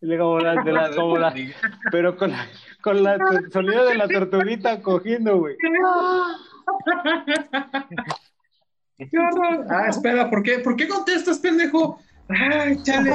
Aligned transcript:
Como 0.00 0.38
la, 0.40 0.62
de 0.62 0.72
la, 0.72 0.90
como 0.96 1.18
la- 1.18 1.34
pero 1.92 2.16
con 2.16 2.30
la, 2.30 2.46
con 2.82 3.02
la 3.02 3.14
el 3.14 3.52
sonido 3.52 3.84
de 3.86 3.96
la 3.96 4.08
tortuguita 4.08 4.80
cogiendo, 4.82 5.38
güey. 5.38 5.56
¡Qué 8.98 9.18
horror! 9.18 9.66
Ah, 9.70 9.86
espera, 9.88 10.28
¿por 10.28 10.42
qué? 10.42 10.58
¿Por 10.58 10.76
qué 10.76 10.86
contestas, 10.86 11.38
pendejo? 11.38 11.98
¡Ay, 12.28 12.82
chale! 12.82 13.14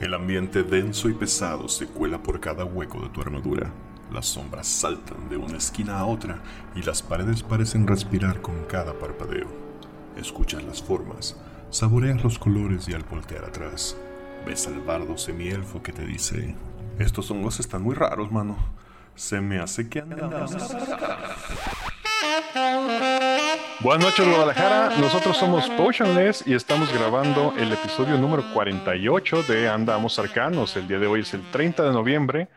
El 0.00 0.14
ambiente 0.14 0.62
denso 0.62 1.08
y 1.08 1.14
pesado 1.14 1.68
se 1.68 1.86
cuela 1.86 2.22
por 2.22 2.40
cada 2.40 2.64
hueco 2.64 3.00
de 3.00 3.08
tu 3.08 3.20
armadura. 3.22 3.70
Las 4.12 4.26
sombras 4.26 4.66
saltan 4.66 5.28
de 5.30 5.36
una 5.38 5.56
esquina 5.56 5.98
a 5.98 6.04
otra 6.06 6.42
y 6.74 6.82
las 6.82 7.02
paredes 7.02 7.42
parecen 7.42 7.86
respirar 7.86 8.42
con 8.42 8.64
cada 8.64 8.92
parpadeo. 8.98 9.46
Escuchas 10.16 10.62
las 10.64 10.82
formas, 10.82 11.40
saboreas 11.70 12.22
los 12.22 12.38
colores 12.38 12.86
y 12.88 12.92
al 12.92 13.04
voltear 13.04 13.44
atrás, 13.44 13.96
ves 14.46 14.66
al 14.66 14.80
bardo 14.80 15.16
semielfo 15.16 15.82
que 15.82 15.92
te 15.92 16.04
dice: 16.04 16.54
Estos 16.98 17.30
hongos 17.30 17.60
están 17.60 17.82
muy 17.82 17.94
raros, 17.94 18.30
mano. 18.30 18.56
Se 19.14 19.40
me 19.40 19.58
hace 19.58 19.88
que 19.88 20.00
andamos. 20.00 20.56
Buenas 23.80 24.06
noches, 24.06 24.26
Guadalajara. 24.26 24.96
Nosotros 24.98 25.36
somos 25.36 25.68
Potionless 25.70 26.46
y 26.46 26.54
estamos 26.54 26.92
grabando 26.92 27.52
el 27.58 27.72
episodio 27.72 28.16
número 28.16 28.44
48 28.54 29.42
de 29.42 29.68
Andamos 29.68 30.18
Arcanos. 30.18 30.76
El 30.76 30.88
día 30.88 30.98
de 30.98 31.06
hoy 31.06 31.20
es 31.20 31.34
el 31.34 31.42
30 31.50 31.82
de 31.84 31.92
noviembre. 31.92 32.48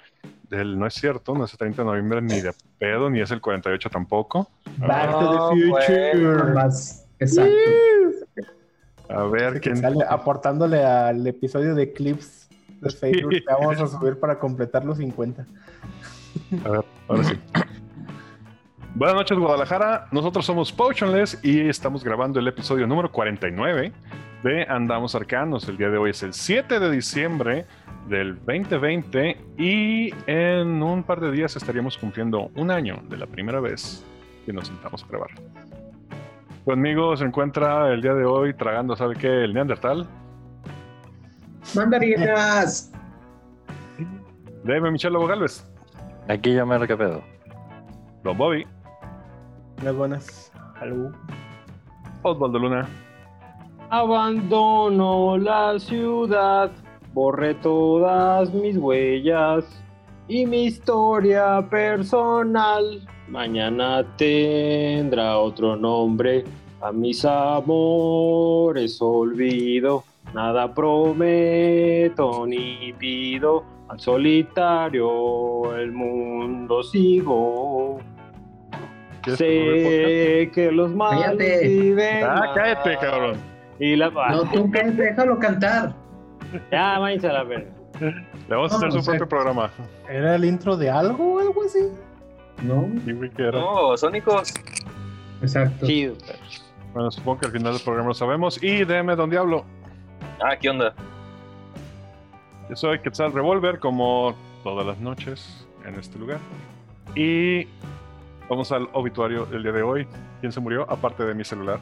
Del, 0.49 0.77
no 0.77 0.86
es 0.86 0.94
cierto, 0.94 1.33
no 1.33 1.45
es 1.45 1.52
el 1.53 1.58
30 1.58 1.81
de 1.81 1.86
noviembre 1.88 2.22
ni 2.22 2.39
de 2.39 2.53
pedo, 2.77 3.09
ni 3.09 3.20
es 3.20 3.31
el 3.31 3.41
48 3.41 3.89
tampoco. 3.89 4.47
Back 4.77 5.11
to 5.11 5.22
No, 5.22 5.49
the 5.49 5.55
future. 5.55 6.53
Más, 6.53 7.05
exacto. 7.20 7.52
A 9.09 9.23
ver 9.23 9.62
quién. 9.62 9.77
sale 9.77 10.04
aportándole 10.08 10.84
al 10.84 11.26
episodio 11.27 11.76
de 11.76 11.91
clips 11.94 12.50
de 12.82 12.90
Facebook 12.90 13.31
que 13.31 13.44
vamos 13.48 13.80
a 13.80 13.88
subir 13.88 14.20
para 14.20 14.40
completar 14.40 14.86
los 14.86 14.98
50. 14.98 15.45
A 16.66 16.70
ver, 16.70 16.86
ahora 17.08 17.23
sí. 17.23 17.39
Buenas 18.95 19.16
noches, 19.16 19.38
Guadalajara. 19.38 20.08
Nosotros 20.12 20.45
somos 20.45 20.72
Potionless 20.72 21.39
y 21.44 21.67
estamos 21.67 22.03
grabando 22.03 22.39
el 22.39 22.47
episodio 22.47 22.88
número 22.88 23.12
49 23.12 23.92
de 24.44 24.64
Andamos 24.70 25.16
Arcanos. 25.16 25.67
El 25.67 25.75
día 25.75 25.90
de 25.90 25.97
hoy 25.97 26.12
es 26.12 26.23
el 26.23 26.34
7 26.34 26.80
de 26.80 26.92
diciembre 26.92 27.66
del 28.08 28.36
2020 28.36 29.38
y 29.58 30.14
en 30.28 30.81
un 30.81 31.03
par 31.03 31.19
de 31.19 31.31
días 31.31 31.56
estaríamos 31.56 31.97
cumpliendo 31.97 32.52
un 32.56 32.72
año 32.72 33.02
de 33.09 33.17
la 33.17 33.28
primera 33.28 33.59
vez 33.59 34.06
que 34.45 34.53
nos 34.53 34.67
sentamos 34.67 35.03
a 35.03 35.08
grabar. 35.08 35.31
Conmigo 36.66 37.16
se 37.16 37.25
encuentra 37.25 37.94
el 37.94 38.02
día 38.02 38.16
de 38.16 38.25
hoy 38.25 38.52
tragando, 38.55 38.95
¿sabe 38.95 39.16
qué? 39.16 39.44
El 39.44 39.53
Neandertal. 39.53 40.08
Mandarinas. 41.75 42.91
Deme 44.63 44.89
Michelle 44.89 45.13
Lobo 45.13 45.27
Galvez. 45.27 45.63
Aquí 46.27 46.55
ya 46.55 46.66
me 46.66 46.88
qué 46.88 46.97
pedo. 46.97 47.22
Don 48.23 48.35
Bobby. 48.35 48.66
Unas 49.80 49.95
buenas. 49.95 50.52
Algo. 50.81 51.11
Osvaldo 52.23 52.57
Luna. 52.57 52.88
Abandono 53.91 55.38
la 55.38 55.77
ciudad, 55.77 56.72
borré 57.13 57.53
todas 57.53 58.52
mis 58.52 58.75
huellas 58.77 59.66
y 60.27 60.47
mi 60.47 60.66
historia 60.66 61.63
personal. 61.69 63.07
Mañana 63.28 64.06
tendrá 64.18 65.38
otro 65.40 65.76
nombre, 65.76 66.44
a 66.81 66.92
mis 66.92 67.26
amores 67.26 69.02
olvido. 69.02 70.04
Nada 70.34 70.73
prometo 70.73 72.46
ni 72.46 72.94
pido, 73.00 73.64
al 73.88 74.00
solitario 74.00 75.76
el 75.76 75.92
mundo 75.92 76.84
sigo. 76.84 78.00
¿Quieres 79.22 79.40
promover 79.42 80.06
Sé 80.46 80.52
que 80.53 80.72
los 80.72 80.94
males 80.94 81.25
Cállate. 81.25 81.68
viven 81.68 82.24
Ah, 82.24 82.52
cállate, 82.53 82.97
cabrón. 82.97 83.38
Y 83.80 83.96
la 83.96 84.09
No, 84.09 84.44
tú 84.52 84.69
qué, 84.74 84.84
déjalo 84.84 85.40
cantar. 85.40 85.94
Ya, 86.72 87.00
váyanse 87.00 87.28
a 87.28 87.34
la 87.34 87.44
verga. 87.44 87.72
Le 88.00 88.56
vamos 88.56 88.72
a 88.72 88.75
hacer 88.75 88.90
No, 88.90 89.00
su 89.00 89.06
propio 89.06 89.28
programa. 89.28 89.72
¿Era 90.09 90.35
el 90.35 90.46
intro 90.46 90.78
de 90.78 90.90
algo 90.90 91.35
o 91.35 91.40
algo 91.40 91.64
así? 91.64 91.80
No, 92.68 92.90
Sí, 93.06 93.12
güey, 93.14 93.30
que 93.30 93.44
era. 93.44 93.59
No, 93.59 93.96
Sónicos. 93.98 94.53
exacto. 95.42 95.86
Chido. 95.86 96.16
Bueno, 96.94 97.12
supongo 97.12 97.40
que 97.42 97.46
al 97.48 97.52
final 97.52 97.74
del 97.74 97.81
programa 97.84 98.09
lo 98.09 98.14
sabemos. 98.14 98.62
Y 98.64 98.84
DM 98.86 99.16
Don 99.16 99.30
Diablo. 99.30 99.66
Ah, 100.42 100.56
¿qué 100.58 100.70
onda? 100.70 100.94
Yo 102.70 102.76
soy 102.76 103.00
Quetzal 103.00 103.34
Revolver, 103.34 103.80
como 103.80 104.34
todas 104.64 104.86
las 104.86 104.98
noches 105.00 105.68
en 105.86 105.96
este 105.96 106.18
lugar. 106.18 106.40
Y 107.16 107.68
vamos 108.50 108.72
al 108.72 108.88
obituario 108.94 109.46
del 109.46 109.64
día 109.64 109.72
de 109.72 109.82
hoy. 109.84 110.08
¿Quién 110.40 110.52
se 110.52 110.59
murió? 110.59 110.90
Aparte 110.90 111.26
de 111.26 111.34
mi 111.34 111.44
celular. 111.44 111.80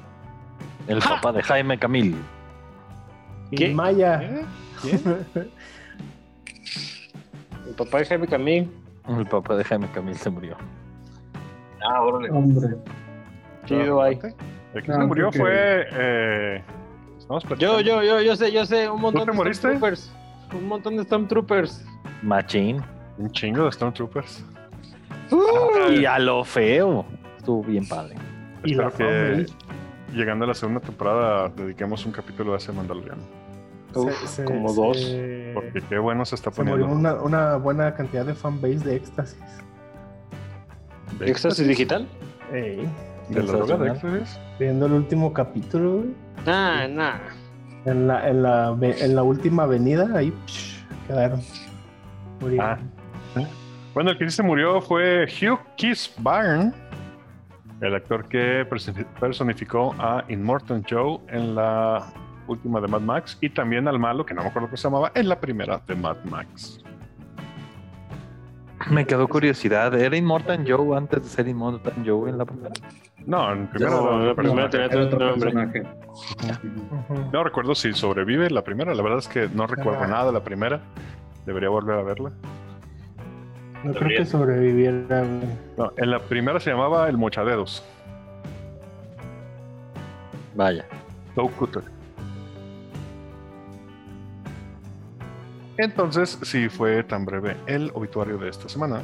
El 0.87 0.99
papá 0.99 1.31
de 1.31 1.41
Jaime 1.43 1.77
Camil. 1.79 2.15
¿Qué? 3.55 3.69
Y 3.69 3.73
Maya. 3.73 4.21
¿Eh? 4.21 4.45
¿Quién? 4.81 5.25
El 7.67 7.75
papá 7.75 7.99
de 7.99 8.05
Jaime 8.05 8.27
Camil. 8.27 8.69
El 9.17 9.25
papá 9.27 9.55
de 9.55 9.63
Jaime 9.63 9.87
Camil 9.91 10.15
se 10.15 10.29
murió. 10.29 10.55
Ah, 11.85 12.01
órale. 12.01 12.29
Hombre. 12.31 12.75
Chido 13.65 14.01
ahí. 14.01 14.19
El 14.73 14.83
que 14.83 14.91
Ah, 14.91 14.95
se 14.95 15.05
murió 15.05 15.29
que- 15.31 15.39
fue. 15.39 15.85
Eh, 15.91 16.63
Yo, 17.57 17.79
yo, 17.81 18.03
yo, 18.03 18.21
yo 18.21 18.35
sé, 18.35 18.51
yo 18.51 18.65
sé. 18.65 18.89
Un 18.89 19.01
montón 19.01 19.25
te 19.25 19.31
de 19.31 19.37
moriste? 19.37 19.59
Stormtroopers. 19.67 20.13
Un 20.53 20.67
montón 20.67 20.97
de 20.97 21.03
Stormtroopers. 21.03 21.85
Machín. 22.21 22.81
Un 23.17 23.29
chingo 23.31 23.65
de 23.65 23.71
Stormtroopers. 23.71 24.45
Y 25.91 26.05
a 26.05 26.19
lo 26.19 26.43
feo. 26.43 27.05
Estuvo 27.37 27.63
bien 27.63 27.87
padre. 27.87 28.15
Y 28.63 28.75
la 28.75 28.87
Espero 28.87 29.09
que 29.09 29.45
llegando 30.13 30.45
a 30.45 30.49
la 30.49 30.53
segunda 30.53 30.79
temporada 30.79 31.49
dediquemos 31.49 32.05
un 32.05 32.11
capítulo 32.11 32.53
a 32.53 32.57
ese 32.57 32.71
Mandaloriano. 32.71 33.21
Uf, 33.95 34.13
Se- 34.21 34.27
se- 34.27 34.43
como 34.45 34.69
se- 34.69 34.75
dos. 34.81 35.53
Porque 35.53 35.81
qué 35.87 35.97
bueno 35.99 36.25
se 36.25 36.35
está 36.35 36.51
poniendo. 36.51 36.87
una, 36.87 37.13
una 37.15 37.55
buena 37.57 37.93
cantidad 37.95 38.25
de 38.25 38.33
fanbase 38.33 38.79
de 38.79 38.95
éxtasis. 38.95 39.39
¿De 41.19 41.29
¿Éxtasis 41.29 41.67
digital? 41.67 42.07
Ey, 42.51 42.87
¿De 43.29 43.43
la 43.43 43.51
droga 43.51 43.77
de 43.77 43.91
éxtasis? 43.91 44.39
viendo 44.59 44.85
el 44.87 44.93
último 44.93 45.31
capítulo, 45.33 45.97
güey, 45.97 46.13
Nah, 46.45 46.87
nah. 46.87 47.15
en 47.85 48.07
la, 48.07 48.27
en 48.29 48.41
la, 48.43 48.75
en 48.81 49.15
la 49.15 49.23
última 49.23 49.63
avenida, 49.63 50.07
ahí 50.15 50.33
psh, 50.47 50.83
quedaron. 51.07 51.41
Murieron. 52.41 52.67
Ah. 53.35 53.43
Bueno, 53.93 54.09
el 54.11 54.17
que 54.17 54.29
sí 54.29 54.35
se 54.37 54.43
murió 54.43 54.81
fue 54.81 55.25
Hugh 55.25 55.59
Kiss 55.77 56.11
Byrne, 56.17 56.73
el 57.81 57.93
actor 57.95 58.27
que 58.27 58.65
personificó 59.19 59.93
a 59.99 60.23
Immortal 60.29 60.83
Joe 60.89 61.19
en 61.27 61.53
la 61.55 62.03
última 62.47 62.79
de 62.81 62.87
Mad 62.87 63.01
Max 63.01 63.37
y 63.41 63.49
también 63.49 63.87
al 63.87 63.99
malo, 63.99 64.25
que 64.25 64.33
no 64.33 64.41
me 64.41 64.49
acuerdo 64.49 64.67
cómo 64.67 64.77
se 64.77 64.83
llamaba, 64.83 65.11
en 65.15 65.29
la 65.29 65.39
primera 65.39 65.81
de 65.87 65.95
Mad 65.95 66.17
Max. 66.25 66.83
Me 68.89 69.05
quedó 69.05 69.27
curiosidad. 69.27 69.93
¿Era 69.95 70.17
Immortal 70.17 70.65
Joe 70.67 70.97
antes 70.97 71.23
de 71.23 71.29
ser 71.29 71.47
Immortal 71.47 71.93
Joe 72.05 72.29
en 72.29 72.37
la 72.37 72.45
primera? 72.45 72.73
No, 73.25 73.53
en 73.53 73.67
primera 73.67 73.91
No, 73.91 74.35
primera 74.35 74.69
tenía 74.69 74.87
otro 74.87 75.17
personaje. 75.35 75.83
No 77.31 77.43
recuerdo 77.43 77.75
si 77.75 77.93
sobrevive 77.93 78.49
la 78.49 78.63
primera, 78.63 78.93
la 78.93 79.01
verdad 79.01 79.19
es 79.19 79.27
que 79.27 79.47
no 79.53 79.67
recuerdo 79.67 80.05
nada 80.07 80.25
de 80.25 80.33
la 80.33 80.43
primera. 80.43 80.81
Debería 81.45 81.69
volver 81.69 81.97
a 81.97 82.03
verla. 82.03 82.31
No 83.83 83.93
creo 83.93 84.17
que 84.19 84.25
sobreviviera. 84.25 85.25
No, 85.77 85.91
en 85.97 86.11
la 86.11 86.19
primera 86.19 86.59
se 86.59 86.71
llamaba 86.71 87.07
El 87.09 87.17
Mochadedos, 87.17 87.83
Vaya. 90.55 90.85
Doug 91.35 91.51
Cutter. 91.53 91.83
Entonces, 95.77 96.37
si 96.43 96.69
fue 96.69 97.03
tan 97.03 97.25
breve 97.25 97.57
el 97.65 97.91
obituario 97.93 98.37
de 98.37 98.49
esta 98.49 98.69
semana, 98.69 99.01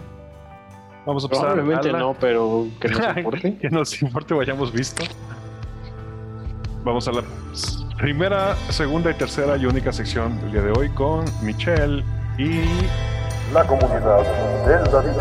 vamos 1.05 1.25
a 1.25 1.27
pasar 1.27 1.45
Probablemente 1.53 1.89
a 1.89 1.93
la- 1.93 1.99
no, 1.99 2.13
pero 2.19 2.67
que 2.79 2.89
nos 2.89 3.17
importe. 3.17 3.57
que 3.57 3.69
nos 3.69 4.01
importe 4.01 4.33
o 4.33 4.41
hayamos 4.41 4.71
visto. 4.71 5.03
Vamos 6.83 7.07
a 7.07 7.11
la 7.11 7.23
primera, 7.97 8.55
segunda 8.69 9.11
y 9.11 9.13
tercera 9.15 9.57
y 9.57 9.65
única 9.65 9.91
sección 9.91 10.39
del 10.41 10.51
día 10.51 10.61
de 10.61 10.71
hoy 10.71 10.89
con 10.89 11.25
Michelle 11.43 12.03
y 12.37 12.61
La 13.53 13.65
comunidad 13.65 14.23
del 14.65 14.83
David. 14.91 15.11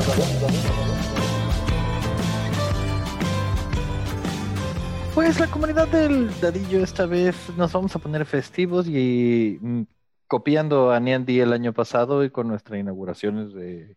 Pues 5.14 5.40
la 5.40 5.48
comunidad 5.48 5.88
del 5.88 6.30
Dadillo 6.40 6.82
esta 6.82 7.04
vez 7.06 7.34
nos 7.56 7.72
vamos 7.72 7.94
a 7.96 7.98
poner 7.98 8.24
festivos 8.24 8.86
y 8.86 9.58
mm, 9.60 9.82
copiando 10.28 10.92
a 10.92 11.00
Niandy 11.00 11.40
el 11.40 11.52
año 11.52 11.72
pasado 11.72 12.22
y 12.24 12.30
con 12.30 12.48
nuestras 12.48 12.78
inauguraciones 12.78 13.52
de, 13.54 13.96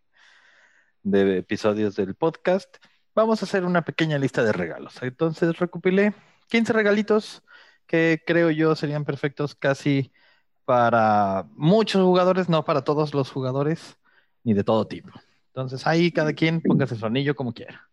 de 1.03 1.37
episodios 1.37 1.95
del 1.95 2.15
podcast, 2.15 2.77
vamos 3.13 3.41
a 3.41 3.45
hacer 3.45 3.65
una 3.65 3.83
pequeña 3.83 4.17
lista 4.17 4.43
de 4.43 4.53
regalos. 4.53 5.01
Entonces 5.03 5.59
recopilé 5.59 6.13
15 6.49 6.73
regalitos 6.73 7.43
que 7.85 8.23
creo 8.25 8.49
yo 8.51 8.75
serían 8.75 9.05
perfectos 9.05 9.55
casi 9.55 10.11
para 10.65 11.45
muchos 11.55 12.01
jugadores, 12.01 12.47
no 12.47 12.63
para 12.63 12.83
todos 12.83 13.13
los 13.13 13.29
jugadores, 13.29 13.97
ni 14.43 14.53
de 14.53 14.63
todo 14.63 14.87
tipo. 14.87 15.11
Entonces 15.47 15.85
ahí 15.85 16.11
cada 16.11 16.33
quien 16.33 16.61
póngase 16.61 16.95
su 16.95 17.05
anillo 17.05 17.35
como 17.35 17.53
quiera. 17.53 17.89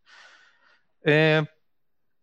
Eh, 1.03 1.45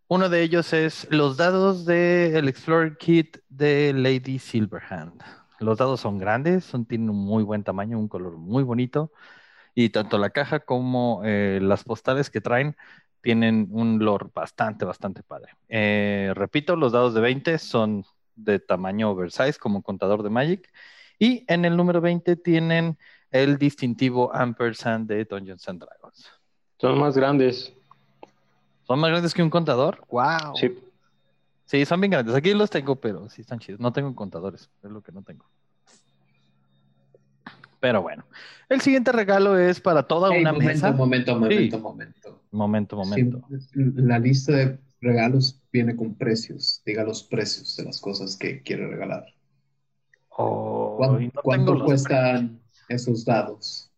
uno 0.07 0.29
de 0.29 0.43
ellos 0.43 0.71
es 0.71 1.07
los 1.09 1.35
dados 1.35 1.85
del 1.85 2.47
Explorer 2.47 2.97
Kit 2.97 3.39
de 3.49 3.91
Lady 3.93 4.39
Silverhand. 4.39 5.21
Los 5.59 5.77
dados 5.77 6.01
son 6.01 6.17
grandes, 6.17 6.65
son, 6.65 6.85
tienen 6.85 7.09
un 7.09 7.17
muy 7.17 7.43
buen 7.43 7.63
tamaño, 7.63 7.97
un 7.97 8.07
color 8.07 8.37
muy 8.37 8.63
bonito. 8.63 9.11
Y 9.73 9.89
tanto 9.89 10.17
la 10.17 10.29
caja 10.29 10.61
como 10.61 11.21
eh, 11.25 11.59
las 11.61 11.83
postales 11.83 12.29
que 12.29 12.41
traen 12.41 12.77
tienen 13.21 13.67
un 13.71 13.99
lore 13.99 14.27
bastante, 14.33 14.85
bastante 14.85 15.23
padre. 15.23 15.53
Eh, 15.67 16.31
repito, 16.35 16.75
los 16.75 16.91
dados 16.91 17.13
de 17.13 17.21
20 17.21 17.57
son 17.57 18.05
de 18.35 18.59
tamaño 18.59 19.09
oversize 19.09 19.57
como 19.59 19.81
contador 19.81 20.23
de 20.23 20.29
Magic. 20.29 20.71
Y 21.17 21.43
en 21.47 21.65
el 21.65 21.75
número 21.75 22.01
20 22.01 22.35
tienen 22.35 22.97
el 23.31 23.57
distintivo 23.57 24.33
ampersand 24.33 25.07
de 25.07 25.25
Dungeons 25.25 25.67
and 25.67 25.81
Dragons. 25.83 26.29
Son 26.77 26.97
más 26.99 27.17
grandes. 27.17 27.73
¿Son 28.83 28.99
más 28.99 29.09
grandes 29.09 29.33
que 29.33 29.41
un 29.41 29.49
contador? 29.49 30.05
¡Wow! 30.09 30.55
Sí. 30.55 30.77
Sí, 31.65 31.83
son 31.85 31.99
bien 31.99 32.11
grandes. 32.11 32.35
Aquí 32.35 32.53
los 32.53 32.69
tengo, 32.69 32.95
pero 32.95 33.27
sí 33.29 33.41
están 33.41 33.59
chidos. 33.59 33.79
No 33.79 33.91
tengo 33.91 34.13
contadores, 34.15 34.69
es 34.83 34.91
lo 34.91 35.01
que 35.01 35.11
no 35.11 35.23
tengo. 35.23 35.45
Pero 37.79 38.01
bueno, 38.01 38.25
el 38.69 38.81
siguiente 38.81 39.11
regalo 39.11 39.57
es 39.59 39.79
para 39.79 40.03
toda 40.03 40.29
Hey, 40.31 40.41
una 40.41 40.53
momento, 40.53 40.73
mesa. 40.73 40.91
momento, 40.91 41.39
momento, 41.39 41.75
Sí. 41.77 41.81
momento. 41.83 42.41
Momento, 42.51 42.95
momento. 42.95 43.47
Sí, 43.49 43.79
la 43.95 44.17
lista 44.17 44.53
de 44.53 44.79
regalos 45.01 45.61
viene 45.71 45.95
con 45.95 46.15
precios. 46.15 46.81
Diga 46.85 47.03
los 47.03 47.23
precios 47.23 47.75
de 47.77 47.83
las 47.83 47.99
cosas 47.99 48.37
que 48.37 48.61
quiere 48.63 48.87
regalar. 48.87 49.25
Oh, 50.29 50.95
¿Cuán- 50.97 51.21
y 51.23 51.27
no 51.27 51.41
¿Cuánto 51.43 51.83
cuestan 51.85 52.59
esos 52.89 53.23
dados? 53.25 53.91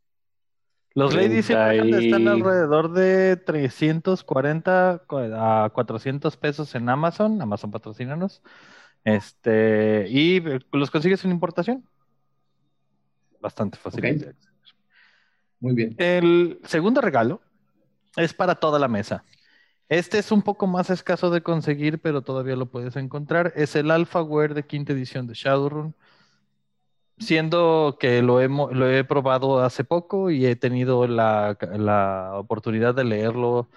Los 0.97 1.13
Silverhand 1.13 2.01
y- 2.01 2.05
están 2.07 2.27
alrededor 2.27 2.91
de 2.91 3.37
340 3.37 5.03
cu- 5.05 5.17
a 5.35 5.69
400 5.71 6.35
pesos 6.37 6.73
en 6.73 6.89
Amazon, 6.89 7.39
Amazon 7.39 7.69
patrocínanos. 7.69 8.41
Este, 9.03 10.07
y 10.09 10.41
los 10.71 10.89
consigues 10.89 11.19
sin 11.19 11.29
importación. 11.29 11.83
Bastante 13.39 13.77
fácil. 13.77 14.01
De. 14.01 14.35
Muy 15.59 15.75
bien. 15.75 15.95
El 15.99 16.59
segundo 16.63 16.99
regalo 16.99 17.41
es 18.15 18.33
para 18.33 18.55
toda 18.55 18.79
la 18.79 18.87
mesa. 18.87 19.23
Este 19.89 20.17
es 20.17 20.31
un 20.31 20.41
poco 20.41 20.65
más 20.65 20.89
escaso 20.89 21.29
de 21.29 21.41
conseguir, 21.41 21.99
pero 21.99 22.21
todavía 22.23 22.55
lo 22.55 22.65
puedes 22.65 22.95
encontrar. 22.95 23.53
Es 23.55 23.75
el 23.75 23.91
Alphaware 23.91 24.53
de 24.55 24.63
quinta 24.65 24.93
edición 24.93 25.27
de 25.27 25.35
Shadowrun. 25.35 25.93
Siendo 27.19 27.97
que 27.99 28.21
lo, 28.21 28.41
he 28.41 29.03
probado 29.03 29.63
hace 29.63 29.83
poco 29.83 30.29
y 30.29 30.45
he 30.45 30.55
tenido 30.55 31.07
la, 31.07 31.57
oportunidad 32.35 32.93
de 32.93 33.03
leerlo 33.03 33.69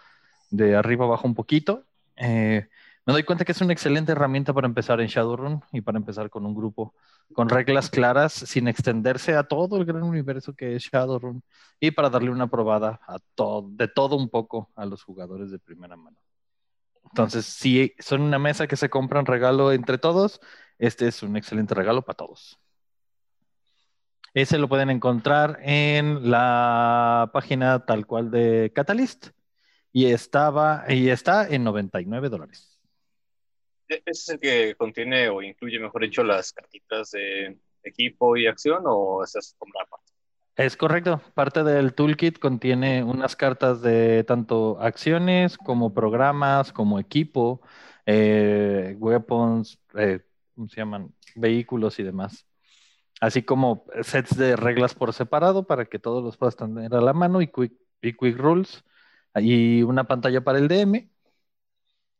de 0.50 0.76
arriba 0.76 1.06
abajo 1.06 1.26
un 1.26 1.34
poquito, 1.34 1.84
eh, 2.16 2.68
me 3.06 3.14
doy 3.14 3.22
cuenta 3.24 3.44
que 3.44 3.52
es 3.52 3.60
una 3.60 3.72
excelente 3.72 4.12
herramienta 4.12 4.52
para 4.52 4.66
empezar 4.66 5.00
en 5.00 5.06
Shadowrun 5.06 5.62
y 5.72 5.80
para 5.80 5.98
empezar 5.98 6.28
con 6.28 6.44
un 6.44 6.54
grupo 6.54 6.94
con 7.32 7.48
reglas 7.48 7.90
claras 7.90 8.32
sin 8.32 8.68
extenderse 8.68 9.34
a 9.34 9.44
todo 9.44 9.78
el 9.78 9.84
gran 9.84 10.02
universo 10.02 10.54
que 10.54 10.76
es 10.76 10.82
Shadowrun 10.84 11.42
y 11.78 11.92
para 11.92 12.10
darle 12.10 12.30
una 12.30 12.48
probada 12.48 13.00
de 13.70 13.88
todo 13.88 14.16
un 14.16 14.28
poco 14.28 14.70
a 14.76 14.84
los 14.84 15.02
jugadores 15.02 15.50
de 15.50 15.58
primera 15.58 15.96
mano. 15.96 16.18
Entonces, 17.04 17.46
si 17.46 17.94
son 17.98 18.20
una 18.20 18.38
mesa 18.38 18.66
que 18.66 18.76
se 18.76 18.90
compran 18.90 19.26
regalo 19.26 19.72
entre 19.72 19.98
todos, 19.98 20.40
este 20.78 21.08
es 21.08 21.22
un 21.22 21.36
excelente 21.36 21.74
regalo 21.74 22.02
para 22.02 22.16
todos. 22.16 22.60
Ese 24.34 24.58
lo 24.58 24.68
pueden 24.68 24.90
encontrar 24.90 25.58
en 25.62 26.30
la 26.30 27.30
página 27.32 27.84
tal 27.84 28.06
cual 28.06 28.30
de 28.30 28.72
Catalyst 28.74 29.28
y 29.92 30.06
estaba 30.06 30.84
y 30.88 31.08
está 31.10 31.48
en 31.48 31.64
99 31.64 32.28
dólares. 32.28 32.78
¿E- 33.88 34.02
¿Ese 34.06 34.10
es 34.22 34.28
el 34.30 34.40
que 34.40 34.74
contiene 34.76 35.28
o 35.28 35.42
incluye, 35.42 35.78
mejor 35.78 36.02
dicho, 36.02 36.22
las 36.24 36.52
cartitas 36.52 37.10
de 37.10 37.58
equipo 37.82 38.36
y 38.36 38.46
acción 38.46 38.82
o 38.86 39.24
esa 39.24 39.38
es 39.40 39.54
como 39.58 39.72
la 39.78 39.84
parte? 39.86 40.12
Es 40.56 40.76
correcto. 40.76 41.22
Parte 41.34 41.64
del 41.64 41.94
toolkit 41.94 42.38
contiene 42.38 43.02
unas 43.02 43.34
cartas 43.36 43.80
de 43.80 44.24
tanto 44.24 44.78
acciones 44.80 45.56
como 45.56 45.94
programas, 45.94 46.72
como 46.72 46.98
equipo, 46.98 47.62
eh, 48.04 48.94
weapons, 48.98 49.80
eh, 49.94 50.20
¿cómo 50.54 50.68
se 50.68 50.76
llaman? 50.76 51.14
Vehículos 51.34 51.98
y 51.98 52.02
demás. 52.02 52.46
Así 53.20 53.42
como 53.42 53.84
sets 54.02 54.36
de 54.36 54.56
reglas 54.56 54.94
por 54.94 55.12
separado 55.12 55.64
para 55.66 55.84
que 55.84 55.98
todos 55.98 56.24
los 56.24 56.36
puedas 56.38 56.56
tener 56.56 56.94
a 56.94 57.00
la 57.02 57.12
mano 57.12 57.42
y 57.42 57.48
quick, 57.48 57.72
y 58.00 58.12
quick 58.14 58.36
rules. 58.38 58.82
Y 59.36 59.82
una 59.82 60.04
pantalla 60.04 60.42
para 60.42 60.58
el 60.58 60.68
DM 60.68 61.08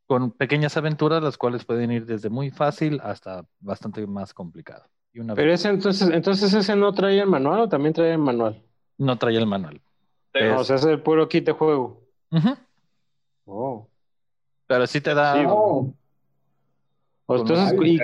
con 0.05 0.31
pequeñas 0.31 0.77
aventuras, 0.77 1.23
las 1.23 1.37
cuales 1.37 1.65
pueden 1.65 1.91
ir 1.91 2.05
desde 2.05 2.29
muy 2.29 2.51
fácil 2.51 2.99
hasta 3.03 3.45
bastante 3.59 4.05
más 4.05 4.33
complicado. 4.33 4.85
Y 5.13 5.19
una 5.19 5.35
Pero 5.35 5.51
ese 5.53 5.69
entonces, 5.69 6.09
entonces 6.09 6.53
ese 6.53 6.75
no 6.75 6.93
trae 6.93 7.19
el 7.19 7.27
manual 7.27 7.61
o 7.61 7.69
también 7.69 7.93
trae 7.93 8.11
el 8.11 8.17
manual. 8.17 8.61
no 8.97 9.17
trae 9.17 9.35
el 9.37 9.47
manual. 9.47 9.81
Tengo- 10.31 10.59
O 10.59 10.63
sea, 10.63 10.75
es 10.75 10.85
el 10.85 11.01
puro 11.01 11.27
kit 11.27 11.45
de 11.45 11.51
juego. 11.53 12.01
Oh. 13.45 13.87
Pero 14.67 14.85
sí 14.87 15.01
te 15.01 15.13
da. 15.13 15.33
Sí, 15.33 15.43
Oh, 15.47 15.93
O 17.25 17.35
entonces, 17.37 17.73
y-. 17.81 17.99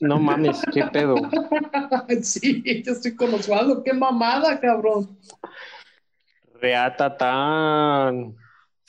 no 0.00 0.18
mames, 0.18 0.60
qué 0.72 0.84
pedo. 0.92 1.16
Sí, 2.22 2.62
yo 2.84 2.92
estoy 2.92 3.14
con 3.14 3.32
Osvaldo. 3.34 3.82
¡Qué 3.82 3.92
mamada, 3.92 4.58
cabrón! 4.60 5.16
Reatatán. 6.60 8.36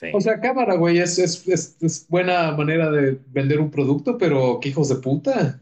Sí. 0.00 0.08
O 0.12 0.20
sea, 0.20 0.40
cámara, 0.40 0.74
güey, 0.76 0.98
es, 0.98 1.18
es, 1.18 1.46
es, 1.48 1.76
es 1.80 2.08
buena 2.08 2.50
manera 2.52 2.90
de 2.90 3.18
vender 3.28 3.60
un 3.60 3.70
producto, 3.70 4.18
pero 4.18 4.58
qué 4.60 4.70
hijos 4.70 4.88
de 4.88 4.96
puta. 4.96 5.60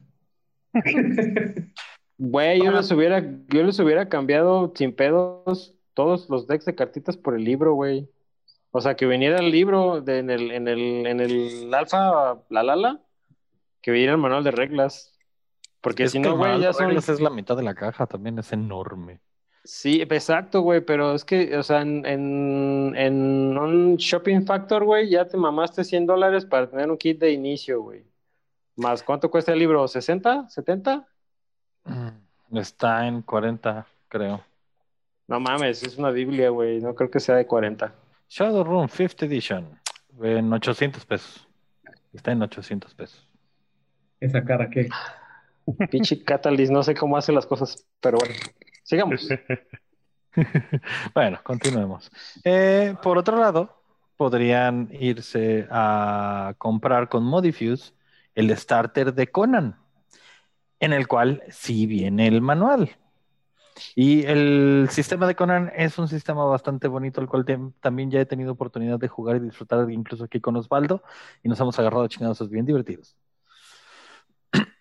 Güey, 2.18 2.62
yo 2.62 2.70
les 2.70 2.88
hubiera, 2.92 3.20
yo 3.48 3.64
les 3.64 3.80
hubiera 3.80 4.08
cambiado 4.08 4.72
sin 4.76 4.94
pedos 4.94 5.74
todos 5.92 6.30
los 6.30 6.46
decks 6.46 6.64
de 6.66 6.74
cartitas 6.76 7.16
por 7.16 7.34
el 7.34 7.42
libro, 7.42 7.74
güey. 7.74 8.08
O 8.70 8.80
sea, 8.80 8.94
que 8.94 9.06
viniera 9.06 9.40
el 9.40 9.50
libro 9.50 10.00
de- 10.00 10.20
en 10.20 10.30
el, 10.30 10.52
en 10.52 10.68
el, 10.68 11.06
en 11.06 11.18
el 11.20 11.74
alfa, 11.74 12.38
la 12.48 12.62
lala, 12.62 13.00
que 13.80 13.90
viniera 13.90 14.12
el 14.12 14.18
manual 14.18 14.44
de 14.44 14.52
reglas. 14.52 15.11
Porque 15.82 16.04
Es 16.04 16.12
si 16.12 16.20
no, 16.20 16.36
güey, 16.36 16.60
ya 16.60 16.72
son. 16.72 16.96
es 16.96 17.20
la 17.20 17.30
mitad 17.30 17.56
de 17.56 17.62
la 17.62 17.74
caja, 17.74 18.06
también 18.06 18.38
es 18.38 18.52
enorme. 18.52 19.20
Sí, 19.64 20.00
exacto, 20.02 20.60
güey, 20.62 20.80
pero 20.80 21.14
es 21.14 21.24
que, 21.24 21.56
o 21.56 21.62
sea, 21.62 21.82
en, 21.82 22.04
en, 22.04 22.94
en 22.96 23.58
un 23.58 23.96
shopping 23.96 24.44
factor, 24.44 24.84
güey, 24.84 25.08
ya 25.08 25.26
te 25.28 25.36
mamaste 25.36 25.84
100 25.84 26.06
dólares 26.06 26.44
para 26.46 26.68
tener 26.68 26.90
un 26.90 26.96
kit 26.98 27.20
de 27.20 27.30
inicio, 27.30 27.80
güey. 27.82 28.04
Más, 28.76 29.02
¿cuánto 29.02 29.30
cuesta 29.30 29.52
el 29.52 29.58
libro? 29.60 29.84
¿60? 29.84 30.48
¿70? 30.48 31.06
Mm, 31.84 32.56
Está 32.58 33.06
en 33.06 33.22
40, 33.22 33.86
creo. 34.08 34.44
No 35.28 35.38
mames, 35.38 35.82
es 35.84 35.96
una 35.96 36.10
Biblia, 36.10 36.50
güey, 36.50 36.80
no 36.80 36.94
creo 36.94 37.10
que 37.10 37.20
sea 37.20 37.36
de 37.36 37.46
40. 37.46 37.94
Shadowrun 38.28 38.88
5th 38.88 39.22
Edition, 39.24 39.78
en 40.22 40.52
800 40.52 41.06
pesos. 41.06 41.46
Está 42.12 42.32
en 42.32 42.42
800 42.42 42.94
pesos. 42.94 43.28
Esa 44.20 44.44
cara 44.44 44.68
que. 44.68 44.88
Pinche 45.90 46.22
Catalyst, 46.22 46.72
no 46.72 46.82
sé 46.82 46.94
cómo 46.94 47.16
hace 47.16 47.32
las 47.32 47.46
cosas, 47.46 47.86
pero 48.00 48.18
bueno, 48.18 48.34
sigamos. 48.82 49.28
Bueno, 51.14 51.40
continuemos. 51.44 52.10
Eh, 52.42 52.94
por 53.02 53.18
otro 53.18 53.36
lado, 53.36 53.82
podrían 54.16 54.88
irse 54.92 55.66
a 55.70 56.54
comprar 56.56 57.10
con 57.10 57.22
Modifuse 57.22 57.92
el 58.34 58.56
starter 58.56 59.12
de 59.12 59.26
Conan, 59.26 59.76
en 60.80 60.92
el 60.92 61.06
cual 61.06 61.42
sí 61.50 61.86
viene 61.86 62.28
el 62.28 62.40
manual. 62.40 62.96
Y 63.94 64.24
el 64.24 64.88
sistema 64.90 65.26
de 65.26 65.34
Conan 65.34 65.72
es 65.76 65.98
un 65.98 66.08
sistema 66.08 66.44
bastante 66.44 66.88
bonito, 66.88 67.20
el 67.20 67.28
cual 67.28 67.44
también 67.80 68.10
ya 68.10 68.20
he 68.20 68.26
tenido 68.26 68.52
oportunidad 68.52 68.98
de 68.98 69.08
jugar 69.08 69.36
y 69.36 69.40
disfrutar 69.40 69.90
incluso 69.90 70.24
aquí 70.24 70.40
con 70.40 70.56
Osvaldo, 70.56 71.02
y 71.42 71.48
nos 71.48 71.60
hemos 71.60 71.78
agarrado 71.78 72.04
a 72.04 72.08
chingados 72.08 72.48
bien 72.48 72.64
divertidos. 72.64 73.16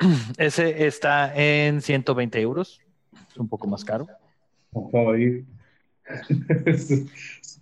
Ese 0.37 0.87
está 0.87 1.33
en 1.35 1.81
120 1.81 2.39
euros, 2.41 2.81
es 3.29 3.37
un 3.37 3.47
poco 3.47 3.67
más 3.67 3.83
caro. 3.85 4.07
Oye, 4.73 5.45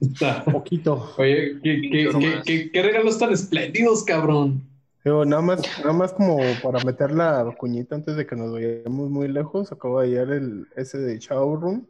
Está- 0.01 0.43
Poquito. 0.45 1.13
Oye, 1.17 1.59
¿qué, 1.61 1.81
qué, 1.81 2.09
qué, 2.19 2.41
qué- 2.45 2.71
qué 2.71 2.81
regalos 2.83 3.19
tan 3.19 3.31
espléndidos, 3.31 4.03
cabrón. 4.03 4.63
Digo, 5.03 5.25
nada 5.25 5.41
más, 5.41 5.61
nada 5.79 5.93
más 5.93 6.13
como 6.13 6.37
para 6.61 6.83
meter 6.83 7.11
la 7.11 7.53
cuñita 7.57 7.95
antes 7.95 8.15
de 8.15 8.25
que 8.25 8.35
nos 8.35 8.51
vayamos 8.51 9.09
muy 9.09 9.27
lejos, 9.27 9.71
acabo 9.71 10.01
de 10.01 10.09
llegar 10.09 10.29
el 10.31 10.67
ese 10.75 10.97
de 10.99 11.19
Showroom. 11.19 11.85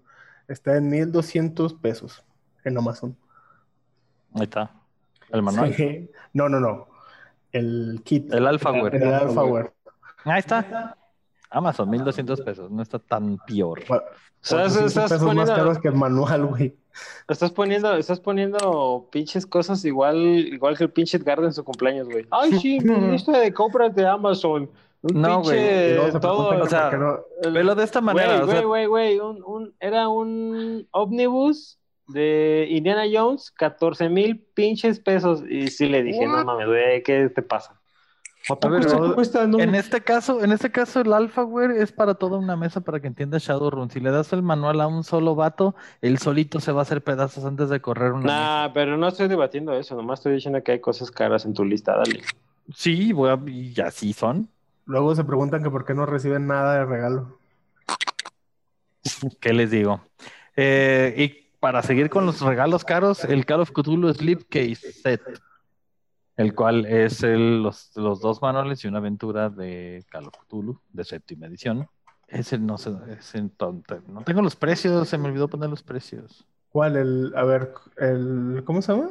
Está 0.47 0.77
en 0.77 0.89
1200 0.89 1.73
pesos 1.75 2.23
en 2.65 2.77
Amazon. 2.77 3.15
Ahí 4.33 4.43
está, 4.43 4.71
el 5.31 5.41
manual. 5.41 5.73
Sí. 5.75 6.09
No, 6.33 6.49
no, 6.49 6.59
no. 6.59 6.87
El 7.51 8.01
kit. 8.03 8.31
El 8.33 8.45
Alphaware. 8.47 8.97
El 8.97 9.13
Alphaware. 9.13 9.71
Ahí 10.29 10.39
está. 10.39 10.95
Amazon, 11.51 11.89
1200 11.89 12.41
pesos, 12.41 12.69
no 12.69 12.81
está 12.83 12.99
tan 12.99 13.37
peor. 13.47 13.83
Cua- 13.85 14.03
¿Sabes? 14.41 14.73
400 14.73 14.87
Estás 14.91 15.03
pesos 15.11 15.21
más 15.25 15.29
poniendo- 15.35 15.55
caros 15.55 15.79
que 15.79 15.87
el 15.87 15.95
manual, 15.95 16.45
güey. 16.45 16.75
Estás 17.27 17.51
poniendo, 17.51 17.93
estás 17.95 18.19
poniendo 18.19 19.07
pinches 19.11 19.45
cosas 19.45 19.83
igual, 19.85 20.17
igual 20.17 20.77
que 20.77 20.83
el 20.83 20.91
pinche 20.91 21.17
Edgardo 21.17 21.45
en 21.45 21.53
su 21.53 21.63
cumpleaños, 21.63 22.07
güey. 22.07 22.25
Ay, 22.31 22.53
sí, 22.59 22.79
mi 22.79 23.11
lista 23.11 23.37
de 23.39 23.53
compras 23.53 23.95
de 23.95 24.05
Amazon. 24.07 24.69
Un 25.01 25.21
No, 25.21 25.41
pinche 25.41 25.97
güey, 25.97 26.11
todo. 26.21 26.49
o 26.61 26.67
sea, 26.67 26.91
no- 26.91 27.19
el- 27.41 27.53
Velo 27.53 27.73
de 27.73 27.83
esta 27.83 28.01
manera, 28.01 28.41
Güey, 28.43 28.63
güey, 28.63 28.85
güey, 28.85 29.19
un- 29.19 29.73
era 29.79 30.07
un 30.09 30.87
ómnibus 30.91 31.79
de 32.07 32.67
Indiana 32.69 33.03
Jones, 33.11 33.49
14 33.51 34.09
mil 34.09 34.39
pinches 34.53 34.99
pesos. 34.99 35.43
Y 35.49 35.67
sí 35.69 35.87
le 35.87 36.03
dije, 36.03 36.25
no 36.27 36.43
mames, 36.43 36.67
güey, 36.67 37.01
¿qué 37.03 37.29
te 37.29 37.41
pasa? 37.41 37.78
¿A 38.47 38.55
poco 38.55 38.69
ver? 38.69 38.85
No? 39.49 39.59
En 39.59 39.75
este 39.75 40.01
caso, 40.01 40.43
en 40.43 40.51
este 40.51 40.71
caso 40.71 41.01
el 41.01 41.11
alphaware 41.13 41.71
es 41.81 41.91
para 41.91 42.13
toda 42.15 42.37
una 42.37 42.55
mesa 42.55 42.81
para 42.81 42.99
que 42.99 43.07
entienda 43.07 43.37
Shadowrun. 43.39 43.91
Si 43.91 43.99
le 43.99 44.11
das 44.11 44.31
el 44.33 44.41
manual 44.43 44.79
a 44.81 44.87
un 44.87 45.03
solo 45.03 45.35
vato, 45.35 45.75
él 46.01 46.17
solito 46.19 46.59
se 46.59 46.71
va 46.71 46.79
a 46.79 46.83
hacer 46.83 47.03
pedazos 47.03 47.43
antes 47.45 47.69
de 47.69 47.81
correr 47.81 48.13
una 48.13 48.23
mesa. 48.23 48.67
Nah, 48.67 48.73
pero 48.73 48.97
no 48.97 49.07
estoy 49.07 49.27
debatiendo 49.27 49.73
eso, 49.73 49.95
nomás 49.95 50.19
estoy 50.19 50.33
diciendo 50.33 50.63
que 50.63 50.71
hay 50.73 50.79
cosas 50.79 51.11
caras 51.11 51.45
en 51.45 51.53
tu 51.53 51.65
lista, 51.65 51.97
dale. 51.97 52.21
Sí, 52.73 53.11
voy 53.13 53.29
a- 53.29 53.39
y 53.49 53.79
así 53.81 54.13
son. 54.13 54.47
Luego 54.85 55.13
se 55.15 55.23
preguntan 55.23 55.61
que 55.61 55.69
por 55.69 55.85
qué 55.85 55.93
no 55.93 56.05
reciben 56.05 56.47
nada 56.47 56.75
de 56.75 56.85
regalo. 56.85 57.37
¿Qué 59.39 59.53
les 59.53 59.71
digo? 59.71 60.01
Eh, 60.55 61.13
y 61.17 61.49
para 61.59 61.81
seguir 61.83 62.09
con 62.09 62.25
los 62.25 62.41
regalos 62.41 62.83
caros, 62.85 63.23
el 63.25 63.45
Call 63.45 63.61
of 63.61 63.71
Cthulhu 63.71 64.13
Slipcase 64.13 64.75
Set, 64.93 65.21
el 66.39 66.55
cual 66.55 66.85
es 66.85 67.21
el- 67.23 67.61
los, 67.61 67.91
los 67.97 68.21
dos 68.21 68.41
manuales 68.41 68.83
y 68.83 68.87
una 68.87 68.99
aventura 68.99 69.49
de 69.49 70.05
Call 70.09 70.27
of 70.27 70.33
Cthulhu 70.47 70.79
de 70.93 71.03
séptima 71.03 71.47
edición. 71.47 71.85
Ese 72.29 72.57
no 72.57 72.77
sé, 72.77 72.91
ese 73.17 73.41
tonto- 73.57 74.01
no 74.07 74.21
tengo 74.21 74.41
los 74.41 74.55
precios, 74.55 75.09
se 75.09 75.17
me 75.17 75.27
olvidó 75.27 75.49
poner 75.49 75.69
los 75.69 75.83
precios. 75.83 76.45
¿Cuál? 76.71 76.95
El, 76.95 77.33
a 77.35 77.43
ver, 77.43 77.73
el, 77.97 78.61
¿cómo 78.65 78.81
se 78.81 78.93
llama? 78.93 79.09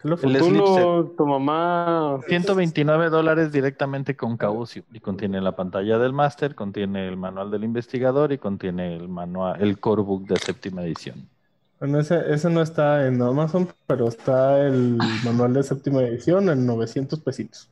¿Qué 0.00 0.08
lo 0.08 0.14
El 0.14 1.16
tu 1.16 1.26
mamá. 1.26 2.20
129 2.28 3.08
dólares 3.08 3.50
directamente 3.50 4.14
con 4.14 4.36
Caucio 4.36 4.84
y 4.92 5.00
contiene 5.00 5.40
la 5.40 5.56
pantalla 5.56 5.98
del 5.98 6.12
máster, 6.12 6.54
contiene 6.54 7.08
el 7.08 7.16
manual 7.16 7.50
del 7.50 7.64
investigador 7.64 8.30
y 8.30 8.38
contiene 8.38 8.94
el 8.94 9.08
manual, 9.08 9.60
el 9.60 9.80
core 9.80 10.02
book 10.02 10.26
de 10.28 10.36
séptima 10.36 10.82
edición. 10.84 11.28
Bueno, 11.84 12.00
ese, 12.00 12.48
no 12.48 12.62
está 12.62 13.06
en 13.06 13.20
Amazon, 13.20 13.68
pero 13.86 14.08
está 14.08 14.58
el 14.58 14.96
manual 15.22 15.52
de 15.52 15.62
séptima 15.62 16.00
edición 16.00 16.48
en 16.48 16.64
900 16.64 17.20
pesitos. 17.20 17.68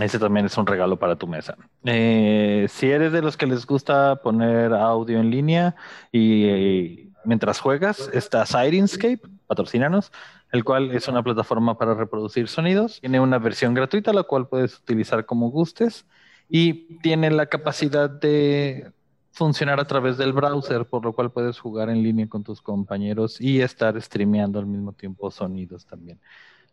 Ese 0.00 0.18
también 0.18 0.46
es 0.46 0.56
un 0.56 0.66
regalo 0.66 0.98
para 0.98 1.16
tu 1.16 1.26
mesa. 1.26 1.54
Eh, 1.84 2.64
si 2.70 2.90
eres 2.90 3.12
de 3.12 3.20
los 3.20 3.36
que 3.36 3.44
les 3.44 3.66
gusta 3.66 4.16
poner 4.22 4.72
audio 4.72 5.20
en 5.20 5.28
línea 5.28 5.76
y 6.10 6.44
eh, 6.46 7.08
mientras 7.26 7.60
juegas, 7.60 8.08
está 8.14 8.46
Sirenscape, 8.46 9.20
patrocínanos, 9.46 10.12
el 10.50 10.64
cual 10.64 10.92
es 10.92 11.06
una 11.06 11.22
plataforma 11.22 11.76
para 11.76 11.92
reproducir 11.92 12.48
sonidos. 12.48 13.00
Tiene 13.02 13.20
una 13.20 13.38
versión 13.38 13.74
gratuita, 13.74 14.14
la 14.14 14.22
cual 14.22 14.48
puedes 14.48 14.78
utilizar 14.78 15.26
como 15.26 15.50
gustes 15.50 16.06
y 16.48 16.96
tiene 17.00 17.30
la 17.30 17.44
capacidad 17.44 18.08
de 18.08 18.92
funcionar 19.36 19.78
a 19.78 19.84
través 19.84 20.16
del 20.16 20.32
browser, 20.32 20.86
por 20.86 21.04
lo 21.04 21.12
cual 21.12 21.30
puedes 21.30 21.60
jugar 21.60 21.90
en 21.90 22.02
línea 22.02 22.26
con 22.26 22.42
tus 22.42 22.62
compañeros 22.62 23.38
y 23.38 23.60
estar 23.60 24.00
streameando 24.00 24.58
al 24.58 24.64
mismo 24.64 24.94
tiempo 24.94 25.30
sonidos 25.30 25.84
también. 25.84 26.18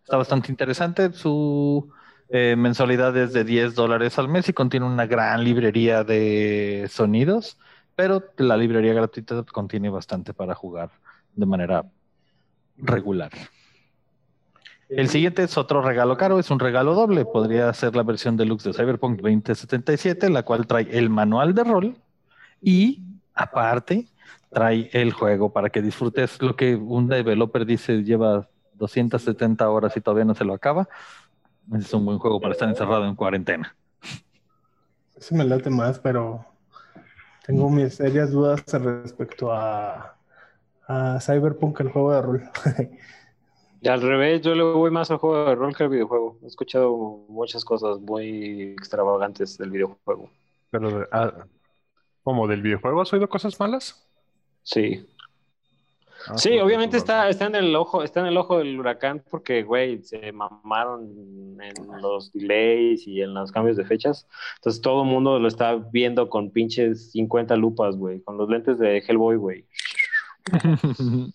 Está 0.02 0.16
bastante 0.16 0.50
interesante. 0.50 1.12
Su 1.12 1.92
eh, 2.30 2.56
mensualidad 2.58 3.16
es 3.18 3.34
de 3.34 3.44
10 3.44 3.76
dólares 3.76 4.18
al 4.18 4.30
mes 4.30 4.48
y 4.48 4.54
contiene 4.54 4.86
una 4.86 5.06
gran 5.06 5.44
librería 5.44 6.06
de 6.06 6.88
sonidos, 6.90 7.58
pero 7.98 8.24
la 8.38 8.56
librería 8.56 8.94
gratuita 8.94 9.44
contiene 9.44 9.90
bastante 9.90 10.34
para 10.34 10.56
jugar 10.56 10.90
de 11.36 11.46
manera 11.46 11.84
regular. 12.78 13.32
El 14.88 15.10
siguiente 15.10 15.44
es 15.44 15.58
otro 15.58 15.82
regalo 15.82 16.16
caro, 16.16 16.40
es 16.40 16.50
un 16.50 16.60
regalo 16.60 16.94
doble. 16.94 17.26
Podría 17.26 17.74
ser 17.74 17.94
la 17.94 18.04
versión 18.04 18.38
deluxe 18.38 18.64
de 18.64 18.74
Cyberpunk 18.74 19.18
2077, 19.20 20.30
la 20.30 20.44
cual 20.44 20.66
trae 20.66 20.88
el 20.98 21.10
manual 21.10 21.54
de 21.54 21.64
rol 21.66 21.98
y 22.64 23.04
aparte 23.34 24.08
trae 24.50 24.90
el 24.94 25.12
juego 25.12 25.52
para 25.52 25.70
que 25.70 25.82
disfrutes 25.82 26.42
lo 26.42 26.56
que 26.56 26.76
un 26.76 27.08
developer 27.08 27.66
dice 27.66 28.04
lleva 28.04 28.48
270 28.76 29.70
horas 29.70 29.96
y 29.98 30.02
todavía 30.02 30.26
no 30.26 30.36
se 30.36 30.46
lo 30.46 30.54
acaba. 30.54 30.88
Es 31.74 31.94
un 31.94 32.06
buen 32.06 32.20
juego 32.20 32.40
para 32.40 32.54
estar 32.54 32.70
encerrado 32.70 33.06
en 33.06 33.16
cuarentena. 33.16 33.76
Ese 35.16 35.36
me 35.36 35.46
late 35.46 35.70
más, 35.70 36.00
pero 36.00 36.46
tengo 37.46 37.70
mis 37.70 37.96
serias 37.96 38.32
dudas 38.32 38.64
respecto 38.72 39.52
a, 39.52 40.16
a 40.88 41.20
Cyberpunk, 41.22 41.80
el 41.80 41.90
juego 41.90 42.12
de 42.14 42.22
rol. 42.22 42.44
Y 43.82 43.88
al 43.88 44.02
revés, 44.02 44.42
yo 44.42 44.56
le 44.56 44.64
voy 44.64 44.92
más 44.92 45.12
al 45.12 45.18
juego 45.18 45.46
de 45.46 45.56
rol 45.56 45.76
que 45.76 45.84
al 45.84 45.90
videojuego. 45.90 46.38
He 46.44 46.48
escuchado 46.48 46.96
muchas 47.30 47.64
cosas 47.64 48.00
muy 48.00 48.74
extravagantes 48.74 49.58
del 49.58 49.72
videojuego. 49.72 50.30
Pero, 50.72 51.08
ah, 51.12 51.46
¿cómo 52.24 52.48
del 52.48 52.62
videojuego 52.62 53.02
has 53.02 53.14
oído 53.14 53.30
cosas 53.30 53.60
malas? 53.60 54.08
Sí. 54.64 55.06
Ah, 56.28 56.38
Sí, 56.38 56.58
obviamente 56.60 56.96
está, 56.96 57.28
está 57.28 57.48
en 57.48 57.56
el 57.56 57.76
ojo, 57.76 58.02
está 58.02 58.22
en 58.22 58.28
el 58.28 58.38
ojo 58.38 58.60
del 58.60 58.80
huracán 58.80 59.24
porque, 59.30 59.64
güey, 59.64 60.02
se 60.04 60.32
mamaron 60.32 61.58
en 61.62 62.02
los 62.02 62.32
delays 62.32 63.06
y 63.08 63.22
en 63.22 63.34
los 63.34 63.52
cambios 63.52 63.76
de 63.78 63.86
fechas. 63.86 64.28
Entonces 64.56 64.82
todo 64.82 65.04
el 65.04 65.10
mundo 65.10 65.38
lo 65.40 65.48
está 65.48 65.76
viendo 65.76 66.30
con 66.30 66.52
pinches 66.52 67.12
50 67.12 67.56
lupas, 67.58 67.98
güey, 67.98 68.22
con 68.22 68.38
los 68.38 68.50
lentes 68.50 68.80
de 68.80 69.00
Hellboy, 69.00 69.36
güey. 69.36 69.66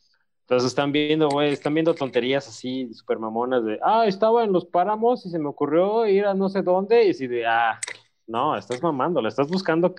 Entonces 0.49 0.69
están 0.69 0.93
viendo, 0.93 1.29
güey, 1.29 1.53
están 1.53 1.75
viendo 1.75 1.95
tonterías 1.95 2.49
así, 2.49 2.91
super 2.95 3.19
mamonas 3.19 3.63
de, 3.67 3.79
ah, 3.83 4.07
estaba 4.07 4.45
en 4.45 4.53
los 4.53 4.65
páramos 4.65 5.27
y 5.27 5.31
se 5.31 5.39
me 5.39 5.49
ocurrió 5.49 6.07
ir 6.07 6.25
a 6.25 6.33
no 6.33 6.49
sé 6.49 6.63
dónde 6.63 7.05
y 7.07 7.11
así 7.11 7.27
de, 7.27 7.47
ah, 7.47 7.79
no, 8.27 8.57
estás 8.57 8.83
mamando, 8.83 9.21
le 9.21 9.29
estás 9.29 9.49
buscando 9.49 9.95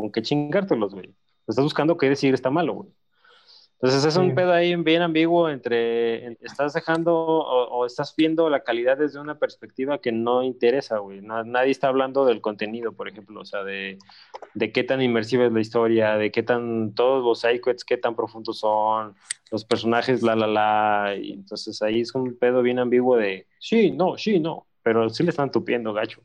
con 0.00 0.10
qué 0.12 0.22
chingártelos, 0.22 0.94
güey. 0.94 1.14
Estás 1.46 1.64
buscando 1.64 1.96
qué 1.96 2.08
decir 2.08 2.34
está 2.34 2.50
malo, 2.50 2.74
güey. 2.74 2.88
Entonces 3.82 4.04
es 4.04 4.12
Sí. 4.12 4.20
un 4.20 4.34
pedo 4.34 4.52
ahí 4.52 4.76
bien 4.76 5.00
ambiguo 5.00 5.48
entre 5.48 6.26
en- 6.26 6.38
estás 6.42 6.74
dejando 6.74 7.14
o, 7.16 7.64
o 7.78 7.86
estás 7.86 8.14
viendo 8.14 8.50
la 8.50 8.60
calidad 8.62 8.98
desde 8.98 9.18
una 9.18 9.38
perspectiva 9.38 9.96
que 10.02 10.12
no 10.12 10.42
interesa, 10.42 10.98
güey. 10.98 11.22
Na- 11.22 11.44
nadie 11.44 11.70
está 11.70 11.88
hablando 11.88 12.26
del 12.26 12.42
contenido, 12.42 12.92
por 12.92 13.08
ejemplo, 13.08 13.40
o 13.40 13.44
sea, 13.46 13.64
de, 13.64 13.96
de 14.52 14.70
qué 14.72 14.84
tan 14.84 15.00
inmersiva 15.00 15.46
es 15.46 15.52
la 15.52 15.60
historia, 15.60 16.16
de 16.18 16.30
qué 16.30 16.42
tan 16.42 16.92
todos 16.94 17.24
los 17.24 17.40
sidequests, 17.40 17.84
qué 17.86 17.96
tan 17.96 18.14
profundos 18.14 18.58
son, 18.58 19.14
los 19.50 19.64
personajes, 19.64 20.22
la, 20.22 20.36
la, 20.36 20.46
la. 20.46 21.14
Y 21.16 21.32
entonces 21.32 21.80
ahí 21.80 22.02
es 22.02 22.14
un 22.14 22.36
pedo 22.36 22.60
bien 22.60 22.78
ambiguo 22.80 23.16
de 23.16 23.46
sí, 23.58 23.92
no, 23.92 24.18
sí, 24.18 24.40
no, 24.40 24.66
pero 24.82 25.08
sí 25.08 25.22
le 25.22 25.30
están 25.30 25.50
tupiendo, 25.50 25.94
gacho. 25.94 26.20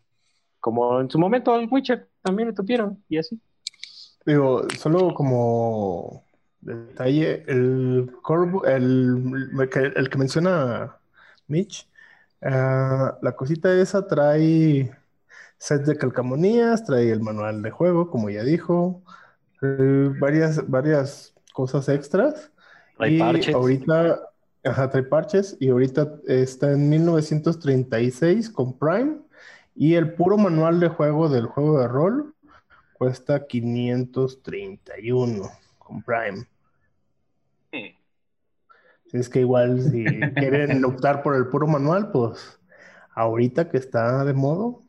Como 0.60 1.00
en 1.00 1.10
su 1.10 1.18
momento 1.20 1.54
al 1.54 1.70
Witcher 1.72 2.10
también 2.22 2.50
le 2.50 2.54
tupieron 2.54 3.02
y 3.08 3.18
así. 3.18 3.40
Digo, 4.26 4.68
solo 4.78 5.14
como 5.14 6.24
detalle, 6.62 7.44
el, 7.48 8.12
Corvo- 8.24 8.66
el, 8.66 9.24
el 9.60 9.70
que, 9.70 9.80
el 9.96 10.10
que 10.10 10.18
menciona 10.18 10.98
Mitch, 11.48 11.90
ah, 12.42 13.18
la 13.22 13.36
cosita 13.36 13.74
esa 13.80 14.08
trae 14.08 14.92
set 15.60 15.84
de 15.86 15.98
calcamonías, 15.98 16.86
trae 16.86 17.12
el 17.12 17.22
manual 17.22 17.62
de 17.64 17.72
juego, 17.72 18.10
como 18.12 18.30
ya 18.30 18.44
dijo, 18.44 19.04
eh, 19.64 20.12
varias, 20.20 20.70
varias 20.70 21.36
cosas 21.54 21.90
extras. 21.90 22.52
Trae 22.98 23.12
y 23.12 23.18
parches. 23.18 23.54
ahorita, 23.54 24.20
ajá, 24.64 24.90
trae 24.92 25.04
parches 25.04 25.58
y 25.60 25.70
ahorita 25.70 26.20
está 26.28 26.72
en 26.74 26.90
1936 26.90 28.50
con 28.52 28.78
Prime 28.80 29.20
y 29.76 29.96
el 29.96 30.16
puro 30.16 30.38
manual 30.38 30.80
de 30.82 30.90
juego 30.90 31.30
del 31.30 31.48
juego 31.48 31.80
de 31.82 31.88
rol 31.88 32.35
cuesta 32.98 33.46
531 33.46 35.44
con 35.78 36.02
Prime. 36.02 36.48
Si 37.72 39.18
es 39.18 39.30
que 39.30 39.42
igual 39.42 39.82
si 39.82 40.06
quieren 40.36 40.84
optar 40.84 41.22
por 41.22 41.36
el 41.36 41.48
puro 41.48 41.68
manual, 41.68 42.12
pues 42.12 42.60
ahorita 43.14 43.70
que 43.70 43.78
está 43.78 44.26
de 44.26 44.34
modo, 44.34 44.82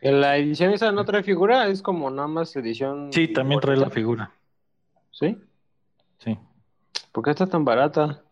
En 0.00 0.20
la 0.20 0.36
edición 0.36 0.72
esa 0.72 0.90
no 0.92 1.04
trae 1.04 1.22
figura, 1.22 1.68
es 1.68 1.82
como 1.82 2.10
nada 2.10 2.28
más 2.28 2.54
edición. 2.56 3.12
Sí, 3.12 3.28
también 3.28 3.60
trae 3.60 3.76
la 3.76 3.90
figura. 3.90 4.32
¿Sí? 5.10 5.38
Sí. 6.18 6.38
¿Por 7.12 7.24
qué 7.24 7.30
está 7.30 7.46
tan 7.46 7.64
barata? 7.64 8.22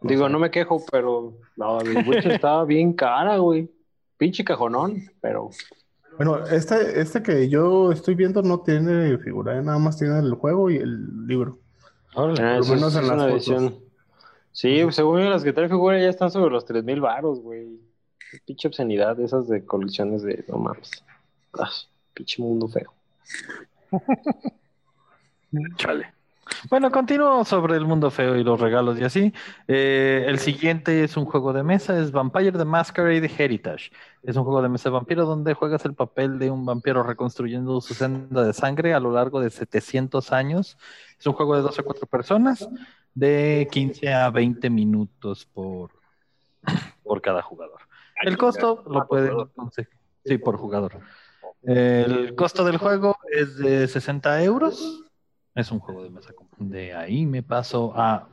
Digo, 0.00 0.28
no 0.28 0.38
me 0.38 0.50
quejo, 0.50 0.84
pero 0.90 1.34
la 1.56 1.78
del 1.78 2.08
Witcher 2.08 2.32
estaba 2.32 2.64
bien 2.64 2.92
cara, 2.92 3.38
güey. 3.38 3.70
Pinche 4.16 4.44
cajonón, 4.44 5.10
pero 5.20 5.50
Bueno, 6.18 6.44
este, 6.46 7.00
este 7.00 7.22
que 7.22 7.48
yo 7.48 7.90
estoy 7.92 8.14
viendo 8.14 8.42
no 8.42 8.60
tiene 8.60 9.16
figura, 9.18 9.56
¿eh? 9.56 9.62
nada 9.62 9.78
más 9.78 9.96
tiene 9.96 10.18
el 10.18 10.34
juego 10.34 10.68
y 10.70 10.76
el 10.76 11.26
libro. 11.26 11.58
Ah, 12.14 12.22
lo 12.26 12.32
eso 12.34 12.74
menos 12.74 12.94
es- 12.94 12.98
en 12.98 13.04
es 13.04 13.08
las 13.08 13.16
una 13.16 13.24
fotos. 13.28 13.32
edición. 13.48 13.76
Sí, 14.52 14.82
según 14.90 15.20
yo, 15.20 15.30
las 15.30 15.44
que 15.44 15.52
trae 15.52 15.68
figura 15.68 15.98
ya 16.00 16.08
están 16.08 16.30
sobre 16.32 16.50
los 16.52 16.64
3000 16.66 16.94
mil 16.96 17.00
baros, 17.00 17.40
güey. 17.40 17.78
Pinche 18.44 18.66
obscenidad 18.68 19.18
esas 19.20 19.48
de 19.48 19.64
colecciones 19.64 20.22
de 20.22 20.44
no 20.48 20.58
mames. 20.58 20.90
Ah, 21.58 21.70
Pinche 22.12 22.42
mundo 22.42 22.66
feo. 22.68 22.92
Chale. 25.76 26.12
Bueno, 26.70 26.90
continúo 26.90 27.44
sobre 27.44 27.76
el 27.76 27.84
mundo 27.84 28.10
feo 28.10 28.36
y 28.36 28.44
los 28.44 28.60
regalos 28.60 28.98
y 28.98 29.04
así. 29.04 29.32
Eh, 29.66 30.24
el 30.26 30.38
siguiente 30.38 31.04
es 31.04 31.16
un 31.16 31.24
juego 31.24 31.52
de 31.52 31.62
mesa, 31.62 31.98
es 31.98 32.12
Vampire 32.12 32.52
the 32.52 32.64
Masquerade 32.64 33.30
Heritage. 33.38 33.90
Es 34.22 34.36
un 34.36 34.44
juego 34.44 34.62
de 34.62 34.68
mesa 34.68 34.88
de 34.88 34.94
vampiro 34.94 35.24
donde 35.24 35.54
juegas 35.54 35.84
el 35.84 35.94
papel 35.94 36.38
de 36.38 36.50
un 36.50 36.64
vampiro 36.64 37.02
reconstruyendo 37.02 37.80
su 37.80 37.94
senda 37.94 38.44
de 38.44 38.52
sangre 38.52 38.94
a 38.94 39.00
lo 39.00 39.12
largo 39.12 39.40
de 39.40 39.50
700 39.50 40.32
años. 40.32 40.78
Es 41.18 41.26
un 41.26 41.32
juego 41.32 41.56
de 41.56 41.62
12 41.62 41.80
a 41.80 41.84
4 41.84 42.06
personas, 42.06 42.68
de 43.14 43.68
15 43.70 44.12
a 44.12 44.30
20 44.30 44.70
minutos 44.70 45.46
por, 45.46 45.90
por 47.02 47.20
cada 47.20 47.42
jugador. 47.42 47.80
El 48.22 48.36
costo 48.36 48.84
lo 48.88 49.06
pueden 49.06 49.46
conseguir. 49.54 49.90
Sí, 50.24 50.38
por 50.38 50.56
jugador. 50.56 51.00
El 51.62 52.34
costo 52.34 52.64
del 52.64 52.76
juego 52.76 53.16
es 53.30 53.56
de 53.56 53.88
60 53.88 54.42
euros. 54.42 55.04
Es 55.54 55.70
un 55.72 55.80
juego 55.80 56.04
de 56.04 56.10
mesa. 56.10 56.32
De 56.58 56.94
ahí 56.94 57.26
me 57.26 57.42
paso 57.42 57.92
a 57.96 58.28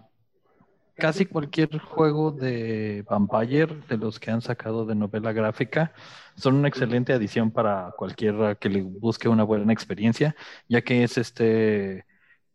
casi 0.95 1.25
cualquier 1.25 1.77
juego 1.79 2.31
de 2.31 3.03
Vampire 3.09 3.81
de 3.87 3.97
los 3.97 4.19
que 4.19 4.31
han 4.31 4.41
sacado 4.41 4.85
de 4.85 4.95
novela 4.95 5.33
gráfica. 5.33 5.93
Son 6.35 6.55
una 6.55 6.67
excelente 6.67 7.13
adición 7.13 7.51
para 7.51 7.93
cualquiera 7.97 8.55
que 8.55 8.69
le 8.69 8.81
busque 8.81 9.27
una 9.27 9.43
buena 9.43 9.73
experiencia, 9.73 10.35
ya 10.67 10.81
que 10.81 11.03
es 11.03 11.17
este 11.17 12.05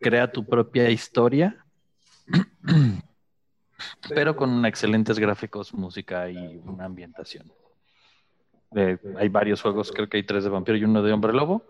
crea 0.00 0.33
tu 0.33 0.47
propia 0.47 0.88
historia, 0.88 1.64
pero 4.09 4.35
con 4.35 4.64
excelentes 4.64 5.19
gráficos, 5.19 5.75
música 5.75 6.31
y 6.31 6.57
una 6.64 6.87
ambientación. 6.87 7.52
Eh, 8.75 8.99
hay 9.19 9.29
varios 9.29 9.61
juegos, 9.61 9.93
creo 9.93 10.09
que 10.09 10.17
hay 10.17 10.23
tres 10.23 10.45
de 10.45 10.50
vampiro 10.50 10.79
y 10.79 10.85
uno 10.85 11.02
de 11.02 11.12
hombre 11.12 11.33
lobo 11.33 11.67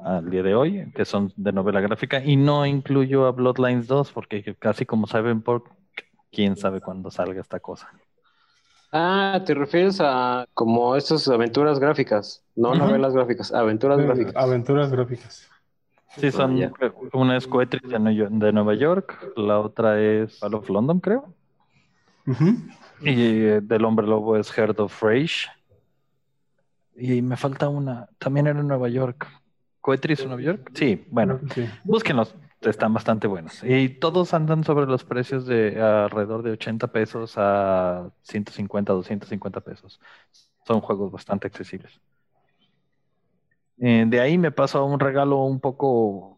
al 0.00 0.30
día 0.30 0.42
de 0.42 0.54
hoy, 0.54 0.92
que 0.94 1.04
son 1.04 1.32
de 1.36 1.52
novela 1.52 1.80
gráfica, 1.80 2.22
y 2.24 2.36
no 2.36 2.64
incluyo 2.66 3.26
a 3.26 3.32
Bloodlines 3.32 3.86
2, 3.86 4.12
porque 4.12 4.54
casi 4.58 4.86
como 4.86 5.06
saben, 5.06 5.42
por 5.42 5.64
quién 6.30 6.56
sabe 6.56 6.80
cuándo 6.80 7.10
salga 7.10 7.40
esta 7.40 7.60
cosa. 7.60 7.88
Ah, 8.90 9.42
te 9.44 9.54
refieres 9.54 10.00
a 10.00 10.46
como 10.54 10.96
estas 10.96 11.28
aventuras 11.28 11.78
gráficas, 11.78 12.42
no 12.56 12.74
novelas 12.74 13.12
gráficas, 13.12 13.52
aventuras 13.52 13.98
gráficas. 13.98 14.34
Aventuras 14.36 14.90
gráficas. 14.90 15.48
Sí, 16.16 16.30
son, 16.30 16.56
ya. 16.56 16.72
una 17.12 17.36
es 17.36 17.46
Coetrix 17.46 17.88
de, 17.88 17.98
Nue- 17.98 18.28
de 18.30 18.52
Nueva 18.52 18.74
York, 18.74 19.32
la 19.36 19.60
otra 19.60 20.00
es 20.00 20.38
Fall 20.38 20.54
of 20.54 20.68
London, 20.70 21.00
creo, 21.00 21.34
y 23.02 23.42
eh, 23.42 23.60
del 23.62 23.84
hombre 23.84 24.06
lobo 24.06 24.36
es 24.36 24.50
Heart 24.50 24.80
of 24.80 25.02
Rage. 25.02 25.48
Y 26.96 27.22
me 27.22 27.36
falta 27.36 27.68
una, 27.68 28.08
también 28.18 28.46
era 28.46 28.58
en 28.58 28.66
Nueva 28.66 28.88
York. 28.88 29.28
¿Coetrix 29.88 30.20
en 30.20 30.28
Nueva 30.28 30.42
York? 30.42 30.70
Sí, 30.74 31.06
bueno, 31.08 31.40
Sí. 31.54 31.66
Búsquenlos, 31.82 32.34
están 32.60 32.92
bastante 32.92 33.26
buenos. 33.26 33.64
Y 33.64 33.88
todos 33.88 34.34
andan 34.34 34.62
sobre 34.62 34.84
los 34.84 35.02
precios 35.02 35.46
de 35.46 35.80
alrededor 35.80 36.42
de 36.42 36.50
80 36.50 36.88
pesos 36.88 37.36
a 37.38 38.10
150, 38.20 38.92
250 38.92 39.60
pesos. 39.62 39.98
Son 40.66 40.82
juegos 40.82 41.10
bastante 41.10 41.46
accesibles. 41.46 41.98
Eh, 43.78 44.04
de 44.06 44.20
ahí 44.20 44.36
me 44.36 44.52
paso 44.52 44.78
a 44.78 44.84
un 44.84 45.00
regalo 45.00 45.42
un 45.44 45.58
poco, 45.58 46.37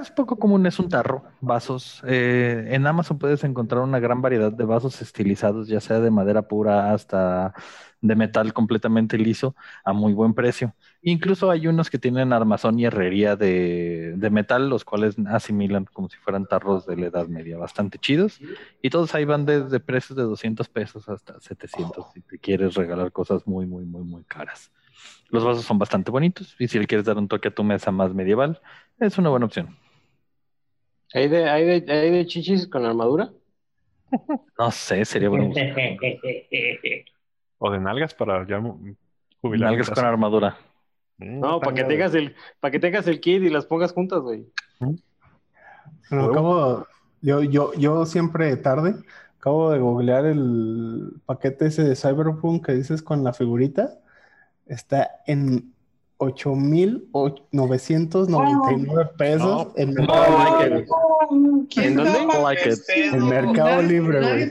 es 0.00 0.10
poco 0.10 0.38
común, 0.38 0.66
es 0.66 0.78
un 0.78 0.88
tarro, 0.88 1.24
vasos. 1.40 2.02
Eh, 2.06 2.68
en 2.70 2.86
Amazon 2.86 3.18
puedes 3.18 3.44
encontrar 3.44 3.82
una 3.82 3.98
gran 4.00 4.22
variedad 4.22 4.52
de 4.52 4.64
vasos 4.64 5.00
estilizados, 5.02 5.68
ya 5.68 5.80
sea 5.80 6.00
de 6.00 6.10
madera 6.10 6.42
pura 6.42 6.92
hasta 6.92 7.54
de 8.00 8.16
metal 8.16 8.52
completamente 8.52 9.16
liso, 9.16 9.54
a 9.84 9.92
muy 9.92 10.12
buen 10.12 10.34
precio. 10.34 10.74
Incluso 11.02 11.50
hay 11.50 11.68
unos 11.68 11.88
que 11.88 11.98
tienen 11.98 12.32
armazón 12.32 12.78
y 12.78 12.84
herrería 12.84 13.36
de, 13.36 14.14
de 14.16 14.30
metal, 14.30 14.68
los 14.68 14.84
cuales 14.84 15.16
asimilan 15.26 15.86
como 15.92 16.08
si 16.08 16.16
fueran 16.18 16.46
tarros 16.46 16.84
de 16.86 16.96
la 16.96 17.06
Edad 17.06 17.28
Media, 17.28 17.56
bastante 17.58 17.98
chidos. 17.98 18.40
Y 18.82 18.90
todos 18.90 19.14
ahí 19.14 19.24
van 19.24 19.46
desde 19.46 19.80
precios 19.80 20.16
de 20.16 20.24
200 20.24 20.68
pesos 20.68 21.08
hasta 21.08 21.40
700 21.40 22.06
si 22.12 22.20
te 22.22 22.38
quieres 22.38 22.74
regalar 22.74 23.12
cosas 23.12 23.46
muy, 23.46 23.66
muy, 23.66 23.84
muy, 23.84 24.02
muy 24.02 24.24
caras. 24.24 24.72
Los 25.30 25.44
vasos 25.44 25.64
son 25.64 25.78
bastante 25.78 26.10
bonitos 26.10 26.54
y 26.58 26.68
si 26.68 26.78
le 26.78 26.86
quieres 26.86 27.06
dar 27.06 27.18
un 27.18 27.28
toque 27.28 27.48
a 27.48 27.54
tu 27.54 27.64
mesa 27.64 27.90
más 27.90 28.12
medieval, 28.14 28.60
es 28.98 29.18
una 29.18 29.30
buena 29.30 29.46
opción. 29.46 29.76
¿Hay 31.14 31.28
de, 31.28 31.48
hay 31.48 31.64
de, 31.64 31.92
hay 31.92 32.10
de 32.10 32.26
chichis 32.26 32.66
con 32.66 32.84
armadura? 32.84 33.30
No 34.58 34.70
sé, 34.70 35.04
sería 35.04 35.28
bueno. 35.28 35.52
O 37.58 37.70
de 37.70 37.80
nalgas 37.80 38.14
para 38.14 38.46
ya 38.46 38.60
jubilar. 39.40 39.70
Nalgas 39.70 39.90
con 39.90 40.04
armadura. 40.04 40.58
No, 41.18 41.60
para 41.60 41.74
que 41.74 41.84
tengas 41.84 42.14
el, 42.14 42.34
para 42.60 42.72
que 42.72 42.78
tengas 42.78 43.06
el 43.06 43.20
kit 43.20 43.42
y 43.42 43.50
las 43.50 43.66
pongas 43.66 43.92
juntas, 43.92 44.20
güey. 44.20 44.46
Pero 46.10 46.24
acabo, 46.26 46.86
yo, 47.20 47.42
yo, 47.42 47.72
yo 47.74 48.04
siempre 48.06 48.56
tarde, 48.56 48.94
acabo 49.38 49.70
de 49.70 49.78
googlear 49.78 50.26
el 50.26 51.20
paquete 51.24 51.66
ese 51.66 51.84
de 51.84 51.96
Cyberpunk 51.96 52.66
que 52.66 52.72
dices 52.72 53.02
con 53.02 53.24
la 53.24 53.32
figurita. 53.32 54.01
Está 54.72 55.20
en 55.26 55.74
8,999 56.16 59.10
pesos 59.18 59.68
en 59.76 59.92
Mercado 59.92 60.38
like 60.38 60.70
Libre. 60.70 60.86
¿Quién 61.68 61.84
¿En 61.84 61.96
dónde? 61.96 62.26
no? 62.26 62.42
Like 62.42 62.70
it. 62.70 62.78
En 63.12 63.28
Mercado 63.28 63.82
Libre, 63.82 64.20
güey. 64.20 64.42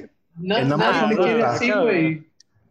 En 0.61 0.69
nadie 0.69 1.15
no 1.15 1.23
quiere 1.23 1.43
así, 1.43 1.71
güey. 1.71 2.29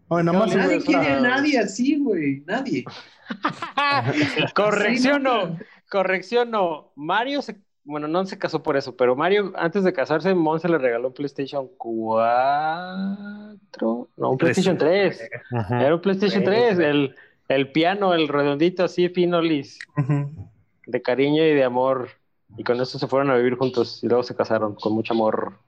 Nadie 0.08 0.80
quiere 0.80 1.08
a 1.08 1.20
nadie 1.20 1.58
así, 1.58 1.98
güey. 1.98 2.44
Nadie. 2.46 2.84
Correcciono, 4.54 5.58
correcciono. 5.88 6.92
Mario 6.94 7.42
se, 7.42 7.56
bueno, 7.82 8.06
no 8.06 8.24
se 8.26 8.38
casó 8.38 8.62
por 8.62 8.76
eso, 8.76 8.96
pero 8.96 9.16
Mario, 9.16 9.52
antes 9.56 9.82
de 9.82 9.92
casarse, 9.92 10.32
Mon 10.34 10.60
se 10.60 10.68
le 10.68 10.78
regaló 10.78 11.08
un 11.08 11.14
PlayStation 11.14 11.68
4, 11.76 14.08
no, 14.16 14.30
un 14.30 14.38
Tres. 14.38 14.54
PlayStation 14.54 14.78
3. 14.78 15.30
Ujú. 15.50 15.74
Era 15.74 15.96
un 15.96 16.00
PlayStation 16.00 16.44
3, 16.44 16.78
el, 16.78 17.16
el 17.56 17.72
piano, 17.72 18.14
el 18.14 18.28
redondito 18.28 18.84
así, 18.84 19.08
fino, 19.08 19.40
lis, 19.40 19.78
Ujú. 19.96 20.48
de 20.86 21.02
cariño 21.02 21.42
y 21.44 21.54
de 21.54 21.64
amor. 21.64 22.08
Y 22.56 22.64
con 22.64 22.80
eso 22.80 22.98
se 22.98 23.06
fueron 23.06 23.30
a 23.30 23.36
vivir 23.36 23.56
juntos 23.56 24.02
y 24.02 24.08
luego 24.08 24.22
se 24.22 24.34
casaron 24.34 24.74
con 24.74 24.92
mucho 24.92 25.14
amor. 25.14 25.58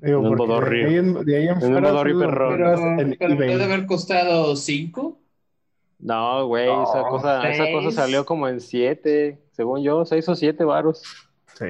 Digo, 0.00 0.20
En 0.20 0.26
un 0.28 0.36
bodorrio. 0.36 0.84
de 0.86 0.88
ahí 0.90 0.96
en, 0.98 1.24
de 1.24 1.36
ahí 1.36 1.48
en 1.48 1.62
En 1.62 1.74
un 1.76 1.82
bodorrio 1.82 2.18
perrón. 2.18 2.56
Pero, 2.56 3.16
pero 3.18 3.36
puede 3.36 3.64
haber 3.64 3.86
costado 3.86 4.56
cinco. 4.56 5.18
No, 5.98 6.46
güey, 6.46 6.64
esa 6.70 7.02
cosa, 7.10 7.46
esa 7.50 7.64
cosa 7.70 7.82
seis. 7.90 7.94
salió 7.94 8.24
como 8.24 8.48
en 8.48 8.60
7, 8.62 9.38
según 9.52 9.82
yo, 9.82 10.06
6 10.06 10.26
o 10.30 10.34
7 10.34 10.64
varos. 10.64 11.02
Sí. 11.58 11.66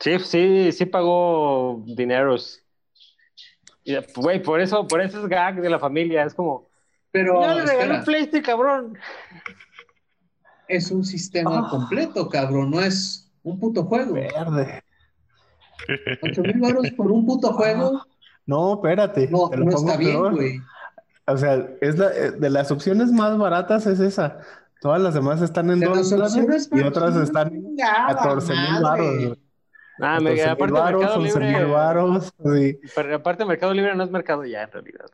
Sí, 0.00 0.18
sí, 0.20 0.72
sí 0.72 0.86
pagó 0.86 1.82
dineros. 1.86 2.62
Güey, 4.16 4.42
por 4.42 4.60
eso, 4.60 4.86
por 4.88 5.02
eso 5.02 5.20
es 5.20 5.28
gag 5.28 5.60
de 5.60 5.68
la 5.68 5.78
familia. 5.78 6.24
Es 6.24 6.32
como, 6.34 6.66
Pero 7.18 7.42
yo 7.42 7.54
le 7.54 7.66
regalé 7.66 7.98
un 7.98 8.04
PlayStation, 8.04 8.42
cabrón. 8.42 8.98
es 10.68 10.90
un 10.90 11.04
sistema 11.04 11.62
Ah. 11.64 11.68
completo, 11.70 12.28
cabrón. 12.28 12.70
No 12.70 12.80
es 12.80 13.30
un 13.42 13.58
puto 13.60 13.84
juego. 13.84 14.14
Verde. 14.14 14.82
Ocho 16.22 16.42
mil 16.42 16.58
baros 16.60 16.90
por 16.96 17.12
un 17.12 17.24
puto 17.26 17.52
juego. 17.52 18.02
No, 18.46 18.74
espérate. 18.74 19.28
No, 19.30 19.48
te 19.48 19.56
lo 19.56 19.64
no 19.66 19.70
pongo 19.72 19.88
está 19.88 19.98
bien, 19.98 20.32
güey. 20.32 20.60
O 21.28 21.36
sea, 21.36 21.66
es 21.80 21.98
la, 21.98 22.06
eh, 22.14 22.30
de 22.32 22.50
las 22.50 22.70
opciones 22.70 23.10
más 23.12 23.36
baratas 23.36 23.86
es 23.86 23.98
esa. 24.00 24.38
Todas 24.80 25.00
las 25.00 25.14
demás 25.14 25.40
están 25.42 25.70
en 25.70 25.80
dos 25.80 26.10
dólares 26.10 26.68
y 26.72 26.80
otras 26.82 27.16
están 27.16 27.48
en 27.54 27.62
chingada 27.76 28.06
14 28.14 28.52
mil 28.52 28.82
baros. 28.82 29.38
Ah, 29.98 30.20
me, 30.20 30.36
14 30.36 30.42
mil 30.42 30.48
aparte 30.50 30.72
varos, 30.72 31.00
Mercado 31.00 31.20
11 31.20 31.38
mil 31.40 31.48
Libre. 31.48 31.64
varos. 31.64 32.34
sí. 32.54 32.80
Pero 32.94 33.16
aparte 33.16 33.44
Mercado 33.44 33.72
Libre 33.74 33.94
no 33.96 34.04
es 34.04 34.10
mercado 34.10 34.44
ya, 34.44 34.62
en 34.62 34.70
realidad. 34.70 35.06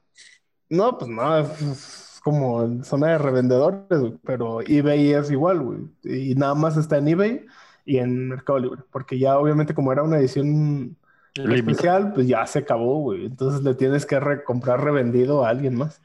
No, 0.73 0.97
pues 0.97 1.11
no, 1.11 1.39
es 1.39 2.19
como 2.25 2.63
en 2.65 2.83
zona 2.83 3.09
de 3.09 3.19
revendedores, 3.19 4.01
güey, 4.01 4.19
pero 4.25 4.61
eBay 4.63 5.13
es 5.13 5.31
igual, 5.31 5.61
güey. 5.61 5.81
Y 6.03 6.35
nada 6.35 6.55
más 6.55 6.77
está 6.79 6.97
en 6.97 7.09
eBay 7.09 7.47
y 7.85 7.99
en 7.99 8.29
Mercado 8.29 8.59
Libre, 8.59 8.83
porque 8.91 9.19
ya 9.19 9.39
obviamente 9.39 9.75
como 9.75 9.93
era 9.93 10.03
una 10.03 10.19
edición 10.19 10.97
especial, 11.35 12.13
pues 12.15 12.27
ya 12.27 12.47
se 12.47 12.61
acabó, 12.61 13.01
güey. 13.01 13.27
Entonces 13.27 13.63
le 13.63 13.75
tienes 13.75 14.07
que 14.07 14.19
re- 14.19 14.45
comprar 14.45 14.83
revendido 14.83 15.45
a 15.45 15.51
alguien 15.51 15.75
más. 15.77 16.01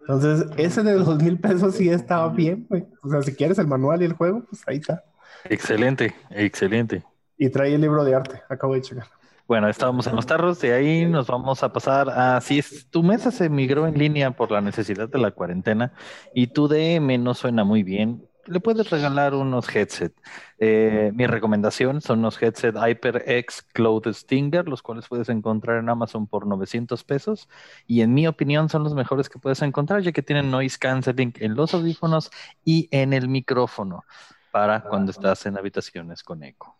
Entonces, 0.00 0.46
ese 0.56 0.82
de 0.82 0.94
dos 0.94 1.22
mil 1.22 1.38
pesos 1.38 1.74
sí 1.76 1.88
estaba 1.88 2.28
bien, 2.30 2.66
güey. 2.68 2.86
O 3.02 3.08
sea, 3.08 3.22
si 3.22 3.34
quieres 3.34 3.58
el 3.58 3.66
manual 3.68 4.02
y 4.02 4.06
el 4.06 4.12
juego, 4.14 4.44
pues 4.48 4.62
ahí 4.66 4.78
está. 4.78 5.04
Excelente, 5.44 6.14
excelente. 6.30 7.04
Y 7.38 7.48
trae 7.48 7.74
el 7.74 7.80
libro 7.80 8.04
de 8.04 8.14
arte, 8.14 8.42
acabo 8.48 8.74
de 8.74 8.82
checar. 8.82 9.06
Bueno, 9.50 9.68
estábamos 9.68 10.06
en 10.06 10.14
los 10.14 10.26
tarros, 10.26 10.60
de 10.60 10.72
ahí 10.72 11.06
nos 11.06 11.26
vamos 11.26 11.64
a 11.64 11.72
pasar 11.72 12.08
a 12.08 12.40
si 12.40 12.60
es, 12.60 12.86
tu 12.88 13.02
mesa 13.02 13.32
se 13.32 13.48
migró 13.48 13.88
en 13.88 13.98
línea 13.98 14.30
por 14.30 14.52
la 14.52 14.60
necesidad 14.60 15.08
de 15.08 15.18
la 15.18 15.32
cuarentena 15.32 15.92
y 16.32 16.46
tu 16.46 16.68
DM 16.68 17.18
no 17.18 17.34
suena 17.34 17.64
muy 17.64 17.82
bien, 17.82 18.28
le 18.46 18.60
puedes 18.60 18.90
regalar 18.90 19.34
unos 19.34 19.74
headset. 19.74 20.14
Eh, 20.60 21.10
mi 21.16 21.26
recomendación 21.26 22.00
son 22.00 22.20
unos 22.20 22.40
headset 22.40 22.76
HyperX 22.76 23.62
Cloud 23.72 24.06
Stinger, 24.12 24.68
los 24.68 24.82
cuales 24.82 25.08
puedes 25.08 25.28
encontrar 25.28 25.78
en 25.78 25.88
Amazon 25.88 26.28
por 26.28 26.46
900 26.46 27.02
pesos. 27.02 27.48
Y 27.88 28.02
en 28.02 28.14
mi 28.14 28.28
opinión 28.28 28.68
son 28.68 28.84
los 28.84 28.94
mejores 28.94 29.28
que 29.28 29.40
puedes 29.40 29.62
encontrar, 29.62 30.02
ya 30.02 30.12
que 30.12 30.22
tienen 30.22 30.52
noise 30.52 30.78
canceling 30.78 31.34
en 31.40 31.56
los 31.56 31.74
audífonos 31.74 32.30
y 32.64 32.88
en 32.92 33.12
el 33.12 33.28
micrófono 33.28 34.04
para 34.52 34.82
cuando 34.82 35.10
estás 35.10 35.44
en 35.46 35.58
habitaciones 35.58 36.22
con 36.22 36.44
eco. 36.44 36.79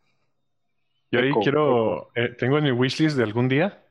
Yo 1.13 1.21
ahí 1.21 1.33
quiero, 1.43 2.11
eh, 2.15 2.29
tengo 2.39 2.59
en 2.59 2.65
mi 2.65 2.71
wishlist 2.71 3.17
de 3.17 3.25
algún 3.25 3.49
día 3.49 3.83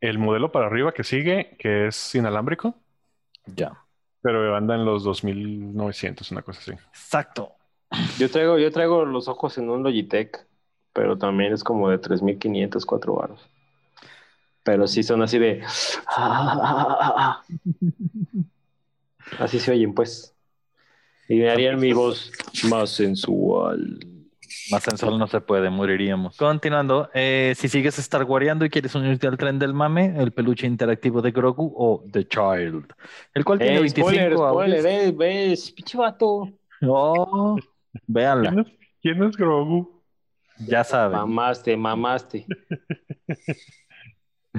el 0.00 0.18
modelo 0.18 0.50
para 0.52 0.66
arriba 0.66 0.92
que 0.92 1.04
sigue, 1.04 1.56
que 1.58 1.86
es 1.86 2.14
inalámbrico, 2.14 2.74
Ya. 3.46 3.72
pero 4.20 4.54
anda 4.56 4.74
en 4.74 4.84
los 4.84 5.02
2900, 5.04 6.30
una 6.32 6.42
cosa 6.42 6.60
así. 6.60 6.72
Exacto. 6.72 7.52
Yo 8.18 8.28
traigo, 8.30 8.58
yo 8.58 8.70
traigo 8.72 9.04
los 9.04 9.28
ojos 9.28 9.56
en 9.58 9.70
un 9.70 9.82
Logitech, 9.82 10.46
pero 10.92 11.16
también 11.16 11.52
es 11.52 11.62
como 11.62 11.88
de 11.88 12.00
3.500, 12.00 12.84
4 12.84 13.14
baros. 13.14 13.48
Pero 14.64 14.86
sí 14.86 15.02
son 15.02 15.22
así 15.22 15.38
de... 15.38 15.62
Así 19.38 19.58
se 19.58 19.72
oyen, 19.72 19.94
pues. 19.94 20.34
Y 21.28 21.36
me 21.36 21.50
harían 21.50 21.78
mi 21.80 21.92
voz 21.92 22.30
más 22.68 22.90
sensual. 22.90 23.98
Más 24.70 24.82
sensual 24.82 25.18
no 25.18 25.26
se 25.26 25.40
puede, 25.40 25.68
moriríamos. 25.70 26.36
Continuando, 26.36 27.10
eh, 27.14 27.54
si 27.56 27.68
sigues 27.68 27.98
Star 27.98 28.24
Wareando 28.24 28.64
y 28.64 28.70
quieres 28.70 28.94
unirte 28.94 29.26
al 29.26 29.36
tren 29.36 29.58
del 29.58 29.74
mame, 29.74 30.14
el 30.18 30.32
peluche 30.32 30.66
interactivo 30.66 31.20
de 31.22 31.30
Grogu 31.32 31.72
o 31.76 32.02
The 32.10 32.26
Child, 32.26 32.86
el 33.34 33.44
cual 33.44 33.58
tiene 33.58 33.76
Eh, 33.76 33.80
25 33.80 34.08
spoiler, 34.08 34.32
audios. 34.32 34.50
spoiler, 34.50 35.12
ves, 35.12 35.70
pinche 35.72 35.98
vato. 35.98 36.48
No, 36.80 37.56
véanla, 38.06 38.50
¿Quién 38.50 38.58
es, 38.60 38.72
quién 39.02 39.22
es 39.24 39.36
Grogu? 39.36 40.02
ya 40.66 40.84
saben. 40.84 41.18
Mamaste, 41.18 41.76
mamaste. 41.76 42.46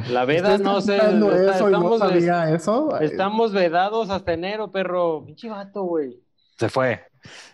La 0.09 0.25
veda 0.25 0.57
no 0.57 0.81
sé. 0.81 0.97
No 1.13 1.31
estamos, 1.31 1.99
sabía 1.99 2.53
eso. 2.53 2.99
estamos 2.99 3.53
vedados 3.53 4.09
hasta 4.09 4.33
enero, 4.33 4.69
perro. 4.71 5.23
Pinche 5.25 5.49
vato, 5.49 5.83
güey. 5.83 6.19
Se 6.57 6.67
fue. 6.69 7.01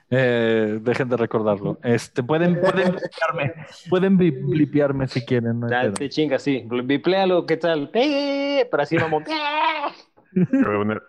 Eh, 0.10 0.80
dejen 0.82 1.08
de 1.10 1.18
recordarlo. 1.18 1.80
Este, 1.84 2.22
pueden, 2.22 2.60
pueden 2.60 2.92
blipearme, 2.92 3.54
pueden 3.90 4.18
blipearme 4.18 5.08
si 5.08 5.26
quieren. 5.26 5.62
no 5.62 5.68
te 5.94 6.10
chinga, 6.10 6.38
sí. 6.38 6.68
Bipléalo, 6.84 7.46
¿qué 7.46 7.58
tal? 7.58 7.90
¡Eh! 7.94 8.68
Pero 8.70 8.84
así 8.84 8.98
vamos. 8.98 9.24
Yo 10.34 10.46
voy 10.52 10.76
a 10.76 10.78
poner 10.80 11.02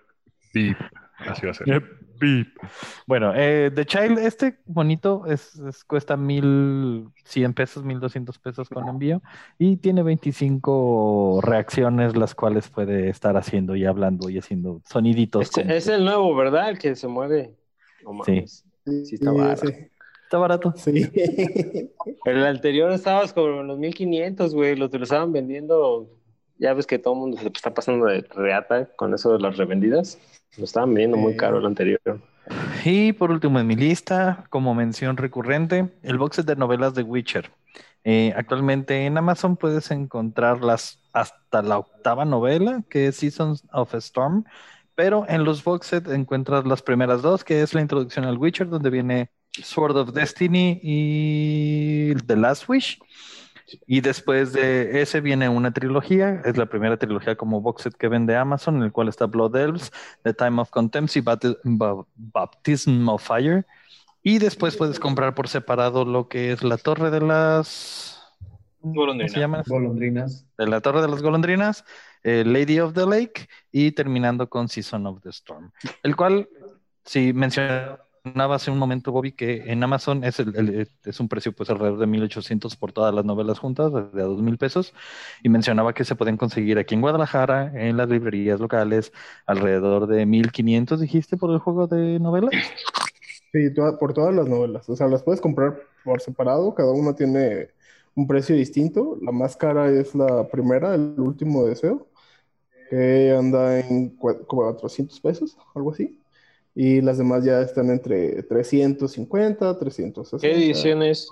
beep. 0.54 0.76
Así 1.28 1.46
va 1.46 1.50
a 1.52 1.54
ser. 1.54 1.68
Eh, 1.68 1.80
beep. 2.20 2.48
Bueno, 3.06 3.32
eh, 3.34 3.70
The 3.74 3.84
Child, 3.84 4.18
este 4.18 4.58
bonito 4.66 5.24
es, 5.26 5.56
es- 5.56 5.84
cuesta 5.84 6.16
mil 6.16 7.08
cien 7.24 7.54
pesos, 7.54 7.82
mil 7.84 7.98
doscientos 8.00 8.38
pesos 8.38 8.68
con 8.68 8.88
envío 8.88 9.20
y 9.58 9.76
tiene 9.78 10.02
25 10.02 11.40
reacciones 11.42 12.16
las 12.16 12.34
cuales 12.34 12.68
puede 12.68 13.08
estar 13.08 13.36
haciendo 13.36 13.74
y 13.76 13.84
hablando 13.84 14.30
y 14.30 14.38
haciendo 14.38 14.80
soniditos. 14.84 15.50
Es 15.58 15.88
el 15.88 16.04
nuevo, 16.04 16.34
¿verdad? 16.36 16.70
El 16.70 16.78
que 16.78 16.94
se 16.96 17.08
mueve. 17.08 17.54
No 18.04 18.12
mames. 18.12 18.64
Sí, 18.84 19.14
está 19.14 19.30
barato. 19.32 19.66
Sí. 19.66 19.74
Está 20.24 20.38
barato. 20.38 20.74
sí. 20.76 21.10
El 22.24 22.44
anterior 22.44 22.90
estabas 22.92 23.32
como 23.32 23.60
en 23.60 23.66
los 23.66 23.78
1500, 23.78 24.54
güey. 24.54 24.76
Los 24.76 24.90
te 24.90 24.98
lo 24.98 25.04
estaban 25.04 25.32
vendiendo. 25.32 26.08
Ya 26.58 26.74
ves 26.74 26.86
que 26.86 26.98
todo 26.98 27.14
el 27.14 27.20
mundo 27.20 27.38
se 27.38 27.48
está 27.48 27.74
pasando 27.74 28.06
de 28.06 28.22
reata 28.34 28.88
con 28.96 29.12
eso 29.14 29.32
de 29.32 29.40
las 29.40 29.56
revendidas. 29.56 30.18
Lo 30.56 30.64
estaban 30.64 30.90
vendiendo 30.94 31.16
muy 31.16 31.32
Sí. 31.32 31.38
caro 31.38 31.58
el 31.58 31.66
anterior. 31.66 32.00
Y 32.84 33.12
por 33.12 33.30
último 33.30 33.60
en 33.60 33.66
mi 33.66 33.76
lista, 33.76 34.44
como 34.50 34.74
mención 34.74 35.16
recurrente, 35.16 35.88
el 36.02 36.18
box 36.18 36.36
set 36.36 36.46
de 36.46 36.56
novelas 36.56 36.94
de 36.94 37.02
Witcher. 37.02 37.50
Eh, 38.04 38.32
actualmente 38.36 39.06
en 39.06 39.16
Amazon 39.16 39.56
puedes 39.56 39.90
encontrarlas 39.92 40.98
hasta 41.12 41.62
la 41.62 41.78
octava 41.78 42.24
novela, 42.24 42.82
que 42.88 43.06
es 43.08 43.16
Seasons 43.16 43.64
of 43.72 43.94
Storm, 43.94 44.44
pero 44.94 45.24
en 45.28 45.44
los 45.44 45.62
box 45.64 45.86
set 45.86 46.08
encuentras 46.08 46.66
las 46.66 46.82
primeras 46.82 47.22
dos, 47.22 47.44
que 47.44 47.62
es 47.62 47.74
la 47.74 47.80
introducción 47.80 48.24
al 48.24 48.38
Witcher, 48.38 48.68
donde 48.68 48.90
viene 48.90 49.30
Sword 49.52 49.96
of 49.96 50.12
Destiny 50.12 50.80
y 50.82 52.14
The 52.26 52.36
Last 52.36 52.68
Wish. 52.68 52.98
Y 53.86 54.02
después 54.02 54.52
de 54.52 55.00
ese 55.00 55.22
viene 55.22 55.48
una 55.48 55.72
trilogía, 55.72 56.42
es 56.44 56.58
la 56.58 56.66
primera 56.66 56.98
trilogía 56.98 57.36
como 57.36 57.62
box 57.62 57.84
set 57.84 57.94
que 57.96 58.08
vende 58.08 58.36
Amazon, 58.36 58.76
en 58.76 58.82
el 58.82 58.92
cual 58.92 59.08
está 59.08 59.26
Blood 59.26 59.56
Elves, 59.56 59.90
The 60.24 60.34
Time 60.34 60.60
of 60.60 60.70
Contempt 60.70 61.16
y 61.16 61.20
Bapti- 61.22 61.56
Ba- 61.64 62.04
Baptism 62.14 63.08
of 63.08 63.26
Fire. 63.26 63.66
Y 64.22 64.38
después 64.38 64.76
puedes 64.76 65.00
comprar 65.00 65.34
por 65.34 65.48
separado 65.48 66.04
lo 66.04 66.28
que 66.28 66.52
es 66.52 66.62
la 66.62 66.76
Torre 66.76 67.10
de 67.10 67.20
las... 67.20 68.22
¿Cómo 68.80 69.12
se 69.28 69.40
llama? 69.40 69.62
Golondrinas. 69.66 70.44
De 70.58 70.66
la 70.66 70.80
Torre 70.80 71.00
de 71.00 71.08
las 71.08 71.22
Golondrinas, 71.22 71.84
eh, 72.24 72.44
Lady 72.46 72.78
of 72.80 72.92
the 72.94 73.06
Lake 73.06 73.48
y 73.70 73.92
terminando 73.92 74.48
con 74.48 74.68
Season 74.68 75.06
of 75.06 75.20
the 75.22 75.30
Storm. 75.30 75.70
El 76.02 76.16
cual, 76.16 76.48
si 77.04 77.32
mencionaba 77.32 77.98
hace 78.54 78.70
un 78.70 78.78
momento, 78.78 79.10
Bobby, 79.10 79.32
que 79.32 79.64
en 79.72 79.82
Amazon 79.82 80.22
es, 80.22 80.38
el- 80.38 80.88
es 81.04 81.20
un 81.20 81.28
precio 81.28 81.52
pues 81.52 81.68
alrededor 81.70 81.98
de 81.98 82.06
1.800 82.06 82.76
por 82.76 82.92
todas 82.92 83.12
las 83.12 83.24
novelas 83.24 83.58
juntas, 83.58 83.92
de 83.92 84.22
a 84.22 84.26
2.000 84.26 84.56
pesos, 84.58 84.94
y 85.42 85.48
mencionaba 85.48 85.92
que 85.92 86.04
se 86.04 86.14
pueden 86.14 86.36
conseguir 86.36 86.78
aquí 86.78 86.94
en 86.94 87.00
Guadalajara, 87.00 87.72
en 87.74 87.96
las 87.96 88.08
librerías 88.08 88.60
locales, 88.60 89.12
alrededor 89.46 90.06
de 90.06 90.24
1.500, 90.26 91.00
dijiste, 91.00 91.36
por 91.36 91.50
el 91.50 91.58
juego 91.58 91.88
de 91.88 92.20
novelas. 92.20 92.52
Sí, 93.52 93.68
por 93.98 94.14
todas 94.14 94.34
las 94.34 94.48
novelas. 94.48 94.88
O 94.88 94.96
sea, 94.96 95.08
las 95.08 95.22
puedes 95.22 95.40
comprar 95.40 95.78
por 96.04 96.20
separado, 96.20 96.74
cada 96.74 96.92
una 96.92 97.14
tiene 97.14 97.68
un 98.14 98.26
precio 98.26 98.56
distinto. 98.56 99.18
La 99.20 99.32
más 99.32 99.56
cara 99.56 99.90
es 99.90 100.14
la 100.14 100.48
primera, 100.48 100.94
el 100.94 101.14
último 101.18 101.64
deseo, 101.64 102.06
que 102.92 103.30
anda 103.34 103.80
en 103.80 104.10
como 104.10 104.36
400 104.74 105.18
pesos, 105.18 105.56
algo 105.74 105.92
así. 105.92 106.20
Y 106.74 107.00
las 107.00 107.16
demás 107.16 107.42
ya 107.42 107.62
están 107.62 107.88
entre 107.88 108.42
350, 108.42 109.78
360. 109.78 110.38
¿Qué 110.46 110.52
edición 110.54 111.02
es? 111.02 111.26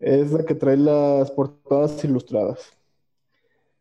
Es 0.00 0.32
la 0.32 0.44
que 0.44 0.56
trae 0.56 0.76
las 0.76 1.30
portadas 1.30 2.02
ilustradas. 2.04 2.76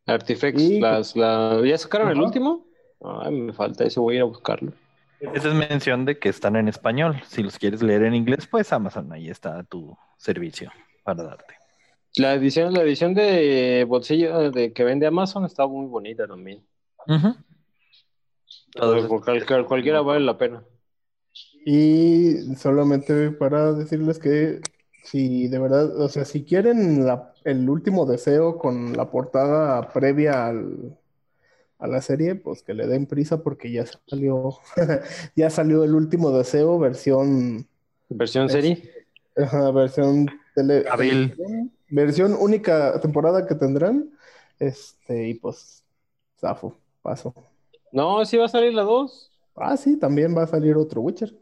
Artifex. 0.05 0.61
Y- 0.61 0.79
Las, 0.79 1.15
la... 1.15 1.59
¿Ya 1.65 1.75
sacaron 1.79 2.09
el 2.09 2.17
Ajá. 2.17 2.25
último? 2.27 2.67
Ay, 3.01 3.31
me 3.33 3.53
falta 3.53 3.83
eso, 3.85 4.03
voy 4.03 4.15
a 4.15 4.17
ir 4.17 4.21
a 4.21 4.25
buscarlo. 4.25 4.71
Esa 5.19 5.47
es 5.47 5.55
mención 5.55 6.05
de 6.05 6.19
que 6.19 6.29
están 6.29 6.55
en 6.55 6.67
español. 6.67 7.19
Si 7.27 7.41
los 7.41 7.57
quieres 7.57 7.81
leer 7.81 8.03
en 8.03 8.13
inglés, 8.13 8.47
pues 8.49 8.71
Amazon, 8.71 9.11
ahí 9.11 9.27
está 9.27 9.63
tu 9.63 9.97
servicio 10.17 10.71
para 11.03 11.23
darte. 11.23 11.55
La 12.19 12.33
edición, 12.33 12.73
la 12.73 12.81
edición 12.81 13.13
de 13.13 13.85
bolsillo 13.87 14.51
de 14.51 14.73
que 14.73 14.83
vende 14.83 15.07
Amazon 15.07 15.45
está 15.45 15.65
muy 15.67 15.85
bonita 15.87 16.27
también. 16.27 16.61
Cual- 18.75 19.65
cualquiera 19.65 20.01
vale 20.01 20.25
la 20.25 20.37
pena. 20.37 20.63
Y 21.65 22.55
solamente 22.55 23.31
para 23.31 23.73
decirles 23.73 24.19
que 24.19 24.59
si 25.03 25.47
de 25.47 25.59
verdad, 25.59 25.99
o 25.99 26.09
sea, 26.09 26.25
si 26.25 26.43
quieren 26.43 27.05
la- 27.05 27.33
el 27.45 27.69
último 27.69 28.05
deseo 28.05 28.57
con 28.57 28.97
la 28.97 29.09
portada 29.09 29.89
previa 29.93 30.47
al, 30.47 30.97
a 31.77 31.87
la 31.87 32.01
serie, 32.01 32.35
pues 32.35 32.63
que 32.63 32.73
le 32.73 32.87
den 32.87 33.05
prisa 33.05 33.41
porque 33.43 33.71
ya 33.71 33.85
salió, 34.07 34.59
ya 35.35 35.49
salió 35.49 35.83
el 35.83 35.95
último 35.95 36.31
deseo, 36.31 36.77
versión, 36.79 37.65
¿Versión 38.09 38.47
Es- 38.47 38.51
serie? 38.51 38.91
ajá, 39.37 39.71
versión 39.71 40.27
tele, 40.55 40.85
Abril. 40.89 41.27
versión 41.37 41.71
única 41.91 42.99
temporada 43.01 43.45
que 43.45 43.55
tendrán, 43.55 44.09
este, 44.59 45.29
y 45.29 45.33
pues, 45.35 45.83
zafo, 46.39 46.75
paso. 47.01 47.33
No, 47.91 48.23
sí 48.25 48.37
va 48.37 48.45
a 48.45 48.49
salir 48.49 48.73
la 48.73 48.83
2. 48.83 49.31
Ah, 49.55 49.75
sí, 49.77 49.97
también 49.97 50.35
va 50.37 50.43
a 50.43 50.47
salir 50.47 50.75
otro 50.77 51.01
Witcher. 51.01 51.33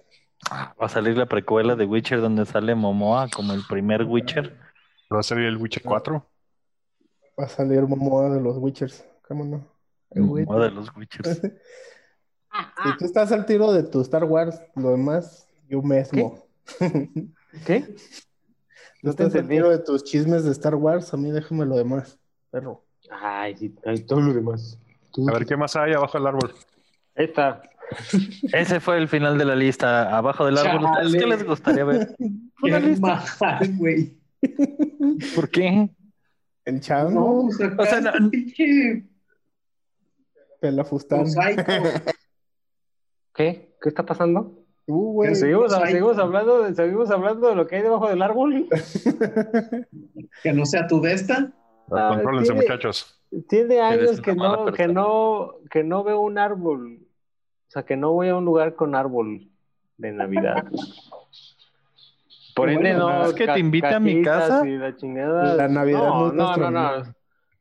Va 0.51 0.73
a 0.77 0.89
salir 0.89 1.17
la 1.17 1.25
precuela 1.25 1.75
de 1.75 1.85
Witcher 1.85 2.21
donde 2.21 2.45
sale 2.45 2.73
Momoa 2.75 3.27
como 3.29 3.53
el 3.53 3.61
primer 3.67 4.03
Witcher. 4.03 4.57
Va 5.13 5.19
a 5.19 5.23
salir 5.23 5.45
el 5.45 5.57
Witcher 5.57 5.83
4. 5.83 6.25
Va 7.39 7.45
a 7.45 7.49
salir 7.49 7.81
Momoa 7.81 8.29
de 8.29 8.41
los 8.41 8.57
Witchers, 8.57 9.05
¿cómo 9.27 9.43
no? 9.43 9.67
El 10.11 10.23
Momoa 10.23 10.65
de 10.65 10.71
los 10.71 10.95
Witchers. 10.95 11.41
Si 12.83 12.97
tú 12.97 13.05
estás 13.05 13.31
al 13.31 13.45
tiro 13.45 13.71
de 13.71 13.83
tu 13.83 14.01
Star 14.01 14.23
Wars, 14.23 14.59
lo 14.75 14.91
demás, 14.91 15.47
yo 15.67 15.81
mismo. 15.81 16.43
¿Qué? 17.65 17.81
Tú 17.81 17.95
No 19.07 19.13
te 19.15 19.23
entendí. 19.23 19.57
de 19.57 19.79
tus 19.79 20.03
chismes 20.03 20.43
de 20.43 20.51
Star 20.51 20.75
Wars, 20.75 21.13
a 21.13 21.17
mí 21.17 21.31
déjame 21.31 21.65
lo 21.65 21.75
demás, 21.77 22.19
perro. 22.51 22.83
Ay, 23.09 23.55
sí, 23.57 23.75
ay, 23.85 23.99
todo 24.03 24.21
lo 24.21 24.33
demás. 24.33 24.79
Tú- 25.13 25.27
A 25.29 25.33
ver 25.33 25.45
qué 25.45 25.55
más 25.57 25.75
hay 25.75 25.93
abajo 25.93 26.17
del 26.17 26.27
árbol. 26.27 26.53
Ahí 27.15 27.25
está. 27.25 27.61
Ese 28.53 28.79
fue 28.79 28.97
el 28.97 29.07
final 29.07 29.37
de 29.37 29.45
la 29.45 29.55
lista. 29.55 30.15
Abajo 30.17 30.45
del 30.45 30.57
árbol, 30.57 30.85
¿ustedes 30.85 31.11
Chale. 31.13 31.19
qué 31.19 31.25
les 31.27 31.43
gustaría 31.45 31.83
ver? 31.85 32.15
Una 32.61 32.79
Qué 32.81 32.87
lista. 32.87 33.23
güey. 33.77 34.17
¿Por 35.35 35.49
qué? 35.49 35.89
El 36.65 36.75
No, 36.75 36.81
chango, 36.81 37.45
pues 37.45 37.61
acá 37.61 37.81
O 37.81 37.85
sea, 37.85 38.01
no- 38.01 38.29
pinche. 38.29 39.07
¿Qué? 43.33 43.75
¿Qué 43.81 43.89
está 43.89 44.05
pasando? 44.05 44.65
Tú, 44.87 45.11
güey. 45.11 45.35
Seguimos, 45.35 45.73
seguimos, 45.73 46.17
hablando 46.17 46.63
de, 46.63 46.73
seguimos 46.73 47.11
hablando 47.11 47.49
de 47.49 47.55
lo 47.55 47.67
que 47.67 47.75
hay 47.75 47.81
debajo 47.81 48.07
del 48.07 48.21
árbol. 48.21 48.67
Que 50.43 50.53
no 50.53 50.65
sea 50.65 50.87
tu 50.87 51.01
de 51.01 51.13
esta. 51.13 51.51
Ah, 51.91 52.11
Contrólense, 52.13 52.53
tiene- 52.53 52.61
muchachos. 52.61 53.19
Tiene 53.49 53.81
años 53.81 54.21
que 54.21 54.33
no, 54.33 54.65
que 54.67 54.87
no, 54.87 55.55
que 55.69 55.83
no 55.83 56.03
veo 56.03 56.21
un 56.21 56.37
árbol. 56.37 56.99
O 57.01 57.69
sea, 57.69 57.83
que 57.83 57.97
no 57.97 58.13
voy 58.13 58.29
a 58.29 58.35
un 58.35 58.45
lugar 58.45 58.75
con 58.75 58.95
árbol 58.95 59.49
de 59.97 60.11
Navidad. 60.13 60.65
Por 62.55 62.69
ende, 62.69 62.91
Bueno, 62.93 63.09
no. 63.09 63.25
es 63.25 63.33
que 63.33 63.45
te 63.47 63.59
invita 63.59 63.97
a 63.97 63.99
mi 63.99 64.21
casa. 64.21 64.63
la 64.63 65.67
Navidad 65.67 66.07
no 66.07 66.27
es 66.27 66.33
no, 66.33 66.55
no, 66.55 66.71
no. 66.71 67.16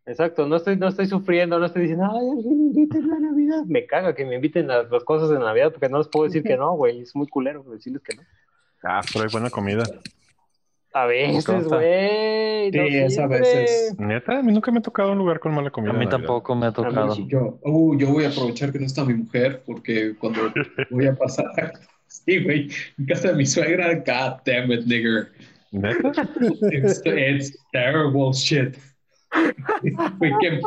Exacto, 0.06 0.46
no 0.46 0.54
estoy, 0.54 0.76
no 0.76 0.86
estoy 0.86 1.06
sufriendo, 1.06 1.58
no 1.58 1.66
estoy 1.66 1.82
diciendo, 1.82 2.08
ay, 2.08 2.28
alguien 2.30 2.58
me 2.58 2.66
invita 2.66 2.98
en 2.98 3.08
la 3.08 3.18
Navidad. 3.18 3.64
Me 3.66 3.86
caga 3.86 4.14
que 4.14 4.24
me 4.24 4.36
inviten 4.36 4.70
a 4.70 4.84
las 4.84 5.02
cosas 5.02 5.30
de 5.30 5.38
Navidad 5.38 5.72
porque 5.72 5.88
no 5.88 5.98
les 5.98 6.06
puedo 6.06 6.26
decir 6.26 6.44
que 6.44 6.56
no, 6.56 6.74
güey. 6.76 7.00
Es 7.00 7.14
muy 7.16 7.26
culero 7.26 7.64
decirles 7.64 8.02
que 8.02 8.14
no. 8.14 8.22
Ah, 8.84 9.00
pero 9.12 9.24
hay 9.24 9.30
buena 9.32 9.50
comida. 9.50 9.82
A 10.92 11.06
veces, 11.06 11.44
güey. 11.68 12.70
Sí, 12.70 12.78
no 12.78 12.84
es 12.84 13.18
a 13.18 13.26
veces. 13.26 13.96
Neta, 13.98 14.38
a 14.38 14.42
mí 14.42 14.52
nunca 14.52 14.70
me 14.70 14.78
ha 14.78 14.82
tocado 14.82 15.10
un 15.10 15.18
lugar 15.18 15.40
con 15.40 15.52
mala 15.52 15.70
comida. 15.70 15.92
A 15.92 15.96
mí 15.96 16.08
tampoco 16.08 16.54
me 16.54 16.66
ha 16.66 16.72
tocado. 16.72 17.16
Yo, 17.26 17.58
uh, 17.64 17.98
yo 17.98 18.08
voy 18.12 18.24
a 18.24 18.28
aprovechar 18.28 18.72
que 18.72 18.78
no 18.78 18.86
está 18.86 19.04
mi 19.04 19.14
mujer, 19.14 19.62
porque 19.66 20.14
cuando 20.18 20.52
voy 20.90 21.06
a 21.06 21.14
pasar. 21.14 21.46
Sí, 22.08 22.42
güey. 22.42 22.70
En 22.98 23.06
casa 23.06 23.28
de 23.28 23.34
mi 23.34 23.44
suegra, 23.44 23.92
God 23.96 24.40
damn 24.46 24.70
it, 24.70 24.86
nigger. 24.86 25.32
¿Neta? 25.72 26.12
It's, 26.70 27.02
it's 27.04 27.58
terrible 27.72 28.32
shit. 28.32 28.78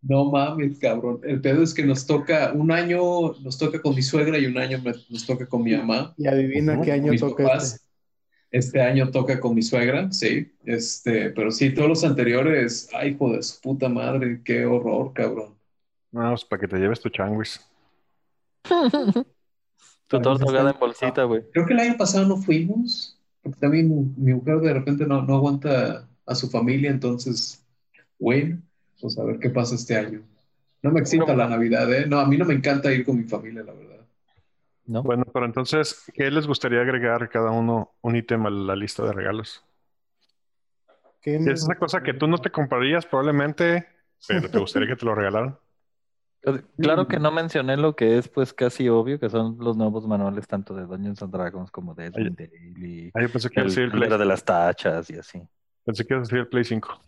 No 0.00 0.30
mames, 0.30 0.78
cabrón. 0.78 1.20
El 1.24 1.40
pedo 1.40 1.62
es 1.62 1.74
que 1.74 1.84
nos 1.84 2.06
toca, 2.06 2.52
un 2.54 2.70
año 2.70 3.32
nos 3.40 3.58
toca 3.58 3.82
con 3.82 3.96
mi 3.96 4.02
suegra 4.02 4.38
y 4.38 4.46
un 4.46 4.56
año 4.56 4.80
me- 4.80 4.94
nos 5.10 5.26
toca 5.26 5.46
con 5.46 5.62
mi 5.64 5.76
mamá. 5.76 6.14
Y 6.16 6.28
adivina 6.28 6.80
qué 6.80 6.92
año 6.92 7.10
mis 7.10 7.20
toca 7.20 7.42
papás. 7.44 7.74
este. 7.74 7.88
Este 8.50 8.80
año 8.80 9.10
toca 9.10 9.40
con 9.40 9.54
mi 9.54 9.62
suegra, 9.62 10.10
sí. 10.10 10.52
Este, 10.64 11.30
pero 11.30 11.50
sí, 11.50 11.74
todos 11.74 11.88
los 11.88 12.04
anteriores, 12.04 12.88
ay, 12.94 13.10
hijo 13.10 13.32
de 13.32 13.42
su 13.42 13.60
puta 13.60 13.88
madre, 13.88 14.40
qué 14.42 14.64
horror, 14.64 15.12
cabrón. 15.12 15.54
No, 16.12 16.30
pues 16.30 16.44
para 16.44 16.60
que 16.60 16.68
te 16.68 16.78
lleves 16.78 17.00
tu 17.00 17.10
changuis. 17.10 17.60
Tu 20.06 20.20
torta 20.22 20.70
en 20.70 20.78
bolsita, 20.78 21.24
güey. 21.24 21.42
Creo 21.52 21.66
que 21.66 21.74
el 21.74 21.80
año 21.80 21.96
pasado 21.98 22.26
no 22.26 22.38
fuimos, 22.38 23.18
porque 23.42 23.60
también 23.60 23.88
mi, 23.88 24.04
mi 24.16 24.34
mujer 24.34 24.60
de 24.60 24.72
repente 24.72 25.04
no, 25.06 25.22
no 25.22 25.36
aguanta 25.36 26.08
a 26.24 26.34
su 26.34 26.48
familia, 26.48 26.90
entonces, 26.90 27.62
bueno, 28.18 28.58
pues 29.00 29.18
a 29.18 29.24
ver 29.24 29.38
qué 29.38 29.50
pasa 29.50 29.74
este 29.74 29.96
año. 29.96 30.22
No 30.82 30.90
me 30.90 31.00
excita 31.00 31.34
la 31.34 31.48
Navidad, 31.48 31.92
¿eh? 31.92 32.06
No, 32.06 32.20
a 32.20 32.26
mí 32.26 32.36
no 32.36 32.44
me 32.44 32.54
encanta 32.54 32.92
ir 32.92 33.04
con 33.04 33.16
mi 33.16 33.24
familia, 33.24 33.62
la 33.64 33.72
verdad. 33.72 34.06
¿No? 34.86 35.02
Bueno, 35.02 35.24
pero 35.32 35.44
entonces, 35.44 36.04
¿qué 36.14 36.30
les 36.30 36.46
gustaría 36.46 36.80
agregar 36.80 37.28
cada 37.28 37.50
uno 37.50 37.92
un 38.00 38.16
ítem 38.16 38.46
a 38.46 38.50
la 38.50 38.76
lista 38.76 39.04
de 39.04 39.12
regalos? 39.12 39.64
¿Qué 41.20 41.38
¿Qué 41.44 41.52
es 41.52 41.62
esa 41.62 41.74
cosa 41.74 42.02
que 42.02 42.14
tú 42.14 42.26
no 42.26 42.38
te 42.38 42.50
comprarías 42.50 43.04
probablemente, 43.04 43.86
pero 44.26 44.48
te 44.48 44.58
gustaría 44.58 44.88
que 44.88 44.96
te 44.96 45.04
lo 45.04 45.14
regalaran? 45.14 45.58
Claro 46.78 47.08
que 47.08 47.18
no 47.18 47.32
mencioné 47.32 47.76
lo 47.76 47.96
que 47.96 48.16
es 48.16 48.28
pues 48.28 48.54
casi 48.54 48.88
obvio, 48.88 49.18
que 49.18 49.28
son 49.28 49.56
los 49.58 49.76
nuevos 49.76 50.06
manuales 50.06 50.46
tanto 50.46 50.74
de 50.74 50.86
Dungeons 50.86 51.20
and 51.22 51.32
Dragons 51.32 51.70
como 51.70 51.94
de 51.94 52.06
Edwin 52.06 52.34
Daily, 52.34 53.10
Ah, 53.12 53.22
yo 53.22 53.28
pensé 53.30 53.50
que 53.50 53.60
el, 53.60 53.66
iba 53.66 53.66
a 53.66 53.74
decir 53.74 53.94
el 53.94 54.12
el 54.12 54.18
de 54.18 54.24
las 54.24 54.44
tachas 54.44 55.10
y 55.10 55.18
así. 55.18 55.42
pensé 55.84 56.06
que 56.06 56.14
iba 56.14 56.18
a 56.20 56.22
decir 56.22 56.38
el 56.38 56.48
Play 56.48 56.64
5. 56.64 57.00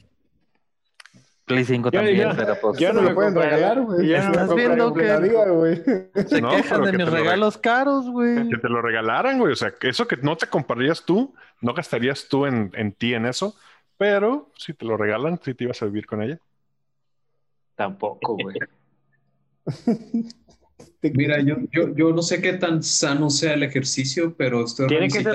Play 1.54 1.64
5 1.64 1.90
Yo- 1.90 1.98
también 1.98 2.16
yo- 2.16 2.34
será 2.34 2.60
pues. 2.60 2.80
Eso 2.80 2.92
no 2.92 2.94
no 2.94 3.02
me 3.02 3.08
lo 3.10 3.14
pueden 3.14 3.34
regalar, 3.34 3.80
güey. 3.82 4.08
Ya 4.08 4.18
no 4.22 4.24
me 4.24 4.30
Estás 4.30 4.54
viendo 4.54 4.94
que- 4.94 5.02
Día, 5.20 5.48
güey. 5.48 5.82
Se 6.26 6.40
No, 6.40 6.50
quejan 6.50 6.80
pero 6.80 6.86
de 6.86 6.90
que 6.92 6.98
mis 6.98 7.10
regalos 7.10 7.58
caros, 7.58 8.10
güey. 8.10 8.48
Que 8.48 8.58
te 8.58 8.68
lo 8.68 8.82
regalaran, 8.82 9.38
güey. 9.38 9.52
O 9.52 9.56
sea, 9.56 9.72
que 9.72 9.88
eso 9.88 10.06
que 10.08 10.16
no 10.16 10.36
te 10.36 10.46
comprarías 10.46 11.04
tú, 11.04 11.34
no 11.60 11.74
gastarías 11.74 12.28
tú 12.28 12.46
en, 12.46 12.70
en 12.74 12.92
ti 12.92 13.14
en 13.14 13.26
eso, 13.26 13.54
pero 13.98 14.50
si 14.56 14.72
te 14.74 14.84
lo 14.84 14.96
regalan, 14.96 15.38
sí 15.42 15.54
te 15.54 15.64
ibas 15.64 15.82
a 15.82 15.86
vivir 15.86 16.06
con 16.06 16.22
ella. 16.22 16.38
Tampoco, 17.76 18.36
güey. 18.36 18.56
Mira, 21.02 21.40
yo, 21.40 21.56
yo, 21.72 21.94
yo 21.94 22.12
no 22.12 22.22
sé 22.22 22.42
qué 22.42 22.54
tan 22.54 22.82
sano 22.82 23.30
sea 23.30 23.54
el 23.54 23.62
ejercicio, 23.62 24.34
pero 24.36 24.64
estoy 24.64 24.86
¿Tiene 24.86 25.08
que 25.08 25.22
ser 25.22 25.34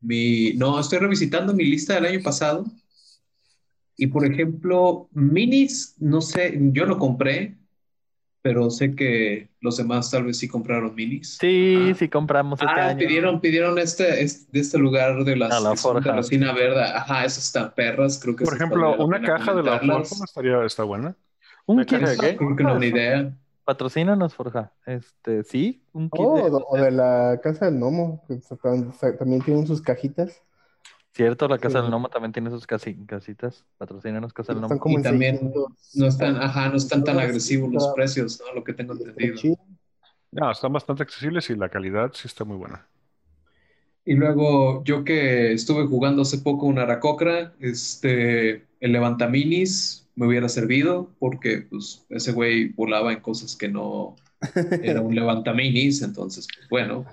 mi, 0.00 0.52
no, 0.54 0.78
estoy 0.78 0.98
revisitando 0.98 1.54
mi 1.54 1.64
lista 1.64 1.94
del 1.94 2.06
año 2.06 2.20
pasado. 2.22 2.64
Y 3.96 4.08
por 4.08 4.24
ejemplo, 4.26 5.08
minis, 5.12 5.94
no 5.98 6.20
sé, 6.20 6.58
yo 6.72 6.86
no 6.86 6.98
compré, 6.98 7.56
pero 8.42 8.70
sé 8.70 8.94
que 8.94 9.48
los 9.60 9.76
demás 9.78 10.10
tal 10.10 10.24
vez 10.24 10.38
sí 10.38 10.46
compraron 10.48 10.94
minis. 10.94 11.38
Sí, 11.40 11.90
Ah. 11.90 11.94
sí 11.98 12.08
compramos 12.08 12.60
este 12.60 12.72
Ah, 12.80 12.88
año. 12.88 12.98
pidieron, 12.98 13.40
pidieron 13.40 13.78
este, 13.78 14.22
este- 14.22 14.52
de 14.52 14.60
este 14.60 14.78
lugar 14.78 15.24
de 15.24 15.34
las 15.36 15.62
la 15.62 15.70
de 16.00 16.12
resina 16.12 16.52
verde. 16.52 16.82
Ajá, 16.82 17.24
esas 17.24 17.44
están 17.46 17.72
perras, 17.74 18.20
creo 18.22 18.36
que 18.36 18.44
Por 18.44 18.54
ejemplo, 18.54 18.96
una 19.04 19.20
caja 19.22 19.54
de 19.54 19.62
la. 19.62 19.78
Forja 19.80 20.24
estaría, 20.24 20.62
está 20.64 20.84
buena. 20.84 21.16
Un 21.64 21.76
¿Una 21.76 21.84
kit 21.86 21.98
caja 21.98 22.10
de 22.12 22.18
qué? 22.18 22.36
Creo 22.36 22.54
que 22.54 22.62
no 22.62 22.70
es 22.72 22.76
una 22.76 22.86
idea. 22.86 23.36
Patrocínanos, 23.64 24.32
Forja. 24.34 24.72
Este, 24.84 25.42
sí, 25.42 25.82
un 25.92 26.08
kit 26.08 26.20
Oh, 26.24 26.36
de- 26.36 26.64
o, 26.68 26.76
de 26.84 26.90
la 26.92 27.40
casa 27.42 27.64
del 27.64 27.80
gnomo, 27.80 28.22
que 28.28 28.38
también 29.18 29.42
tienen 29.42 29.66
sus 29.66 29.80
cajitas. 29.82 30.40
Cierto, 31.16 31.48
la 31.48 31.56
Casa 31.56 31.78
Sí. 31.78 31.82
del 31.84 31.90
Nomo 31.90 32.10
también 32.10 32.30
tiene 32.32 32.50
sus 32.50 32.66
casi, 32.66 32.94
casitas. 33.06 33.64
Patrocínanos 33.78 34.34
Casa 34.34 34.52
del 34.52 34.62
como 34.78 34.98
Y 34.98 35.02
también 35.02 35.38
600. 35.38 35.94
No 35.94 36.06
están, 36.08 36.36
ajá, 36.36 36.68
no 36.68 36.76
están 36.76 37.04
tan 37.04 37.18
agresivos 37.18 37.72
los 37.72 37.88
precios, 37.94 38.38
¿no? 38.46 38.54
Lo 38.54 38.62
que 38.62 38.74
tengo 38.74 38.92
entendido. 38.92 39.34
Sí. 39.38 39.54
No, 40.30 40.50
están 40.50 40.74
bastante 40.74 41.04
accesibles 41.04 41.48
y 41.48 41.56
la 41.56 41.70
calidad 41.70 42.12
sí 42.12 42.28
está 42.28 42.44
muy 42.44 42.58
buena. 42.58 42.86
Y 44.04 44.12
luego 44.12 44.84
yo 44.84 45.04
que 45.04 45.52
estuve 45.54 45.86
jugando 45.86 46.20
hace 46.20 46.36
poco 46.38 46.66
un 46.66 46.78
Aracocra, 46.78 47.54
este, 47.60 48.66
el 48.80 48.92
levantaminis 48.92 50.06
me 50.16 50.26
hubiera 50.26 50.50
servido 50.50 51.10
porque 51.18 51.62
pues 51.62 52.04
ese 52.10 52.32
güey 52.32 52.68
volaba 52.74 53.10
en 53.14 53.20
cosas 53.20 53.56
que 53.56 53.68
no 53.68 54.16
era 54.82 55.00
un 55.00 55.14
levantaminis, 55.14 56.02
entonces 56.02 56.46
pues, 56.54 56.68
bueno. 56.68 57.06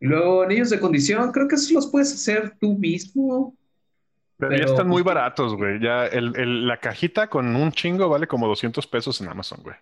Y 0.00 0.06
luego 0.06 0.42
anillos 0.42 0.70
de 0.70 0.80
condición, 0.80 1.30
creo 1.30 1.46
que 1.46 1.56
esos 1.56 1.70
los 1.72 1.86
puedes 1.88 2.12
hacer 2.12 2.56
tú 2.58 2.76
mismo. 2.78 3.54
Pero, 4.38 4.56
ya 4.56 4.64
están 4.64 4.88
muy 4.88 5.02
pues, 5.02 5.14
baratos, 5.14 5.54
güey. 5.54 5.78
Ya 5.80 6.06
el, 6.06 6.34
el- 6.36 6.66
la 6.66 6.78
cajita 6.78 7.28
con 7.28 7.54
un 7.54 7.72
chingo 7.72 8.08
vale 8.08 8.26
como 8.26 8.48
200 8.48 8.86
pesos 8.86 9.20
en 9.20 9.28
Amazon, 9.28 9.60
güey. 9.62 9.76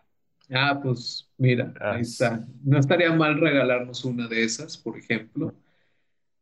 Ah, 0.50 0.80
pues 0.82 1.28
mira, 1.36 1.72
Ah, 1.80 1.92
ahí 1.92 2.00
está. 2.02 2.44
No 2.64 2.78
estaría 2.78 3.12
mal 3.12 3.38
regalarnos 3.38 4.04
una 4.04 4.26
de 4.26 4.42
esas, 4.44 4.76
por 4.76 4.98
ejemplo. 4.98 5.54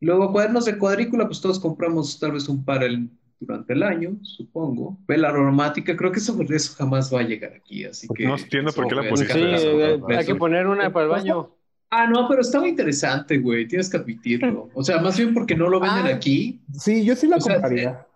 Luego, 0.00 0.32
cuadernos 0.32 0.64
de 0.66 0.78
cuadrícula, 0.78 1.26
pues 1.26 1.40
todos 1.40 1.58
compramos 1.60 2.18
tal 2.18 2.32
vez 2.32 2.48
un 2.48 2.64
par 2.64 2.84
el- 2.84 3.10
durante 3.40 3.72
el 3.74 3.82
año, 3.82 4.18
supongo. 4.22 4.98
Vela 5.06 5.28
aromática, 5.28 5.96
creo 5.96 6.12
que 6.12 6.18
eso, 6.20 6.38
eso 6.48 6.74
jamás 6.76 7.12
va 7.12 7.20
a 7.20 7.24
llegar 7.24 7.52
aquí, 7.54 7.84
así 7.84 8.06
Pues 8.06 8.18
que... 8.18 8.26
no 8.26 8.36
entiendo 8.36 8.72
por 8.72 8.86
eso 8.86 8.96
qué 8.96 9.02
la 9.04 9.10
pusiste 9.10 9.34
Sí, 9.34 9.54
eso, 9.54 10.08
hay 10.08 10.24
que 10.26 10.34
poner 10.36 10.66
una 10.66 10.92
para 10.92 11.04
el 11.04 11.10
baño. 11.10 11.55
Ah, 11.98 12.06
no, 12.06 12.28
pero 12.28 12.40
estaba 12.42 12.68
interesante, 12.68 13.38
güey, 13.38 13.66
tienes 13.66 13.88
que 13.88 13.96
admitirlo. 13.96 14.68
O 14.74 14.82
sea, 14.82 14.98
más 15.00 15.16
bien 15.16 15.32
porque 15.34 15.54
no 15.54 15.68
lo 15.68 15.80
venden 15.80 16.06
Ah. 16.06 16.16
aquí. 16.16 16.60
Sí, 16.78 17.04
yo 17.04 17.14
sí 17.16 17.26
la 17.26 17.36
O 17.36 17.40
sea, 17.40 17.54
compraría. 17.54 18.06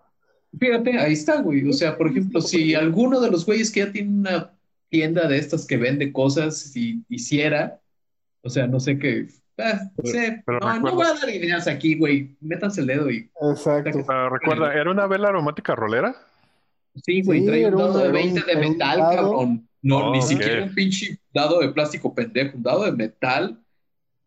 Fíjate, 0.59 0.99
ahí 0.99 1.13
está, 1.13 1.41
güey. 1.41 1.67
O 1.67 1.73
sea, 1.73 1.97
por 1.97 2.07
ejemplo, 2.09 2.41
si 2.41 2.75
alguno 2.75 3.19
de 3.21 3.31
los 3.31 3.45
güeyes 3.45 3.71
que 3.71 3.79
ya 3.81 3.91
tiene 3.91 4.09
una 4.09 4.51
tienda 4.89 5.27
de 5.27 5.37
estas 5.37 5.65
que 5.65 5.77
vende 5.77 6.11
cosas, 6.11 6.57
si 6.57 7.03
hiciera, 7.09 7.79
o 8.43 8.49
sea, 8.49 8.67
no 8.67 8.79
sé 8.79 8.99
qué. 8.99 9.27
sí, 10.03 10.17
pero 10.45 10.59
no, 10.59 10.95
voy 10.95 11.05
a 11.05 11.13
dar 11.13 11.29
ideas 11.29 11.67
aquí, 11.67 11.97
güey. 11.97 12.35
Métanse 12.41 12.81
el 12.81 12.87
dedo 12.87 13.09
y. 13.09 13.29
Exacto. 13.51 14.03
Recuerda, 14.29 14.73
¿era 14.73 14.91
una 14.91 15.07
vela 15.07 15.29
aromática 15.29 15.73
rolera? 15.75 16.15
Sí, 17.05 17.21
güey, 17.23 17.39
Sí, 17.41 17.45
trae 17.45 17.65
un 17.67 17.77
dado 17.77 17.93
de 17.99 17.99
era 17.99 18.07
un- 18.09 18.13
20 18.33 18.41
de 18.45 18.55
metal, 18.69 18.99
cabrón. 18.99 19.67
No, 19.83 20.09
Oh, 20.09 20.11
ni 20.13 20.21
siquiera 20.21 20.63
un 20.63 20.75
pinche 20.75 21.17
dado 21.33 21.59
de 21.61 21.69
plástico 21.69 22.13
pendejo, 22.13 22.57
un 22.57 22.63
dado 22.63 22.83
de 22.83 22.91
metal. 22.91 23.57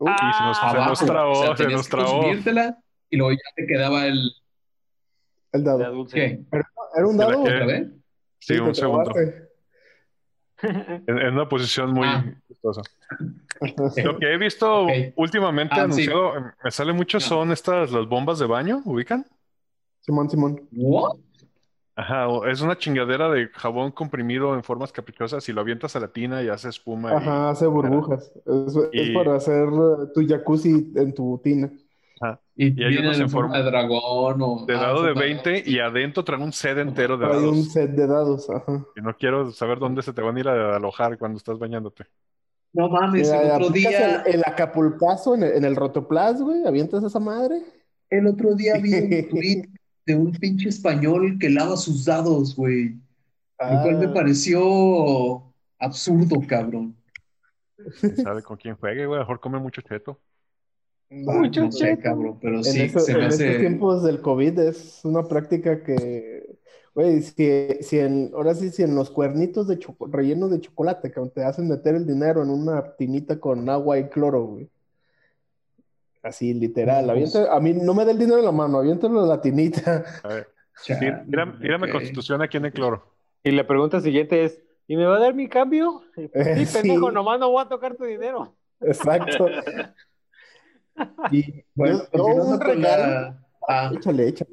Uh, 0.05 0.29
Y 0.29 0.33
se 0.35 0.43
nos, 0.45 0.59
se 0.59 0.77
nos 0.79 1.07
trabó, 1.07 1.33
O 1.33 1.35
sea, 1.35 1.57
se 1.57 1.69
nos 1.69 1.89
trabó. 1.89 2.23
y 3.11 3.17
luego 3.17 3.33
ya 3.33 3.39
te 3.57 3.67
quedaba 3.67 4.07
el. 4.07 4.31
el 5.53 5.65
dado. 5.65 5.93
dulce. 5.93 6.15
¿Qué? 6.17 6.41
¿Era 6.97 7.07
un 7.07 7.17
¿De 7.17 7.25
la 7.25 7.31
dado? 7.31 7.43
¿Otra 7.43 7.67
vez? 7.67 7.89
Sí, 8.39 8.59
un 8.59 8.75
segundo. 8.75 9.11
En, 10.63 11.19
en 11.19 11.35
una 11.35 11.49
posición 11.49 11.93
muy 11.93 12.07
Ah. 12.09 12.25
chistosa. 12.49 12.81
Lo 14.05 14.19
que 14.19 14.33
he 14.33 14.39
visto 14.39 14.87
últimamente 15.17 15.75
Ah, 15.79 15.83
anunciado, 15.85 16.37
em, 16.37 16.45
me 16.63 16.71
sale 16.71 16.93
mucho, 16.95 17.19
Ah. 17.19 17.21
son 17.21 17.53
estas, 17.53 17.91
las 17.91 18.07
bombas 18.09 18.39
de 18.39 18.47
baño, 18.47 18.81
¿ubican? 18.85 19.27
Simón, 20.01 20.31
Simón. 20.31 20.61
¿What? 20.73 21.17
Ajá, 21.97 22.27
es 22.51 22.61
una 22.61 22.77
chingadera 22.77 23.29
de 23.31 23.49
jabón 23.55 23.93
comprimido 23.93 24.55
en 24.55 24.65
formas 24.65 24.91
caprichosas 24.91 25.49
y 25.49 25.53
lo 25.53 25.61
avientas 25.61 25.95
a 25.95 26.01
la 26.01 26.09
tina 26.09 26.43
y 26.43 26.49
hace 26.49 26.69
espuma. 26.69 27.13
y- 27.13 27.17
Ajá, 27.17 27.51
hace 27.51 27.67
burbujas. 27.67 28.33
Es, 28.45 28.77
es 28.93 29.09
Y- 29.11 29.15
para 29.15 29.37
hacer 29.37 29.69
eh, 29.69 30.07
tu 30.13 30.27
jacuzzi 30.27 30.93
en 30.97 31.15
tu 31.15 31.41
tina. 31.43 31.71
Y, 32.57 32.67
Y 32.81 32.85
hay 32.85 32.91
vienen 32.91 33.07
unos 33.07 33.17
en 33.17 33.23
en 33.25 33.29
forma 33.29 33.49
forma 33.55 33.65
de 33.65 33.71
dragón 33.71 34.43
o. 34.43 34.65
de 34.67 34.75
ah, 34.75 34.81
dado 34.81 35.03
de 35.03 35.09
forma 35.13 35.21
20 35.23 35.63
y 35.67 35.79
adentro 35.79 36.25
trae 36.25 36.41
un 36.41 36.53
set 36.53 36.79
entero 36.79 37.17
de 37.19 37.27
Hay 37.27 37.33
un 37.37 37.43
dados. 37.43 37.73
set 37.73 37.91
de 37.91 38.07
dados. 38.07 38.49
Ajá. 38.51 38.85
Y 38.97 39.01
no 39.03 39.15
quiero 39.17 39.51
saber 39.53 39.79
dónde 39.79 40.03
se 40.03 40.13
te 40.13 40.23
van 40.23 40.37
a 40.37 40.41
ir 40.41 40.49
a 40.49 40.77
alojar 40.77 41.19
cuando 41.19 41.37
estás 41.39 41.59
bañándote. 41.59 42.07
No 42.73 42.89
mames, 42.89 43.29
el 43.31 43.51
otro 43.53 43.67
aplicas 43.69 43.73
día, 43.93 44.23
El, 44.23 44.35
el 44.37 44.43
acapulcazo 44.47 45.35
en 45.35 45.43
el, 45.45 45.53
en 45.53 45.65
el 45.65 45.77
rotoplas, 45.77 46.41
güey. 46.43 46.65
Avientas 46.67 47.05
esa 47.05 47.21
madre. 47.21 47.63
el 48.11 48.27
otro 48.27 48.55
día 48.55 48.75
vi 48.81 48.95
un 48.95 49.29
tweet 49.31 49.65
de 50.07 50.15
un 50.15 50.33
pinche 50.33 50.69
español 50.69 51.39
que 51.39 51.49
lava 51.51 51.77
sus 51.77 52.05
dados, 52.05 52.55
güey. 52.57 52.91
Lo 53.59 53.83
cual 53.83 53.99
me 53.99 54.07
Ah. 54.07 54.13
pareció 54.15 55.53
absurdo, 55.79 56.41
cabrón. 56.47 56.95
¿Quién 58.01 58.17
sabe 58.17 58.43
con 58.43 58.57
quién 58.57 58.77
juegue, 58.77 59.07
güey? 59.07 59.17
A 59.17 59.21
lo 59.23 59.25
mejor 59.27 59.41
come 59.41 59.59
mucho 59.59 59.81
cheto. 59.83 60.21
Mucho 61.11 61.63
no 61.65 61.73
sé, 61.73 61.79
cheto. 61.91 62.03
cabrón, 62.03 62.39
pero 62.41 62.57
En, 62.59 62.65
sí, 62.65 62.81
eso- 62.83 63.01
se 63.01 63.13
me 63.15 63.21
en 63.21 63.25
estos 63.27 63.47
hace. 63.47 63.59
tiempos 63.61 64.03
del 64.03 64.21
COVID 64.21 64.59
es 64.59 65.01
una 65.05 65.23
práctica 65.29 65.83
que, 65.85 66.59
güey, 66.95 67.23
si, 67.23 67.69
si 67.83 67.99
en, 67.99 68.31
ahora 68.35 68.55
sí, 68.55 68.71
si 68.71 68.83
en 68.83 68.95
los 68.95 69.11
cuernitos 69.11 69.69
de 69.69 69.79
choco- 69.79 70.09
rellenos 70.11 70.51
de 70.51 70.61
chocolate, 70.61 71.13
que 71.13 71.21
te 71.35 71.45
hacen 71.45 71.69
meter 71.69 71.95
el 71.95 72.07
dinero 72.07 72.43
en 72.43 72.51
una 72.51 72.97
tinita 72.97 73.39
con 73.39 73.69
agua 73.69 73.99
y 73.99 74.09
cloro, 74.09 74.45
güey. 74.45 74.69
Así, 76.25 76.53
literal. 76.55 77.05
Pues- 77.07 77.35
avienta- 77.37 77.55
a 77.55 77.61
mí 77.61 77.73
no 77.75 77.95
me 77.95 78.05
da 78.05 78.11
el 78.11 78.19
dinero 78.19 78.39
en 78.39 78.45
la 78.47 78.53
mano, 78.53 78.79
aviéntalo 78.79 79.23
en 79.23 79.29
la 79.29 79.41
tinita. 79.41 80.05
A 80.25 80.29
ver, 80.29 80.49
Chale, 80.83 81.13
tí- 81.13 81.31
tírame, 81.31 81.53
tírame 81.61 81.87
ok. 81.87 81.93
constitución 81.93 82.43
aquí 82.43 82.57
en 82.57 82.65
el 82.65 82.73
cloro. 82.73 83.15
Y 83.45 83.51
la 83.53 83.67
pregunta 83.67 84.01
siguiente 84.01 84.43
es, 84.45 84.61
¿y 84.89 84.97
me 84.97 85.05
va 85.05 85.17
a 85.17 85.21
dar 85.21 85.35
mi 85.35 85.49
cambio? 85.49 86.03
Eh, 86.35 86.55
Sí, 86.57 86.67
sí. 86.67 86.79
pendejo, 86.83 87.13
nomás 87.13 87.39
no 87.39 87.51
voy 87.51 87.63
a 87.63 87.69
tocar 87.69 87.95
tu 87.95 88.05
dinero. 88.05 88.57
Exacto. 88.81 89.47
Y 91.33 91.65
Bueno, 91.75 92.03
yo- 92.13 92.25
un 92.25 92.61
regalo. 92.61 92.81
la. 93.13 93.47
Ah, 93.69 93.91
Échale, 93.95 94.29
échale. 94.29 94.51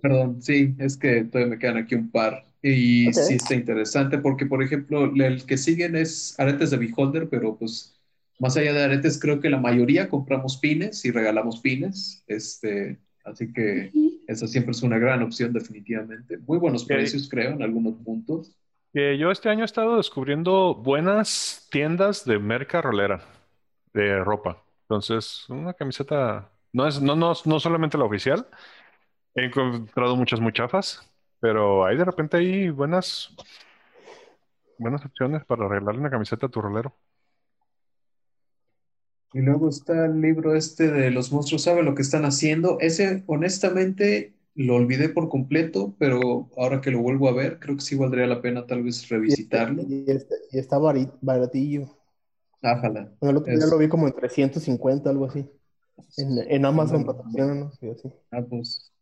perdón, 0.00 0.40
sí, 0.42 0.74
es 0.78 0.96
que 0.96 1.24
todavía 1.24 1.50
me 1.54 1.58
quedan 1.58 1.76
aquí 1.76 1.94
un 1.94 2.10
par. 2.10 2.44
Y 2.62 3.12
sí 3.12 3.34
está 3.34 3.54
interesante 3.54 4.18
porque, 4.18 4.46
por 4.46 4.62
ejemplo, 4.62 5.04
el 5.04 5.44
que 5.44 5.56
siguen 5.58 5.96
es 5.96 6.38
aretes 6.38 6.70
de 6.70 6.76
Beholder, 6.78 7.28
pero 7.28 7.56
pues 7.56 8.00
más 8.38 8.56
allá 8.56 8.72
de 8.72 8.82
aretes, 8.82 9.20
creo 9.20 9.40
que 9.40 9.50
la 9.50 9.60
mayoría 9.60 10.08
compramos 10.08 10.56
pines 10.56 11.04
y 11.04 11.10
regalamos 11.10 11.60
pines. 11.60 12.24
Este, 12.26 12.98
así 13.24 13.52
que 13.52 13.92
esa 14.26 14.46
siempre 14.46 14.72
es 14.72 14.82
una 14.82 14.98
gran 14.98 15.22
opción, 15.22 15.52
definitivamente. 15.52 16.38
Muy 16.38 16.58
buenos 16.58 16.84
precios, 16.84 17.28
creo, 17.28 17.52
en 17.52 17.62
algunos 17.62 17.94
puntos. 18.02 18.56
Que 18.92 19.16
yo 19.16 19.30
este 19.30 19.48
año 19.48 19.62
he 19.62 19.64
estado 19.64 19.96
descubriendo 19.96 20.74
buenas 20.74 21.68
tiendas 21.70 22.24
de 22.24 22.38
merca 22.38 22.82
rolera, 22.82 23.24
de 23.94 24.18
ropa. 24.18 24.62
Entonces, 24.82 25.48
una 25.48 25.72
camiseta, 25.72 26.50
no 26.72 26.86
es, 26.86 27.00
no, 27.00 27.16
no, 27.16 27.32
no 27.44 27.60
solamente 27.60 27.96
la 27.96 28.04
oficial. 28.04 28.46
He 29.34 29.46
encontrado 29.46 30.14
muchas 30.16 30.40
muy 30.40 30.52
chafas, 30.52 31.10
pero 31.40 31.86
hay 31.86 31.96
de 31.96 32.04
repente 32.04 32.36
hay 32.36 32.68
buenas, 32.68 33.34
buenas 34.78 35.04
opciones 35.04 35.44
para 35.46 35.64
arreglarle 35.64 36.00
una 36.00 36.10
camiseta 36.10 36.46
a 36.46 36.50
tu 36.50 36.60
rolero. 36.60 36.94
Y 39.34 39.40
luego 39.40 39.68
está 39.68 40.06
el 40.06 40.20
libro 40.20 40.54
este 40.54 40.90
de 40.90 41.10
Los 41.10 41.32
monstruos 41.32 41.62
saben 41.62 41.84
lo 41.86 41.94
que 41.94 42.02
están 42.02 42.24
haciendo. 42.24 42.78
Ese, 42.80 43.22
honestamente, 43.26 44.34
lo 44.54 44.74
olvidé 44.76 45.08
por 45.08 45.28
completo, 45.28 45.94
pero 45.98 46.48
ahora 46.56 46.80
que 46.80 46.90
lo 46.90 47.00
vuelvo 47.00 47.28
a 47.28 47.32
ver, 47.32 47.58
creo 47.58 47.76
que 47.76 47.82
sí 47.82 47.96
valdría 47.96 48.26
la 48.26 48.42
pena 48.42 48.66
tal 48.66 48.82
vez 48.82 49.08
revisitarlo. 49.08 49.82
Y, 49.88 50.10
está, 50.10 50.34
y 50.50 50.58
está 50.58 50.78
baratillo. 51.22 51.88
Ájala. 52.62 53.10
El 53.20 53.36
otro 53.36 53.52
día 53.54 53.66
Es- 53.66 53.70
lo 53.70 53.78
vi 53.78 53.88
como 53.88 54.06
en 54.06 54.14
350, 54.14 55.10
algo 55.10 55.26
así. 55.26 55.48
En, 56.16 56.38
en 56.50 56.64
Amazon 56.66 57.04
patrocínanos 57.04 57.78
y 57.82 57.90
así. 57.90 58.12
Ah, 58.30 58.42
pues, 58.48 58.92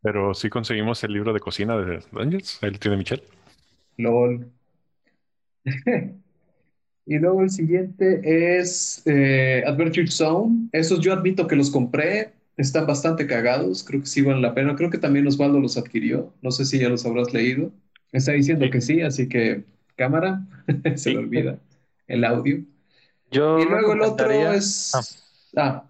Pero 0.00 0.34
sí 0.34 0.48
conseguimos 0.50 1.02
el 1.04 1.12
libro 1.12 1.32
de 1.32 1.40
cocina 1.40 1.76
de 1.76 2.02
Dungeons, 2.12 2.58
ahí 2.62 2.70
lo 2.70 2.78
tiene 2.78 2.96
Michelle. 2.96 3.22
LOL. 3.98 4.44
Y 7.06 7.18
luego 7.18 7.42
el 7.42 7.50
siguiente 7.50 8.20
es 8.58 9.02
eh, 9.06 9.62
Adventure 9.66 10.06
Zone. 10.06 10.68
Esos 10.72 11.00
yo 11.00 11.12
admito 11.12 11.46
que 11.46 11.56
los 11.56 11.70
compré. 11.70 12.32
Están 12.56 12.86
bastante 12.86 13.26
cagados. 13.26 13.82
Creo 13.82 14.00
que 14.00 14.06
sí 14.06 14.22
valen 14.22 14.42
la 14.42 14.54
pena. 14.54 14.76
Creo 14.76 14.90
que 14.90 14.98
también 14.98 15.26
Osvaldo 15.26 15.58
los 15.58 15.76
adquirió. 15.76 16.32
No 16.42 16.50
sé 16.50 16.64
si 16.64 16.78
ya 16.78 16.88
los 16.88 17.04
habrás 17.06 17.32
leído. 17.32 17.72
Está 18.12 18.32
diciendo 18.32 18.66
Sí. 18.66 18.70
que 18.70 18.80
sí, 18.80 19.00
así 19.00 19.28
que 19.28 19.64
cámara. 19.96 20.46
Se 20.84 20.96
Sí. 20.98 21.12
le 21.12 21.18
olvida 21.18 21.58
el 22.06 22.24
audio. 22.24 22.62
Yo 23.30 23.58
Y 23.58 23.64
luego 23.64 23.94
el 23.94 24.02
otro 24.02 24.30
es. 24.30 24.92
Ah, 25.56 25.84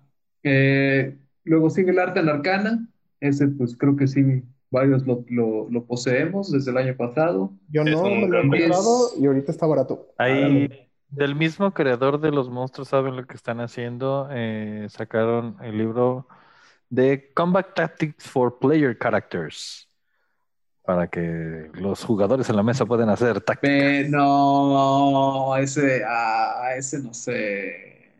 eh, 0.44 1.16
luego 1.44 1.68
sigue 1.70 1.90
el 1.90 1.98
arte 1.98 2.20
en 2.20 2.28
Arcana. 2.28 2.88
Ese, 3.20 3.48
pues 3.48 3.76
creo 3.76 3.96
que 3.96 4.06
sí, 4.06 4.42
varios 4.70 5.06
lo, 5.06 5.24
lo- 5.28 5.68
lo 5.68 5.84
poseemos 5.84 6.50
desde 6.50 6.70
el 6.70 6.76
año 6.78 6.96
pasado. 6.96 7.52
Yo 7.70 7.84
no 7.84 8.02
me 8.04 8.28
lo 8.28 8.38
he 8.38 8.42
comprado 8.48 9.10
y 9.20 9.26
ahorita 9.26 9.52
está 9.52 9.66
barato. 9.66 10.08
Ahí, 10.18 10.68
del 11.12 11.34
mismo 11.34 11.72
creador 11.72 12.20
de 12.20 12.30
los 12.32 12.48
monstruos 12.50 12.88
saben 12.88 13.16
lo 13.16 13.26
que 13.26 13.34
están 13.34 13.60
haciendo. 13.60 14.28
eh, 14.32 14.86
sacaron 14.90 15.56
el 15.62 15.78
libro 15.78 16.26
de 16.90 17.30
Combat 17.34 17.74
Tactics 17.74 18.28
for 18.28 18.58
Player 18.58 18.98
Characters. 18.98 19.88
Para 20.84 21.06
que 21.06 21.70
los 21.74 22.02
jugadores 22.04 22.48
en 22.48 22.56
la 22.56 22.62
mesa 22.64 22.84
puedan 22.84 23.08
hacer 23.08 23.40
táctica. 23.40 23.60
Pe- 23.72 24.08
no, 24.08 25.54
ese, 25.56 26.02
ah, 26.04 26.70
ese 26.76 26.98
no 27.00 27.14
sé. 27.14 28.10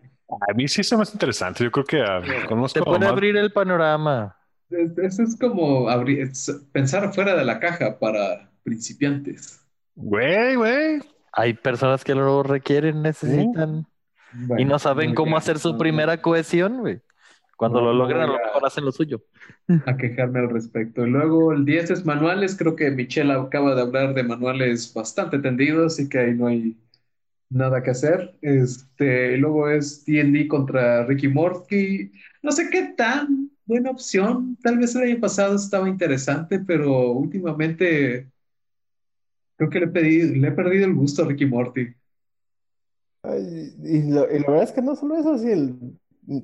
A 0.49 0.55
mí 0.55 0.69
sí 0.69 0.85
se 0.85 0.97
me 0.97 1.03
hace 1.03 1.15
interesante. 1.15 1.65
Yo 1.65 1.71
creo 1.73 1.85
que 1.85 2.01
ah, 2.01 2.23
conozco 2.49 2.79
Te 2.79 2.85
puede 2.85 3.01
más- 3.01 3.09
abrir 3.09 3.37
el 3.37 3.53
panorama. 3.53 4.37
Es- 4.71 4.97
Eso 4.97 5.23
es 5.25 5.37
como 5.39 5.89
abrir- 5.89 6.21
es 6.31 6.51
pensar 6.73 7.13
fuera 7.13 7.35
de 7.35 7.45
la 7.45 7.59
caja 7.59 7.99
para 7.99 8.49
principiantes. 8.63 9.61
Güey, 9.97 10.55
güey. 10.55 11.01
Hay 11.33 11.55
personas 11.55 12.05
que 12.05 12.15
lo 12.15 12.43
requieren, 12.43 13.03
necesitan 13.03 13.87
y 14.57 14.65
Bueno, 14.65 14.67
no 14.67 14.79
saben 14.81 15.15
cómo 15.15 15.37
hacer 15.39 15.59
su 15.61 15.77
primera 15.79 16.23
cohesión, 16.23 16.81
güey. 16.81 17.03
Cuando 17.57 17.81
No, 17.81 17.83
lo 17.83 17.95
logran, 17.95 18.23
a 18.23 18.27
lo 18.29 18.41
mejor 18.41 18.67
hacen 18.67 18.85
lo 18.85 18.93
suyo. 18.93 19.23
a 19.85 19.97
quejarme 19.97 20.41
al 20.41 20.51
respecto. 20.51 21.07
Y 21.07 21.11
luego 21.11 21.53
el 21.53 21.65
10 21.65 21.91
es 21.91 22.05
manuales. 22.05 22.57
Creo 22.57 22.77
que 22.77 22.91
Michelle 22.91 23.33
acaba 23.33 23.75
de 23.75 23.83
hablar 23.83 24.15
de 24.15 24.23
manuales 24.23 24.93
bastante 24.95 25.39
tendidos, 25.41 25.95
así 25.95 26.09
que 26.09 26.19
ahí 26.19 26.35
no 26.35 26.47
hay 26.47 26.79
nada 27.51 27.83
que 27.85 27.93
hacer. 27.93 28.39
Este, 28.43 29.35
y 29.35 29.39
luego 29.39 29.71
es 29.71 30.05
D&D 30.07 30.49
contra 30.49 31.07
Ricky 31.07 31.29
Morty. 31.29 32.13
No 32.43 32.53
sé 32.53 32.71
qué 32.71 32.95
tan 32.99 33.51
buena 33.67 33.91
opción. 33.93 34.59
Tal 34.63 34.79
vez 34.79 34.97
el 34.97 35.05
año 35.05 35.21
pasado 35.21 35.57
estaba 35.57 35.89
interesante, 35.91 36.61
pero 36.61 37.13
últimamente 37.13 38.32
creo 39.57 39.71
que 39.71 39.81
le 39.81 39.87
he 39.87 39.89
pedido- 39.89 40.35
le 40.35 40.49
he 40.49 40.53
perdido 40.53 40.87
el 40.87 40.95
gusto 40.95 41.23
a 41.23 41.27
Ricky 41.27 41.47
Morty. 41.47 41.89
Ay, 43.25 43.75
y, 43.85 44.11
lo- 44.11 44.31
y 44.35 44.39
la 44.41 44.47
verdad 44.49 44.63
es 44.65 44.73
que 44.73 44.83
no 44.83 44.97
solo 44.97 45.17
eso, 45.17 45.39
sí, 45.39 45.51
el, 45.51 45.77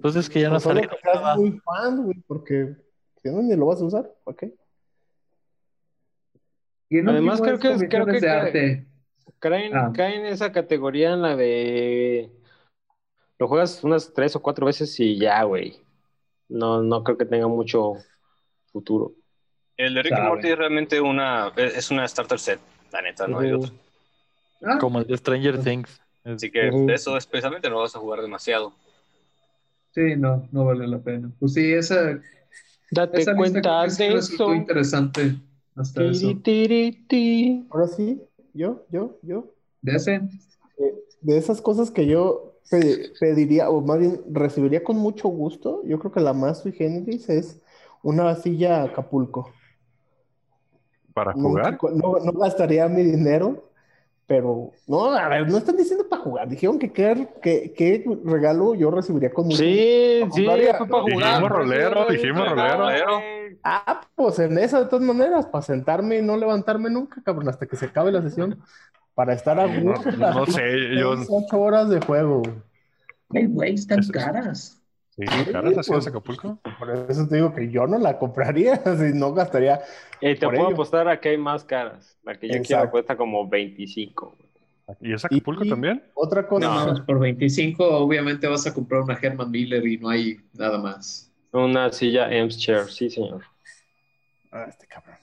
Pues 0.01 0.17
es 0.17 0.29
que 0.31 0.41
ya 0.41 0.49
no 0.51 0.61
salió 0.61 0.89
que 0.89 0.97
nada. 1.05 1.37
muy 1.37 1.59
fan, 1.65 2.05
güey, 2.05 2.19
porque 2.27 2.77
si 3.23 3.29
no, 3.31 3.43
ni 3.43 3.55
lo 3.57 3.67
vas 3.67 3.81
a 3.81 3.85
usar, 3.85 4.13
¿ok? 4.25 4.45
Y 6.91 7.01
Además, 7.01 7.41
creo 7.41 7.59
que 7.59 7.89
creo 7.89 8.07
que 8.07 8.13
de 8.13 8.21
cae- 8.21 8.31
arte. 8.41 8.87
Caen, 9.41 9.75
Ah. 9.77 9.93
esa 10.29 10.53
categoría 10.53 11.13
en 11.13 11.23
la 11.23 11.37
de... 11.37 12.31
Lo 13.39 13.47
juegas 13.47 13.85
unas 13.85 14.13
tres 14.13 14.35
o 14.37 14.41
cuatro 14.43 14.67
veces 14.67 14.99
y 14.99 15.19
ya, 15.19 15.43
güey. 15.45 15.81
No, 16.49 16.83
no 16.83 17.05
creo 17.05 17.19
que 17.19 17.27
tenga 17.27 17.47
mucho 17.47 17.95
futuro. 18.73 19.13
El 19.77 19.95
de 19.95 20.03
Rick. 20.03 20.19
Morty 20.19 20.49
es 20.49 20.59
realmente 20.59 21.01
una, 21.01 21.53
es 21.57 21.91
una 21.91 22.09
starter 22.09 22.39
set, 22.39 22.59
la 22.93 23.03
neta, 23.03 23.27
no 23.29 23.41
hay 23.41 23.53
otro. 23.53 23.73
Ah, 24.63 24.79
Como 24.81 24.99
el 25.01 25.07
de 25.07 25.17
Stranger 25.17 25.63
Things. 25.63 26.01
Así 26.25 26.51
que 26.51 26.71
de 26.71 26.95
eso 26.95 27.17
especialmente 27.17 27.71
no 27.71 27.79
vas 27.79 27.95
a 27.95 27.99
jugar 28.01 28.21
demasiado. 28.21 28.73
sí, 29.93 30.17
no, 30.17 30.49
no 30.53 30.65
vale 30.65 30.87
la 30.87 30.99
pena. 30.99 31.31
Pues 31.39 31.55
sí, 31.55 31.73
esa, 31.73 32.21
Date 32.91 33.23
esa 33.23 33.33
lista 33.33 33.61
cuenta 33.61 33.89
sí 33.91 34.05
de 34.05 34.15
eso. 34.15 34.55
interesante 34.55 35.37
hasta 35.77 36.01
Tiri. 36.43 37.67
Ahora 37.71 37.89
sí, 37.89 38.21
yo, 38.55 38.85
yo, 38.91 39.19
yo. 39.23 39.55
De 39.83 39.97
ese, 39.97 40.21
De 41.21 41.37
esas 41.39 41.61
cosas 41.61 41.91
que 41.91 42.07
yo 42.07 42.55
pe- 42.71 43.13
pediría, 43.21 43.71
o 43.71 43.81
más 43.81 43.99
bien 43.99 44.23
recibiría 44.31 44.83
con 44.85 44.97
mucho 44.97 45.29
gusto, 45.29 45.83
yo 45.85 45.99
creo 45.99 46.13
que 46.13 46.21
la 46.21 46.33
más 46.33 46.63
sui 46.63 46.73
generis 46.73 47.29
es 47.29 47.61
una 48.03 48.35
silla 48.37 48.85
Acapulco. 48.85 49.53
Para 51.19 51.33
No, 51.35 51.49
jugar. 51.49 51.79
no, 51.95 52.19
no 52.25 52.33
gastaría 52.33 52.87
mi 52.89 53.03
dinero, 53.03 53.65
pero 54.27 54.71
no, 54.87 55.13
a 55.15 55.29
ver, 55.29 55.49
no 55.51 55.59
están 55.59 55.77
diciendo 55.77 56.07
para 56.09 56.23
jugar, 56.23 56.49
dijeron 56.49 56.79
que 56.79 56.93
qué, 56.93 57.29
qué- 57.43 57.73
qué 57.77 58.05
regalo 58.25 58.75
yo 58.75 58.91
recibiría 58.91 59.31
con 59.33 59.47
mucho 59.47 59.57
Sí, 59.59 60.21
sí, 60.33 60.45
fue 60.45 60.87
para 60.87 61.03
Dijimos 61.05 61.13
jugar. 61.13 61.39
eso 61.43 61.49
rolero, 61.49 62.07
dijimos 62.11 62.49
rolero. 62.51 63.21
Ah, 63.65 64.01
pues 64.15 64.39
en 64.39 64.59
esa 64.59 64.81
de 64.81 64.87
todas 64.87 65.05
maneras, 65.05 65.47
para 65.47 65.63
sentarme 65.63 66.19
y 66.19 66.23
no 66.23 66.37
levantarme 66.37 66.91
nunca, 66.91 67.21
cabrón, 67.25 67.49
hasta 67.49 67.67
que 67.67 67.77
se 67.77 67.87
acabe 67.87 68.13
la 68.13 68.23
sesión, 68.23 68.59
para 69.15 69.33
estar 69.33 69.59
a 69.59 69.67
No, 69.67 69.93
gusto. 69.95 70.13
no, 70.13 70.33
no 70.35 70.47
sé, 70.47 70.95
yo. 70.97 71.17
Seis, 71.17 71.29
ocho 71.31 71.59
horas 71.61 71.89
de 71.89 72.01
juego. 72.01 72.43
Ay, 73.35 73.47
güey, 73.47 73.75
están 73.75 73.99
es- 74.01 74.11
caras. 74.13 74.78
Sí, 75.19 75.53
caras 75.53 75.75
las 75.75 75.87
de 76.05 76.11
Acapulco. 76.11 76.59
Por 76.79 76.91
eso 77.11 77.27
te 77.27 77.37
digo 77.37 77.53
que 77.53 77.69
yo 77.71 77.87
no 77.87 77.99
la 77.99 78.19
compraría, 78.19 78.77
si 78.97 79.13
no 79.19 79.33
gastaría. 79.35 79.81
Eh, 80.21 80.35
te 80.37 80.47
Por 80.47 80.55
puedo 80.55 80.69
ello. 80.69 80.75
apostar 80.77 81.09
a 81.09 81.21
que 81.21 81.31
hay 81.31 81.39
más 81.39 81.65
caras. 81.65 82.17
La 82.23 82.35
que 82.39 82.49
yo 82.49 82.63
quiero 82.63 82.89
cuesta 82.91 83.17
como 83.17 83.49
25. 83.49 84.37
¿Y 85.01 85.13
es 85.13 85.25
Acapulco 85.25 85.65
Y- 85.65 85.69
también? 85.69 86.03
Otra 86.15 86.47
cosa. 86.47 86.87
Pues 86.87 87.01
por 87.01 87.19
25 87.19 87.85
obviamente 87.85 88.47
vas 88.47 88.67
a 88.67 88.73
comprar 88.73 89.01
una 89.03 89.19
Herman 89.21 89.51
Miller 89.51 89.85
y 89.87 89.99
no 89.99 90.09
hay 90.09 90.39
nada 90.55 90.79
más. 90.79 91.31
Una 91.53 91.91
silla 91.93 92.31
Ems 92.31 92.57
Chair, 92.59 92.87
sí, 92.89 93.11
señor. 93.11 93.43
Ah, 94.53 94.67
este 94.69 94.87
cabrón. 94.87 95.17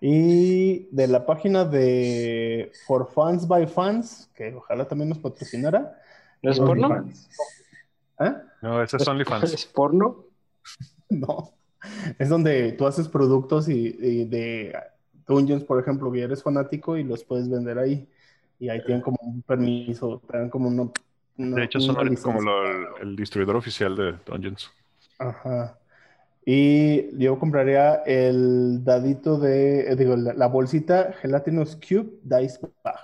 Y 0.00 0.88
de 0.94 1.06
la 1.06 1.24
página 1.24 1.64
de 1.64 2.70
For 2.86 3.08
Fans 3.12 3.46
by 3.48 3.66
Fans, 3.66 4.28
que 4.34 4.52
ojalá 4.54 4.84
también 4.86 5.08
nos 5.08 5.18
patrocinara. 5.18 5.98
¿No 6.42 6.50
es 6.50 6.58
porno? 6.58 6.88
OnlyFans. 6.88 7.28
¿eh? 8.20 8.32
No, 8.62 8.82
ese 8.82 8.96
es 8.96 9.08
OnlyFans. 9.08 9.52
¿Es 9.52 9.66
porno? 9.66 10.24
No. 11.10 11.52
Es 12.18 12.28
donde 12.28 12.72
tú 12.72 12.86
haces 12.86 13.08
productos 13.08 13.68
y, 13.68 13.96
y 14.00 14.24
de 14.24 14.74
Dungeons, 15.26 15.64
por 15.64 15.80
ejemplo, 15.80 16.10
que 16.12 16.22
eres 16.22 16.42
fanático 16.42 16.96
y 16.96 17.04
los 17.04 17.24
puedes 17.24 17.50
vender 17.50 17.78
ahí. 17.78 18.08
Y 18.58 18.68
ahí 18.68 18.82
tienen 18.84 19.02
como 19.02 19.18
un 19.20 19.42
permiso, 19.42 20.22
te 20.30 20.38
dan 20.38 20.48
como 20.48 20.68
uno. 20.68 20.92
una- 21.36 21.56
De 21.56 21.64
hecho, 21.64 21.80
son 21.80 21.98
una 21.98 22.14
como 22.22 22.40
lo- 22.40 22.70
el, 22.98 23.08
el 23.10 23.16
distribuidor 23.16 23.56
oficial 23.56 23.96
de 23.96 24.14
Dungeons. 24.24 24.70
Ajá. 25.18 25.78
Y 26.44 27.16
yo 27.18 27.38
compraría 27.38 27.96
el 28.06 28.82
dadito 28.84 29.38
de, 29.38 29.92
eh, 29.92 29.96
digo, 29.96 30.16
la, 30.16 30.34
la 30.34 30.46
bolsita 30.48 31.12
Gelatinous 31.20 31.76
Cube 31.76 32.10
Dice 32.22 32.58
Bag. 32.84 32.96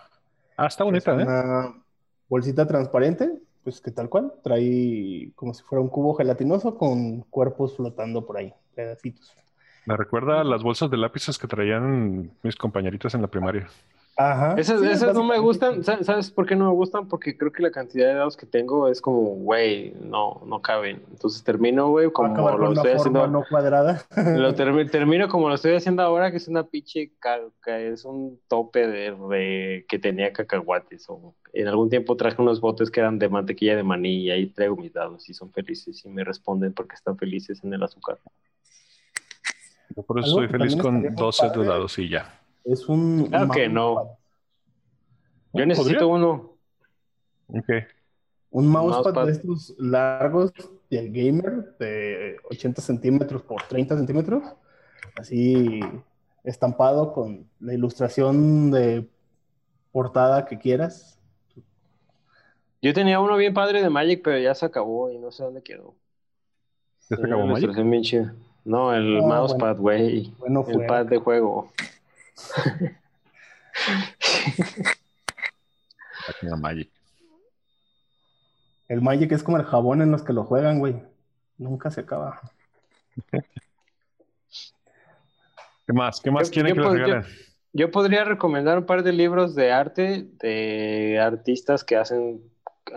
Ah, 0.56 0.66
está 0.66 0.84
Es 0.84 0.86
bonita, 0.86 1.12
¿eh? 1.12 1.22
una 1.22 1.74
bolsita 2.28 2.66
transparente, 2.66 3.37
pues 3.68 3.82
que 3.82 3.90
tal 3.90 4.08
cual, 4.08 4.32
trae 4.42 5.30
como 5.34 5.52
si 5.52 5.62
fuera 5.62 5.82
un 5.82 5.90
cubo 5.90 6.14
gelatinoso 6.14 6.78
con 6.78 7.20
cuerpos 7.24 7.76
flotando 7.76 8.24
por 8.24 8.38
ahí, 8.38 8.50
pedacitos. 8.74 9.36
Me 9.84 9.94
recuerda 9.94 10.40
a 10.40 10.44
las 10.44 10.62
bolsas 10.62 10.90
de 10.90 10.96
lápices 10.96 11.36
que 11.36 11.46
traían 11.46 12.30
mis 12.42 12.56
compañeritas 12.56 13.14
en 13.14 13.20
la 13.20 13.28
primaria. 13.28 13.68
Ajá. 14.20 14.54
Esas, 14.58 14.80
Sí, 14.80 14.88
esas 14.88 15.14
no 15.14 15.22
me 15.22 15.38
gustan. 15.38 15.84
¿Sabes- 15.84 16.04
¿Sabes 16.06 16.30
por 16.32 16.44
qué 16.44 16.56
no 16.56 16.64
me 16.64 16.72
gustan? 16.74 17.06
Porque 17.06 17.38
creo 17.38 17.52
que 17.52 17.62
la 17.62 17.70
cantidad 17.70 18.08
de 18.08 18.14
dados 18.14 18.36
que 18.36 18.46
tengo 18.46 18.88
es 18.88 19.00
como, 19.00 19.20
güey, 19.20 19.94
no, 20.00 20.42
no 20.44 20.60
caben. 20.60 21.04
Entonces 21.12 21.44
termino, 21.44 21.88
güey, 21.90 22.10
como 22.10 22.34
con 22.34 22.60
lo 22.60 22.70
una 22.70 22.80
estoy 22.80 22.92
haciendo. 22.94 23.28
no 23.28 23.44
cuadrada. 23.48 24.02
Lo 24.36 24.52
termi- 24.56 24.90
termino 24.90 25.28
como 25.28 25.48
lo 25.48 25.54
estoy 25.54 25.74
haciendo 25.76 26.02
ahora, 26.02 26.32
que 26.32 26.38
es 26.38 26.48
una 26.48 26.64
pinche 26.64 27.12
calca, 27.20 27.78
es 27.78 28.04
un 28.04 28.40
tope 28.48 28.88
de, 28.88 29.12
de- 29.30 29.86
que 29.88 30.00
tenía 30.00 30.32
cacahuates. 30.32 31.08
O 31.08 31.36
en 31.52 31.68
algún 31.68 31.88
tiempo 31.88 32.16
traje 32.16 32.42
unos 32.42 32.60
botes 32.60 32.90
que 32.90 32.98
eran 32.98 33.20
de 33.20 33.28
mantequilla 33.28 33.76
de 33.76 33.84
maní 33.84 34.22
y 34.24 34.30
ahí 34.32 34.46
traigo 34.46 34.74
mis 34.74 34.92
dados 34.92 35.28
y 35.28 35.32
son 35.34 35.52
felices 35.52 36.04
y 36.04 36.08
me 36.08 36.24
responden 36.24 36.72
porque 36.72 36.96
están 36.96 37.16
felices 37.16 37.62
en 37.62 37.72
el 37.72 37.82
azúcar. 37.84 38.18
Yo 39.96 40.02
por 40.02 40.18
eso 40.18 40.42
estoy 40.42 40.48
feliz 40.58 40.74
con 40.74 40.96
estaría 40.96 41.10
muy 41.10 41.22
12 41.24 41.50
de 41.50 41.64
dados 41.64 41.98
y 42.00 42.08
ya. 42.08 42.34
Es 42.64 42.88
un 42.88 43.26
Claro 43.26 43.48
que 43.50 43.68
no. 43.68 43.94
mousepad. 43.94 44.14
Yo 45.54 45.66
necesito 45.66 46.08
¿Podría? 46.08 46.28
uno. 46.28 46.52
Ok. 47.48 47.68
Un 48.50 48.68
mousepad 48.68 49.02
Mousepad. 49.14 49.26
de 49.26 49.32
estos 49.32 49.74
largos 49.78 50.52
del 50.90 51.12
gamer 51.12 51.76
de 51.78 52.36
80 52.50 52.80
centímetros 52.82 53.42
por 53.42 53.62
30 53.62 53.96
centímetros, 53.96 54.42
así 55.16 55.80
estampado 56.44 57.12
con 57.12 57.46
la 57.60 57.74
ilustración 57.74 58.70
de 58.70 59.06
portada 59.92 60.46
que 60.46 60.58
quieras. 60.58 61.18
Yo 62.80 62.94
tenía 62.94 63.20
uno 63.20 63.36
bien 63.36 63.52
padre 63.54 63.82
de 63.82 63.90
Magic, 63.90 64.22
pero 64.22 64.38
ya 64.38 64.54
se 64.54 64.64
acabó 64.64 65.10
y 65.10 65.18
no 65.18 65.30
sé 65.30 65.42
dónde 65.42 65.62
quedó. 65.62 65.94
¿Ya 67.10 67.16
se 67.16 67.22
acabó 67.26 67.42
Magic? 67.46 67.64
ilustración 67.64 67.90
bien 67.90 68.02
chida. 68.02 68.34
No, 68.64 68.94
el 68.94 69.18
Ah, 69.18 69.22
mousepad, 69.26 69.76
güey. 69.76 70.32
Bueno, 70.38 70.64
El 70.68 70.74
fue. 70.74 70.86
pad 70.86 71.06
de 71.06 71.18
juego. 71.18 71.70
Magic. 76.58 76.90
El 78.88 79.02
Magic 79.02 79.32
es 79.32 79.42
como 79.42 79.56
el 79.58 79.64
jabón 79.64 80.02
en 80.02 80.10
los 80.10 80.22
que 80.22 80.32
lo 80.32 80.44
juegan, 80.44 80.78
güey. 80.78 80.96
Nunca 81.58 81.90
se 81.90 82.00
acaba. 82.02 82.40
¿Qué 85.86 85.92
más? 85.92 86.20
¿Qué 86.20 86.30
más 86.30 86.48
Yo- 86.48 86.52
quieren 86.54 86.74
yo 86.74 86.82
que 86.82 86.88
les 86.88 86.98
yo- 86.98 87.04
regalen? 87.06 87.24
Yo 87.74 87.90
podría 87.90 88.24
recomendar 88.24 88.78
un 88.78 88.86
par 88.86 89.02
de 89.02 89.12
libros 89.12 89.54
de 89.54 89.70
arte 89.72 90.26
de 90.40 91.18
artistas 91.20 91.84
que 91.84 91.96
hacen 91.96 92.40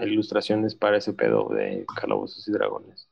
ilustraciones 0.01 0.75
para 0.75 0.97
ese 0.97 1.13
pedo 1.13 1.49
de 1.49 1.85
Calabozos 1.99 2.47
y 2.47 2.51
Dragones. 2.51 3.07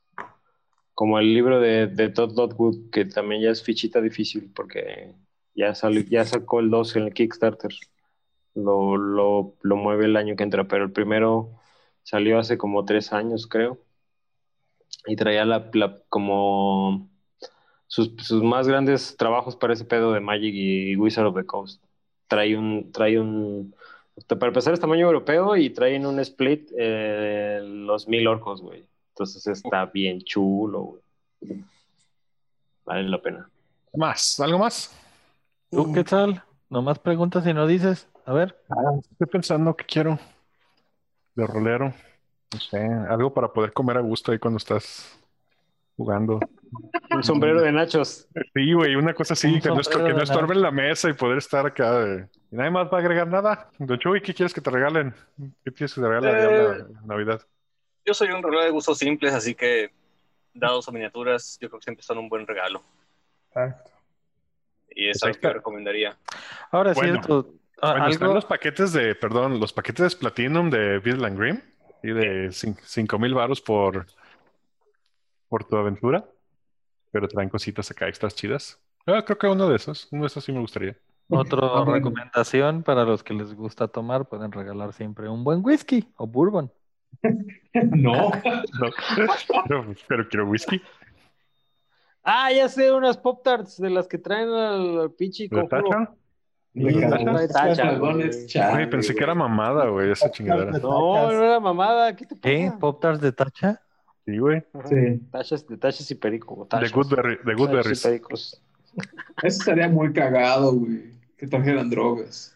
Como 0.94 1.20
el 1.20 1.34
libro 1.34 1.60
de, 1.60 1.88
de 1.88 2.10
Todd 2.10 2.36
Lotwood, 2.36 2.90
que 2.92 3.06
también 3.06 3.42
ya 3.42 3.50
es 3.50 3.62
fichita 3.62 4.00
difícil 4.00 4.52
porque 4.56 5.14
ya, 5.60 5.76
salió, 5.76 6.02
ya 6.10 6.26
sacó 6.26 6.60
el 6.62 6.70
2 6.70 6.96
en 6.96 7.04
el 7.04 7.14
Kickstarter. 7.14 7.72
Lo, 8.56 8.98
lo, 8.98 9.56
lo 9.62 9.76
mueve 9.76 10.06
el 10.06 10.16
año 10.18 10.36
que 10.36 10.44
entra, 10.44 10.68
pero 10.68 10.84
el 10.86 10.92
primero 10.92 11.52
salió 12.04 12.40
hace 12.40 12.58
como 12.58 12.86
tres 12.86 13.14
años, 13.14 13.48
creo. 13.48 13.78
Y 15.06 15.16
traía 15.16 15.46
la, 15.46 15.70
la- 15.74 15.98
como 16.10 17.10
sus, 17.88 18.14
sus 18.18 18.44
más 18.44 18.68
grandes 18.68 19.16
trabajos 19.18 19.56
para 19.56 19.74
ese 19.74 19.86
pedo 19.86 20.14
de 20.14 20.20
Magic 20.20 20.54
y 20.54 20.96
Wizard 20.96 21.28
of 21.28 21.36
the 21.36 21.46
Coast. 21.46 21.84
Trae 22.28 22.56
un, 22.58 22.92
trae 22.92 23.20
un, 23.20 23.74
para 24.28 24.48
empezar 24.48 24.74
es 24.74 24.80
tamaño 24.80 25.06
europeo 25.08 25.56
y 25.58 25.70
traen 25.72 26.06
un 26.06 26.20
split 26.20 26.72
eh, 26.78 27.60
los 27.64 28.08
mil 28.08 28.28
orcos, 28.28 28.62
güey. 28.62 28.86
Entonces 29.14 29.46
está 29.48 29.86
bien 29.86 30.22
chulo, 30.22 31.00
güey. 31.42 31.64
Vale 32.86 33.10
la 33.10 33.22
pena. 33.22 33.50
¿Más? 33.94 34.40
¿Algo 34.40 34.60
más? 34.60 34.96
¿Tú 35.72 35.94
qué 35.94 36.04
tal? 36.04 36.44
Nomás 36.70 37.00
preguntas 37.00 37.46
y 37.48 37.54
no 37.54 37.68
dices. 37.68 38.08
A 38.26 38.34
ver. 38.34 38.56
Estoy 39.12 39.28
pensando 39.28 39.76
que 39.76 39.86
quiero 39.86 40.20
de 41.36 41.48
rolero. 41.48 41.94
No 42.54 42.60
sé, 42.60 42.80
algo 43.10 43.34
para 43.34 43.52
poder 43.54 43.74
comer 43.74 43.98
a 43.98 44.02
gusto 44.02 44.32
ahí 44.32 44.40
cuando 44.40 44.58
estás 44.58 45.20
jugando. 45.96 46.40
Un 47.12 47.24
sombrero 47.24 47.62
de 47.62 47.72
nachos. 47.72 48.28
Sí, 48.54 48.74
güey, 48.74 48.96
una 48.96 49.14
cosa 49.14 49.34
así, 49.34 49.48
Un 49.54 49.62
que 49.62 49.70
no, 49.70 49.80
estor- 49.80 50.06
que 50.06 50.14
no 50.14 50.24
estorbe 50.24 50.56
en 50.56 50.62
la 50.62 50.72
mesa 50.72 51.10
y 51.10 51.14
poder 51.14 51.38
estar 51.38 51.66
acá. 51.66 52.00
de- 52.00 52.28
Y 52.52 52.56
nadie 52.56 52.72
más 52.72 52.88
va 52.92 52.98
a 52.98 53.02
agregar 53.02 53.28
nada. 53.28 53.70
Don 53.78 54.00
Chuy, 54.00 54.22
¿qué 54.22 54.34
quieres 54.34 54.54
que 54.54 54.62
te 54.62 54.70
regalen? 54.72 55.14
¿Qué 55.64 55.72
quieres 55.72 55.94
que 55.94 56.02
te 56.02 56.08
regalen 56.08 56.36
Eh, 56.36 56.86
en 57.02 57.08
Navidad? 57.08 57.42
Yo 58.06 58.14
soy 58.16 58.30
un 58.32 58.42
reloj 58.42 58.64
de 58.64 58.70
gustos 58.72 58.98
simples, 58.98 59.34
así 59.34 59.54
que 59.54 59.92
dados 60.54 60.88
o 60.88 60.92
miniaturas, 60.92 61.58
yo 61.62 61.70
creo 61.70 61.80
que 61.80 61.84
siempre 61.84 62.04
son 62.04 62.18
un 62.18 62.30
buen 62.30 62.48
regalo. 62.48 62.82
Exacto. 63.50 63.92
Y 64.96 65.10
es 65.10 65.20
Pues 65.22 65.36
algo 65.36 65.40
que 65.42 65.54
recomendaría. 65.54 66.18
Ahora 66.72 66.94
Bueno. 66.94 67.14
cierto. 67.24 67.54
ah, 67.82 67.92
Bueno, 67.92 68.08
están 68.10 68.24
algo. 68.28 68.36
los 68.36 68.46
paquetes 68.46 68.94
de, 68.94 69.16
perdón, 69.16 69.60
los 69.60 69.74
paquetes 69.74 70.16
Platinum 70.16 70.70
de 70.70 71.00
Beetle 71.00 71.26
and 71.28 71.38
Grimm 71.40 71.62
y 72.04 72.12
de 72.12 72.50
5 72.52 73.20
mil 73.20 73.34
varos 73.34 73.62
por, 73.62 74.06
por 75.48 75.64
tu 75.66 75.76
aventura, 75.78 76.26
pero 77.12 77.28
traen 77.28 77.50
cositas 77.50 77.90
acá 77.92 78.08
extras 78.08 78.36
chidas. 78.36 78.80
Ah, 79.06 79.24
creo 79.26 79.38
que 79.38 79.48
uno 79.48 79.68
de 79.70 79.76
esos, 79.76 80.08
uno 80.12 80.22
de 80.24 80.28
esos 80.28 80.44
sí 80.44 80.52
me 80.52 80.60
gustaría. 80.60 80.96
Otra 81.30 81.60
Ah, 81.62 81.80
bueno. 81.82 81.94
recomendación 81.94 82.84
para 82.84 83.04
los 83.06 83.24
que 83.24 83.34
les 83.34 83.54
gusta 83.54 83.88
tomar, 83.88 84.28
pueden 84.28 84.52
regalar 84.52 84.94
siempre 84.94 85.30
un 85.30 85.44
buen 85.44 85.62
whisky 85.64 86.08
o 86.18 86.26
bourbon. 86.28 86.72
No. 87.74 88.32
No, 88.32 88.92
pero, 89.68 89.86
pero 90.08 90.28
quiero 90.28 90.46
whisky. 90.48 90.82
Ah, 92.24 92.52
ya 92.52 92.68
sé, 92.70 92.92
unas 92.92 93.18
Pop 93.18 93.44
Tarts 93.44 93.78
de 93.78 93.90
las 93.90 94.08
que 94.08 94.18
traen 94.18 94.50
al, 94.50 95.12
pinche 95.18 95.44
¿De 95.44 95.50
conjuro. 95.50 96.16
güey. 96.74 98.90
pensé 98.90 99.16
que 99.16 99.24
era 99.24 99.36
mamada, 99.36 99.88
güey, 99.88 100.12
esa 100.12 100.30
chingadera. 100.30 100.72
No, 100.80 101.32
no 101.32 101.44
era 101.44 101.60
mamada. 101.60 102.16
¿Qué 102.16 102.26
te 102.26 102.36
pasa? 102.36 102.42
¿Qué? 102.42 102.72
¿Pop 102.80 103.02
Tarts 103.02 103.22
de 103.22 103.32
tacha? 103.32 103.82
Sí, 104.26 104.38
güey. 104.38 104.64
Sí. 104.86 105.20
Tachas, 105.32 105.68
de 105.68 105.78
tachas 105.78 106.12
y 106.12 106.16
perico. 106.16 106.68
De. 106.80 106.90
Goodberry, 106.90 107.40
de 107.44 107.54
Goodberries. 107.56 108.04
pericos. 108.04 108.62
Eso 109.42 109.60
estaría 109.60 109.88
muy 109.88 110.14
cagado, 110.14 110.74
güey. 110.74 111.14
Que 111.38 111.48
trajeran 111.48 111.90
drogas. 111.90 112.56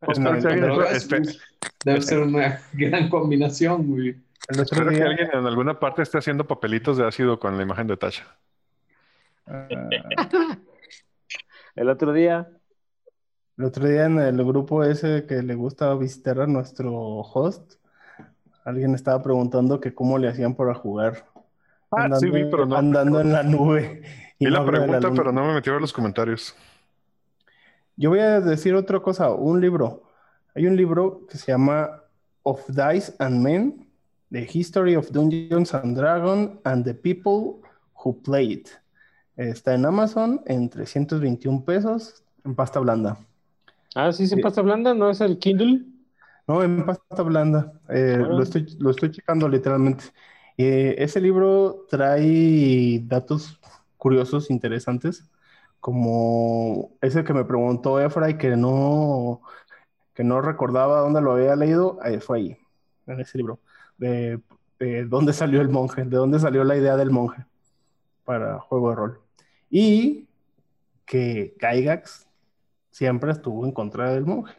Alguien- 0.00 0.60
Drogas, 0.60 1.06
uf, 1.06 1.36
Debe 1.84 2.02
ser 2.02 2.20
una 2.20 2.60
gran 2.72 3.08
combinación, 3.08 3.86
güey. 3.86 4.16
El 4.48 4.60
otro 4.60 4.62
espero 4.62 4.90
que 4.90 4.96
día, 4.96 5.06
alguien 5.06 5.28
en 5.32 5.46
alguna 5.46 5.78
parte 5.80 6.02
esté 6.02 6.18
haciendo 6.18 6.46
papelitos 6.46 6.96
de 6.96 7.06
ácido 7.06 7.38
con 7.38 7.56
la 7.56 7.62
imagen 7.62 7.86
de 7.86 7.96
Tasha. 7.96 8.24
ah, 9.46 9.68
El 11.74 11.88
otro 11.90 12.12
día. 12.12 12.48
el 13.58 13.64
otro 13.64 13.86
día 13.86 14.04
en 14.06 14.18
el 14.18 14.44
grupo 14.44 14.84
ese 14.84 15.26
que 15.26 15.42
le 15.42 15.54
gusta 15.54 15.94
visitar 15.94 16.40
a 16.40 16.46
nuestro 16.46 16.92
host, 17.20 17.74
alguien 18.64 18.94
estaba 18.94 19.22
preguntando 19.22 19.80
que 19.80 19.94
cómo 19.94 20.18
le 20.18 20.28
hacían 20.28 20.54
para 20.54 20.74
jugar. 20.74 21.24
Ah, 21.90 22.08
sí, 22.18 22.30
vi, 22.30 22.44
pero 22.44 22.66
no. 22.66 22.76
andando 22.76 23.20
en 23.20 23.32
la 23.32 23.42
nube. 23.42 24.02
Vi 24.38 24.46
no 24.46 24.50
la 24.50 24.66
pregunta, 24.66 25.10
pero 25.14 25.32
no 25.32 25.44
me 25.46 25.54
metí 25.54 25.70
a 25.70 25.74
ver 25.74 25.80
los 25.80 25.92
comentarios. 25.92 26.54
Yo 27.96 28.10
voy 28.10 28.18
a 28.20 28.40
decir 28.40 28.74
otra 28.74 29.00
cosa, 29.00 29.30
un 29.30 29.60
libro. 29.60 30.02
Hay 30.54 30.66
un 30.66 30.76
libro 30.76 31.26
que 31.28 31.38
se 31.38 31.52
llama 31.52 32.02
Of 32.42 32.66
Dice 32.68 33.14
and 33.18 33.40
Men, 33.42 33.85
The 34.36 34.44
History 34.44 34.94
of 34.94 35.10
Dungeons 35.12 35.72
and 35.72 35.96
Dragons 35.96 36.58
and 36.64 36.84
the 36.84 36.92
People 36.92 37.62
Who 38.04 38.20
Play 38.22 38.52
It. 38.52 38.68
Está 39.34 39.72
en 39.74 39.86
Amazon 39.86 40.42
en 40.44 40.68
321 40.68 41.64
pesos 41.64 42.22
en 42.44 42.54
pasta 42.54 42.78
blanda. 42.78 43.16
Ah, 43.94 44.12
sí, 44.12 44.26
sí, 44.26 44.34
Sí. 44.36 44.42
pasta 44.42 44.60
blanda, 44.60 44.92
¿no 44.92 45.08
es 45.08 45.22
el 45.22 45.38
Kindle? 45.38 45.86
No, 46.46 46.62
en 46.62 46.84
pasta 46.84 47.22
blanda. 47.22 47.72
Eh, 47.88 48.18
Ah. 48.20 48.26
lo 48.28 48.42
estoy, 48.42 48.66
lo 48.78 48.90
estoy 48.90 49.10
checando 49.10 49.48
literalmente. 49.48 50.04
Eh, 50.58 50.94
ese 50.98 51.18
libro 51.18 51.86
trae 51.88 53.00
datos 53.06 53.58
curiosos, 53.96 54.50
interesantes, 54.50 55.30
como 55.80 56.90
ese 57.00 57.24
que 57.24 57.32
me 57.32 57.46
preguntó 57.46 58.00
Efra 58.00 58.28
y 58.28 58.36
que 58.36 58.54
no, 58.54 59.40
que 60.12 60.24
no 60.24 60.42
recordaba 60.42 61.00
dónde 61.00 61.22
lo 61.22 61.32
había 61.32 61.56
leído, 61.56 61.98
eh, 62.04 62.20
fue 62.20 62.38
ahí, 62.38 62.56
en 63.06 63.20
ese 63.20 63.38
libro. 63.38 63.60
De, 63.98 64.40
de 64.78 65.04
dónde 65.06 65.32
salió 65.32 65.60
el 65.60 65.68
monje, 65.68 66.04
de 66.04 66.16
dónde 66.16 66.38
salió 66.38 66.64
la 66.64 66.76
idea 66.76 66.96
del 66.96 67.10
monje 67.10 67.44
para 68.24 68.58
juego 68.60 68.90
de 68.90 68.96
rol. 68.96 69.20
Y 69.70 70.26
que 71.04 71.54
Gygax 71.60 72.28
siempre 72.90 73.32
estuvo 73.32 73.64
en 73.64 73.72
contra 73.72 74.12
del 74.12 74.26
monje. 74.26 74.54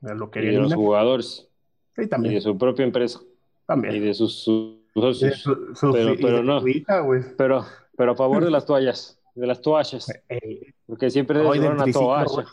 Lo 0.00 0.30
Y 0.34 0.40
de 0.40 0.52
los 0.52 0.74
jugadores. 0.74 1.48
Sí, 1.96 2.02
Y 2.02 2.04
de 2.04 2.08
también. 2.08 2.40
su 2.40 2.56
propia 2.56 2.84
empresa. 2.84 3.18
Y 3.22 3.26
También. 3.66 4.02
de 4.02 4.14
sus, 4.14 4.42
sus 4.44 4.76
De 4.94 5.00
socios. 5.00 5.38
su- 5.40 5.74
su- 5.74 5.92
Pero- 5.92 6.14
y 6.14 6.16
pero 6.18 6.36
de 6.38 6.42
no. 6.44 6.60
güey. 7.04 7.22
Pero, 7.36 7.64
pero 7.96 8.12
a 8.12 8.16
favor 8.16 8.44
de 8.44 8.50
las 8.50 8.64
toallas. 8.64 9.20
De 9.34 9.46
las 9.46 9.60
toallas. 9.60 10.08
Eh, 10.28 10.72
Porque 10.86 11.10
siempre 11.10 11.42
les 11.42 11.60
del 11.60 11.72
una 11.72 11.84
toalla. 11.92 12.46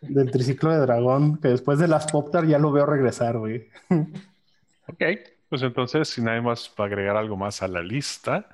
Del 0.00 0.30
triciclo 0.30 0.70
de 0.70 0.78
dragón, 0.78 1.38
que 1.38 1.48
después 1.48 1.78
de 1.80 1.88
las 1.88 2.10
Pop-Tart 2.10 2.48
ya 2.48 2.58
lo 2.58 2.70
veo 2.72 2.86
regresar, 2.86 3.36
güey. 3.38 3.68
Ok, 4.88 5.02
pues 5.48 5.62
entonces, 5.62 6.08
si 6.08 6.22
nadie 6.22 6.40
más 6.40 6.68
para 6.68 6.88
agregar 6.88 7.16
algo 7.16 7.36
más 7.36 7.62
a 7.62 7.68
la 7.68 7.82
lista, 7.82 8.48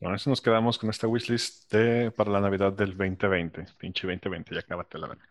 con 0.00 0.14
eso 0.14 0.30
nos 0.30 0.40
quedamos 0.40 0.78
con 0.78 0.90
esta 0.90 1.06
wishlist 1.06 1.72
de, 1.72 2.10
para 2.10 2.30
la 2.30 2.40
Navidad 2.40 2.72
del 2.72 2.96
2020. 2.96 3.66
Pinche 3.78 4.06
2020, 4.06 4.54
ya 4.54 4.62
cábate 4.62 4.98
la 4.98 5.08
verdad. 5.08 5.24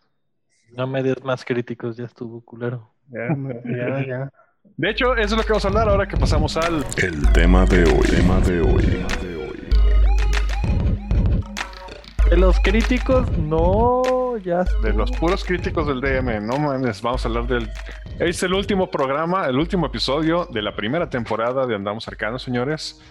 No 0.72 0.88
me 0.88 1.04
des 1.04 1.22
más 1.24 1.44
críticos, 1.44 1.98
ya 1.98 2.06
estuvo 2.06 2.40
culero. 2.42 2.94
Ya, 3.10 3.28
ya, 3.66 4.06
ya. 4.08 4.32
De 4.78 4.90
hecho, 4.90 5.16
eso 5.16 5.36
es 5.36 5.38
lo 5.38 5.44
que 5.44 5.50
vamos 5.50 5.66
a 5.66 5.68
hablar 5.68 5.90
ahora 5.90 6.08
que 6.08 6.16
pasamos 6.16 6.56
al 6.56 6.86
El 6.98 7.34
tema 7.34 7.66
de 7.66 7.84
hoy. 7.84 8.08
Tema 8.10 8.40
de 8.40 8.62
hoy. 8.62 8.84
Tema 8.84 9.08
de 9.22 9.36
hoy. 9.36 9.42
De 12.30 12.38
los 12.38 12.58
críticos, 12.62 13.30
no, 13.38 14.02
ya 14.38 14.64
de 14.84 14.94
los 14.94 15.12
puros 15.12 15.44
críticos 15.44 15.88
del 15.88 16.02
DM. 16.02 16.46
No 16.46 16.58
mames, 16.58 17.02
vamos 17.02 17.26
a 17.26 17.28
hablar 17.28 17.48
del. 17.48 17.70
Es 18.20 18.44
el 18.44 18.54
último 18.54 18.90
programa, 18.90 19.48
el 19.48 19.58
último 19.58 19.86
episodio 19.86 20.46
de 20.46 20.62
la 20.62 20.76
primera 20.76 21.10
temporada 21.10 21.66
de 21.66 21.76
Andamos 21.76 22.08
Arcanos, 22.08 22.44
señores. 22.44 23.02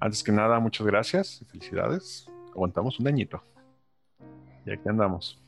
Antes 0.00 0.22
que 0.22 0.32
nada, 0.32 0.58
muchas 0.58 0.86
gracias 0.86 1.40
y 1.42 1.44
felicidades. 1.44 2.28
Aguantamos 2.52 2.98
un 3.00 3.08
añito. 3.08 3.42
Y 4.66 4.72
aquí 4.72 4.88
andamos. 4.88 5.40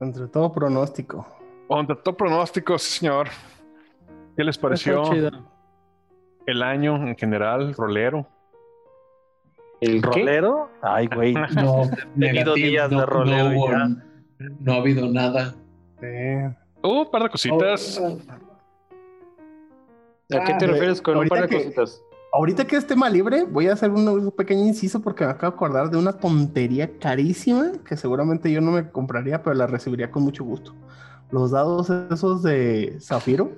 Entre 0.00 0.26
todo 0.28 0.52
pronóstico. 0.52 1.26
Contra 1.66 1.96
todo 1.96 2.16
pronóstico, 2.16 2.78
sí, 2.78 3.00
señor. 3.00 3.28
¿Qué 4.36 4.44
les 4.44 4.56
pareció 4.56 5.10
el 6.46 6.62
año 6.62 6.96
en 6.96 7.16
general, 7.16 7.74
rolero? 7.74 8.26
¿El 9.80 10.00
qué? 10.00 10.20
¿Rolero? 10.20 10.70
Ay, 10.82 11.08
güey. 11.08 11.34
No, 11.54 11.82
tenido 12.18 12.54
negativo, 12.54 12.54
días 12.54 12.90
de 12.90 12.96
no 12.96 13.70
ya. 13.70 14.07
No 14.60 14.72
ha 14.72 14.76
habido 14.76 15.08
nada. 15.10 15.54
Sí. 16.00 16.06
Uh, 16.82 16.88
un 17.02 17.10
par 17.10 17.24
de 17.24 17.28
cositas. 17.30 18.00
¿A 20.30 20.44
qué 20.44 20.54
te 20.54 20.64
Ah, 20.66 20.68
refieres 20.68 21.00
con 21.00 21.16
un 21.16 21.28
par 21.28 21.42
de 21.42 21.48
que- 21.48 21.56
cositas? 21.64 22.02
Ahorita 22.30 22.66
que 22.66 22.76
es 22.76 22.86
tema 22.86 23.08
libre, 23.08 23.44
voy 23.44 23.68
a 23.68 23.72
hacer 23.72 23.90
un, 23.90 24.30
pequeño 24.32 24.66
inciso 24.66 25.00
porque 25.00 25.24
me 25.24 25.30
acabo 25.30 25.50
de 25.50 25.56
acordar 25.56 25.90
de 25.90 25.96
una 25.96 26.12
tontería 26.12 26.98
carísima 26.98 27.72
que 27.86 27.96
seguramente 27.96 28.52
yo 28.52 28.60
no 28.60 28.70
me 28.70 28.90
compraría, 28.90 29.42
pero 29.42 29.54
la 29.54 29.66
recibiría 29.66 30.10
con 30.10 30.24
mucho 30.24 30.44
gusto. 30.44 30.74
Los 31.30 31.52
dados 31.52 31.88
esos 31.88 32.42
de 32.42 32.98
Zafiro. 33.00 33.52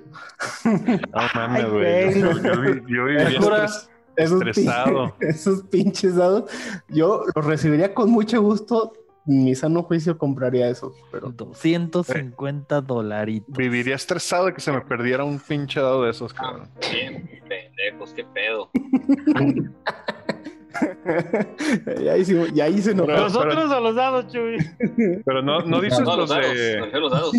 No 0.63 0.71
mames, 1.35 1.65
Ay, 1.65 1.69
güey. 1.69 2.21
Yo, 2.21 2.31
yo, 2.31 2.61
vi- 2.61 2.81
yo 2.95 3.05
vivía 3.05 3.41
Jura. 3.41 3.65
estres- 3.65 3.89
Esos, 4.15 4.41
estresado. 4.41 5.15
esos 5.19 5.63
pinches 5.63 6.15
dados. 6.15 6.49
Yo 6.87 7.23
los 7.35 7.45
recibiría 7.45 7.93
con 7.93 8.09
mucho 8.09 8.41
gusto. 8.41 8.93
Mi 9.25 9.53
sano 9.53 9.83
juicio 9.83 10.17
compraría 10.17 10.67
eso, 10.67 10.93
pero 11.11 11.29
250 11.29 12.81
dolaritos. 12.81 13.55
Viviría 13.55 13.95
estresado 13.95 14.47
de 14.47 14.53
que 14.53 14.61
se 14.61 14.71
me 14.71 14.81
perdiera 14.81 15.23
un 15.23 15.39
pinche 15.39 15.79
dado 15.79 16.03
de 16.05 16.11
esos, 16.11 16.33
cabrón. 16.33 16.69
Bien, 16.91 17.29
pendejos, 17.47 18.13
qué 18.13 18.23
pedo. 18.33 18.69
ya, 22.03 22.17
hice, 22.17 22.47
ya 22.53 22.67
hice 22.67 22.95
no. 22.95 23.05
Pero- 23.05 23.19
¿Nosotros 23.21 23.71
o 23.71 23.79
los 23.79 23.95
dados, 23.95 24.27
Chuy? 24.31 24.57
Pero 25.25 25.41
no, 25.41 25.59
no 25.61 25.81
dices 25.81 25.99
No, 25.99 26.05
los 26.05 26.17
los 26.17 26.29
dados, 26.29 26.55
de. 26.55 26.75
refiero 26.81 26.97
a 26.97 26.99
los 27.01 27.11
dados. 27.11 27.31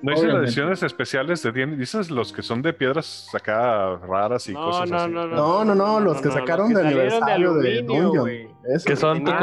No 0.00 0.12
dices 0.12 0.28
las 0.28 0.42
ediciones 0.44 0.82
especiales 0.82 1.42
de 1.42 1.52
dices 1.76 2.10
los 2.10 2.32
que 2.32 2.42
son 2.42 2.62
de 2.62 2.72
piedras 2.72 3.28
acá 3.34 3.96
raras 3.96 4.48
y 4.48 4.52
No, 4.54 4.64
cosas 4.66 4.90
no, 4.90 4.96
así. 4.96 5.10
no, 5.12 5.26
No, 5.26 5.64
no, 5.64 5.74
no, 5.74 6.00
los 6.00 6.20
que 6.20 6.30
sacaron 6.30 6.72
los 6.72 6.82
de 6.82 6.88
que 6.88 6.94
salieron 6.94 7.22
aniversario 7.24 7.54
de 7.54 7.78
aluminio, 7.78 8.02
Dungeon. 8.02 8.18
güey. 8.20 8.48
Eso. 8.74 8.84
Que 8.86 8.96
son 8.96 9.18
Tenían 9.18 9.36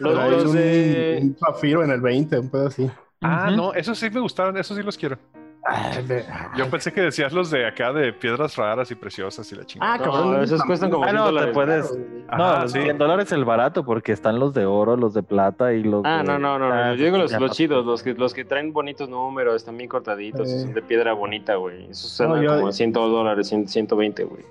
Los- 0.00 0.44
un, 0.46 0.52
de- 0.56 1.18
un 1.22 1.36
zafiro 1.36 1.84
en 1.84 1.90
el 1.90 2.00
20, 2.00 2.38
un 2.38 2.50
pedo 2.50 2.66
así. 2.68 2.90
Ah, 3.22 3.50
no, 3.54 3.74
esos 3.74 3.98
sí 3.98 4.08
me 4.10 4.20
gustaron, 4.20 4.56
esos 4.56 4.76
sí 4.76 4.82
los 4.82 4.96
quiero. 4.96 5.18
Ah, 5.62 5.90
de- 6.08 6.24
Yo 6.56 6.70
pensé 6.70 6.90
que 6.90 7.02
decías 7.02 7.34
los 7.34 7.50
de 7.50 7.66
acá 7.66 7.92
de 7.92 8.14
piedras 8.14 8.56
raras 8.56 8.90
y 8.90 8.94
preciosas 8.94 9.52
y 9.52 9.56
la 9.56 9.66
chingada. 9.66 9.92
Ah, 9.92 9.98
No, 9.98 10.04
cabrón. 10.10 10.42
esos 10.42 10.62
cuestan 10.62 10.90
como 10.90 11.04
Ah, 11.04 11.08
100 11.08 11.16
no, 11.16 11.24
te 11.26 11.32
dólares. 11.32 11.54
puedes. 11.54 11.98
No, 12.36 12.44
Ajá, 12.44 12.62
los 12.62 12.72
sí. 12.72 12.80
100 12.80 12.96
dólares 12.96 13.30
el 13.32 13.44
barato 13.44 13.84
porque 13.84 14.12
están 14.12 14.38
los 14.38 14.54
de 14.54 14.64
oro, 14.64 14.96
los 14.96 15.12
de 15.12 15.22
plata 15.22 15.74
y 15.74 15.82
los 15.82 16.02
Ah, 16.06 16.18
de- 16.18 16.24
no, 16.24 16.38
no, 16.38 16.58
no, 16.58 16.70
no. 16.70 16.74
Ah, 16.74 16.94
Yo 16.94 17.04
digo 17.04 17.18
los, 17.18 17.30
chidos, 17.50 17.84
los 17.84 18.02
que, 18.02 18.14
los 18.14 18.32
que 18.32 18.46
traen 18.46 18.72
bonitos 18.72 19.10
números, 19.10 19.54
están 19.56 19.76
bien 19.76 19.90
cortaditos, 19.90 20.48
Eh. 20.50 20.60
son 20.60 20.72
de 20.72 20.80
piedra 20.80 21.12
bonita, 21.12 21.56
güey. 21.56 21.90
Esos 21.90 22.18
No, 22.26 22.34
son 22.36 22.42
yo- 22.42 22.56
como 22.58 22.72
100 22.72 22.92
dólares, 22.92 23.46
100, 23.48 23.68
120, 23.68 24.24
güey. 24.24 24.42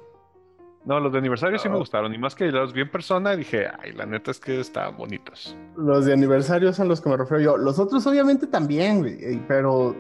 No, 0.86 1.00
los 1.00 1.12
de 1.12 1.20
aniversario 1.20 1.60
sí 1.60 1.70
me 1.70 1.78
gustaron. 1.78 2.14
Y 2.14 2.18
más 2.18 2.36
que 2.36 2.52
los 2.52 2.74
vi 2.74 2.82
en 2.82 2.90
persona, 2.90 3.36
dije, 3.36 3.68
ay, 3.80 3.92
la 3.92 4.06
neta 4.06 4.32
es 4.32 4.40
que 4.40 4.60
están 4.60 4.98
bonitos. 4.98 5.56
Los 5.76 6.06
de 6.06 6.14
aniversario 6.14 6.72
son 6.74 6.88
los 6.88 7.02
que 7.02 7.10
me 7.10 7.18
refiero 7.18 7.44
yo. 7.44 7.58
Los 7.58 7.80
otros, 7.80 8.08
obviamente, 8.08 8.48
también, 8.48 9.00
güey. 9.00 9.40
Pero, 9.48 9.96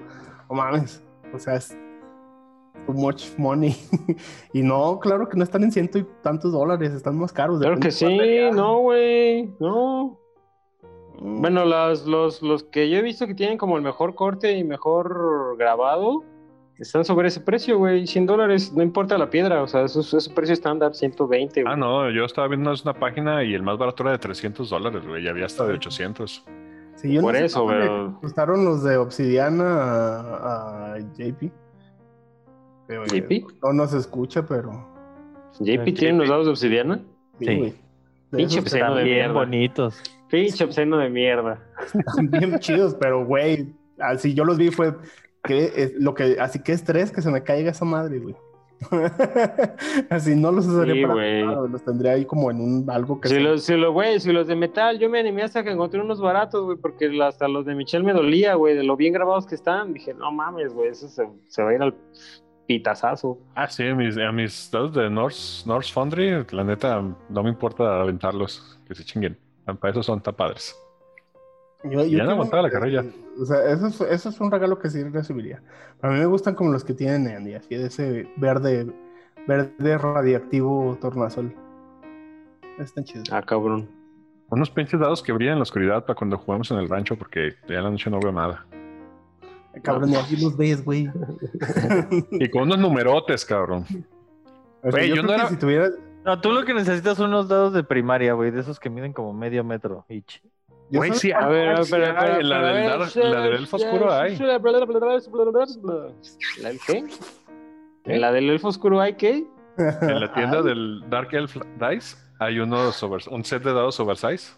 no 0.50 0.56
mames. 0.56 1.04
O 1.34 1.38
sea, 1.38 1.56
es 1.56 1.78
too 2.86 2.94
much 2.94 3.38
money. 3.38 3.76
y 4.54 4.62
no, 4.62 5.00
claro 5.00 5.28
que 5.28 5.38
no 5.38 5.44
están 5.44 5.64
en 5.64 5.72
ciento 5.72 6.00
y 6.00 6.08
tantos 6.24 6.54
dólares, 6.54 6.94
están 6.94 7.18
más 7.18 7.34
caros. 7.34 7.60
Claro 7.60 7.80
que 7.80 7.92
sí, 7.92 8.18
no, 8.54 8.80
güey, 8.80 9.54
no. 9.60 10.18
Mm, 11.20 11.42
Bueno, 11.42 11.66
las, 11.66 12.06
los, 12.06 12.42
los 12.42 12.64
que 12.64 12.90
yo 12.90 12.98
he 12.98 13.02
visto 13.02 13.28
que 13.28 13.36
tienen 13.36 13.58
como 13.58 13.76
el 13.78 13.84
mejor 13.84 14.16
corte 14.16 14.54
y 14.58 14.64
mejor 14.64 15.56
grabado, 15.58 16.24
están 16.80 17.04
sobre 17.06 17.28
ese 17.28 17.42
precio, 17.42 17.78
güey, 17.78 18.08
100 18.08 18.26
dólares, 18.26 18.74
no 18.74 18.82
importa 18.84 19.18
la 19.18 19.30
piedra, 19.30 19.62
o 19.64 19.68
sea, 19.68 19.84
eso 19.84 20.00
es, 20.00 20.14
es 20.14 20.28
un 20.28 20.36
precio 20.36 20.54
estándar, 20.54 20.96
120, 20.96 21.62
güey. 21.64 21.74
Ah, 21.74 21.76
no, 21.78 22.10
yo 22.10 22.26
estaba 22.26 22.48
viendo 22.48 22.72
una 22.72 22.94
página 22.94 23.44
y 23.44 23.54
el 23.54 23.64
más 23.64 23.78
barato 23.78 24.04
era 24.04 24.14
de 24.14 24.20
300 24.20 24.70
dólares, 24.70 25.06
güey, 25.06 25.24
y 25.24 25.28
había 25.28 25.46
hasta 25.46 25.66
de 25.66 25.74
800. 25.74 26.46
sí, 26.96 27.12
yo 27.14 27.22
no 27.22 27.28
por 27.28 27.36
eso, 27.36 27.66
pero- 27.68 28.18
Costaron 28.22 28.64
los 28.66 28.84
de 28.84 28.98
Obsidiana 28.98 29.66
a, 29.66 30.94
a 30.94 31.00
JP. 31.00 31.52
Pero, 32.88 33.04
eh, 33.04 33.08
¿JP? 33.08 33.46
No 33.64 33.74
nos 33.74 33.94
escucha, 33.94 34.46
pero. 34.46 34.72
JP 35.60 35.94
tiene 35.94 36.18
los 36.20 36.30
dados 36.30 36.46
de 36.46 36.52
obsidiana. 36.52 37.00
Sí. 37.40 37.46
güey. 37.56 37.74
De 38.32 38.38
Pinche 38.38 38.60
obsceno 38.60 38.86
Están 38.86 38.98
de 38.98 39.04
bien 39.04 39.16
mierda. 39.18 39.34
bonitos. 39.34 40.02
Pinche 40.30 40.64
obsceno 40.64 40.98
de 40.98 41.10
mierda. 41.10 41.60
están 41.94 42.30
bien 42.32 42.58
chidos, 42.60 42.96
pero 43.00 43.26
güey, 43.26 43.74
así 44.00 44.34
yo 44.34 44.44
los 44.46 44.58
vi 44.58 44.70
fue 44.72 44.96
que 45.44 45.72
es 45.76 45.94
lo 45.96 46.14
que 46.14 46.38
así 46.40 46.60
que 46.62 46.72
estrés 46.74 47.12
que 47.12 47.22
se 47.22 47.32
me 47.32 47.44
caiga 47.44 47.72
esa 47.72 47.86
madre, 47.86 48.20
güey. 48.20 48.36
así 50.10 50.36
no 50.36 50.52
los 50.52 50.66
usaría 50.68 50.94
Sí, 50.96 51.02
para 51.06 51.46
nada, 51.46 51.68
los 51.68 51.84
tendría 51.84 52.14
ahí 52.14 52.26
como 52.26 52.50
en 52.50 52.62
un 52.62 52.90
algo 52.90 53.20
que 53.20 53.28
Si 53.28 53.36
se- 53.36 53.42
los, 53.42 53.64
si 53.64 53.76
los, 53.76 53.92
güey, 53.94 54.20
si 54.20 54.32
los 54.32 54.48
de 54.48 54.56
metal, 54.56 54.98
yo 55.00 55.10
me 55.10 55.20
animé 55.20 55.44
hasta 55.44 55.64
que 55.64 55.72
encontré 55.72 56.00
unos 56.00 56.22
baratos, 56.22 56.64
güey, 56.64 56.78
porque 56.78 57.10
hasta 57.22 57.48
los 57.48 57.66
de 57.66 57.76
Michelle 57.76 58.06
me 58.06 58.14
dolía, 58.14 58.56
güey, 58.56 58.76
de 58.76 58.84
lo 58.84 58.96
bien 58.96 59.14
grabados 59.14 59.46
que 59.46 59.56
están. 59.56 59.94
Dije, 59.94 60.14
no 60.14 60.32
mames, 60.32 60.74
güey, 60.74 60.90
eso 60.90 61.08
se, 61.10 61.28
se 61.50 61.62
va 61.64 61.72
a 61.72 61.74
ir 61.76 61.82
al 61.82 61.94
pitazazo. 62.68 63.38
Ah, 63.56 63.68
sí, 63.68 63.86
a 63.88 63.96
mis, 63.96 64.18
a 64.18 64.32
mis 64.32 64.70
dados 64.72 64.94
de 64.94 65.10
Norse, 65.10 65.68
Norse 65.68 65.92
Foundry, 65.94 66.46
la 66.52 66.64
neta, 66.64 67.02
no 67.30 67.44
me 67.44 67.50
importa 67.50 68.00
aventarlos, 68.02 68.80
que 68.88 68.96
se 68.96 69.04
chinguen. 69.04 69.38
Para 69.80 69.92
eso 69.92 70.04
son 70.04 70.22
tan 70.22 70.36
Yo, 71.84 72.04
Ya 72.04 72.24
no 72.26 72.32
aguantaba 72.32 72.64
la 72.64 72.70
carrilla. 72.70 73.06
O 73.40 73.46
sea, 73.46 73.64
eso 73.72 73.88
es, 73.88 74.02
eso 74.02 74.30
es 74.30 74.42
un 74.42 74.52
regalo 74.52 74.80
que 74.80 74.90
sí 74.90 75.02
recibiría. 75.04 75.62
A 76.02 76.10
mí 76.10 76.20
me 76.20 76.26
gustan 76.26 76.54
como 76.56 76.72
los 76.72 76.84
que 76.84 76.94
tienen 76.94 77.28
Andy, 77.34 77.54
así 77.54 77.76
de 77.76 77.86
ese 77.88 78.28
verde, 78.36 78.92
verde 79.48 79.98
radiactivo 79.98 80.98
tornasol. 81.00 81.54
Están 82.80 83.04
chidos. 83.06 83.30
Ah, 83.32 83.42
cabrón. 83.42 83.88
Unos 84.50 84.70
pinches 84.70 85.00
dados 85.00 85.22
que 85.24 85.32
brillan 85.32 85.54
en 85.54 85.60
la 85.60 85.64
oscuridad 85.64 86.06
para 86.06 86.16
cuando 86.18 86.38
jugamos 86.38 86.70
en 86.72 86.78
el 86.78 86.90
rancho, 86.90 87.16
porque 87.16 87.54
ya 87.68 87.78
en 87.78 87.84
la 87.84 87.92
noche 87.92 88.10
no 88.10 88.20
veo 88.20 88.32
nada. 88.32 88.66
Cabrón, 89.84 90.10
y 90.10 90.16
así 90.16 90.36
los 90.42 90.58
ves, 90.58 90.84
güey. 90.84 91.10
Y 92.32 92.50
con 92.50 92.64
unos 92.64 92.80
numerotes, 92.80 93.46
cabrón. 93.46 93.86
O 94.82 94.92
sea, 94.92 94.92
Güey, 94.92 95.10
yo 95.16 95.22
no 95.22 95.30
que 95.30 95.36
era- 95.36 95.48
si 95.50 95.56
tuviera, 95.58 95.90
No, 96.26 96.42
tú 96.42 96.52
lo 96.52 96.66
que 96.66 96.74
necesitas 96.74 97.16
son 97.18 97.28
unos 97.30 97.48
dados 97.48 97.74
de 97.74 97.84
primaria, 97.84 98.34
güey, 98.34 98.52
de 98.52 98.60
esos 98.62 98.80
que 98.80 98.90
miden 98.90 99.14
como 99.14 99.34
medio 99.34 99.64
metro 99.64 100.06
each. 100.10 100.42
Yo 100.92 101.00
Güey, 101.00 101.14
sí, 101.14 101.32
A 101.32 101.48
ver, 101.48 101.70
a 101.70 101.74
la 101.74 101.84
del, 102.38 102.52
a 102.52 102.62
ver, 102.62 102.90
dar- 102.90 103.16
la 103.30 103.42
del 103.42 103.54
elfo 103.54 103.78
oscuro 103.78 104.12
hay. 104.12 104.36
¿La 106.62 106.70
del 106.70 106.80
qué? 106.86 107.04
¿En 108.06 108.22
la 108.22 108.32
del 108.32 108.50
elfo 108.50 108.70
oscuro 108.70 109.00
hay 109.00 109.14
qué? 109.14 109.46
En 109.78 110.20
la 110.20 110.34
tienda 110.34 110.62
del 110.62 111.04
Dark 111.10 111.30
Elf 111.32 111.56
Dice 111.80 112.18
hay 112.40 112.60
unos 112.60 113.02
over- 113.04 113.28
un 113.32 113.44
set 113.46 113.64
de 113.64 113.72
dados 113.74 114.00
oversize. 114.00 114.54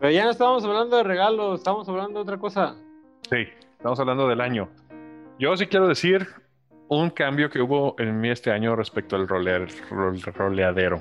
Pero 0.00 0.12
ya 0.12 0.24
no 0.24 0.30
estábamos 0.30 0.64
hablando 0.64 0.96
de 0.96 1.02
regalos, 1.04 1.60
estamos 1.60 1.88
hablando 1.88 2.18
de 2.18 2.22
otra 2.22 2.36
cosa. 2.38 2.74
Sí, 3.30 3.46
estamos 3.76 3.98
hablando 4.00 4.28
del 4.28 4.40
año. 4.40 4.68
Yo 5.38 5.56
sí 5.56 5.66
quiero 5.66 5.88
decir 5.88 6.26
un 6.88 7.08
cambio 7.10 7.48
que 7.48 7.62
hubo 7.62 7.94
en 7.98 8.20
mí 8.20 8.28
este 8.28 8.50
año 8.50 8.76
respecto 8.76 9.16
al 9.16 9.26
roleadero. 9.26 11.00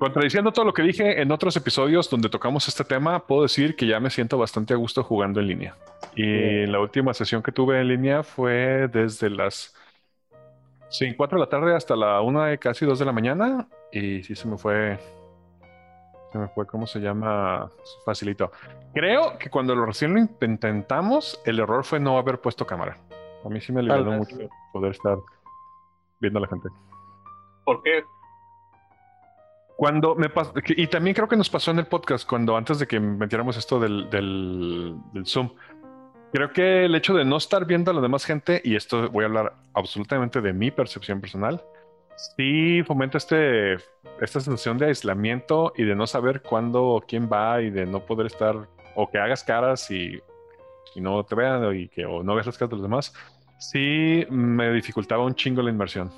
Contradiciendo 0.00 0.50
todo 0.50 0.64
lo 0.64 0.72
que 0.72 0.80
dije 0.80 1.20
en 1.20 1.30
otros 1.30 1.54
episodios 1.58 2.08
donde 2.08 2.30
tocamos 2.30 2.66
este 2.66 2.84
tema, 2.84 3.26
puedo 3.26 3.42
decir 3.42 3.76
que 3.76 3.86
ya 3.86 4.00
me 4.00 4.08
siento 4.08 4.38
bastante 4.38 4.72
a 4.72 4.78
gusto 4.78 5.04
jugando 5.04 5.40
en 5.40 5.46
línea. 5.46 5.76
Y 6.16 6.64
la 6.64 6.80
última 6.80 7.12
sesión 7.12 7.42
que 7.42 7.52
tuve 7.52 7.78
en 7.78 7.88
línea 7.88 8.22
fue 8.22 8.88
desde 8.88 9.28
las 9.28 9.76
sí, 10.88 11.14
4 11.14 11.38
de 11.38 11.44
la 11.44 11.50
tarde 11.50 11.76
hasta 11.76 11.96
la 11.96 12.22
1 12.22 12.58
casi 12.58 12.86
2 12.86 12.98
de 12.98 13.04
la 13.04 13.12
mañana. 13.12 13.68
Y 13.92 14.22
sí 14.22 14.34
se 14.34 14.48
me 14.48 14.56
fue. 14.56 14.98
Se 16.32 16.38
me 16.38 16.48
fue, 16.48 16.66
¿cómo 16.66 16.86
se 16.86 16.98
llama? 16.98 17.70
Facilito. 18.06 18.52
Creo 18.94 19.36
que 19.36 19.50
cuando 19.50 19.74
lo 19.74 19.84
recién 19.84 20.14
lo 20.14 20.18
intentamos, 20.18 21.42
el 21.44 21.58
error 21.58 21.84
fue 21.84 22.00
no 22.00 22.16
haber 22.16 22.40
puesto 22.40 22.66
cámara. 22.66 22.96
A 23.44 23.48
mí 23.50 23.60
sí 23.60 23.70
me 23.70 23.82
vez. 23.82 24.02
mucho 24.02 24.48
poder 24.72 24.92
estar 24.92 25.18
viendo 26.20 26.38
a 26.38 26.42
la 26.42 26.48
gente. 26.48 26.70
¿Por 27.66 27.82
qué? 27.82 28.02
Cuando 29.80 30.14
me 30.14 30.28
pasó, 30.28 30.52
y 30.66 30.88
también 30.88 31.14
creo 31.14 31.26
que 31.26 31.38
nos 31.38 31.48
pasó 31.48 31.70
en 31.70 31.78
el 31.78 31.86
podcast, 31.86 32.28
cuando 32.28 32.54
antes 32.54 32.78
de 32.78 32.86
que 32.86 33.00
metiéramos 33.00 33.56
esto 33.56 33.80
del, 33.80 34.10
del, 34.10 34.94
del 35.14 35.24
Zoom, 35.24 35.54
creo 36.34 36.52
que 36.52 36.84
el 36.84 36.94
hecho 36.94 37.14
de 37.14 37.24
no 37.24 37.38
estar 37.38 37.64
viendo 37.64 37.90
a 37.90 37.94
la 37.94 38.02
demás 38.02 38.26
gente, 38.26 38.60
y 38.62 38.76
esto 38.76 39.08
voy 39.08 39.24
a 39.24 39.28
hablar 39.28 39.54
absolutamente 39.72 40.42
de 40.42 40.52
mi 40.52 40.70
percepción 40.70 41.22
personal, 41.22 41.64
sí 42.36 42.82
fomenta 42.86 43.16
este, 43.16 43.76
esta 44.20 44.40
sensación 44.40 44.76
de 44.76 44.88
aislamiento 44.88 45.72
y 45.74 45.84
de 45.84 45.94
no 45.94 46.06
saber 46.06 46.42
cuándo, 46.42 47.02
quién 47.08 47.30
va 47.32 47.62
y 47.62 47.70
de 47.70 47.86
no 47.86 48.00
poder 48.00 48.26
estar, 48.26 48.68
o 48.94 49.10
que 49.10 49.16
hagas 49.16 49.42
caras 49.44 49.90
y, 49.90 50.20
y 50.94 51.00
no 51.00 51.24
te 51.24 51.34
vean, 51.34 51.74
y 51.74 51.88
que, 51.88 52.04
o 52.04 52.22
no 52.22 52.34
veas 52.34 52.44
las 52.44 52.58
caras 52.58 52.68
de 52.68 52.76
los 52.76 52.82
demás, 52.82 53.14
sí 53.58 54.26
me 54.28 54.74
dificultaba 54.74 55.24
un 55.24 55.34
chingo 55.34 55.62
la 55.62 55.70
inmersión. 55.70 56.10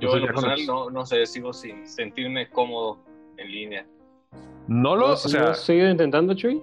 Yo 0.00 0.16
en 0.16 0.22
lo 0.22 0.26
personal 0.26 0.66
no, 0.66 0.90
no 0.90 1.06
sé, 1.06 1.26
sigo 1.26 1.52
sin 1.52 1.86
sentirme 1.86 2.48
cómodo 2.48 2.98
en 3.36 3.50
línea. 3.50 3.86
No 4.68 4.94
lo, 4.96 5.08
¿No 5.08 5.12
o 5.14 5.16
sea, 5.16 5.50
has 5.50 5.60
seguido 5.60 5.90
intentando, 5.90 6.34
Chuy? 6.34 6.62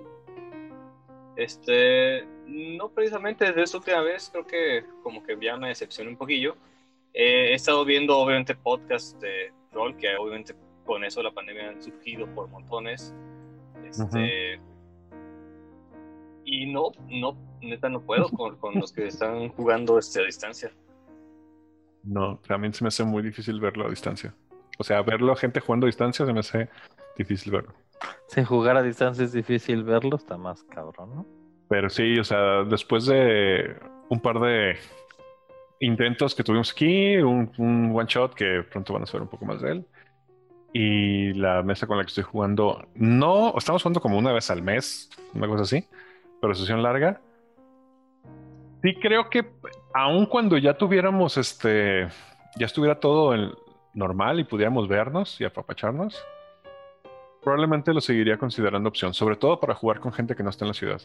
Este, 1.36 2.26
no 2.48 2.90
precisamente 2.90 3.46
desde 3.46 3.64
esa 3.64 3.78
última 3.78 4.02
vez, 4.02 4.30
creo 4.32 4.48
que 4.48 4.86
como 5.04 5.22
que 5.24 5.38
ya 5.40 5.58
me 5.58 5.68
decepcioné 5.68 6.10
un 6.10 6.18
poquillo. 6.18 6.56
Eh, 7.14 7.52
he 7.52 7.54
estado 7.54 7.84
viendo 7.86 8.18
obviamente 8.18 8.56
podcasts 8.56 9.20
de 9.20 9.52
rol, 9.72 9.96
que 9.98 10.16
obviamente 10.16 10.56
con 10.86 11.04
eso 11.04 11.22
la 11.22 11.32
pandemia 11.32 11.70
han 11.70 11.82
surgido 11.82 12.26
por 12.34 12.48
montones. 12.50 13.14
Este, 13.86 14.60
Y 16.46 16.72
no, 16.72 16.92
no, 17.10 17.38
neta 17.62 17.90
no 17.90 18.02
puedo 18.02 18.30
con, 18.30 18.58
con 18.58 18.76
los 18.76 18.92
que 18.92 19.08
están 19.08 19.50
jugando 19.50 20.00
este, 20.00 20.22
a 20.22 20.24
distancia. 20.24 20.72
No, 22.08 22.40
también 22.48 22.74
se 22.74 22.84
me 22.84 22.88
hace 22.88 23.04
muy 23.04 23.22
difícil 23.22 23.60
verlo 23.60 23.86
a 23.86 23.90
distancia. 23.90 24.34
O 24.78 24.84
sea, 24.84 25.02
verlo 25.02 25.34
a 25.34 25.36
gente 25.36 25.60
jugando 25.60 25.86
a 25.86 25.90
distancia 25.90 26.26
se 26.26 26.34
me 26.34 26.40
hace 26.40 26.70
difícil 27.18 27.52
verlo. 27.52 27.74
Sin 28.28 28.46
jugar 28.46 28.78
a 28.78 28.84
distancia 28.84 29.26
es 29.26 29.34
difícil 29.34 29.84
verlo, 29.84 30.16
está 30.16 30.38
más 30.38 30.64
cabrón, 30.64 31.16
¿no? 31.16 31.26
Pero 31.68 31.90
sí, 31.90 32.18
o 32.18 32.24
sea, 32.24 32.64
después 32.64 33.06
de 33.08 33.76
un 34.10 34.22
par 34.22 34.40
de 34.40 34.78
intentos 35.82 36.34
que 36.34 36.44
tuvimos 36.44 36.72
aquí, 36.72 37.18
un, 37.18 37.52
un 37.58 37.92
one 37.94 38.08
shot 38.08 38.34
que 38.34 38.64
pronto 38.72 38.94
van 38.94 39.04
a 39.04 39.06
saber 39.06 39.24
un 39.24 39.30
poco 39.30 39.46
más 39.46 39.62
de 39.62 39.72
él. 39.72 39.86
Y 40.74 41.34
la 41.34 41.64
mesa 41.64 41.88
con 41.88 41.98
la 41.98 42.04
que 42.04 42.10
estoy 42.10 42.24
jugando, 42.24 42.88
no, 42.96 43.54
estamos 43.58 43.84
jugando 43.84 44.00
como 44.00 44.18
una 44.18 44.32
vez 44.32 44.50
al 44.50 44.62
mes, 44.62 45.10
una 45.34 45.48
cosa 45.48 45.64
así, 45.64 45.86
pero 46.40 46.54
sesión 46.54 46.84
larga. 46.84 47.20
Sí, 48.84 48.96
creo 49.02 49.30
que 49.30 49.46
aun 49.98 50.26
cuando 50.28 50.58
ya 50.58 50.78
tuviéramos 50.78 51.38
este, 51.38 52.08
ya 52.58 52.66
estuviera 52.66 53.00
todo 53.00 53.34
en- 53.34 53.52
normal 53.94 54.40
y 54.40 54.44
pudiéramos 54.44 54.88
vernos 54.88 55.42
y 55.42 55.44
apapacharnos, 55.44 56.24
probablemente 57.42 57.94
lo 57.94 58.02
seguiría 58.02 58.38
considerando 58.38 58.90
opción, 58.90 59.14
sobre 59.14 59.36
todo 59.36 59.60
para 59.60 59.74
jugar 59.74 60.00
con 60.00 60.14
gente 60.14 60.36
que 60.36 60.44
no 60.44 60.50
está 60.52 60.66
en 60.66 60.70
la 60.70 60.74
ciudad. 60.74 61.02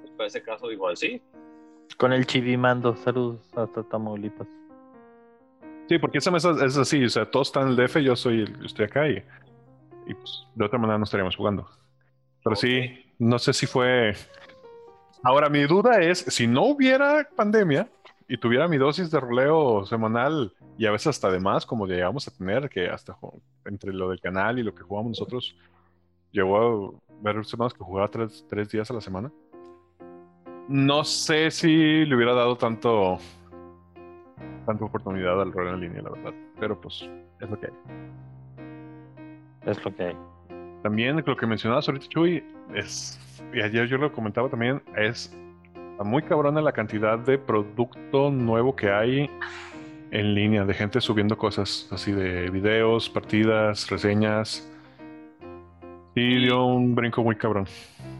Pues 0.00 0.10
para 0.16 0.26
ese 0.28 0.42
caso 0.42 0.70
igual 0.72 0.96
sí. 0.96 1.20
Con 1.98 2.12
el 2.12 2.24
chivimando, 2.26 2.96
saludos 2.96 3.40
hasta 3.54 3.82
Tamaulipas. 3.82 4.46
Sí, 5.88 5.98
porque 5.98 6.18
esa 6.18 6.30
mesa 6.30 6.52
es 6.64 6.76
así, 6.78 7.04
o 7.04 7.08
sea, 7.10 7.28
todos 7.30 7.48
están 7.48 7.64
en 7.64 7.68
el 7.70 7.76
DF, 7.76 8.02
yo 8.02 8.16
soy, 8.16 8.42
el- 8.42 8.64
estoy 8.64 8.84
acá 8.86 9.08
y, 9.08 9.22
y, 10.06 10.14
pues, 10.14 10.44
de 10.54 10.64
otra 10.64 10.78
manera 10.78 10.96
no 10.98 11.04
estaríamos 11.04 11.36
jugando. 11.36 11.68
Pero 12.42 12.56
sí, 12.56 13.12
no 13.18 13.38
sé 13.38 13.52
si 13.52 13.66
fue... 13.66 14.14
Ahora, 15.22 15.48
mi 15.48 15.62
duda 15.64 16.00
es, 16.00 16.20
si 16.28 16.46
no 16.46 16.64
hubiera 16.64 17.28
pandemia 17.36 17.88
y 18.26 18.38
tuviera 18.38 18.68
mi 18.68 18.78
dosis 18.78 19.10
de 19.10 19.20
roleo 19.20 19.84
semanal 19.84 20.54
y 20.78 20.86
a 20.86 20.92
veces 20.92 21.08
hasta 21.08 21.30
de 21.30 21.40
más, 21.40 21.66
como 21.66 21.86
llegamos 21.86 22.26
a 22.26 22.30
tener, 22.30 22.70
que 22.70 22.88
hasta 22.88 23.16
entre 23.66 23.92
lo 23.92 24.08
del 24.08 24.20
canal 24.20 24.58
y 24.58 24.62
lo 24.62 24.74
que 24.74 24.82
jugamos 24.82 25.10
nosotros, 25.10 25.54
llegó 26.32 26.94
a 26.96 27.22
ver 27.22 27.44
semanas 27.44 27.74
que 27.74 27.84
jugaba 27.84 28.08
tres, 28.08 28.46
tres 28.48 28.70
días 28.70 28.90
a 28.90 28.94
la 28.94 29.00
semana. 29.00 29.30
No 30.68 31.04
sé 31.04 31.50
si 31.50 32.06
le 32.06 32.16
hubiera 32.16 32.32
dado 32.32 32.56
tanto 32.56 33.18
tanta 34.64 34.84
oportunidad 34.84 35.40
al 35.40 35.52
rol 35.52 35.68
en 35.68 35.80
línea, 35.80 36.02
la 36.02 36.10
verdad. 36.10 36.32
Pero 36.58 36.80
pues 36.80 37.08
es 37.40 37.50
lo 37.50 37.58
que 37.58 37.66
hay. 37.66 37.72
Es 39.66 39.84
lo 39.84 39.94
que 39.94 40.04
hay. 40.04 40.29
También 40.82 41.22
lo 41.24 41.36
que 41.36 41.46
mencionabas 41.46 41.88
ahorita, 41.88 42.06
Chuy, 42.08 42.42
es, 42.74 43.18
y 43.52 43.60
ayer 43.60 43.86
yo 43.86 43.98
lo 43.98 44.12
comentaba 44.12 44.48
también, 44.48 44.82
es 44.96 45.36
muy 46.04 46.22
cabrona 46.22 46.60
la 46.60 46.72
cantidad 46.72 47.18
de 47.18 47.38
producto 47.38 48.30
nuevo 48.30 48.74
que 48.74 48.90
hay 48.90 49.30
en 50.10 50.34
línea, 50.34 50.64
de 50.64 50.74
gente 50.74 51.00
subiendo 51.00 51.36
cosas 51.36 51.88
así 51.90 52.12
de 52.12 52.50
videos, 52.50 53.08
partidas, 53.08 53.88
reseñas. 53.90 54.66
Sí, 56.14 56.38
dio 56.38 56.64
un 56.64 56.94
brinco 56.94 57.22
muy 57.22 57.36
cabrón. 57.36 57.66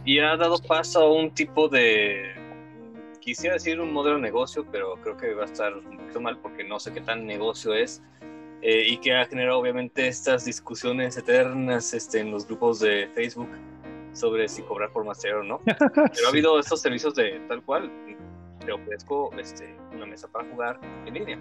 Y 0.05 0.19
ha 0.19 0.37
dado 0.37 0.57
paso 0.59 1.01
a 1.01 1.13
un 1.13 1.31
tipo 1.31 1.67
de, 1.67 2.33
quisiera 3.19 3.55
decir 3.55 3.79
un 3.79 3.91
modelo 3.93 4.15
de 4.15 4.21
negocio, 4.21 4.65
pero 4.71 4.95
creo 5.01 5.17
que 5.17 5.33
va 5.33 5.43
a 5.43 5.45
estar 5.45 5.73
un 5.77 5.97
poquito 5.97 6.21
mal 6.21 6.37
porque 6.37 6.63
no 6.63 6.79
sé 6.79 6.93
qué 6.93 7.01
tan 7.01 7.25
negocio 7.25 7.73
es. 7.73 8.01
Eh, 8.61 8.85
y 8.87 8.97
que 8.97 9.15
ha 9.15 9.25
generado 9.25 9.59
obviamente 9.59 10.07
estas 10.07 10.45
discusiones 10.45 11.17
eternas 11.17 11.93
este, 11.93 12.19
en 12.19 12.31
los 12.31 12.45
grupos 12.47 12.79
de 12.79 13.09
Facebook 13.13 13.49
sobre 14.13 14.47
si 14.49 14.61
cobrar 14.61 14.91
por 14.91 15.05
material 15.05 15.39
o 15.39 15.43
no. 15.43 15.59
Pero 15.65 16.25
ha 16.25 16.29
habido 16.29 16.59
estos 16.59 16.81
servicios 16.81 17.15
de 17.15 17.39
tal 17.47 17.61
cual, 17.63 17.91
te 18.65 18.71
ofrezco 18.71 19.31
este, 19.39 19.75
una 19.93 20.05
mesa 20.05 20.27
para 20.31 20.47
jugar 20.49 20.79
en 21.05 21.13
línea. 21.13 21.39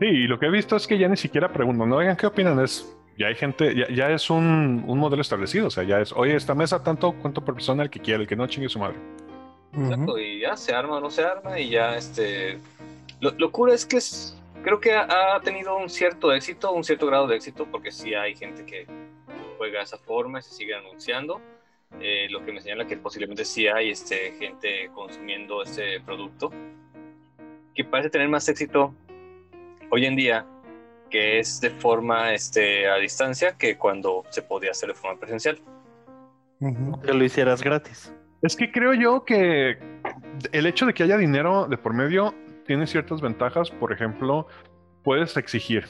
Sí, 0.00 0.06
y 0.06 0.26
lo 0.26 0.38
que 0.38 0.46
he 0.46 0.50
visto 0.50 0.76
es 0.76 0.86
que 0.86 0.98
ya 0.98 1.08
ni 1.08 1.16
siquiera 1.16 1.52
preguntan, 1.52 1.88
no, 1.88 1.96
oigan, 1.96 2.16
¿qué 2.16 2.26
opinan? 2.26 2.58
Es, 2.60 2.96
ya 3.18 3.26
hay 3.28 3.34
gente, 3.34 3.74
ya, 3.74 3.88
ya 3.88 4.10
es 4.10 4.30
un, 4.30 4.84
un 4.86 4.98
modelo 4.98 5.22
establecido, 5.22 5.66
o 5.68 5.70
sea, 5.70 5.84
ya 5.84 6.00
es, 6.00 6.12
oye, 6.12 6.34
esta 6.34 6.54
mesa 6.54 6.82
tanto, 6.82 7.12
cuánto 7.20 7.44
por 7.44 7.54
persona 7.54 7.82
el 7.84 7.90
que 7.90 8.00
quiere, 8.00 8.22
el 8.22 8.28
que 8.28 8.36
no 8.36 8.46
chingue 8.46 8.68
su 8.68 8.78
madre. 8.78 8.96
Exacto, 9.74 10.18
y 10.18 10.40
ya 10.40 10.56
se 10.56 10.74
arma 10.74 10.96
o 10.96 11.00
no 11.00 11.10
se 11.10 11.22
arma 11.24 11.58
y 11.58 11.70
ya 11.70 11.96
este... 11.96 12.58
Lo, 13.20 13.30
lo 13.38 13.50
cura 13.52 13.72
es 13.74 13.86
que 13.86 13.98
es- 13.98 14.36
creo 14.62 14.80
que 14.80 14.92
ha, 14.92 15.36
ha 15.36 15.40
tenido 15.40 15.76
un 15.76 15.88
cierto 15.88 16.32
éxito, 16.32 16.72
un 16.72 16.84
cierto 16.84 17.06
grado 17.06 17.26
de 17.26 17.36
éxito, 17.36 17.66
porque 17.70 17.90
sí 17.90 18.14
hay 18.14 18.34
gente 18.34 18.64
que 18.64 18.86
juega 19.58 19.78
de 19.78 19.84
esa 19.84 19.98
forma 19.98 20.40
y 20.40 20.42
se 20.42 20.54
sigue 20.54 20.74
anunciando, 20.74 21.40
eh, 22.00 22.26
lo 22.30 22.44
que 22.44 22.52
me 22.52 22.60
señala 22.60 22.86
que 22.86 22.96
posiblemente 22.96 23.44
sí 23.44 23.66
hay 23.66 23.90
este, 23.90 24.32
gente 24.32 24.90
consumiendo 24.94 25.62
ese 25.62 26.00
producto, 26.04 26.50
que 27.74 27.84
parece 27.84 28.10
tener 28.10 28.28
más 28.28 28.48
éxito 28.48 28.94
hoy 29.90 30.06
en 30.06 30.16
día, 30.16 30.46
que 31.10 31.38
es 31.38 31.60
de 31.60 31.70
forma 31.70 32.32
este, 32.32 32.88
a 32.88 32.96
distancia, 32.96 33.56
que 33.56 33.76
cuando 33.76 34.24
se 34.30 34.42
podía 34.42 34.70
hacer 34.70 34.88
de 34.88 34.94
forma 34.94 35.20
presencial. 35.20 35.60
Que 37.04 37.12
lo 37.12 37.24
hicieras 37.24 37.62
gratis. 37.62 38.12
Es 38.40 38.56
que 38.56 38.72
creo 38.72 38.94
yo 38.94 39.24
que 39.24 39.78
el 40.52 40.66
hecho 40.66 40.86
de 40.86 40.94
que 40.94 41.02
haya 41.02 41.16
dinero 41.16 41.66
de 41.66 41.76
por 41.76 41.92
medio 41.94 42.34
tiene 42.66 42.86
ciertas 42.86 43.20
ventajas. 43.20 43.70
Por 43.70 43.92
ejemplo, 43.92 44.46
puedes 45.02 45.36
exigir. 45.36 45.84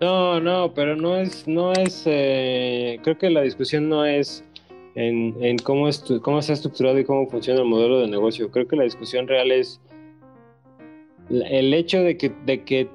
No, 0.00 0.40
no, 0.40 0.74
pero 0.74 0.94
no 0.94 1.16
es, 1.16 1.48
no 1.48 1.72
es, 1.72 2.02
eh, 2.06 2.98
creo 3.02 3.16
que 3.16 3.30
la 3.30 3.40
discusión 3.40 3.88
no 3.88 4.04
es 4.04 4.44
en, 4.94 5.34
en 5.42 5.56
cómo, 5.58 5.88
estu- 5.88 6.20
cómo 6.20 6.38
está 6.40 6.52
estructurado 6.52 6.98
y 6.98 7.04
cómo 7.04 7.26
funciona 7.30 7.60
el 7.60 7.66
modelo 7.66 8.00
de 8.00 8.08
negocio. 8.08 8.50
Creo 8.50 8.68
que 8.68 8.76
la 8.76 8.84
discusión 8.84 9.26
real 9.26 9.50
es 9.50 9.80
el 11.30 11.72
hecho 11.72 12.02
de 12.02 12.18
que, 12.18 12.30
de 12.44 12.62
que 12.64 12.90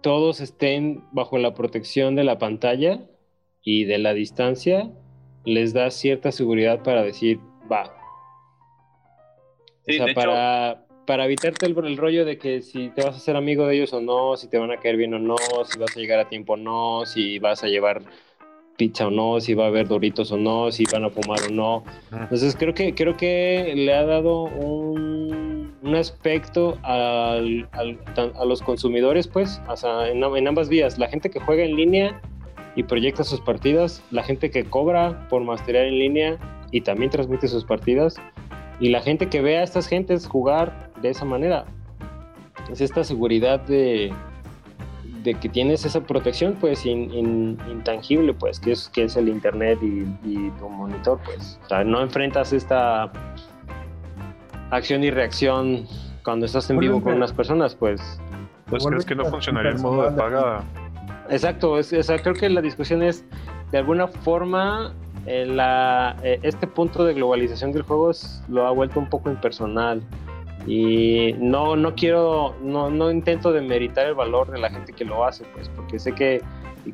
todos 0.00 0.40
estén 0.40 1.04
bajo 1.12 1.38
la 1.38 1.54
protección 1.54 2.16
de 2.16 2.24
la 2.24 2.36
pantalla 2.38 3.00
y 3.62 3.84
de 3.84 3.98
la 3.98 4.12
distancia, 4.12 4.90
les 5.44 5.72
da 5.72 5.88
cierta 5.92 6.32
seguridad 6.32 6.82
para 6.82 7.04
decir, 7.04 7.38
va. 7.70 7.84
Sí, 9.86 9.92
o 9.92 9.96
sea, 9.98 10.06
de 10.06 10.10
hecho- 10.10 10.22
para, 11.12 11.26
evitarte 11.26 11.66
el, 11.66 11.76
el 11.84 11.96
rollo 11.98 12.24
de 12.24 12.38
que 12.38 12.62
si 12.62 12.88
te 12.88 13.02
vas 13.02 13.14
a 13.14 13.18
hacer 13.18 13.36
amigo 13.36 13.66
de 13.66 13.76
ellos 13.76 13.92
o 13.92 14.00
no, 14.00 14.34
si 14.38 14.48
te 14.48 14.56
van 14.56 14.70
a 14.70 14.78
caer 14.78 14.96
bien 14.96 15.12
o 15.12 15.18
no, 15.18 15.36
si 15.66 15.78
vas 15.78 15.94
a 15.94 16.00
llegar 16.00 16.18
a 16.20 16.28
tiempo 16.30 16.54
o 16.54 16.56
no, 16.56 17.04
si 17.04 17.38
vas 17.38 17.62
a 17.62 17.66
llevar 17.68 18.00
pizza 18.78 19.08
o 19.08 19.10
no, 19.10 19.38
si 19.38 19.52
va 19.52 19.64
a 19.64 19.66
haber 19.66 19.86
doritos 19.88 20.32
o 20.32 20.38
no, 20.38 20.72
si 20.72 20.84
van 20.90 21.04
a 21.04 21.10
fumar 21.10 21.38
o 21.50 21.52
no. 21.52 21.84
Entonces 22.10 22.56
creo 22.58 22.72
que, 22.72 22.94
creo 22.94 23.14
que 23.14 23.74
le 23.76 23.92
ha 23.92 24.06
dado 24.06 24.44
un, 24.44 25.74
un 25.82 25.94
aspecto 25.94 26.78
al- 26.82 27.68
al- 27.72 27.98
a 28.34 28.44
los 28.46 28.62
consumidores, 28.62 29.28
pues, 29.28 29.60
o 29.68 29.76
sea, 29.76 30.08
en, 30.08 30.24
en 30.24 30.48
ambas 30.48 30.70
vías. 30.70 30.96
La 30.98 31.08
gente 31.08 31.28
que 31.28 31.40
juega 31.40 31.62
en 31.62 31.76
línea 31.76 32.18
y 32.74 32.84
proyecta 32.84 33.22
sus 33.22 33.42
partidas, 33.42 34.02
la 34.10 34.22
gente 34.22 34.50
que 34.50 34.64
cobra 34.64 35.28
por 35.28 35.44
masterear 35.44 35.84
en 35.84 35.98
línea 35.98 36.38
y 36.70 36.80
también 36.80 37.10
transmite 37.10 37.48
sus 37.48 37.66
partidas, 37.66 38.16
y 38.82 38.88
la 38.88 39.00
gente 39.00 39.28
que 39.28 39.40
ve 39.40 39.58
a 39.58 39.62
estas 39.62 39.86
gentes 39.86 40.26
jugar 40.26 40.90
de 41.00 41.10
esa 41.10 41.24
manera. 41.24 41.64
Es 42.70 42.80
esta 42.80 43.04
seguridad 43.04 43.60
de, 43.60 44.12
de 45.22 45.34
que 45.34 45.48
tienes 45.48 45.84
esa 45.84 46.00
protección, 46.00 46.54
pues, 46.60 46.84
in- 46.84 47.12
in- 47.14 47.58
intangible, 47.70 48.34
pues, 48.34 48.58
que 48.58 48.72
es, 48.72 48.88
que 48.88 49.04
es 49.04 49.16
el 49.16 49.28
internet 49.28 49.78
y, 49.82 50.02
y 50.24 50.50
tu 50.58 50.68
monitor, 50.68 51.20
pues. 51.24 51.58
O 51.64 51.68
sea, 51.68 51.84
no 51.84 52.00
enfrentas 52.00 52.52
esta 52.52 53.10
acción 54.70 55.04
y 55.04 55.10
reacción 55.10 55.86
cuando 56.24 56.46
estás 56.46 56.68
en 56.70 56.78
vivo 56.78 57.00
con 57.00 57.14
unas 57.14 57.32
personas, 57.32 57.74
pues. 57.74 58.00
Pues 58.68 58.86
crees 58.86 59.04
que 59.04 59.14
no 59.14 59.24
funcionaría 59.26 59.72
el 59.72 59.78
modo 59.78 60.10
de 60.10 60.16
paga. 60.16 60.64
Exacto, 61.30 61.78
es- 61.78 61.92
o 61.92 62.02
sea, 62.02 62.18
creo 62.18 62.34
que 62.34 62.48
la 62.48 62.60
discusión 62.62 63.02
es, 63.02 63.24
de 63.70 63.78
alguna 63.78 64.08
forma, 64.08 64.92
la, 65.26 66.16
eh, 66.22 66.38
este 66.42 66.66
punto 66.66 67.04
de 67.04 67.14
globalización 67.14 67.72
del 67.72 67.82
juego 67.82 68.10
es- 68.10 68.42
lo 68.48 68.66
ha 68.66 68.70
vuelto 68.70 68.98
un 68.98 69.08
poco 69.08 69.30
impersonal. 69.30 70.02
Y 70.66 71.34
no, 71.38 71.74
no 71.74 71.94
quiero, 71.94 72.54
no, 72.62 72.88
no 72.88 73.10
intento 73.10 73.52
demeritar 73.52 74.06
el 74.06 74.14
valor 74.14 74.50
de 74.50 74.58
la 74.60 74.70
gente 74.70 74.92
que 74.92 75.04
lo 75.04 75.24
hace, 75.24 75.44
pues, 75.54 75.68
porque 75.70 75.98
sé 75.98 76.12
que, 76.12 76.40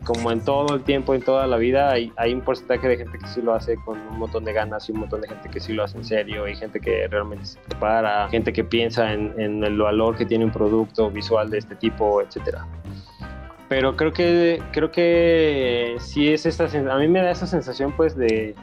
como 0.04 0.30
en 0.30 0.42
todo 0.42 0.74
el 0.74 0.82
tiempo, 0.82 1.14
en 1.14 1.20
toda 1.20 1.46
la 1.46 1.58
vida, 1.58 1.90
hay, 1.90 2.10
hay 2.16 2.32
un 2.32 2.40
porcentaje 2.40 2.88
de 2.88 2.96
gente 2.96 3.18
que 3.18 3.26
sí 3.26 3.42
lo 3.42 3.52
hace 3.54 3.76
con 3.84 3.98
un 3.98 4.18
montón 4.18 4.44
de 4.44 4.54
ganas 4.54 4.88
y 4.88 4.92
un 4.92 5.00
montón 5.00 5.20
de 5.20 5.28
gente 5.28 5.50
que 5.50 5.60
sí 5.60 5.74
lo 5.74 5.84
hace 5.84 5.98
en 5.98 6.04
serio, 6.04 6.48
y 6.48 6.56
gente 6.56 6.80
que 6.80 7.08
realmente 7.08 7.44
se 7.44 7.58
prepara, 7.60 8.26
gente 8.30 8.54
que 8.54 8.64
piensa 8.64 9.12
en, 9.12 9.34
en 9.38 9.62
el 9.62 9.76
valor 9.78 10.16
que 10.16 10.24
tiene 10.24 10.46
un 10.46 10.50
producto 10.50 11.10
visual 11.10 11.50
de 11.50 11.58
este 11.58 11.74
tipo, 11.76 12.22
etcétera 12.22 12.66
pero 13.68 13.96
creo 13.96 14.12
que 14.12 14.62
creo 14.72 14.90
que 14.90 15.96
sí 15.98 16.32
es 16.32 16.46
esta 16.46 16.64
a 16.66 16.98
mí 16.98 17.08
me 17.08 17.20
da 17.20 17.30
esa 17.30 17.46
sensación 17.46 17.92
pues 17.92 18.16
de, 18.16 18.54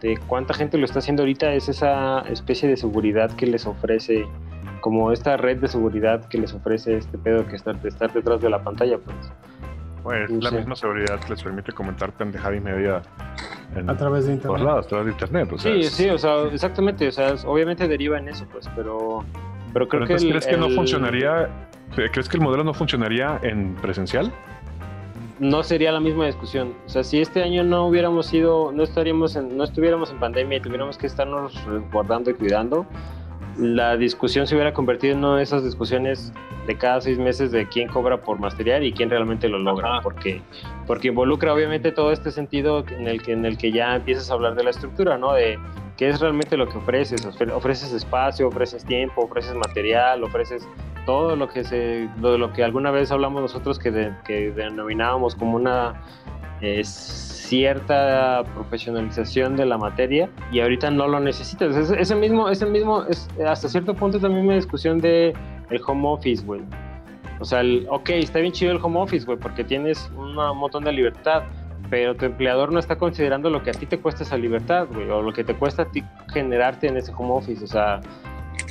de 0.00 0.18
cuánta 0.26 0.54
gente 0.54 0.76
lo 0.78 0.84
está 0.84 0.98
haciendo 0.98 1.22
ahorita 1.22 1.52
es 1.54 1.68
esa 1.68 2.20
especie 2.22 2.68
de 2.68 2.76
seguridad 2.76 3.30
que 3.36 3.46
les 3.46 3.66
ofrece 3.66 4.26
como 4.80 5.12
esta 5.12 5.36
red 5.36 5.58
de 5.58 5.68
seguridad 5.68 6.24
que 6.26 6.38
les 6.38 6.52
ofrece 6.54 6.96
este 6.96 7.18
pedo 7.18 7.46
que 7.46 7.56
estar, 7.56 7.80
de 7.80 7.88
estar 7.88 8.12
detrás 8.12 8.40
de 8.40 8.50
la 8.50 8.62
pantalla 8.62 8.98
pues 8.98 9.16
Pues 10.02 10.30
No 10.30 10.40
la 10.40 10.50
sé. 10.50 10.56
misma 10.56 10.74
seguridad 10.76 11.20
que 11.20 11.28
les 11.30 11.42
permite 11.42 11.72
comentar 11.72 12.12
pendejada 12.12 12.56
y 12.56 12.60
media 12.60 13.02
en 13.76 13.88
A 13.90 13.96
través 13.96 14.26
de 14.26 14.32
internet. 14.32 14.62
lados, 14.62 14.86
a 14.86 14.88
través 14.88 15.06
de 15.06 15.12
internet. 15.12 15.52
O 15.52 15.58
sea, 15.58 15.72
sí 15.74 15.80
es- 15.80 15.92
sí 15.92 16.08
o 16.08 16.18
sea 16.18 16.42
exactamente 16.52 17.06
o 17.06 17.12
sea 17.12 17.34
obviamente 17.46 17.86
deriva 17.86 18.18
en 18.18 18.28
eso 18.28 18.46
pues 18.50 18.68
pero 18.74 19.22
pero 19.72 19.86
creo 19.86 20.00
Pero 20.00 20.06
que 20.06 20.12
entonces, 20.14 20.22
el- 20.24 20.30
¿crees 20.30 20.46
que 20.46 20.56
no 20.56 20.70
funcionaría? 20.70 21.48
¿Crees 21.94 22.28
que 22.28 22.36
el 22.36 22.42
modelo 22.42 22.64
no 22.64 22.72
funcionaría 22.72 23.38
en 23.42 23.74
presencial? 23.76 24.32
no 25.40 25.62
sería 25.62 25.90
la 25.90 26.00
misma 26.00 26.26
discusión. 26.26 26.74
O 26.86 26.88
sea, 26.88 27.02
si 27.02 27.20
este 27.20 27.42
año 27.42 27.64
no 27.64 27.86
hubiéramos 27.86 28.32
ido, 28.32 28.70
no 28.72 28.82
estaríamos 28.82 29.34
en, 29.36 29.56
no 29.56 29.64
estuviéramos 29.64 30.10
en 30.10 30.20
pandemia 30.20 30.58
y 30.58 30.60
tuviéramos 30.60 30.98
que 30.98 31.06
estarnos 31.06 31.64
resguardando 31.64 32.30
y 32.30 32.34
cuidando, 32.34 32.86
la 33.58 33.96
discusión 33.96 34.46
se 34.46 34.54
hubiera 34.54 34.72
convertido 34.72 35.12
en 35.14 35.24
una 35.24 35.36
de 35.36 35.42
esas 35.42 35.64
discusiones 35.64 36.32
de 36.66 36.76
cada 36.76 37.00
seis 37.00 37.18
meses 37.18 37.50
de 37.52 37.66
quién 37.68 37.88
cobra 37.88 38.20
por 38.22 38.38
masteriar 38.38 38.82
y 38.82 38.92
quién 38.92 39.10
realmente 39.10 39.48
lo 39.48 39.58
logra, 39.58 39.92
Ajá. 39.94 40.00
porque 40.02 40.40
porque 40.86 41.08
involucra 41.08 41.52
obviamente 41.52 41.90
todo 41.92 42.12
este 42.12 42.30
sentido 42.30 42.84
en 42.88 43.06
el 43.08 43.22
que 43.22 43.32
en 43.32 43.44
el 43.44 43.56
que 43.58 43.72
ya 43.72 43.96
empiezas 43.96 44.30
a 44.30 44.34
hablar 44.34 44.54
de 44.54 44.64
la 44.64 44.70
estructura, 44.70 45.18
¿no? 45.18 45.32
De 45.32 45.58
qué 45.96 46.08
es 46.08 46.20
realmente 46.20 46.56
lo 46.56 46.68
que 46.68 46.78
ofreces, 46.78 47.26
Ofre- 47.26 47.52
ofreces 47.52 47.92
espacio, 47.92 48.48
ofreces 48.48 48.84
tiempo, 48.84 49.22
ofreces 49.22 49.54
material, 49.54 50.22
ofreces 50.24 50.66
todo 51.06 51.34
lo 51.36 51.48
que 51.48 51.64
se 51.64 52.08
lo, 52.20 52.38
lo 52.38 52.52
que 52.52 52.62
alguna 52.64 52.90
vez 52.90 53.10
hablamos 53.10 53.42
nosotros 53.42 53.78
que, 53.78 53.90
de- 53.90 54.14
que 54.24 54.50
denominábamos 54.52 55.34
como 55.34 55.56
una 55.56 56.00
cierta 57.50 58.44
profesionalización 58.54 59.56
de 59.56 59.66
la 59.66 59.76
materia 59.76 60.30
y 60.52 60.60
ahorita 60.60 60.88
no 60.92 61.08
lo 61.08 61.18
necesitas. 61.18 61.74
Es- 61.76 61.90
ese 61.90 62.14
mismo, 62.14 62.48
ese 62.48 62.64
mismo 62.64 63.02
es 63.08 63.28
hasta 63.44 63.68
cierto 63.68 63.92
punto 63.94 64.20
también 64.20 64.44
una 64.46 64.54
discusión 64.54 65.00
de 65.00 65.34
el 65.68 65.80
home 65.84 66.08
office, 66.08 66.44
güey. 66.46 66.60
O 67.40 67.44
sea, 67.44 67.60
el, 67.60 67.86
ok, 67.90 68.10
está 68.10 68.38
bien 68.38 68.52
chido 68.52 68.70
el 68.70 68.78
home 68.80 69.00
office, 69.00 69.26
güey, 69.26 69.36
porque 69.36 69.64
tienes 69.64 70.10
un 70.16 70.34
montón 70.36 70.84
de 70.84 70.92
libertad, 70.92 71.42
pero 71.90 72.14
tu 72.14 72.24
empleador 72.26 72.70
no 72.72 72.78
está 72.78 72.96
considerando 72.96 73.50
lo 73.50 73.64
que 73.64 73.70
a 73.70 73.72
ti 73.72 73.84
te 73.84 73.98
cuesta 73.98 74.22
esa 74.22 74.36
libertad, 74.36 74.86
güey, 74.92 75.10
o 75.10 75.20
lo 75.20 75.32
que 75.32 75.42
te 75.42 75.54
cuesta 75.54 75.82
a 75.82 75.84
ti 75.86 76.04
generarte 76.32 76.86
en 76.86 76.98
ese 76.98 77.12
home 77.16 77.32
office. 77.32 77.64
O 77.64 77.66
sea, 77.66 78.00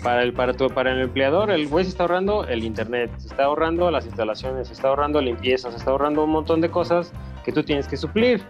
para 0.04 0.24
el, 0.24 0.32
para, 0.32 0.54
tu, 0.54 0.68
para 0.70 0.94
el 0.94 1.02
empleador, 1.02 1.52
el 1.52 1.68
güey 1.68 1.84
se 1.84 1.90
está 1.92 2.04
ahorrando 2.04 2.46
el 2.48 2.64
internet, 2.64 3.12
se 3.18 3.28
está 3.28 3.44
ahorrando 3.44 3.92
las 3.92 4.06
instalaciones, 4.06 4.68
se 4.68 4.74
está 4.74 4.88
ahorrando 4.88 5.20
limpieza, 5.20 5.70
se 5.72 5.78
está 5.78 5.92
ahorrando 5.92 6.24
un 6.24 6.30
montón 6.30 6.62
de 6.62 6.70
cosas 6.70 7.12
que 7.44 7.52
tú 7.52 7.64
tienes 7.64 7.88
que 7.90 7.98
suplir. 7.98 8.42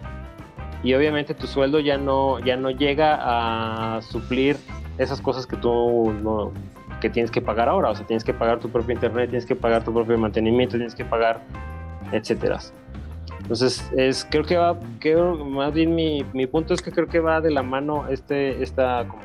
Y 0.82 0.94
obviamente 0.94 1.34
tu 1.34 1.46
sueldo 1.46 1.80
ya 1.80 1.98
no, 1.98 2.38
ya 2.38 2.56
no 2.56 2.70
llega 2.70 3.18
a 3.96 4.02
suplir 4.02 4.56
esas 4.98 5.20
cosas 5.20 5.46
que 5.46 5.56
tú 5.56 6.52
que 7.00 7.10
tienes 7.10 7.30
que 7.30 7.40
pagar 7.40 7.68
ahora. 7.68 7.90
O 7.90 7.94
sea, 7.94 8.06
tienes 8.06 8.24
que 8.24 8.34
pagar 8.34 8.60
tu 8.60 8.68
propio 8.68 8.94
internet, 8.94 9.30
tienes 9.30 9.46
que 9.46 9.56
pagar 9.56 9.84
tu 9.84 9.92
propio 9.92 10.16
mantenimiento, 10.18 10.76
tienes 10.76 10.94
que 10.94 11.04
pagar, 11.04 11.40
etcétera. 12.12 12.58
Entonces, 13.40 13.90
es, 13.96 14.26
creo 14.30 14.44
que 14.44 14.56
va, 14.56 14.78
creo, 15.00 15.44
más 15.44 15.72
bien 15.72 15.94
mi, 15.94 16.24
mi 16.32 16.46
punto 16.46 16.74
es 16.74 16.82
que 16.82 16.92
creo 16.92 17.08
que 17.08 17.20
va 17.20 17.40
de 17.40 17.50
la 17.50 17.62
mano 17.62 18.06
este, 18.08 18.62
esta 18.62 19.06
como 19.08 19.22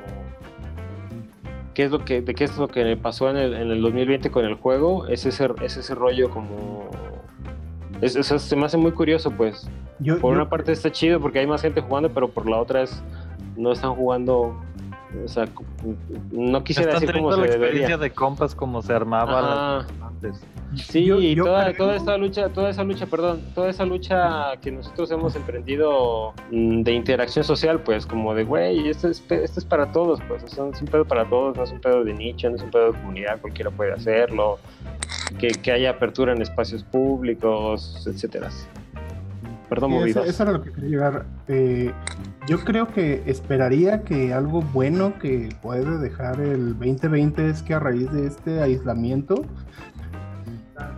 qué 1.75 1.83
es 1.83 1.91
lo 1.91 2.03
que, 2.03 2.21
de 2.21 2.33
qué 2.33 2.45
es 2.45 2.57
lo 2.57 2.67
que 2.69 2.97
pasó 2.97 3.29
en 3.29 3.37
el, 3.37 3.53
en 3.53 3.69
el 3.69 3.81
2020 3.81 4.31
con 4.31 4.45
el 4.45 4.55
juego, 4.55 5.07
es 5.07 5.25
ese, 5.25 5.49
es 5.61 5.77
ese 5.77 5.93
rollo 5.93 6.29
como 6.29 6.89
es, 8.01 8.15
eso 8.15 8.37
se 8.39 8.55
me 8.55 8.65
hace 8.65 8.77
muy 8.77 8.91
curioso, 8.91 9.31
pues. 9.31 9.67
Yo, 9.99 10.19
Por 10.19 10.33
yo- 10.33 10.41
una 10.41 10.49
parte 10.49 10.71
está 10.71 10.91
chido 10.91 11.19
porque 11.19 11.39
hay 11.39 11.47
más 11.47 11.61
gente 11.61 11.81
jugando, 11.81 12.09
pero 12.09 12.29
por 12.29 12.49
la 12.49 12.57
otra 12.57 12.81
es 12.83 13.01
no 13.55 13.71
están 13.71 13.95
jugando, 13.95 14.59
o 15.23 15.27
sea, 15.27 15.45
no 16.31 16.63
quisiera 16.63 16.93
decir 16.93 17.07
teniendo 17.07 17.31
cómo 17.31 17.41
la 17.41 17.47
se 17.47 17.53
experiencia 17.53 17.95
debería. 17.95 17.97
de 17.97 18.11
compas 18.13 18.53
como 18.53 18.81
se 18.81 18.93
armaba 18.93 19.41
las- 19.41 20.01
antes. 20.01 20.41
Sí, 20.75 21.05
Yo- 21.05 21.21
y 21.21 21.35
yo 21.35 21.45
toda, 21.45 21.65
creo- 21.67 21.77
toda 21.77 21.95
esta 21.95 22.17
lucha, 22.17 22.49
toda 22.49 22.69
esa 22.69 22.83
lucha, 22.83 23.05
perdón, 23.05 23.39
toda 23.55 23.69
esa 23.69 23.85
lucha 23.85 24.57
que 24.61 24.71
nosotros 24.71 25.09
hemos 25.11 25.33
emprendido 25.37 26.33
mm, 26.51 26.81
de 26.81 26.91
interacción 26.91 27.45
social, 27.45 27.79
pues, 27.79 28.05
como 28.05 28.33
de, 28.35 28.43
güey, 28.43 28.89
esto 28.89 29.07
es, 29.07 29.23
esto 29.29 29.59
es 29.59 29.65
para 29.65 29.93
todos, 29.93 30.19
pues, 30.27 30.43
o 30.43 30.47
sea, 30.49 30.67
es 30.67 30.81
un 30.81 30.87
pedo 30.89 31.05
para 31.05 31.23
todos, 31.29 31.55
no 31.55 31.63
es 31.63 31.71
un 31.71 31.79
pedo 31.79 32.03
de 32.03 32.13
nicho, 32.13 32.49
no 32.49 32.57
es 32.57 32.61
un 32.63 32.71
pedo 32.71 32.91
de 32.91 32.99
comunidad, 32.99 33.39
cualquiera 33.39 33.71
puede 33.71 33.93
hacerlo, 33.93 34.59
que, 35.39 35.49
que 35.49 35.71
haya 35.71 35.91
apertura 35.91 36.33
en 36.33 36.41
espacios 36.41 36.83
públicos, 36.83 38.05
etcétera. 38.07 38.49
Perdón, 39.69 39.91
Sí, 40.03 40.09
eso, 40.11 40.23
eso 40.23 40.43
era 40.43 40.51
lo 40.51 40.61
que 40.61 40.71
quería 40.71 40.89
llegar. 40.89 41.25
Eh, 41.47 41.91
yo 42.47 42.59
creo 42.59 42.87
que 42.87 43.23
esperaría 43.25 44.03
que 44.03 44.33
algo 44.33 44.61
bueno 44.61 45.17
que 45.19 45.49
puede 45.61 45.97
dejar 45.97 46.39
el 46.39 46.77
2020 46.77 47.49
es 47.49 47.63
que 47.63 47.73
a 47.73 47.79
raíz 47.79 48.11
de 48.11 48.27
este 48.27 48.61
aislamiento, 48.61 49.43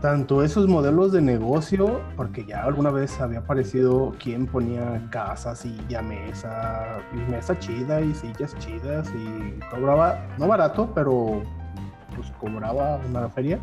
tanto 0.01 0.43
esos 0.43 0.67
modelos 0.67 1.13
de 1.13 1.21
negocio, 1.21 2.01
porque 2.17 2.45
ya 2.45 2.63
alguna 2.63 2.91
vez 2.91 3.19
había 3.21 3.39
aparecido 3.39 4.13
quien 4.21 4.45
ponía 4.47 5.07
casas 5.11 5.65
y 5.65 5.75
ya 5.87 6.01
mesa, 6.01 6.99
y 7.13 7.31
mesa 7.31 7.57
chida 7.59 8.01
y 8.01 8.13
sillas 8.13 8.53
chidas 8.57 9.09
y 9.15 9.59
cobraba, 9.69 10.27
no 10.37 10.47
barato, 10.47 10.91
pero 10.93 11.41
pues 12.15 12.29
cobraba 12.39 12.99
una 13.09 13.29
feria 13.29 13.59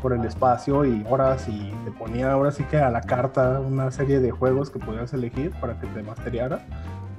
por 0.00 0.12
el 0.12 0.24
espacio 0.24 0.84
y 0.84 1.04
horas 1.08 1.48
y 1.48 1.72
te 1.84 1.90
ponía 1.92 2.32
ahora 2.32 2.50
sí 2.50 2.64
que 2.64 2.78
a 2.78 2.90
la 2.90 3.00
carta 3.00 3.60
una 3.60 3.90
serie 3.90 4.20
de 4.20 4.30
juegos 4.30 4.70
que 4.70 4.78
podías 4.78 5.12
elegir 5.12 5.52
para 5.60 5.78
que 5.78 5.86
te 5.88 6.02
masteriara, 6.02 6.60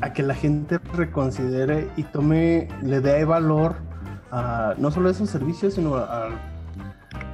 a 0.01 0.11
que 0.13 0.23
la 0.23 0.33
gente 0.35 0.79
reconsidere 0.95 1.89
y 1.95 2.03
tome, 2.03 2.67
le 2.81 2.99
dé 2.99 3.23
valor 3.25 3.75
a 4.31 4.73
no 4.77 4.91
solo 4.91 5.07
a 5.07 5.11
esos 5.11 5.29
servicios, 5.29 5.75
sino 5.75 5.95
a, 5.95 6.03
a- 6.27 6.29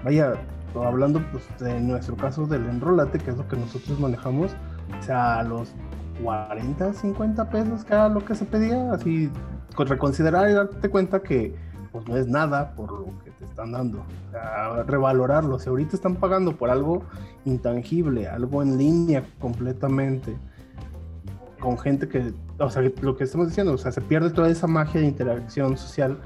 vaya, 0.03 0.33
hablando 0.75 1.21
pues 1.31 1.43
de 1.59 1.79
nuestro 1.79 2.15
caso 2.15 2.45
del 2.45 2.65
enrolate, 2.67 3.17
que 3.19 3.31
es 3.31 3.37
lo 3.37 3.47
que 3.47 3.57
nosotros 3.57 3.99
manejamos, 3.99 4.51
o 4.99 5.03
sea, 5.03 5.39
a 5.39 5.43
los 5.43 5.73
40, 6.23 6.93
50 6.93 7.49
pesos 7.49 7.83
que 7.85 7.93
era 7.93 8.09
lo 8.09 8.23
que 8.23 8.35
se 8.35 8.45
pedía, 8.45 8.91
así 8.93 9.31
con 9.75 9.87
reconsiderar 9.87 10.49
y 10.49 10.53
darte 10.53 10.89
cuenta 10.89 11.21
que 11.21 11.55
pues 11.91 12.07
no 12.07 12.17
es 12.17 12.27
nada 12.27 12.71
por 12.75 12.91
lo 12.91 13.05
que 13.23 13.28
te 13.39 13.45
están 13.45 13.71
dando. 13.71 13.99
O 14.27 14.31
sea, 14.31 14.83
revalorarlo. 14.83 15.57
Si 15.57 15.69
ahorita 15.69 15.95
están 15.95 16.15
pagando 16.15 16.55
por 16.55 16.69
algo 16.69 17.03
intangible, 17.45 18.27
algo 18.27 18.61
en 18.61 18.77
línea 18.77 19.23
completamente, 19.39 20.37
con 21.59 21.77
gente 21.77 22.07
que, 22.07 22.33
o 22.57 22.69
sea, 22.69 22.83
lo 23.01 23.17
que 23.17 23.23
estamos 23.23 23.47
diciendo, 23.47 23.73
o 23.73 23.77
sea, 23.77 23.91
se 23.91 24.01
pierde 24.01 24.29
toda 24.29 24.49
esa 24.49 24.67
magia 24.67 25.01
de 25.01 25.07
interacción 25.07 25.77
social, 25.77 26.17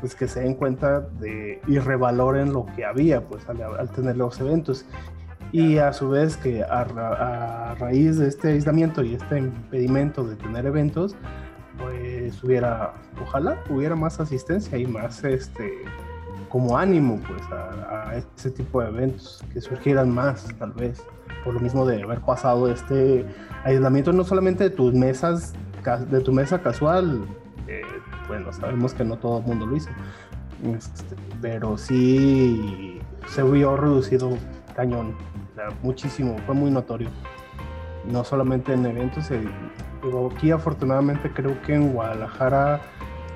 pues 0.00 0.14
que 0.14 0.28
se 0.28 0.40
den 0.40 0.54
cuenta 0.54 1.00
de 1.00 1.60
y 1.66 1.78
revaloren 1.78 2.52
lo 2.52 2.66
que 2.74 2.84
había, 2.84 3.22
pues 3.22 3.48
al, 3.48 3.62
al 3.62 3.90
tener 3.90 4.16
los 4.16 4.38
eventos. 4.40 4.84
Y 5.52 5.78
a 5.78 5.92
su 5.92 6.10
vez 6.10 6.36
que 6.36 6.62
a, 6.64 6.84
ra- 6.84 7.70
a 7.70 7.74
raíz 7.76 8.18
de 8.18 8.28
este 8.28 8.48
aislamiento 8.48 9.02
y 9.02 9.14
este 9.14 9.38
impedimento 9.38 10.24
de 10.24 10.36
tener 10.36 10.66
eventos, 10.66 11.14
pues 11.78 12.42
hubiera, 12.42 12.94
ojalá 13.22 13.56
hubiera 13.70 13.94
más 13.94 14.18
asistencia 14.18 14.76
y 14.76 14.86
más 14.86 15.22
este 15.24 15.72
como 16.48 16.78
ánimo 16.78 17.20
pues 17.26 17.42
a, 17.50 18.10
a 18.10 18.50
tipo 18.50 18.80
de 18.80 18.88
eventos, 18.88 19.44
que 19.52 19.60
surgieran 19.60 20.10
más 20.10 20.46
tal 20.58 20.72
vez, 20.72 21.02
por 21.44 21.54
lo 21.54 21.60
mismo 21.60 21.84
de 21.86 22.02
haber 22.02 22.20
pasado 22.20 22.70
este 22.70 23.26
aislamiento 23.64 24.12
no 24.12 24.24
solamente 24.24 24.64
de 24.64 24.70
tus 24.70 24.94
mesas, 24.94 25.54
de 26.08 26.20
tu 26.20 26.32
mesa 26.32 26.60
casual, 26.60 27.26
eh, 27.68 27.82
bueno, 28.28 28.52
sabemos 28.52 28.94
que 28.94 29.04
no 29.04 29.18
todo 29.18 29.38
el 29.38 29.44
mundo 29.44 29.66
lo 29.66 29.76
hizo, 29.76 29.90
este, 30.64 31.16
pero 31.40 31.76
sí 31.76 33.00
se 33.28 33.42
vio 33.42 33.76
reducido 33.76 34.30
cañón, 34.74 35.14
muchísimo, 35.82 36.36
fue 36.46 36.54
muy 36.54 36.70
notorio. 36.70 37.08
No 38.10 38.22
solamente 38.22 38.72
en 38.72 38.86
eventos, 38.86 39.30
eh, 39.30 39.42
digo, 40.02 40.30
aquí 40.34 40.50
afortunadamente 40.50 41.32
creo 41.32 41.60
que 41.62 41.74
en 41.74 41.92
Guadalajara 41.92 42.80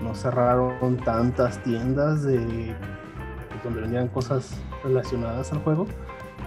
no 0.03 0.15
cerraron 0.15 0.97
tantas 0.99 1.63
tiendas 1.63 2.23
de 2.23 2.75
donde 3.65 3.81
vendían 3.83 4.09
cosas 4.09 4.61
relacionadas 4.85 5.53
al 5.53 5.59
juego. 5.61 5.87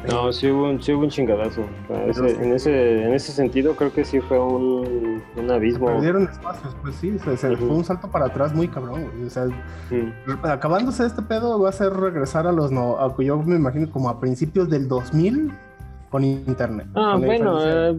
No, 0.09 0.33
sí 0.33 0.49
hubo 0.51 0.69
un, 0.69 0.81
sí 0.83 0.91
hubo 0.91 1.03
un 1.03 1.09
chingadazo. 1.09 1.61
Ese- 2.07 2.31
en, 2.43 2.53
ese, 2.53 3.03
en 3.05 3.13
ese 3.13 3.31
sentido 3.31 3.73
creo 3.75 3.93
que 3.93 4.03
sí 4.03 4.19
fue 4.19 4.37
un, 4.37 5.21
un 5.37 5.51
abismo. 5.51 5.85
Perdieron 5.85 6.23
espacios, 6.23 6.75
pues 6.81 6.95
sí, 6.95 7.17
se, 7.19 7.37
se- 7.37 7.55
fue 7.55 7.69
un 7.69 7.85
salto 7.85 8.09
para 8.09 8.25
atrás 8.25 8.53
muy 8.53 8.67
cabrón. 8.67 9.09
güey, 9.15 9.27
O 9.27 9.29
sea, 9.29 9.45
acabándose 10.43 11.05
este 11.05 11.21
pedo 11.21 11.57
va 11.59 11.69
a 11.69 11.71
ser 11.71 11.93
regresar 11.93 12.47
a 12.47 12.51
los 12.51 12.71
no, 12.71 12.97
a, 12.99 13.15
yo 13.21 13.37
me 13.43 13.55
imagino 13.55 13.89
como 13.91 14.09
a 14.09 14.19
principios 14.19 14.69
del 14.69 14.87
2000 14.89 15.53
con 16.09 16.23
internet. 16.25 16.85
Ah, 16.95 17.11
Con 17.13 17.25
bueno, 17.25 17.59
eh, 17.65 17.95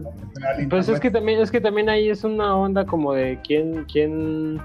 Pues 0.69 0.87
es 0.89 0.99
que 0.99 1.09
también, 1.09 1.41
es 1.41 1.49
que 1.49 1.59
también 1.59 1.89
ahí 1.89 2.09
es 2.09 2.23
una 2.23 2.55
onda 2.55 2.85
como 2.85 3.13
de 3.13 3.39
quién, 3.45 3.85
quién 3.91 4.61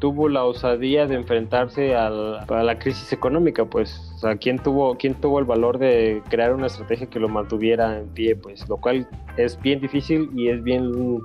tuvo 0.00 0.28
la 0.28 0.44
osadía 0.44 1.06
de 1.06 1.14
enfrentarse 1.14 1.94
a 1.94 2.10
la 2.10 2.78
crisis 2.78 3.12
económica, 3.12 3.64
pues, 3.66 4.12
o 4.16 4.18
sea, 4.18 4.36
quién 4.36 4.58
tuvo, 4.58 4.96
quién 4.96 5.14
tuvo 5.14 5.38
el 5.38 5.44
valor 5.44 5.78
de 5.78 6.22
crear 6.28 6.54
una 6.54 6.66
estrategia 6.66 7.06
que 7.06 7.20
lo 7.20 7.28
mantuviera 7.28 7.98
en 7.98 8.08
pie, 8.08 8.34
pues, 8.34 8.68
lo 8.68 8.78
cual 8.78 9.06
es 9.36 9.60
bien 9.60 9.80
difícil 9.80 10.28
y 10.34 10.48
es 10.48 10.62
bien 10.62 11.20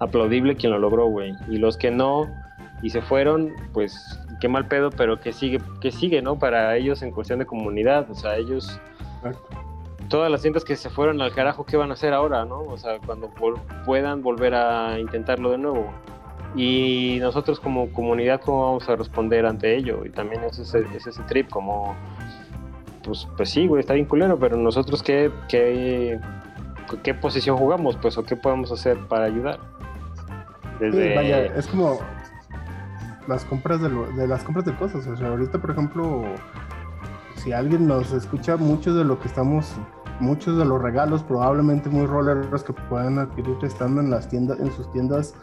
aplaudible 0.00 0.56
quien 0.56 0.72
lo 0.72 0.78
logró, 0.78 1.06
güey. 1.06 1.32
Y 1.48 1.58
los 1.58 1.76
que 1.76 1.90
no 1.90 2.26
y 2.82 2.90
se 2.90 3.00
fueron, 3.00 3.52
pues, 3.72 3.94
qué 4.40 4.48
mal 4.48 4.66
pedo, 4.66 4.90
pero 4.90 5.20
que 5.20 5.32
sigue, 5.32 5.60
que 5.80 5.90
sigue, 5.92 6.20
¿no? 6.20 6.38
Para 6.38 6.76
ellos 6.76 7.02
en 7.02 7.12
cuestión 7.12 7.38
de 7.38 7.46
comunidad, 7.46 8.10
o 8.10 8.14
sea, 8.14 8.36
ellos 8.36 8.80
todas 10.08 10.30
las 10.30 10.42
tiendas 10.42 10.64
que 10.64 10.76
se 10.76 10.90
fueron 10.90 11.22
al 11.22 11.32
carajo, 11.32 11.64
¿qué 11.64 11.76
van 11.76 11.90
a 11.90 11.94
hacer 11.94 12.12
ahora, 12.12 12.44
no? 12.44 12.60
O 12.60 12.76
sea, 12.76 12.98
cuando 13.04 13.30
vol- 13.30 13.58
puedan 13.86 14.22
volver 14.22 14.54
a 14.54 14.98
intentarlo 14.98 15.50
de 15.50 15.58
nuevo. 15.58 15.92
Y 16.56 17.18
nosotros 17.20 17.58
como 17.58 17.88
comunidad, 17.92 18.40
¿cómo 18.40 18.66
vamos 18.66 18.88
a 18.88 18.94
responder 18.96 19.44
ante 19.44 19.76
ello? 19.76 20.04
Y 20.04 20.10
también 20.10 20.44
es 20.44 20.58
ese, 20.58 20.84
es 20.94 21.06
ese 21.06 21.22
trip 21.24 21.50
como, 21.50 21.96
pues, 23.02 23.26
pues 23.36 23.50
sí, 23.50 23.66
güey, 23.66 23.80
está 23.80 23.94
bien 23.94 24.06
culero, 24.06 24.38
pero 24.38 24.56
nosotros 24.56 25.02
qué, 25.02 25.32
qué, 25.48 26.20
qué 27.02 27.14
posición 27.14 27.56
jugamos, 27.56 27.96
pues, 27.96 28.16
o 28.18 28.22
qué 28.24 28.36
podemos 28.36 28.70
hacer 28.70 28.96
para 29.08 29.24
ayudar. 29.24 29.58
Sí, 30.78 30.84
Desde... 30.86 31.14
vaya, 31.16 31.44
es 31.56 31.66
como 31.66 31.98
las 33.26 33.44
compras 33.46 33.80
de, 33.82 33.88
lo- 33.88 34.06
de 34.12 34.28
las 34.28 34.44
compras 34.44 34.64
de 34.64 34.74
cosas. 34.76 35.06
O 35.08 35.16
sea, 35.16 35.28
ahorita, 35.28 35.58
por 35.60 35.72
ejemplo, 35.72 36.22
si 37.36 37.52
alguien 37.52 37.88
nos 37.88 38.12
escucha, 38.12 38.56
muchos 38.56 38.94
de 38.96 39.04
lo 39.04 39.18
que 39.18 39.26
estamos, 39.26 39.72
muchos 40.20 40.56
de 40.56 40.64
los 40.64 40.80
regalos, 40.80 41.24
probablemente 41.24 41.88
muy 41.88 42.06
rolleros 42.06 42.62
que 42.62 42.72
puedan 42.72 43.18
adquirir 43.18 43.56
estando 43.62 44.00
en 44.00 44.10
las 44.10 44.28
tiendas, 44.28 44.60
en 44.60 44.70
sus 44.70 44.90
tiendas 44.92 45.34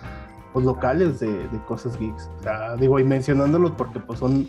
pues, 0.54 0.66
locales 0.66 1.20
de, 1.20 1.28
de 1.32 1.60
cosas 1.68 1.98
geeks. 2.00 2.30
O 2.40 2.44
sea, 2.44 2.76
digo, 2.76 3.00
y 3.00 3.04
mencionándolos 3.04 3.72
porque 3.72 4.00
pues 4.00 4.20
son, 4.20 4.48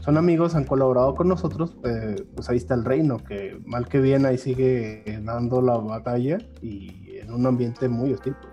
son 0.00 0.16
amigos, 0.16 0.54
han 0.54 0.64
colaborado 0.64 1.14
con 1.14 1.28
nosotros, 1.28 1.76
eh, 1.84 2.24
pues 2.34 2.48
ahí 2.50 2.56
está 2.56 2.74
el 2.74 2.84
reino, 2.84 3.18
que 3.18 3.60
mal 3.66 3.86
que 3.88 4.00
bien 4.00 4.26
ahí 4.26 4.38
sigue 4.38 5.02
dando 5.22 5.60
la 5.60 5.76
batalla 5.76 6.38
y 6.62 7.16
en 7.18 7.32
un 7.32 7.46
ambiente 7.46 7.88
muy 7.88 8.12
hostil. 8.12 8.34
pues. 8.40 8.52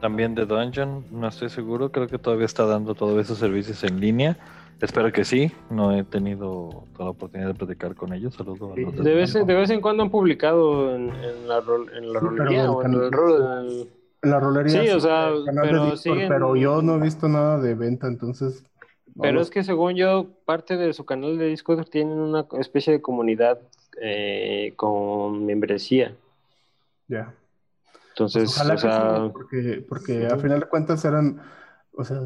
También 0.00 0.34
de 0.34 0.46
Dungeon, 0.46 1.04
no 1.10 1.28
estoy 1.28 1.50
seguro, 1.50 1.92
creo 1.92 2.06
que 2.06 2.16
todavía 2.18 2.46
está 2.46 2.64
dando 2.64 2.94
todos 2.94 3.18
esos 3.20 3.36
servicios 3.38 3.84
en 3.84 4.00
línea. 4.00 4.38
Espero 4.80 5.12
que 5.12 5.26
sí, 5.26 5.52
no 5.68 5.92
he 5.94 6.04
tenido 6.04 6.84
toda 6.94 7.04
la 7.04 7.10
oportunidad 7.10 7.48
de 7.48 7.54
platicar 7.54 7.94
con 7.94 8.14
ellos. 8.14 8.32
Saludos 8.34 8.62
a 8.62 8.80
los 8.80 9.04
De 9.04 9.14
vez, 9.14 9.34
en- 9.34 9.46
de 9.46 9.52
vez 9.54 9.68
en 9.68 9.82
cuando 9.82 10.02
han 10.02 10.08
publicado 10.08 10.94
en, 10.96 11.10
en 11.10 11.46
la, 11.48 11.58
en 11.98 12.12
la 12.14 12.20
Sí, 12.20 12.26
pero 12.30 12.36
rolería 12.36 12.60
del 12.62 12.70
o 12.70 12.82
en 12.82 12.94
el 12.94 13.12
rol- 13.12 13.42
en 13.42 13.66
el- 13.66 13.80
En 13.82 13.88
la 14.22 14.38
rolería. 14.40 14.82
Sí, 14.82 14.88
o 14.90 15.00
sea, 15.00 15.30
pero 15.62 15.84
Discord, 15.86 15.98
siguen- 15.98 16.28
pero 16.28 16.56
yo 16.56 16.82
no 16.82 16.96
he 16.96 17.00
visto 17.00 17.28
nada 17.28 17.58
de 17.58 17.74
venta, 17.74 18.06
entonces. 18.06 18.62
no 19.14 19.22
Pero 19.22 19.34
lo- 19.34 19.40
es 19.42 19.50
que 19.50 19.62
según 19.64 19.94
yo, 19.96 20.28
parte 20.44 20.76
de 20.76 20.92
su 20.92 21.04
canal 21.04 21.38
de 21.38 21.46
Discord 21.46 21.86
tienen 21.88 22.18
una 22.18 22.46
especie 22.58 22.92
de 22.92 23.00
comunidad 23.02 23.58
eh, 24.00 24.72
con 24.76 25.44
membresía. 25.44 26.16
Ya. 27.08 27.34
Entonces, 28.10 28.48
Ojalá 28.56 28.72
o 28.74 28.76
que 28.76 28.80
sea, 28.82 29.16
sí, 29.24 29.30
porque, 29.32 29.84
porque 29.88 30.26
a 30.26 30.36
final 30.36 30.60
de 30.60 30.66
cuentas 30.66 31.04
eran, 31.04 31.40
o 31.92 32.04
sea, 32.04 32.20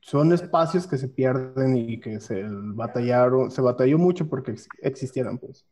son 0.00 0.32
espacios 0.32 0.86
que 0.86 0.96
se 0.98 1.08
pierden 1.08 1.76
y 1.76 2.00
que 2.00 2.20
se 2.20 2.44
batallaron, 2.48 3.50
se 3.50 3.60
batalló 3.60 3.98
mucho 3.98 4.28
porque 4.28 4.52
ex- 4.52 4.68
existieran, 4.82 5.38
pues. 5.38 5.64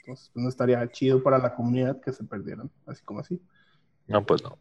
Entonces, 0.00 0.30
no 0.34 0.48
estaría 0.48 0.86
chido 0.90 1.22
para 1.22 1.38
la 1.38 1.54
comunidad 1.54 2.00
que 2.00 2.12
se 2.12 2.22
perdieran, 2.24 2.70
así 2.86 3.02
como 3.04 3.20
así. 3.20 3.40
No, 4.08 4.24
pues 4.24 4.42
no. 4.42 4.56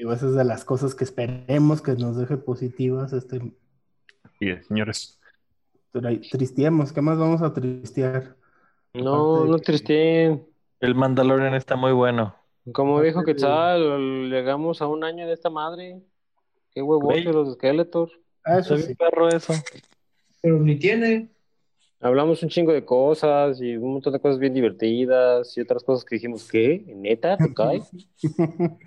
Y 0.00 0.10
esa 0.10 0.26
es 0.28 0.34
de 0.34 0.44
las 0.44 0.64
cosas 0.64 0.94
que 0.94 1.04
esperemos 1.04 1.82
que 1.82 1.92
nos 1.92 2.16
deje 2.16 2.36
positivas 2.38 3.12
este 3.12 3.40
Bien, 4.40 4.62
señores. 4.64 5.20
tristiemos, 6.30 6.92
¿qué 6.92 7.02
más 7.02 7.18
vamos 7.18 7.42
a 7.42 7.52
tristear? 7.52 8.34
no, 8.94 9.42
de 9.44 9.50
no 9.50 9.56
que- 9.58 9.62
triste. 9.64 10.42
El 10.80 10.94
Mandalorian 10.94 11.52
está 11.54 11.76
muy 11.76 11.92
bueno. 11.92 12.34
Como 12.72 13.02
dijo 13.02 13.20
de- 13.20 13.26
Quetzal, 13.26 14.30
llegamos 14.30 14.80
a 14.80 14.86
un 14.86 15.04
año 15.04 15.26
de 15.26 15.34
esta 15.34 15.50
madre. 15.50 16.00
Qué 16.72 16.80
huevotes 16.80 17.24
Güey. 17.24 17.34
los 17.34 17.54
Skeletor. 17.54 18.08
Ah, 18.44 18.58
eso 18.60 18.78
sí. 18.78 18.94
perro 18.94 19.28
eso. 19.28 19.52
Pero 20.40 20.58
ni 20.60 20.76
tiene. 20.78 21.28
Hablamos 22.00 22.42
un 22.42 22.48
chingo 22.48 22.72
de 22.72 22.82
cosas 22.86 23.60
y 23.60 23.76
un 23.76 23.92
montón 23.94 24.14
de 24.14 24.20
cosas 24.20 24.38
bien 24.38 24.54
divertidas 24.54 25.54
y 25.58 25.60
otras 25.60 25.84
cosas 25.84 26.02
que 26.06 26.14
dijimos, 26.16 26.48
¿qué? 26.50 26.82
¿Neta? 26.96 27.36
¿Te 27.36 27.52
cae? 27.52 27.82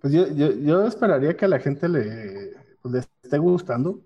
Pues 0.00 0.12
yo, 0.12 0.26
yo, 0.28 0.52
yo 0.52 0.86
esperaría 0.86 1.36
que 1.36 1.44
a 1.44 1.48
la 1.48 1.58
gente 1.58 1.88
le, 1.88 2.52
pues, 2.82 2.94
le 2.94 3.00
esté 3.22 3.38
gustando. 3.38 4.00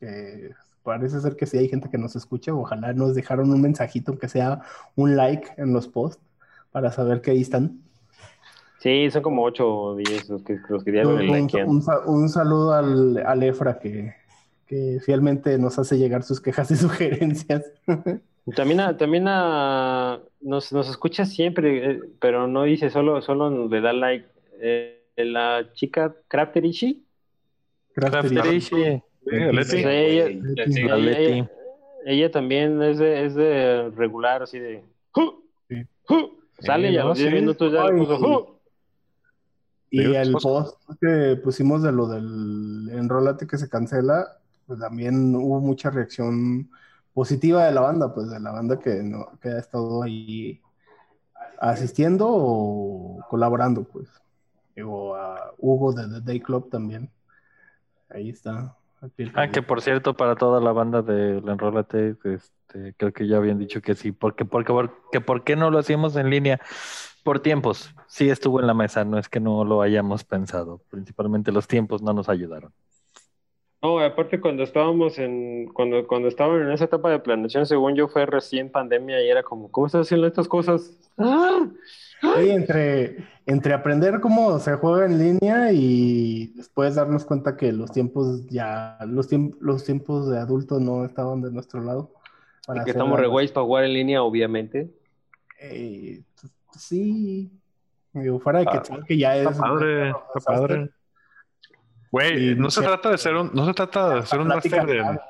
Que 0.00 0.50
parece 0.82 1.20
ser 1.20 1.36
que 1.36 1.46
sí 1.46 1.56
hay 1.56 1.68
gente 1.68 1.88
que 1.88 1.98
nos 1.98 2.16
escucha. 2.16 2.52
Ojalá 2.54 2.92
nos 2.92 3.14
dejaron 3.14 3.50
un 3.52 3.62
mensajito, 3.62 4.10
aunque 4.12 4.28
sea 4.28 4.62
un 4.96 5.16
like 5.16 5.52
en 5.56 5.72
los 5.72 5.88
posts, 5.88 6.22
para 6.72 6.90
saber 6.92 7.20
que 7.20 7.30
ahí 7.30 7.40
están. 7.42 7.80
Sí, 8.80 9.10
son 9.10 9.22
como 9.22 9.42
8 9.44 9.66
o 9.66 9.96
10 9.96 10.28
los 10.28 10.42
que, 10.42 10.58
los 10.68 10.84
que 10.84 10.90
dieron 10.92 11.18
el 11.18 11.30
Un, 11.30 11.40
like. 11.40 11.64
un 11.64 11.80
sa- 11.80 12.00
un 12.06 12.28
saludo 12.28 12.74
al, 12.74 13.16
al 13.24 13.42
Efra 13.42 13.78
que, 13.78 14.14
que 14.66 14.98
fielmente 15.02 15.56
nos 15.56 15.78
hace 15.78 15.96
llegar 15.96 16.22
sus 16.22 16.38
quejas 16.40 16.70
y 16.70 16.76
sugerencias. 16.76 17.62
También, 18.54 18.80
a- 18.80 18.94
también 18.98 19.24
a- 19.26 20.20
nos, 20.42 20.70
nos 20.72 20.90
escucha 20.90 21.24
siempre, 21.24 21.92
eh, 21.92 22.00
pero 22.20 22.46
no 22.46 22.64
dice, 22.64 22.90
solo, 22.90 23.22
solo 23.22 23.68
le 23.68 23.80
da 23.80 23.94
like. 23.94 24.26
Eh, 24.60 24.93
la 25.16 25.70
chica 25.72 26.14
Crafterishi. 26.28 27.04
Crafterishi. 27.94 29.02
Ella, 32.06 32.30
también 32.30 32.82
es 32.82 32.98
de, 32.98 33.24
es 33.24 33.34
de 33.34 33.90
regular, 33.90 34.42
así 34.42 34.58
de. 34.58 34.84
"Ju, 35.12 35.42
Sí. 35.68 35.76
ju". 36.06 36.38
Sale 36.58 36.90
y 36.90 36.96
a 36.98 37.02
no, 37.02 37.08
los 37.08 37.18
10 37.18 37.30
sí. 37.30 37.34
minutos 37.34 37.72
ya 37.72 37.84
le 37.84 37.98
puso. 37.98 38.18
"Ju". 38.18 38.54
Y 39.90 40.14
el 40.14 40.32
post 40.32 40.76
que 41.00 41.36
pusimos 41.42 41.82
de 41.82 41.92
lo 41.92 42.08
del 42.08 42.90
enrólate 42.92 43.46
que 43.46 43.56
se 43.56 43.68
cancela, 43.68 44.26
pues 44.66 44.80
también 44.80 45.34
hubo 45.36 45.60
mucha 45.60 45.90
reacción 45.90 46.68
positiva 47.12 47.64
de 47.64 47.72
la 47.72 47.80
banda, 47.80 48.12
pues 48.12 48.28
de 48.28 48.40
la 48.40 48.50
banda 48.50 48.78
que, 48.80 49.02
no, 49.04 49.38
que 49.40 49.50
ha 49.50 49.58
estado 49.58 50.02
ahí 50.02 50.60
asistiendo 51.60 52.26
o 52.28 53.20
colaborando, 53.30 53.84
pues. 53.84 54.08
Digo, 54.74 55.14
a 55.14 55.52
Hugo 55.58 55.92
de 55.92 56.08
The 56.08 56.20
Day 56.20 56.40
Club 56.40 56.70
también. 56.70 57.10
Ahí 58.08 58.30
está. 58.30 58.76
Ah, 59.34 59.48
que 59.50 59.62
por 59.62 59.82
cierto, 59.82 60.14
para 60.14 60.34
toda 60.34 60.60
la 60.60 60.72
banda 60.72 61.02
de 61.02 61.40
la 61.42 61.52
Enrólate, 61.52 62.16
este, 62.24 62.94
creo 62.96 63.12
que 63.12 63.26
ya 63.26 63.36
habían 63.36 63.58
dicho 63.58 63.82
que 63.82 63.94
sí, 63.94 64.12
porque, 64.12 64.44
porque, 64.44 64.72
porque, 64.72 65.20
¿por 65.20 65.44
qué 65.44 65.56
no 65.56 65.70
lo 65.70 65.78
hacíamos 65.78 66.16
en 66.16 66.30
línea? 66.30 66.60
Por 67.22 67.40
tiempos, 67.40 67.94
sí 68.06 68.30
estuvo 68.30 68.60
en 68.60 68.66
la 68.66 68.74
mesa, 68.74 69.04
no 69.04 69.18
es 69.18 69.28
que 69.28 69.40
no 69.40 69.64
lo 69.64 69.82
hayamos 69.82 70.24
pensado, 70.24 70.80
principalmente 70.90 71.52
los 71.52 71.68
tiempos 71.68 72.02
no 72.02 72.12
nos 72.12 72.28
ayudaron. 72.28 72.72
No, 73.82 74.00
aparte 74.00 74.40
cuando 74.40 74.62
estábamos 74.62 75.18
en, 75.18 75.68
cuando, 75.74 76.06
cuando 76.06 76.28
estaban 76.28 76.62
en 76.62 76.72
esa 76.72 76.84
etapa 76.84 77.10
de 77.10 77.18
planeación, 77.18 77.66
según 77.66 77.94
yo, 77.94 78.08
fue 78.08 78.24
recién 78.24 78.70
pandemia 78.70 79.22
y 79.22 79.28
era 79.28 79.42
como, 79.42 79.70
¿cómo 79.70 79.86
estás 79.86 80.06
haciendo 80.06 80.26
estas 80.26 80.48
cosas? 80.48 80.98
¡Ah! 81.18 81.66
Sí, 82.36 82.50
entre, 82.50 83.16
entre 83.46 83.74
aprender 83.74 84.20
cómo 84.20 84.58
se 84.58 84.74
juega 84.76 85.06
en 85.06 85.18
línea 85.18 85.72
y 85.72 86.46
después 86.56 86.94
darnos 86.94 87.24
cuenta 87.24 87.56
que 87.56 87.72
los 87.72 87.90
tiempos 87.92 88.46
ya, 88.48 88.98
los, 89.06 89.30
tiemp- 89.30 89.56
los 89.60 89.84
tiempos 89.84 90.28
de 90.30 90.38
adulto 90.38 90.80
no 90.80 91.04
estaban 91.04 91.42
de 91.42 91.50
nuestro 91.50 91.80
lado. 91.82 92.10
para 92.66 92.82
Y 92.82 92.84
que 92.84 92.90
estamos 92.92 93.18
re 93.18 93.26
güeyes 93.26 93.52
para 93.52 93.64
jugar 93.66 93.84
en 93.84 93.92
línea, 93.92 94.22
obviamente. 94.22 94.90
Eh, 95.60 96.22
sí. 96.76 97.50
Digo, 98.12 98.38
fuera 98.40 98.60
de 98.60 98.66
que, 98.66 98.78
Ah, 98.78 98.98
que 99.06 99.18
ya 99.18 99.36
es. 99.36 99.46
Está 99.48 99.60
padre, 99.62 100.08
está 100.10 100.40
padre. 100.44 100.90
Güey, 102.10 102.54
no 102.54 102.70
se 102.70 102.80
trata 102.82 103.10
de 103.10 103.18
ser 103.18 103.34
un, 103.34 103.50
no 103.52 103.66
se 103.66 103.74
trata 103.74 104.14
de 104.16 104.22
ser 104.26 104.38
un 104.40 104.46
máster 104.48 104.86
de, 104.86 105.02
¿no? 105.02 105.20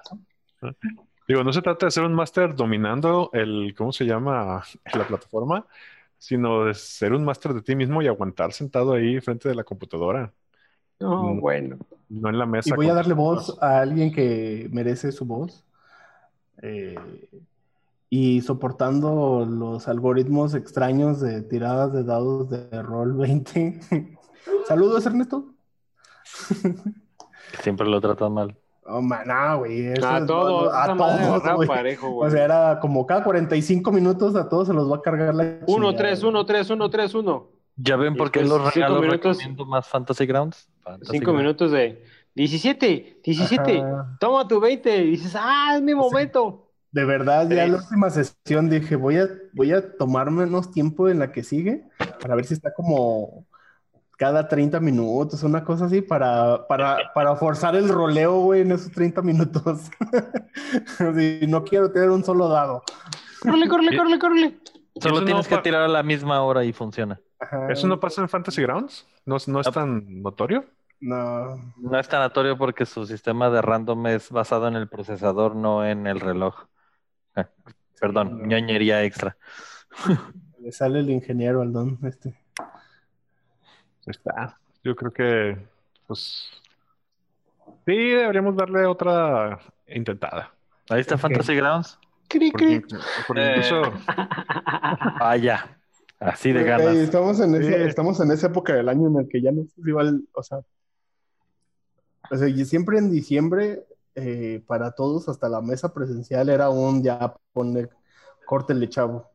digo, 1.27 1.43
no 1.43 1.51
se 1.53 1.63
trata 1.63 1.87
de 1.87 1.91
ser 1.91 2.05
un 2.05 2.13
máster 2.13 2.55
dominando 2.55 3.31
el, 3.33 3.75
¿cómo 3.77 3.91
se 3.91 4.05
llama? 4.05 4.63
La 4.95 5.07
plataforma, 5.07 5.65
sino 6.19 6.65
de 6.65 6.75
ser 6.75 7.13
un 7.13 7.25
máster 7.25 7.53
de 7.55 7.63
ti 7.63 7.77
mismo 7.77 8.01
y 8.03 8.07
aguantar 8.07 8.53
sentado 8.53 8.93
ahí 8.95 9.21
frente 9.21 9.49
de 9.49 9.55
la 9.55 9.65
computadora, 9.65 10.33
No, 11.01 11.35
bueno. 11.41 11.79
no 12.09 12.29
en 12.29 12.39
la 12.39 12.47
mesa. 12.47 12.71
Y 12.71 12.73
voy 12.77 12.89
a 12.89 12.95
darle 12.95 13.15
voz 13.15 13.57
a 13.61 13.81
alguien 13.81 14.13
que 14.13 14.69
merece 14.73 15.13
su 15.13 15.25
voz. 15.25 15.65
Eh, 16.63 16.95
y 18.09 18.41
soportando 18.43 19.45
los 19.45 19.89
algoritmos 19.89 20.55
extraños 20.55 21.21
de 21.21 21.43
tiradas 21.43 21.93
de 21.93 22.05
dados 22.05 22.49
de 22.49 22.83
rol 22.83 23.15
20. 23.17 23.81
Saludos, 24.69 25.05
Ernesto. 25.05 25.53
Siempre 27.63 27.87
lo 27.89 28.01
tratan 28.01 28.33
mal. 28.33 28.57
Oh, 28.87 29.01
man, 29.01 29.27
no, 29.27 29.59
güey. 29.61 29.89
A 29.89 29.93
es- 29.95 30.27
todos, 30.27 30.73
a 30.75 30.95
madre 30.95 31.25
todos, 31.27 31.55
güey. 31.57 31.69
parejo, 31.69 32.17
O 32.17 32.29
sea, 32.31 32.45
era 32.45 32.79
como 32.81 33.07
cada 33.07 33.25
45 33.25 33.91
minutos 33.93 34.37
a 34.37 34.49
todos 34.49 34.69
se 34.69 34.75
los 34.75 34.91
va 34.91 34.97
a 34.97 35.01
cargar 35.01 35.35
la 35.35 35.43
1, 35.67 35.67
chingada, 35.67 35.97
3, 35.97 36.21
güey. 36.21 36.31
1, 36.31 36.47
3, 36.47 36.71
1, 36.71 36.91
3, 36.91 37.15
1. 37.15 37.51
¿Ya 37.77 37.97
ven 37.97 38.15
por 38.15 38.31
qué 38.31 38.43
los 38.43 38.75
regalos 38.75 39.01
minutos- 39.01 39.37
recomiendo 39.39 39.65
más 39.67 39.89
Fantasy 39.89 40.27
Grounds? 40.27 40.69
Fantasy 40.83 41.13
5 41.13 41.25
Grounds. 41.25 41.43
minutos 41.43 41.71
de 41.73 42.05
17, 42.35 43.21
17. 43.25 43.81
Ajá. 43.81 44.17
Toma 44.21 44.47
tu 44.47 44.61
20. 44.61 44.97
Y 45.05 45.11
dices, 45.13 45.35
ah, 45.39 45.73
es 45.77 45.83
mi 45.83 45.95
momento. 45.95 46.69
De 46.93 47.05
verdad, 47.05 47.49
ya 47.51 47.65
en 47.65 47.73
la 47.73 47.79
última 47.79 48.11
sesión 48.11 48.69
dije, 48.71 48.95
voy 48.97 49.17
a, 49.17 49.27
voy 49.55 49.73
a 49.73 49.97
tomar 49.97 50.31
menos 50.31 50.71
tiempo 50.71 51.09
en 51.09 51.19
la 51.19 51.33
que 51.33 51.43
sigue 51.43 51.85
para 52.21 52.37
ver 52.37 52.45
si 52.45 52.55
está 52.55 52.73
como 52.73 53.47
cada 54.17 54.49
30 54.49 54.81
minutos, 54.81 55.43
una 55.43 55.65
cosa 55.65 55.87
así, 55.87 56.01
para, 56.01 56.67
para, 56.67 57.13
para 57.15 57.37
forzar 57.37 57.75
el 57.77 57.89
roleo, 57.89 58.41
güey, 58.41 58.63
en 58.63 58.73
esos 58.73 58.91
30 58.93 59.23
minutos. 59.23 59.91
Sí, 61.17 61.41
no 61.49 61.65
quiero 61.65 61.91
tener 61.91 62.11
un 62.11 62.25
solo 62.25 62.49
dado. 62.49 62.83
Córrele, 63.41 63.69
córrele, 63.69 63.97
córrele, 63.97 64.19
córrele. 64.19 64.59
Solo 65.01 65.17
Eso 65.17 65.25
tienes 65.25 65.51
no 65.51 65.57
que 65.57 65.63
tirar 65.63 65.83
a 65.83 65.89
la 65.89 66.03
misma 66.03 66.43
hora 66.43 66.65
y 66.65 66.73
funciona. 66.73 67.21
Ajá. 67.41 67.71
¿Eso 67.73 67.87
no 67.89 67.99
pasa 67.99 68.23
en 68.23 68.29
Fantasy 68.29 68.63
Grounds? 68.63 69.07
¿No, 69.27 69.37
no 69.49 69.61
es 69.61 69.71
tan 69.71 70.23
notorio? 70.23 70.65
No. 71.01 71.57
No 71.77 71.99
es 71.99 72.09
tan 72.09 72.21
notorio 72.21 72.57
porque 72.57 72.87
su 72.87 73.05
sistema 73.07 73.51
de 73.51 73.61
random 73.61 74.07
es 74.07 74.31
basado 74.31 74.69
en 74.69 74.77
el 74.77 74.89
procesador, 74.89 75.57
no 75.57 75.85
en 75.85 76.07
el 76.07 76.21
reloj. 76.21 76.67
Ah, 77.35 77.49
Perdón, 78.01 78.39
No. 78.43 78.47
ñoñería 78.47 79.03
extra. 79.03 79.37
Le 80.61 80.73
sale 80.73 81.01
el 81.01 81.11
ingeniero 81.11 81.63
al 81.63 81.73
don 81.73 81.99
este. 82.05 82.35
Está. 84.07 84.59
Yo 84.83 84.95
creo 84.95 85.13
que, 85.13 85.59
pues, 86.07 86.49
sí, 87.87 87.97
deberíamos 88.11 88.57
darle 88.57 88.85
otra 88.87 89.59
intentada. 89.87 90.53
Ahí 90.91 91.01
está. 91.01 91.17
Fantasy 91.17 91.55
Grounds. 91.57 91.99
Cri, 92.29 92.51
Porque, 92.51 92.83
cri. 92.83 92.99
porque 93.27 93.43
Eh. 93.43 93.53
incluso, 93.57 93.83
Vaya. 95.21 95.79
Así 96.21 96.53
de 96.53 96.65
ganas. 96.65 96.95
estamos, 96.97 97.39
en 97.41 97.51
Sí. 97.53 97.67
ese- 97.69 97.87
estamos 97.87 98.21
en 98.21 98.31
esa 98.31 98.47
época 98.47 98.73
del 98.75 98.89
año 98.89 99.09
en 99.09 99.17
el 99.19 99.29
que 99.29 99.43
ya 99.43 99.53
no 99.53 99.63
es 99.63 99.69
igual, 99.79 100.23
o 100.33 100.43
sea, 100.43 100.59
o 102.31 102.37
sea, 102.37 102.49
y 102.49 102.65
siempre 102.65 102.99
en 102.99 103.11
diciembre, 103.11 103.85
eh, 104.15 104.63
para 104.67 104.93
todos, 104.93 105.29
hasta 105.29 105.49
la 105.49 105.61
mesa 105.61 105.93
presencial, 105.93 106.49
era 106.49 106.71
un 106.71 107.03
ya 107.03 107.35
pone, 107.53 107.89
córtele 108.47 108.89
chavo, 108.89 109.29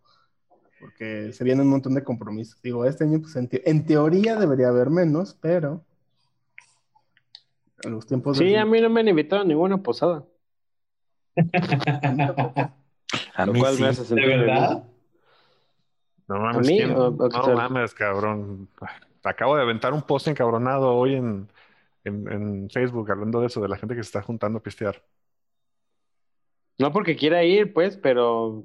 porque 0.80 1.32
se 1.34 1.44
vienen 1.44 1.66
un 1.66 1.72
montón 1.72 1.94
de 1.94 2.04
compromisos. 2.04 2.62
Digo, 2.62 2.86
este 2.86 3.04
año, 3.04 3.20
pues 3.22 3.36
en, 3.36 3.48
te- 3.48 3.70
en 3.70 3.86
teoría 3.86 4.36
debería 4.36 4.70
haber 4.70 4.90
menos, 4.90 5.38
pero 5.40 5.84
en 7.84 7.92
los 7.92 8.06
tiempos 8.06 8.38
Sí, 8.38 8.46
de- 8.46 8.58
a 8.60 8.66
mí 8.66 8.80
no 8.82 8.90
me 8.90 9.02
han 9.02 9.08
invitado 9.08 9.42
a 9.42 9.46
ninguna 9.46 9.78
posada. 9.82 10.24
A 13.36 13.46
Lo 13.46 13.54
mí 13.54 13.60
cual 13.60 13.76
sí. 13.76 13.82
me 13.82 13.88
hace 13.90 14.16
¿De 14.16 14.26
verdad? 14.28 14.84
no 16.28 16.40
mames, 16.40 16.68
mí? 16.68 16.78
¿quién? 16.78 16.92
O- 16.92 17.08
o 17.08 17.28
no 17.30 17.44
sea- 17.46 17.56
mames, 17.56 17.94
cabrón. 17.94 18.68
Acabo 19.24 19.56
de 19.56 19.64
aventar 19.64 19.94
un 19.94 20.02
post 20.02 20.28
encabronado 20.28 20.96
hoy 20.96 21.16
en, 21.16 21.50
en, 22.04 22.32
en 22.32 22.70
Facebook 22.70 23.10
hablando 23.12 23.42
de 23.42 23.48
eso, 23.48 23.62
de 23.62 23.68
la 23.68 23.78
gente 23.78 23.96
que 23.96 24.04
se 24.04 24.08
está 24.08 24.22
juntando 24.22 24.60
a 24.60 24.64
pistear. 24.64 25.04
No 26.78 26.94
porque 26.94 27.16
quiera 27.18 27.44
ir, 27.44 27.74
pues, 27.74 27.98
pero, 27.98 28.64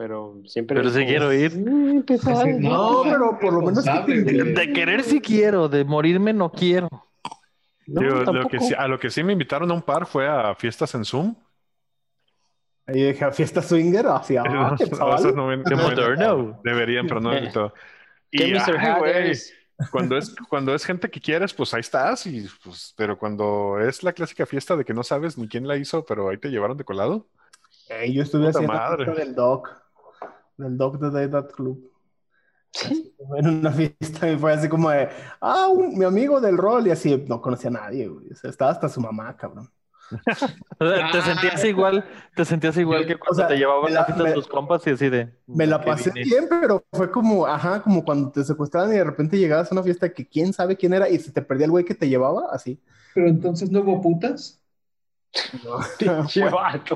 pero 0.00 0.40
siempre. 0.46 0.78
Pero 0.80 0.90
como, 0.90 1.04
quiero 1.04 1.30
ir. 1.30 1.54
"Mm, 1.58 2.02
pesado". 2.04 2.40
Sí, 2.40 2.52
No, 2.58 3.02
pero 3.04 3.38
por 3.38 3.52
lo 3.52 3.60
menos 3.60 3.84
que 3.84 4.00
te-. 4.06 4.44
De 4.44 4.72
querer 4.72 5.02
sí 5.02 5.20
quiero, 5.20 5.68
de 5.68 5.84
morirme 5.84 6.32
no 6.32 6.50
quiero. 6.50 6.88
No, 7.86 8.00
Digo, 8.00 8.14
lo 8.14 8.24
tampoco. 8.24 8.48
que 8.48 8.60
sí- 8.60 8.72
a 8.72 8.88
lo 8.88 8.98
que 8.98 9.10
sí 9.10 9.22
me 9.22 9.34
invitaron 9.34 9.70
a 9.70 9.74
un 9.74 9.82
par 9.82 10.06
fue 10.06 10.26
a 10.26 10.54
fiestas 10.54 10.94
en 10.94 11.04
Zoom. 11.04 11.34
Ahí 12.86 13.02
dije, 13.02 13.26
a 13.26 13.30
fiesta 13.30 13.60
swinger, 13.60 14.06
hacia 14.06 14.42
ah. 14.46 14.74
Esas 14.80 15.34
no. 15.34 15.48
Deberían, 16.64 17.06
pero 17.06 17.20
no 17.20 17.28
me 17.28 17.36
Eh, 17.36 17.38
invitó. 17.40 17.74
¿Qué 18.32 18.48
Y, 18.48 18.52
Mr. 18.54 18.76
ay, 18.78 18.98
güey, 19.00 19.12
Haggers? 19.12 19.52
cuando 19.90 20.16
es, 20.16 20.34
cuando 20.48 20.74
es 20.74 20.82
gente 20.86 21.10
que 21.10 21.20
quieres, 21.20 21.52
pues 21.52 21.74
ahí 21.74 21.80
estás. 21.80 22.26
Y, 22.26 22.48
pues, 22.64 22.94
pero 22.96 23.18
cuando 23.18 23.78
es 23.80 24.02
la 24.02 24.14
clásica 24.14 24.46
fiesta 24.46 24.76
de 24.76 24.84
que 24.86 24.94
no 24.94 25.02
sabes 25.02 25.36
ni 25.36 25.46
quién 25.46 25.68
la 25.68 25.76
hizo, 25.76 26.06
pero 26.06 26.30
ahí 26.30 26.38
te 26.38 26.48
llevaron 26.48 26.78
de 26.78 26.84
colado. 26.84 27.26
Yo 28.12 28.22
estuve 28.22 28.46
haciendo 28.48 28.72
madre. 28.72 29.12
del 29.14 29.34
doc, 29.34 29.68
del 30.60 30.76
doc 30.76 30.98
de 31.00 31.10
Day 31.10 31.28
That 31.28 31.50
Club. 31.52 31.90
En 33.36 33.48
una 33.48 33.72
fiesta 33.72 34.30
y 34.30 34.38
fue 34.38 34.52
así 34.52 34.68
como 34.68 34.90
de, 34.90 35.08
ah, 35.40 35.66
un- 35.68 35.98
mi 35.98 36.04
amigo 36.04 36.40
del 36.40 36.56
rol, 36.56 36.86
y 36.86 36.90
así, 36.92 37.24
no 37.26 37.40
conocía 37.40 37.68
a 37.68 37.72
nadie, 37.72 38.06
güey. 38.06 38.30
O 38.30 38.36
sea, 38.36 38.48
estaba 38.50 38.70
hasta 38.70 38.88
su 38.88 39.00
mamá, 39.00 39.36
cabrón. 39.36 39.68
Te 40.78 41.22
sentías 41.22 41.64
igual, 41.64 42.04
te 42.34 42.44
sentías 42.44 42.76
igual 42.76 43.06
que 43.06 43.16
cuando 43.16 43.36
sea, 43.36 43.48
te 43.48 43.56
llevaban 43.56 43.92
la- 43.94 44.00
a 44.00 44.04
fiestas 44.06 44.26
me- 44.26 44.32
tus 44.32 44.46
compas 44.48 44.86
y 44.86 44.90
así 44.90 45.08
de. 45.08 45.32
Me 45.46 45.66
la 45.66 45.78
¿qué 45.80 45.86
pasé 45.86 46.10
vine? 46.10 46.24
bien, 46.26 46.46
pero 46.48 46.84
fue 46.92 47.10
como, 47.10 47.46
ajá, 47.46 47.82
como 47.82 48.04
cuando 48.04 48.30
te 48.30 48.42
secuestraban 48.44 48.90
y 48.92 48.96
de 48.96 49.04
repente 49.04 49.38
llegabas 49.38 49.70
a 49.70 49.74
una 49.74 49.82
fiesta 49.84 50.12
que 50.12 50.26
quién 50.26 50.52
sabe 50.52 50.76
quién 50.76 50.94
era 50.94 51.08
y 51.08 51.18
se 51.18 51.30
te 51.32 51.42
perdía 51.42 51.66
el 51.66 51.70
güey 51.70 51.84
que 51.84 51.94
te 51.94 52.08
llevaba, 52.08 52.48
así. 52.52 52.80
Pero 53.14 53.28
entonces 53.28 53.70
no 53.70 53.80
hubo 53.80 54.00
putas. 54.00 54.59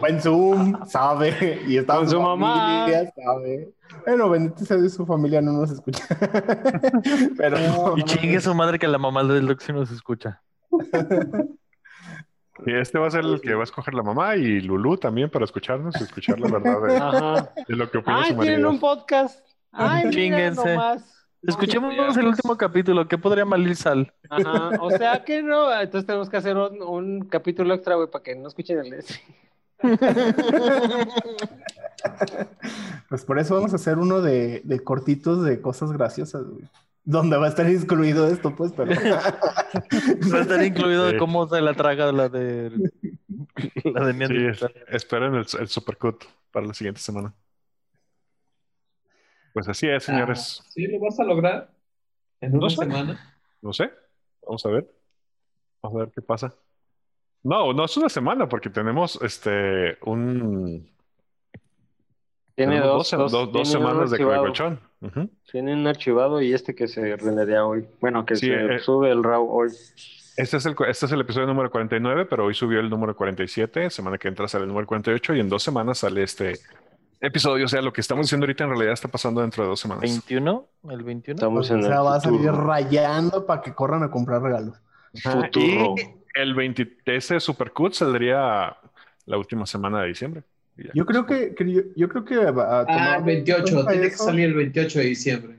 Fue 0.00 0.08
en 0.10 0.20
Zoom, 0.20 0.84
sabe, 0.86 1.62
y 1.68 1.76
estaba 1.76 2.00
Con 2.00 2.10
su 2.10 2.20
mamá. 2.20 2.84
familia, 2.86 3.12
sabe. 3.14 3.72
Bueno, 4.06 4.28
bendito 4.30 4.64
sea 4.64 4.76
Dios, 4.76 4.94
su 4.94 5.06
familia 5.06 5.40
no 5.40 5.52
nos 5.52 5.70
escucha. 5.70 6.04
pero 7.36 7.96
Y 7.96 8.02
chingue 8.04 8.40
su 8.40 8.54
madre 8.54 8.78
que 8.78 8.88
la 8.88 8.98
mamá 8.98 9.22
del 9.24 9.46
doc 9.46 9.60
sí 9.60 9.72
nos 9.72 9.90
escucha. 9.90 10.42
Y 12.66 12.72
este 12.72 12.98
va 12.98 13.08
a 13.08 13.10
ser 13.10 13.24
el 13.24 13.40
que 13.40 13.54
va 13.54 13.60
a 13.62 13.64
escoger 13.64 13.94
la 13.94 14.02
mamá 14.02 14.36
y 14.36 14.60
Lulú 14.60 14.96
también 14.96 15.28
para 15.28 15.44
escucharnos 15.44 15.94
y 16.00 16.04
escuchar 16.04 16.38
la 16.38 16.48
verdad 16.50 16.80
de, 16.82 16.96
Ajá. 16.96 17.52
de 17.66 17.76
lo 17.76 17.90
que 17.90 17.98
opina 17.98 18.18
Ay, 18.22 18.30
su 18.32 18.38
tienen 18.40 18.62
marido. 18.62 18.70
un 18.70 18.80
podcast. 18.80 19.44
Ay, 19.72 20.04
mira 20.06 20.10
Chinguense. 20.12 20.74
nomás. 20.74 21.13
Escuchemos 21.46 22.16
el 22.16 22.26
último 22.26 22.56
capítulo. 22.56 23.06
¿Qué 23.08 23.18
podría 23.18 23.44
malir 23.44 23.76
sal? 23.76 24.12
Ajá. 24.30 24.70
O 24.80 24.90
sea 24.90 25.24
que 25.24 25.42
no. 25.42 25.72
Entonces 25.78 26.06
tenemos 26.06 26.28
que 26.28 26.36
hacer 26.36 26.56
un, 26.56 26.82
un 26.82 27.20
capítulo 27.28 27.74
extra, 27.74 27.94
güey, 27.96 28.08
para 28.10 28.22
que 28.22 28.34
no 28.34 28.48
escuchen 28.48 28.78
el 28.78 28.90
de 28.90 28.98
ese. 28.98 29.20
Pues 33.08 33.24
por 33.24 33.38
eso 33.38 33.54
vamos 33.54 33.72
a 33.72 33.76
hacer 33.76 33.98
uno 33.98 34.20
de, 34.20 34.60
de 34.64 34.80
cortitos 34.80 35.44
de 35.44 35.60
cosas 35.60 35.92
graciosas, 35.92 36.44
güey. 36.44 36.64
Donde 37.06 37.36
va 37.36 37.46
a 37.46 37.48
estar 37.50 37.68
incluido 37.68 38.28
esto, 38.28 38.54
pues, 38.56 38.72
pero. 38.72 38.90
Va 40.32 40.38
a 40.38 40.40
estar 40.40 40.62
incluido 40.64 41.10
Sí. 41.10 41.16
cómo 41.18 41.46
se 41.48 41.60
la 41.60 41.74
traga 41.74 42.10
la 42.12 42.30
de. 42.30 42.70
La 43.84 44.06
de 44.06 44.54
Sí, 44.56 44.70
esperen 44.88 45.34
el, 45.34 45.46
el 45.60 45.68
supercut 45.68 46.24
para 46.50 46.66
la 46.66 46.72
siguiente 46.72 47.00
semana. 47.02 47.34
Pues 49.54 49.68
así 49.68 49.88
es, 49.88 50.02
señores. 50.04 50.60
Ah, 50.62 50.66
¿Sí 50.70 50.86
lo 50.88 50.98
vas 50.98 51.18
a 51.18 51.24
lograr? 51.24 51.70
¿En 52.40 52.52
No 52.52 52.58
una 52.58 52.68
sé. 52.70 52.76
semana? 52.76 53.36
No 53.62 53.72
sé. 53.72 53.90
Vamos 54.42 54.66
a 54.66 54.68
ver. 54.68 54.90
Vamos 55.80 55.96
a 55.96 56.04
ver 56.04 56.12
qué 56.14 56.20
pasa. 56.20 56.52
No, 57.44 57.72
no 57.72 57.84
es 57.84 57.96
una 57.96 58.08
semana 58.08 58.48
porque 58.48 58.68
tenemos 58.68 59.18
este 59.22 59.96
un 60.02 60.90
Tiene 62.56 62.76
tenemos 62.80 63.10
dos, 63.10 63.10
dos, 63.12 63.32
dos, 63.32 63.52
dos 63.52 63.52
tiene 63.52 63.64
semanas 63.66 64.10
de 64.10 64.16
archivado. 64.16 64.42
Colchón. 64.42 64.80
Ujú. 65.02 65.30
Tiene 65.50 65.72
un 65.74 65.86
archivado 65.86 66.42
y 66.42 66.52
este 66.52 66.74
que 66.74 66.88
se 66.88 67.16
rendería 67.16 67.64
hoy. 67.64 67.86
Bueno, 68.00 68.26
que 68.26 68.34
Sí, 68.36 68.46
se 68.48 68.74
eh. 68.74 68.78
sube 68.80 69.10
el 69.10 69.22
RAW 69.22 69.48
hoy. 69.48 69.68
Este 70.36 70.56
es, 70.56 70.66
el, 70.66 70.74
este 70.88 71.06
es 71.06 71.12
el 71.12 71.20
episodio 71.20 71.46
número 71.46 71.70
49, 71.70 72.26
pero 72.26 72.46
hoy 72.46 72.54
subió 72.54 72.80
el 72.80 72.90
número 72.90 73.14
47. 73.14 73.88
Semana 73.90 74.18
que 74.18 74.26
entra 74.26 74.48
sale 74.48 74.62
el 74.64 74.68
número 74.68 74.84
48 74.86 75.34
y 75.36 75.40
en 75.40 75.48
dos 75.48 75.62
semanas 75.62 75.98
sale 75.98 76.24
este 76.24 76.58
episodio. 77.24 77.64
O 77.64 77.68
sea, 77.68 77.82
lo 77.82 77.92
que 77.92 78.00
estamos 78.00 78.26
diciendo 78.26 78.44
ahorita 78.44 78.64
en 78.64 78.70
realidad 78.70 78.92
está 78.92 79.08
pasando 79.08 79.40
dentro 79.40 79.62
de 79.62 79.70
dos 79.70 79.80
semanas. 79.80 80.02
21, 80.02 80.66
el 80.90 81.02
21. 81.02 81.36
Estamos 81.36 81.70
O 81.70 81.74
en 81.74 81.82
sea, 81.82 81.96
el 81.98 82.04
va 82.06 82.16
a 82.16 82.20
salir 82.20 82.50
rayando 82.52 83.46
para 83.46 83.62
que 83.62 83.74
corran 83.74 84.02
a 84.02 84.10
comprar 84.10 84.42
regalos. 84.42 84.76
Futuro. 85.22 85.94
Y 85.96 86.40
el 86.40 86.54
20, 86.54 86.98
ese 87.06 87.38
Supercut 87.40 87.94
saldría 87.94 88.76
la 89.26 89.38
última 89.38 89.66
semana 89.66 90.02
de 90.02 90.08
diciembre. 90.08 90.42
Yo 90.92 91.06
creo 91.06 91.24
que, 91.24 91.54
que 91.54 91.70
yo, 91.72 91.82
yo 91.94 92.08
creo 92.08 92.24
que 92.24 92.36
va 92.50 92.78
a 92.78 92.80
Ah, 92.80 92.86
tomar 92.86 93.24
28, 93.24 93.72
cuenta 93.74 93.92
tiene 93.92 94.08
que 94.08 94.16
salir 94.16 94.46
el 94.46 94.54
28 94.54 94.98
de 94.98 95.04
diciembre. 95.04 95.58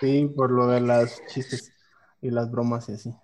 Sí, 0.00 0.30
por 0.34 0.50
lo 0.50 0.66
de 0.66 0.80
las 0.80 1.24
chistes 1.28 1.72
y 2.20 2.30
las 2.30 2.50
bromas 2.50 2.88
y 2.88 2.92
así. 2.94 3.14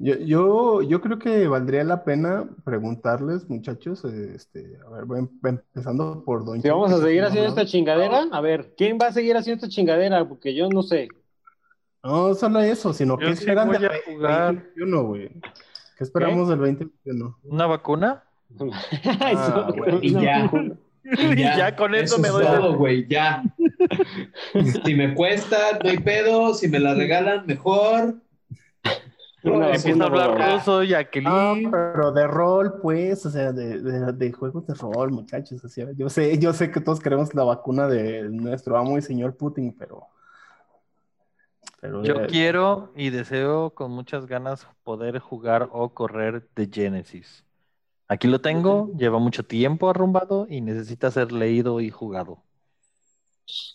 Yo, 0.00 0.14
yo, 0.16 0.82
yo 0.82 1.00
creo 1.00 1.18
que 1.18 1.48
valdría 1.48 1.82
la 1.82 2.04
pena 2.04 2.48
preguntarles, 2.64 3.48
muchachos, 3.50 4.04
eh, 4.04 4.32
este, 4.34 4.78
a 4.86 4.90
ver, 4.90 5.04
voy 5.04 5.18
em- 5.20 5.28
empezando 5.44 6.22
por 6.24 6.44
Don 6.44 6.62
Si 6.62 6.68
vamos 6.68 6.92
a 6.92 6.98
seguir 7.00 7.24
haciendo 7.24 7.48
esta 7.48 7.66
chingadera, 7.66 8.26
a 8.30 8.40
ver, 8.40 8.74
¿quién 8.76 8.96
va 9.00 9.08
a 9.08 9.12
seguir 9.12 9.36
haciendo 9.36 9.56
esta 9.64 9.74
chingadera? 9.74 10.28
Porque 10.28 10.54
yo 10.54 10.68
no 10.68 10.82
sé. 10.82 11.08
No 12.04 12.32
solo 12.34 12.60
eso, 12.60 12.92
sino 12.92 13.18
Yo 13.18 13.26
que 13.26 13.34
sí 13.34 13.40
esperan 13.40 13.70
del 13.72 13.86
a 13.86 13.90
jugar. 14.06 14.54
2021, 14.54 15.02
güey. 15.02 15.28
¿Qué 15.96 16.04
esperamos 16.04 16.48
del 16.48 16.58
2021? 16.58 17.38
¿Una 17.42 17.66
vacuna? 17.66 18.22
Eso, 18.60 19.66
bueno. 19.76 19.98
Y 20.00 20.12
ya. 20.12 20.50
Y 21.10 21.36
ya 21.36 21.74
con 21.74 21.94
eso 21.94 22.18
me 22.18 22.28
doy 22.28 22.44
de- 22.44 22.50
todo, 22.50 22.76
güey, 22.76 23.06
ya. 23.08 23.42
Si 24.84 24.94
me 24.94 25.14
cuesta, 25.14 25.56
no 25.82 25.88
hay 25.88 25.96
pedo. 25.98 26.52
Si 26.52 26.68
me 26.68 26.78
la 26.78 26.92
regalan, 26.94 27.46
mejor. 27.46 28.16
Una 29.44 29.72
Empieza 29.72 30.02
a 30.02 30.06
hablar 30.06 30.32
güey. 30.36 30.52
ruso, 30.56 30.80
Ah, 30.80 30.84
Jacqueline. 30.84 31.70
pero 31.70 32.10
de 32.12 32.26
rol, 32.26 32.80
pues, 32.82 33.24
o 33.24 33.30
sea, 33.30 33.52
de, 33.52 33.80
de- 33.80 34.12
de 34.12 34.32
juegos 34.32 34.66
de 34.66 34.74
rol, 34.74 35.12
muchachos. 35.12 35.62
o 35.64 35.68
sea, 35.68 35.86
yo 35.96 36.08
sé, 36.08 36.38
yo 36.38 36.52
sé 36.52 36.70
que 36.72 36.80
todos 36.80 36.98
queremos 36.98 37.32
la 37.34 37.44
vacuna 37.44 37.86
de 37.86 38.28
nuestro 38.30 38.76
amo 38.76 38.98
y 38.98 39.02
señor 39.02 39.36
Putin, 39.36 39.74
pero. 39.78 40.06
pero 41.80 42.02
Yo 42.02 42.14
eh, 42.22 42.26
quiero 42.28 42.92
y 42.96 43.10
deseo 43.10 43.70
con 43.70 43.92
muchas 43.92 44.26
ganas 44.26 44.66
poder 44.82 45.18
jugar 45.20 45.68
o 45.72 45.90
correr 45.94 46.48
de 46.56 46.68
Genesis. 46.72 47.44
Aquí 48.08 48.26
lo 48.26 48.40
tengo, 48.40 48.90
lleva 48.96 49.18
mucho 49.18 49.44
tiempo 49.44 49.88
arrumbado 49.90 50.46
y 50.48 50.62
necesita 50.62 51.10
ser 51.10 51.30
leído 51.30 51.80
y 51.80 51.90
jugado. 51.90 52.42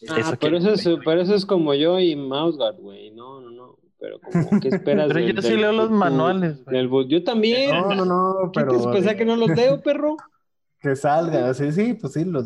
Ah, 0.09 0.19
Eso 0.19 0.35
pero, 0.39 0.57
eso 0.57 0.71
es, 0.71 0.87
pero 1.05 1.21
eso 1.21 1.33
es 1.35 1.45
como 1.45 1.73
yo 1.73 1.99
y 1.99 2.15
Mouseguard, 2.15 2.77
güey. 2.79 3.11
No, 3.11 3.39
no, 3.41 3.49
no. 3.51 3.62
Pero 4.03 4.19
como, 4.19 4.59
¿qué 4.59 4.67
esperas? 4.67 5.07
Pero 5.07 5.19
del- 5.25 5.33
yo 5.33 5.41
sí 5.41 5.51
del 5.51 5.61
leo 5.61 5.71
los 5.71 5.89
manuales, 5.89 6.61
güey. 6.65 6.75
Del 6.75 7.07
yo 7.07 7.23
también. 7.23 7.71
No, 7.71 7.95
no, 7.95 8.03
no, 8.03 8.51
¿Qué 8.51 8.59
pero. 8.59 8.77
te 8.81 8.89
pensás 8.91 9.15
que 9.15 9.23
no 9.23 9.37
los 9.37 9.49
leo, 9.51 9.81
perro? 9.81 10.17
Que 10.81 10.97
salga, 10.97 11.53
sí, 11.53 11.71
sí, 11.71 11.93
pues 11.93 12.11
sí, 12.11 12.25
los, 12.25 12.45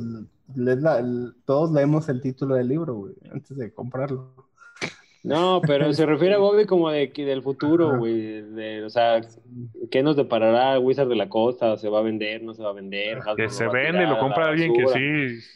lees 0.56 0.78
la- 0.84 1.00
el- 1.00 1.34
todos 1.46 1.72
leemos 1.72 2.08
el 2.10 2.22
título 2.22 2.54
del 2.54 2.68
libro, 2.68 2.94
güey, 2.94 3.16
antes 3.34 3.58
de 3.58 3.74
comprarlo. 3.74 4.36
No, 5.24 5.60
pero 5.66 5.92
se 5.94 6.06
refiere 6.06 6.36
a 6.36 6.38
Bobby 6.38 6.66
como 6.68 6.92
de 6.92 7.12
que 7.12 7.26
del 7.26 7.42
futuro, 7.42 7.98
güey. 7.98 8.44
de- 8.44 8.84
o 8.86 8.90
sea, 8.92 9.20
¿qué 9.90 10.04
nos 10.04 10.16
deparará 10.16 10.78
Wizard 10.78 11.08
de 11.10 11.16
la 11.16 11.28
Costa? 11.28 11.76
¿Se 11.78 11.90
va 11.90 12.00
a 12.00 12.04
vender? 12.04 12.44
¿No 12.44 12.54
se 12.54 12.62
va 12.62 12.70
a 12.70 12.74
vender? 12.74 13.18
Hasbro 13.18 13.36
Que 13.36 13.50
se 13.50 13.68
vende, 13.68 13.94
tirar 14.02 14.10
lo 14.10 14.20
compra 14.20 14.50
alguien 14.50 14.74
que 14.76 14.88
sí. 15.40 15.48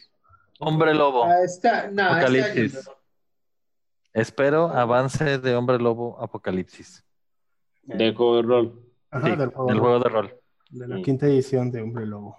Hombre 0.58 0.94
Lobo. 0.94 1.22
Ah, 1.24 1.44
está, 1.44 1.88
no, 1.92 2.02
Apocalipsis. 2.02 2.74
no. 2.74 2.92
Espero 4.12 4.68
avance 4.68 5.38
de 5.38 5.54
Hombre 5.56 5.78
Lobo 5.78 6.20
Apocalipsis. 6.20 7.04
Del 7.84 8.14
juego 8.14 8.36
de 8.36 8.42
rol. 8.42 8.80
Ajá, 9.10 9.26
Sí, 9.30 9.36
del 9.36 9.48
juego, 9.50 9.68
del 9.70 9.80
juego 9.80 9.98
de 10.00 10.08
rol. 10.08 10.34
de 10.70 10.88
la 10.88 11.02
quinta 11.02 11.26
edición 11.26 11.70
de 11.70 11.82
Hombre 11.82 12.06
Lobo. 12.06 12.36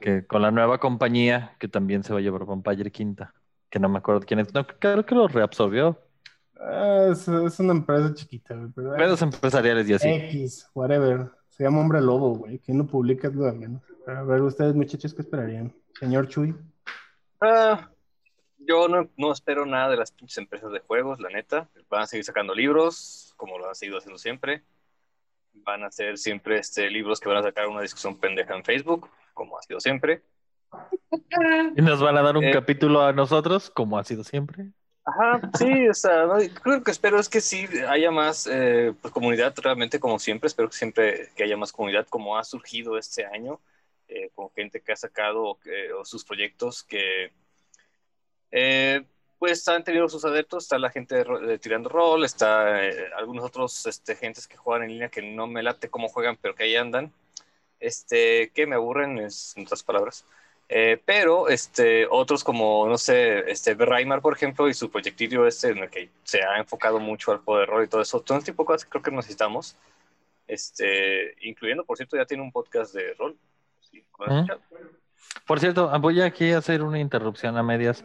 Que 0.00 0.26
con 0.26 0.42
la 0.42 0.50
nueva 0.50 0.78
compañía 0.78 1.56
que 1.58 1.68
también 1.68 2.02
se 2.04 2.12
va 2.12 2.18
a 2.18 2.22
llevar 2.22 2.44
Vampire 2.44 2.90
Quinta. 2.90 3.32
Que 3.70 3.78
no 3.78 3.88
me 3.88 3.98
acuerdo 3.98 4.20
quién 4.20 4.40
es. 4.40 4.52
No, 4.52 4.66
creo 4.66 5.04
que 5.06 5.14
lo 5.14 5.26
reabsorbió. 5.28 5.98
Ah, 6.60 7.08
es, 7.10 7.26
es 7.28 7.58
una 7.60 7.72
empresa 7.72 8.12
chiquita, 8.14 8.54
güey, 8.54 8.70
pero 8.74 8.94
Pedos 8.96 9.22
empresariales 9.22 9.88
y 9.88 9.94
así. 9.94 10.08
X, 10.08 10.68
whatever. 10.74 11.30
Se 11.48 11.64
llama 11.64 11.80
Hombre 11.80 12.00
Lobo, 12.00 12.36
güey. 12.36 12.58
¿Quién 12.58 12.78
lo 12.78 12.86
publica 12.86 13.30
menos? 13.30 13.82
A 14.06 14.22
ver, 14.22 14.42
ustedes, 14.42 14.74
muchachos, 14.74 15.14
¿qué 15.14 15.22
esperarían? 15.22 15.74
Señor 15.98 16.28
Chuy. 16.28 16.54
Ah, 17.40 17.90
yo 18.66 18.88
no, 18.88 19.08
no 19.16 19.32
espero 19.32 19.64
nada 19.66 19.90
de 19.90 19.96
las 19.96 20.12
pinches 20.12 20.38
empresas 20.38 20.72
de 20.72 20.80
juegos, 20.80 21.20
la 21.20 21.28
neta. 21.30 21.68
Van 21.88 22.02
a 22.02 22.06
seguir 22.06 22.24
sacando 22.24 22.54
libros, 22.54 23.34
como 23.36 23.58
lo 23.58 23.68
han 23.68 23.74
seguido 23.74 23.98
haciendo 23.98 24.18
siempre. 24.18 24.62
Van 25.54 25.84
a 25.84 25.90
ser 25.90 26.18
siempre 26.18 26.58
este, 26.58 26.90
libros 26.90 27.20
que 27.20 27.28
van 27.28 27.38
a 27.38 27.42
sacar 27.42 27.66
una 27.68 27.80
discusión 27.82 28.18
pendeja 28.18 28.54
en 28.54 28.64
Facebook, 28.64 29.08
como 29.34 29.58
ha 29.58 29.62
sido 29.62 29.80
siempre. 29.80 30.22
Y 31.76 31.82
nos 31.82 32.02
van 32.02 32.16
a 32.18 32.22
dar 32.22 32.36
un 32.36 32.44
Eh. 32.44 32.50
capítulo 32.52 33.02
a 33.02 33.12
nosotros, 33.12 33.70
como 33.70 33.98
ha 33.98 34.04
sido 34.04 34.24
siempre. 34.24 34.66
Ajá, 35.04 35.40
sí, 35.56 35.88
o 35.88 35.94
sea, 35.94 36.26
no, 36.26 36.34
creo 36.62 36.82
que 36.82 36.90
espero 36.90 37.20
es 37.20 37.28
que 37.28 37.40
sí 37.40 37.68
haya 37.88 38.10
más 38.10 38.48
eh, 38.50 38.92
pues, 39.00 39.14
comunidad, 39.14 39.54
realmente 39.62 40.00
como 40.00 40.18
siempre, 40.18 40.48
espero 40.48 40.68
que 40.68 40.76
siempre 40.76 41.30
que 41.36 41.44
haya 41.44 41.56
más 41.56 41.70
comunidad 41.72 42.06
como 42.08 42.36
ha 42.36 42.42
surgido 42.42 42.98
este 42.98 43.24
año, 43.24 43.60
eh, 44.08 44.30
con 44.34 44.50
gente 44.50 44.80
que 44.80 44.92
ha 44.92 44.96
sacado 44.96 45.58
o 45.96 46.04
sus 46.04 46.24
proyectos 46.24 46.82
que 46.82 47.32
eh, 48.50 49.04
pues 49.38 49.66
han 49.68 49.84
tenido 49.84 50.08
sus 50.08 50.24
adeptos, 50.24 50.64
está 50.64 50.78
la 50.78 50.90
gente 50.90 51.14
de, 51.16 51.46
de 51.46 51.58
tirando 51.58 51.88
rol, 51.88 52.24
está 52.24 52.84
eh, 52.84 53.10
algunos 53.16 53.44
otros 53.44 53.86
este, 53.86 54.16
gentes 54.16 54.48
que 54.48 54.56
juegan 54.56 54.84
en 54.84 54.90
línea 54.90 55.08
que 55.08 55.22
no 55.22 55.46
me 55.46 55.62
late 55.62 55.90
cómo 55.90 56.08
juegan, 56.08 56.38
pero 56.40 56.54
que 56.54 56.64
ahí 56.64 56.76
andan, 56.76 57.12
este, 57.80 58.50
que 58.50 58.66
me 58.66 58.76
aburren, 58.76 59.18
es, 59.18 59.54
en 59.56 59.64
otras 59.64 59.82
palabras. 59.82 60.24
Eh, 60.68 61.00
pero 61.04 61.48
este, 61.48 62.06
otros 62.10 62.42
como, 62.42 62.88
no 62.88 62.98
sé, 62.98 63.50
este, 63.50 63.74
Raimar, 63.74 64.20
por 64.20 64.34
ejemplo, 64.34 64.68
y 64.68 64.74
su 64.74 64.90
proyectillo 64.90 65.46
este, 65.46 65.68
en 65.68 65.78
el 65.78 65.90
que 65.90 66.08
se 66.24 66.42
ha 66.42 66.58
enfocado 66.58 66.98
mucho 66.98 67.30
al 67.32 67.38
de 67.44 67.66
rol 67.66 67.84
y 67.84 67.88
todo 67.88 68.00
eso, 68.02 68.20
todo 68.20 68.38
ese 68.38 68.46
tipo 68.46 68.64
de 68.64 68.66
cosas 68.66 68.84
que 68.84 68.90
creo 68.90 69.02
que 69.02 69.10
necesitamos, 69.12 69.76
este, 70.48 71.34
incluyendo, 71.46 71.84
por 71.84 71.96
cierto, 71.96 72.16
ya 72.16 72.26
tiene 72.26 72.42
un 72.42 72.52
podcast 72.52 72.94
de 72.94 73.14
rol. 73.14 73.36
Sí, 73.80 74.04
¿lo 74.18 74.26
has. 74.26 74.60
Por 75.46 75.60
cierto, 75.60 75.90
voy 76.00 76.20
aquí 76.22 76.52
a 76.52 76.58
hacer 76.58 76.82
una 76.82 76.98
interrupción 76.98 77.56
a 77.56 77.62
medias 77.62 78.04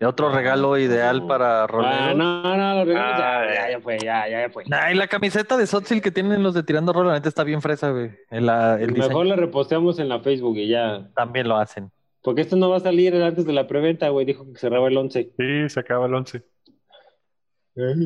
de 0.00 0.06
otro 0.06 0.30
regalo 0.30 0.76
ideal 0.78 1.26
para 1.26 1.64
Ah, 1.64 1.66
roleros. 1.66 2.16
no, 2.16 2.56
no, 2.56 2.74
los 2.76 2.86
regalos 2.88 3.18
ya, 3.18 3.40
Ah, 3.40 3.46
ya, 3.54 3.70
ya 3.72 3.80
fue, 3.80 3.98
ya, 3.98 4.28
ya, 4.28 4.40
ya 4.46 4.50
fue. 4.50 4.64
Nah, 4.66 4.90
y 4.90 4.94
la 4.94 5.06
camiseta 5.06 5.56
de 5.56 5.66
Sotzil 5.66 6.00
que 6.00 6.10
tienen 6.10 6.42
los 6.42 6.54
de 6.54 6.62
Tirando 6.62 6.92
Rol, 6.92 7.06
la 7.08 7.12
neta 7.14 7.28
está 7.28 7.44
bien 7.44 7.60
fresa, 7.60 7.90
güey. 7.90 8.10
El, 8.30 8.48
el 8.48 8.92
Mejor 8.92 8.94
diseño 8.94 9.24
la 9.24 9.36
reposteamos 9.36 9.98
en 9.98 10.08
la 10.08 10.20
Facebook 10.20 10.56
y 10.56 10.68
ya. 10.68 11.08
también 11.14 11.48
lo 11.48 11.56
hacen. 11.58 11.90
Porque 12.22 12.40
esto 12.42 12.56
no 12.56 12.68
va 12.70 12.78
a 12.78 12.80
salir 12.80 13.14
antes 13.22 13.44
de 13.46 13.52
la 13.52 13.66
preventa, 13.66 14.08
güey. 14.08 14.26
Dijo 14.26 14.44
que 14.52 14.58
cerraba 14.58 14.88
el 14.88 14.96
11. 14.96 15.32
Sí, 15.38 15.68
se 15.68 15.80
acaba 15.80 16.06
el 16.06 16.14
11. 16.14 16.42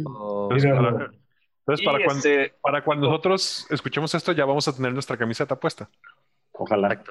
O- 0.07 0.49
Entonces, 0.51 0.71
para, 0.73 0.89
entonces, 0.91 1.81
Y, 1.81 1.85
para, 1.85 2.05
cuando, 2.05 2.29
este, 2.29 2.55
para 2.61 2.85
cuando 2.85 3.07
nosotros 3.09 3.67
escuchemos 3.71 4.14
esto, 4.14 4.33
ya 4.33 4.45
vamos 4.45 4.68
a 4.68 4.75
tener 4.76 4.93
nuestra 4.93 5.17
camiseta 5.17 5.59
puesta. 5.59 5.89
Ojalá. 6.53 7.03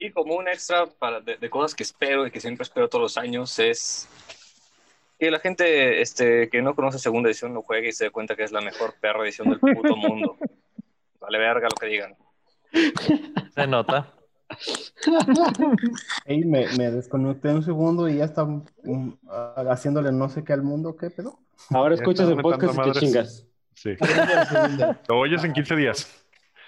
Y 0.00 0.10
como 0.10 0.34
un 0.34 0.48
extra 0.48 0.86
para, 0.86 1.20
de, 1.20 1.36
de 1.36 1.50
cosas 1.50 1.74
que 1.74 1.82
espero 1.82 2.26
y 2.26 2.30
que 2.30 2.40
siempre 2.40 2.62
espero 2.62 2.88
todos 2.88 3.02
los 3.02 3.18
años 3.18 3.56
es 3.58 4.08
que 5.20 5.30
la 5.30 5.38
gente 5.38 6.00
este, 6.00 6.48
que 6.48 6.62
no 6.62 6.74
conoce 6.74 6.98
segunda 6.98 7.28
edición 7.28 7.52
lo 7.52 7.60
juegue 7.60 7.90
y 7.90 7.92
se 7.92 8.04
dé 8.04 8.10
cuenta 8.10 8.34
que 8.34 8.42
es 8.42 8.50
la 8.50 8.62
mejor 8.62 8.94
perra 8.98 9.22
edición 9.22 9.50
del 9.50 9.60
puto 9.60 9.94
mundo. 9.94 10.38
Vale 11.20 11.38
verga 11.38 11.68
lo 11.68 11.76
que 11.78 11.86
digan. 11.86 12.16
Se 13.54 13.66
nota. 13.66 14.14
Ey, 16.24 16.44
me, 16.44 16.66
me 16.78 16.90
desconecté 16.90 17.50
un 17.50 17.62
segundo 17.62 18.08
y 18.08 18.16
ya 18.16 18.24
está 18.24 18.44
um, 18.44 19.16
ah, 19.28 19.66
haciéndole 19.70 20.10
no 20.10 20.28
sé 20.30 20.42
qué 20.42 20.54
al 20.54 20.62
mundo, 20.62 20.96
¿qué 20.96 21.10
pedo? 21.10 21.38
Ahora 21.68 21.94
escuchas 21.94 22.28
el 22.28 22.38
podcast 22.38 22.78
y 22.78 22.92
te 22.92 22.98
chingas. 22.98 23.46
Sí. 23.74 23.96
Lo 25.08 25.18
oyes 25.18 25.44
en 25.44 25.52
15 25.52 25.76
días. 25.76 26.19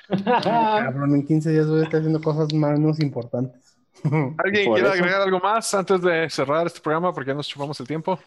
Cabrón, 0.45 1.15
en 1.15 1.27
15 1.27 1.51
días 1.51 1.69
voy 1.69 1.81
a 1.81 1.85
estar 1.85 2.01
haciendo 2.01 2.21
cosas 2.21 2.53
menos 2.53 3.01
importantes. 3.01 3.77
¿Alguien 4.05 4.73
quiere 4.73 4.89
eso. 4.89 4.93
agregar 4.93 5.23
algo 5.23 5.41
más 5.41 5.73
antes 5.75 6.03
de 6.03 6.29
cerrar 6.29 6.67
este 6.67 6.81
programa? 6.81 7.13
Porque 7.13 7.31
ya 7.31 7.35
nos 7.35 7.49
chupamos 7.49 7.79
el 7.81 7.87
tiempo. 7.87 8.19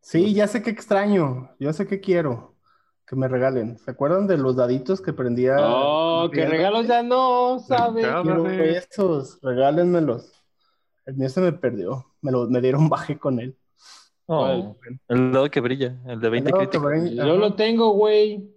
Sí, 0.00 0.34
ya 0.34 0.46
sé 0.46 0.62
que 0.62 0.70
extraño, 0.70 1.50
ya 1.58 1.72
sé 1.72 1.86
que 1.86 2.00
quiero 2.00 2.54
que 3.06 3.16
me 3.16 3.28
regalen. 3.28 3.78
¿Se 3.78 3.90
acuerdan 3.90 4.26
de 4.26 4.38
los 4.38 4.56
daditos 4.56 5.00
que 5.00 5.12
prendía? 5.12 5.56
Oh, 5.60 6.30
que 6.30 6.46
regalos 6.46 6.86
ya 6.86 7.02
no, 7.02 7.58
¿sabes? 7.58 8.06
Quiero 8.22 8.48
esos, 8.48 9.38
regálenmelos. 9.42 10.32
El 11.06 11.16
mío 11.16 11.28
se 11.28 11.40
me 11.40 11.52
perdió, 11.52 12.06
me, 12.22 12.32
lo, 12.32 12.48
me 12.48 12.60
dieron 12.60 12.88
baje 12.88 13.18
con 13.18 13.40
él. 13.40 13.56
Oh, 14.26 14.74
el 15.08 15.32
dedo 15.32 15.50
que 15.50 15.60
brilla, 15.60 16.00
el 16.06 16.18
de 16.18 16.30
20 16.30 16.50
No, 16.50 16.56
críticos. 16.56 17.10
Yo 17.10 17.36
lo 17.36 17.54
tengo, 17.54 17.90
güey. 17.90 18.50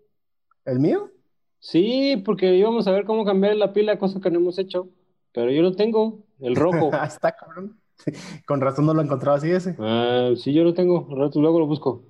¿El 0.63 0.79
mío? 0.79 1.11
Sí, 1.59 2.21
porque 2.25 2.55
íbamos 2.55 2.87
a 2.87 2.91
ver 2.91 3.05
cómo 3.05 3.25
cambiar 3.25 3.55
la 3.55 3.73
pila, 3.73 3.97
cosa 3.97 4.19
que 4.21 4.29
no 4.29 4.39
hemos 4.39 4.59
hecho. 4.59 4.89
Pero 5.33 5.51
yo 5.51 5.61
no 5.61 5.73
tengo, 5.73 6.23
el 6.39 6.55
rojo. 6.55 6.89
Ah, 6.93 7.05
está 7.05 7.31
cabrón. 7.31 7.79
Sí, 7.95 8.11
Con 8.45 8.61
razón 8.61 8.85
no 8.85 8.93
lo 8.93 9.01
encontraba 9.01 9.37
así 9.37 9.51
ese. 9.51 9.75
Ah, 9.79 10.31
sí, 10.35 10.53
yo 10.53 10.63
lo 10.63 10.73
tengo. 10.73 11.07
Rato 11.15 11.41
luego 11.41 11.59
lo 11.59 11.67
busco. 11.67 12.03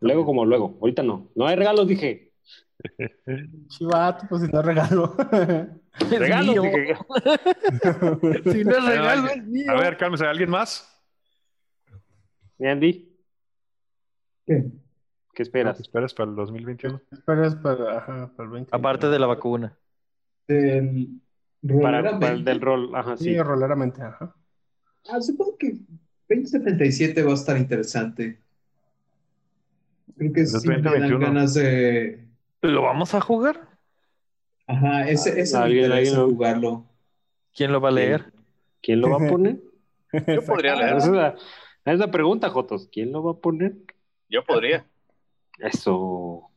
Luego 0.00 0.24
como 0.24 0.44
luego. 0.44 0.76
Ahorita 0.80 1.02
no. 1.02 1.28
No 1.34 1.46
hay 1.46 1.56
regalos, 1.56 1.86
dije. 1.86 2.32
Chivato, 3.68 4.26
pues 4.28 4.42
si 4.42 4.48
no 4.48 4.62
regalo. 4.62 5.14
Mío. 6.10 6.62
dije. 6.62 6.96
Si 8.52 8.64
no 8.64 8.70
es 8.72 8.78
A 8.78 8.88
ver, 8.88 8.98
regalo, 8.98 9.28
es 9.28 9.44
mío. 9.44 9.70
A 9.70 9.74
ver, 9.80 9.96
cálmese, 9.96 10.26
¿alguien 10.26 10.50
más? 10.50 10.90
¿Y 12.58 12.66
Andy? 12.66 13.16
¿Qué? 14.44 14.64
¿Qué 15.34 15.42
esperas? 15.42 15.76
¿Qué 15.76 15.82
esperas 15.82 16.14
para 16.14 16.30
el 16.30 16.36
2021? 16.36 17.00
Pero 17.26 17.44
es 17.46 17.54
para, 17.56 17.98
ajá, 17.98 18.30
para 18.36 18.46
el 18.46 18.52
20. 18.54 18.70
Aparte 18.76 19.08
de 19.08 19.18
la 19.18 19.26
vacuna. 19.26 19.76
Del 20.46 21.20
Para, 21.82 22.10
el 22.32 22.44
del 22.44 22.60
rol. 22.60 22.94
Ajá, 22.94 23.16
Sí, 23.16 23.24
sí. 23.24 23.38
roleramente, 23.40 24.02
ajá. 24.02 24.34
Ah, 25.08 25.20
supongo 25.20 25.56
que 25.58 25.72
2077 26.28 27.22
va 27.22 27.30
a 27.32 27.34
estar 27.34 27.56
interesante. 27.56 28.40
Creo 30.16 30.32
que 30.32 30.40
Es 30.42 30.52
sí 30.52 30.68
me 30.68 30.74
dan 30.76 30.84
2021. 30.84 31.26
ganas 31.26 31.54
de. 31.54 32.26
¿Lo 32.62 32.82
vamos 32.82 33.14
a 33.14 33.20
jugar? 33.20 33.68
Ajá, 34.66 35.08
ese, 35.08 35.40
ese 35.40 35.58
me 35.58 35.64
Alguien- 35.64 35.84
interesa 35.86 36.16
alguien- 36.20 36.30
jugarlo. 36.36 36.86
¿Quién 37.54 37.72
lo 37.72 37.80
va 37.80 37.88
a 37.88 37.92
leer? 37.92 38.32
¿Quién 38.82 39.00
lo 39.00 39.10
va 39.10 39.26
a 39.26 39.28
poner? 39.30 39.60
Yo 40.12 40.42
podría 40.42 40.74
Esa 40.74 40.82
leer. 40.84 40.96
es 40.98 41.08
la, 41.08 41.28
esa 41.28 41.92
es 41.92 41.98
la 41.98 42.10
pregunta, 42.10 42.48
Jotos. 42.50 42.88
¿Quién 42.90 43.12
lo 43.12 43.22
va 43.22 43.32
a 43.32 43.36
poner? 43.36 43.74
Yo 44.28 44.44
podría. 44.44 44.86
Eso. 45.58 46.48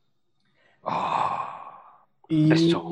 Y 2.30 2.54
Eso. 2.54 2.92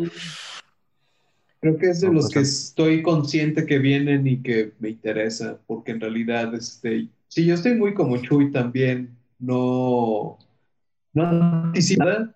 Creo 1.61 1.77
que 1.77 1.89
es 1.89 2.01
de 2.01 2.07
No, 2.07 2.13
los 2.13 2.29
que 2.29 2.39
es- 2.39 2.65
estoy 2.67 3.01
consciente 3.01 3.65
que 3.65 3.79
vienen 3.79 4.27
y 4.27 4.41
que 4.43 4.73
me 4.79 4.89
interesa, 4.89 5.59
porque 5.65 5.91
en 5.93 6.01
realidad, 6.01 6.53
este, 6.53 7.07
sí, 7.27 7.45
yo 7.45 7.55
estoy 7.55 7.73
muy 7.75 7.93
como 7.95 8.17
Chuy 8.21 8.51
también, 8.51 9.17
no, 9.39 10.37
no 11.13 11.23
anticipo 11.27 12.03
nada. 12.03 12.35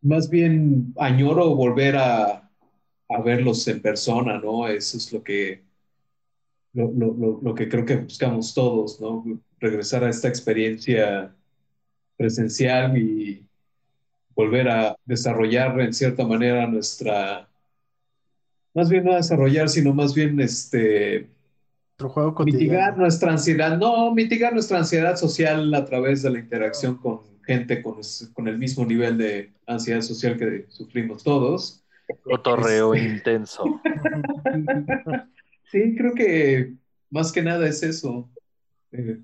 Más 0.00 0.30
bien 0.30 0.94
añoro 0.98 1.54
volver 1.54 1.96
a, 1.96 2.48
a 3.08 3.20
verlos 3.22 3.66
en 3.68 3.82
persona, 3.82 4.38
¿no? 4.40 4.66
Eso 4.68 4.96
es 4.96 5.12
lo 5.12 5.22
que, 5.22 5.62
lo- 6.72 6.90
lo- 6.92 7.40
lo 7.42 7.54
que 7.54 7.68
creo 7.68 7.84
que 7.84 7.96
buscamos 7.96 8.54
todos, 8.54 8.98
¿no? 9.00 9.24
Regresar 9.60 10.04
a 10.04 10.08
esta 10.10 10.28
experiencia 10.28 11.34
presencial 12.16 12.96
y 12.96 13.46
volver 14.34 14.68
a 14.68 14.96
desarrollar 15.04 15.80
en 15.80 15.92
cierta 15.92 16.26
manera 16.26 16.66
nuestra, 16.66 17.48
más 18.74 18.88
bien 18.90 19.04
no 19.04 19.14
desarrollar, 19.14 19.68
sino 19.68 19.94
más 19.94 20.14
bien 20.14 20.38
este, 20.40 21.28
otro 21.96 22.10
juego 22.10 22.44
mitigar 22.44 22.98
nuestra 22.98 23.32
ansiedad, 23.32 23.78
no, 23.78 24.14
mitigar 24.14 24.52
nuestra 24.52 24.78
ansiedad 24.78 25.16
social 25.16 25.72
a 25.74 25.84
través 25.86 26.22
de 26.22 26.30
la 26.30 26.38
interacción 26.38 26.98
con 26.98 27.20
gente 27.46 27.82
con, 27.82 28.48
el 28.48 28.58
mismo 28.58 28.84
nivel 28.84 29.16
de 29.16 29.52
ansiedad 29.66 30.02
social 30.02 30.36
que 30.36 30.66
sufrimos 30.68 31.22
todos. 31.24 31.82
Cotorreo 32.22 32.94
intenso. 32.94 33.64
Sí, 35.68 35.96
creo 35.96 36.14
que 36.14 36.74
más 37.10 37.32
que 37.32 37.42
nada 37.42 37.66
es 37.66 37.82
eso, 37.82 38.30
eh, 38.92 39.18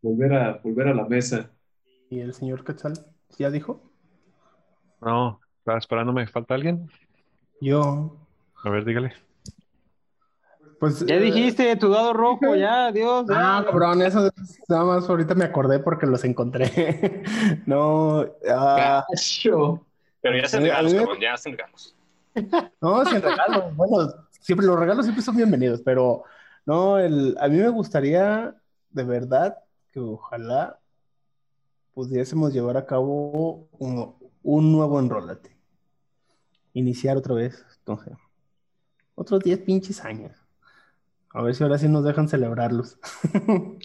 volver 0.00 0.32
a, 0.32 0.60
volver 0.62 0.86
a 0.86 0.94
la 0.94 1.08
mesa. 1.08 1.50
¿Y 2.10 2.20
el 2.20 2.34
señor 2.34 2.64
Quetzal 2.64 2.94
ya 3.38 3.50
dijo? 3.50 3.80
No, 5.00 5.40
estaba 5.58 5.78
esperándome. 5.78 6.26
¿Falta 6.26 6.54
alguien? 6.54 6.90
Yo. 7.60 8.16
A 8.64 8.70
ver, 8.70 8.84
dígale. 8.84 9.12
Pues, 10.80 11.04
Ya 11.06 11.16
eh, 11.16 11.20
dijiste, 11.20 11.74
tu 11.76 11.90
dado 11.90 12.12
rojo, 12.12 12.54
ya, 12.54 12.86
adiós. 12.86 13.26
ya. 13.28 13.58
Ah, 13.58 13.64
cabrón, 13.64 14.00
eso 14.00 14.26
es- 14.26 14.60
nada 14.68 14.84
más 14.84 15.08
ahorita 15.08 15.34
me 15.34 15.44
acordé 15.44 15.80
porque 15.80 16.06
los 16.06 16.24
encontré. 16.24 16.64
No, 17.66 18.24
ah. 18.48 19.04
Pero 20.20 20.36
ya 20.36 20.58
mí- 20.58 20.68
a 20.68 20.76
regalos, 20.80 20.92
me- 20.92 20.98
cabrón, 21.00 21.20
ya 21.20 21.34
hacen 21.34 21.52
regalos. 21.52 21.94
no, 22.80 23.04
sin 23.04 23.22
regalos. 23.22 23.76
Bueno, 23.76 24.12
siempre 24.40 24.66
los 24.66 24.78
regalos 24.78 25.04
siempre 25.04 25.22
son 25.22 25.36
bienvenidos, 25.36 25.82
pero 25.84 26.22
no, 26.64 26.98
el, 26.98 27.36
a 27.40 27.48
mí 27.48 27.56
me 27.56 27.68
gustaría 27.70 28.54
de 28.90 29.04
verdad 29.04 29.58
que 29.92 29.98
ojalá 30.00 30.77
pudiésemos 31.98 32.52
llevar 32.52 32.76
a 32.76 32.86
cabo 32.86 33.66
un, 33.72 34.14
un 34.44 34.70
nuevo 34.70 35.00
enrolate. 35.00 35.56
Iniciar 36.72 37.16
otra 37.16 37.34
vez, 37.34 37.66
entonces, 37.80 38.16
otros 39.16 39.40
10 39.40 39.58
pinches 39.62 40.04
años. 40.04 40.30
A 41.30 41.42
ver 41.42 41.56
si 41.56 41.64
ahora 41.64 41.76
sí 41.76 41.88
nos 41.88 42.04
dejan 42.04 42.28
celebrarlos. 42.28 43.00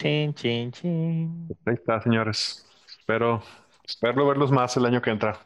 Chin, 0.00 0.34
chin, 0.34 0.72
chin. 0.72 1.48
Ahí 1.64 1.74
está, 1.74 2.00
señores. 2.02 2.66
Espero, 2.98 3.40
espero 3.84 4.26
verlos 4.26 4.50
más 4.50 4.76
el 4.76 4.86
año 4.86 5.00
que 5.00 5.10
entra, 5.10 5.38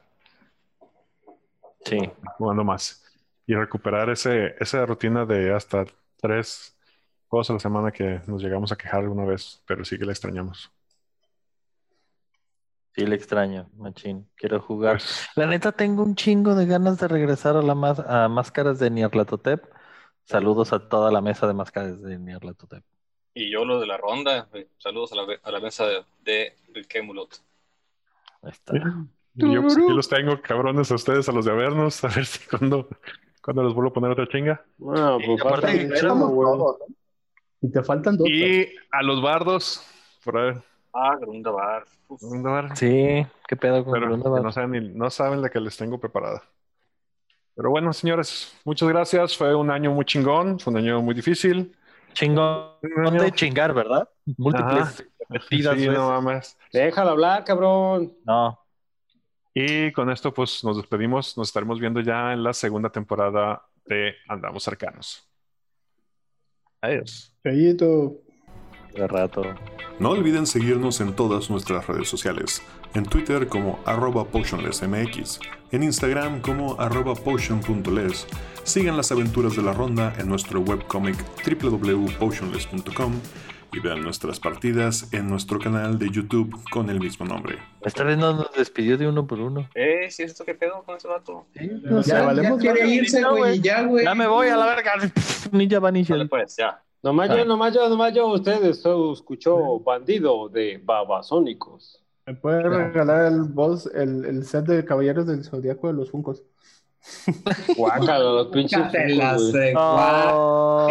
Sí. 1.85 1.99
jugando 2.39 2.65
más. 2.65 3.05
Y 3.47 3.55
recuperar 3.55 4.09
ese, 4.09 4.55
esa 4.59 4.87
rutina 4.87 5.27
de 5.27 5.55
hasta 5.55 5.85
tres 6.17 6.77
juegos 7.29 7.51
a 7.51 7.53
la 7.53 7.59
semana 7.61 7.93
que 7.93 8.23
nos 8.27 8.43
llegamos 8.43 8.73
a 8.73 8.77
quejar 8.77 9.01
alguna 9.01 9.27
vez, 9.27 9.63
pero 9.67 9.85
sí 9.85 9.99
que 9.99 10.07
la 10.07 10.13
extrañamos. 10.13 10.73
Sí, 13.01 13.07
le 13.07 13.17
extraño, 13.17 13.67
machín. 13.79 14.29
Quiero 14.37 14.61
jugar. 14.61 14.97
Pues, 14.99 15.27
La 15.35 15.47
neta, 15.47 15.73
tengo 15.73 16.03
un 16.03 16.15
chingo 16.15 16.55
de 16.55 16.67
ganas 16.67 17.01
de 17.01 17.09
regresar 17.09 17.57
a 17.57 17.63
la 17.63 17.75
más, 17.75 17.99
a 17.99 18.29
máscaras 18.29 18.79
de 18.79 18.91
Nyarlathotep. 18.91 19.65
Saludos 20.25 20.75
a 20.75 20.87
toda 20.87 21.11
la 21.11 21.23
mesa 21.23 21.47
de 21.47 21.55
máscaras 21.55 22.03
de 22.03 22.19
Nyarlathotep. 22.19 22.85
Y 23.33 23.51
yo 23.51 23.65
lo 23.65 23.81
de 23.81 23.87
la 23.87 23.97
ronda. 23.97 24.51
Saludos 24.77 25.13
a 25.13 25.17
la, 25.17 25.23
a 25.43 25.51
la 25.51 25.61
mesa 25.61 25.87
de, 25.87 26.05
de. 26.23 26.57
Ahí 28.43 28.51
está. 28.51 28.75
y 29.35 29.51
yo 29.55 29.63
pues 29.63 29.79
aquí 29.79 29.93
los 29.95 30.09
tengo, 30.11 30.43
cabrones, 30.43 30.91
a 30.91 30.95
ustedes, 30.95 31.27
a 31.27 31.33
los 31.33 31.47
de 31.47 31.53
vernos, 31.53 32.05
a 32.05 32.09
ver 32.09 32.27
si 32.27 32.47
cuando, 32.51 32.87
cuando 33.43 33.63
los 33.63 33.73
vuelvo 33.73 33.93
a 33.93 33.95
poner 33.95 34.11
otra 34.11 34.29
chinga. 34.29 34.63
Bueno, 34.77 35.19
Y 35.21 35.25
pues 35.25 35.41
aparte, 35.41 35.89
falta 35.89 36.13
un 36.13 36.29
chingo. 36.29 36.79
Y 37.63 37.73
te 37.73 37.83
faltan 37.83 38.19
dos. 38.19 38.29
Y 38.29 38.69
a 38.91 39.03
los 39.03 39.23
bardos, 39.23 39.87
por 40.23 40.37
ahí, 40.37 40.63
Ah, 40.93 41.17
Grundabar. 41.21 41.85
Sí, 42.77 43.25
qué 43.47 43.57
pedo 43.57 43.85
con 43.85 43.93
Grundabar? 44.01 44.43
no 44.43 44.53
saben, 44.53 44.71
ni- 44.73 44.89
no 44.95 45.11
saben 45.11 45.41
la 45.43 45.49
que 45.51 45.61
les 45.61 45.77
tengo 45.77 45.99
preparada. 46.01 46.43
Pero 47.55 47.71
bueno, 47.71 47.93
señores, 47.93 48.57
muchas 48.65 48.89
gracias. 48.89 49.37
Fue 49.37 49.55
un 49.55 49.71
año 49.71 49.91
muy 49.93 50.05
chingón, 50.05 50.59
fue 50.59 50.73
un 50.73 50.79
año 50.79 51.01
muy 51.03 51.15
difícil. 51.15 51.77
Chingón 52.13 52.75
año- 53.07 53.23
de 53.23 53.33
chingar, 53.33 53.73
¿verdad? 53.75 54.09
Múltiples 54.37 55.07
repetidas 55.29 55.79
Sí, 55.79 55.87
no 55.89 56.09
mames. 56.11 56.59
Déjalo 56.73 57.11
hablar, 57.11 57.45
cabrón. 57.45 58.17
No. 58.25 58.59
Y 59.55 59.93
con 59.93 60.11
esto, 60.11 60.33
pues 60.33 60.65
nos 60.65 60.77
despedimos. 60.77 61.37
Nos 61.37 61.49
estaremos 61.49 61.79
viendo 61.79 62.01
ya 62.01 62.33
en 62.33 62.43
la 62.43 62.53
segunda 62.53 62.89
temporada 62.91 63.63
de 63.85 64.15
Andamos 64.29 64.63
Cercanos. 64.65 65.29
Adiós. 66.81 67.33
Chayito. 67.45 68.15
De 68.95 69.07
rato. 69.07 69.43
No 69.99 70.11
olviden 70.11 70.47
seguirnos 70.47 71.01
en 71.01 71.15
todas 71.15 71.51
nuestras 71.51 71.87
redes 71.87 72.09
sociales. 72.09 72.63
En 72.95 73.05
Twitter 73.05 73.47
como 73.49 73.79
arroba 73.85 74.25
potionlessmx, 74.25 75.41
en 75.73 75.83
Instagram 75.83 76.41
como 76.41 76.81
arroba 76.81 77.15
potion.les. 77.15 78.27
Sigan 78.65 78.97
las 78.97 79.13
aventuras 79.13 79.57
de 79.57 79.63
la 79.63 79.73
ronda 79.73 80.15
en 80.19 80.29
nuestro 80.29 80.61
webcomic 80.61 81.17
www.potionless.com 81.47 83.13
y 83.73 83.81
vean 83.81 84.01
nuestras 84.03 84.41
partidas 84.41 85.13
en 85.13 85.29
nuestro 85.29 85.59
canal 85.59 85.99
de 85.99 86.11
YouTube 86.11 86.59
con 86.71 86.91
el 86.91 86.99
mismo 86.99 87.25
nombre. 87.27 87.59
Esta 87.83 88.03
vez 88.03 88.19
no 88.19 88.33
nos 88.33 88.53
despidió 88.53 88.99
de 88.99 89.07
uno 89.07 89.27
por 89.27 89.41
uno. 89.41 89.69
Eh, 89.75 90.09
¿sí 90.11 90.25
es 90.25 90.33
esto 90.33 90.45
qué 90.45 90.55
pedo 90.55 90.83
con 90.83 90.97
ese 90.97 91.09
vato? 91.09 91.47
No 91.55 92.01
Ya, 92.03 92.15
ya 92.15 92.23
valemos 92.23 92.61
quiere 92.61 92.89
irse, 92.89 93.23
güey, 93.23 93.61
ya, 93.61 93.83
güey. 93.83 94.05
Ya 94.05 94.15
me 94.15 94.27
voy 94.27 94.49
a 94.49 94.57
la 94.57 94.67
verga. 94.67 94.93
Ninja 95.53 95.77
Dale, 95.77 95.79
Vanishel. 95.81 96.29
pues, 96.29 96.57
ya. 96.57 96.83
Nomás 97.03 97.31
Ah. 97.31 97.37
yo, 97.39 97.45
nomás 97.45 97.75
yo, 97.75 97.89
nomás 97.89 98.15
yo. 98.15 98.27
Ustedes 98.29 98.85
escuchó 99.13 99.79
Bandido 99.81 100.49
de 100.49 100.81
Babasónicos. 100.85 102.03
¿Me 102.27 102.35
puede 102.35 102.63
regalar 102.63 103.27
el 103.33 103.43
boss, 103.45 103.87
el, 103.95 104.25
el 104.25 104.45
set 104.45 104.65
de 104.67 104.85
Caballeros 104.85 105.27
del 105.27 105.43
Zodíaco 105.45 105.89
de 105.89 105.95
los 105.95 106.11
Funcos? 106.11 106.43
Guácala, 107.77 108.19
los 108.19 108.47
pinches. 108.49 108.79
Guácala, 108.81 109.37
Oh. 110.33 110.89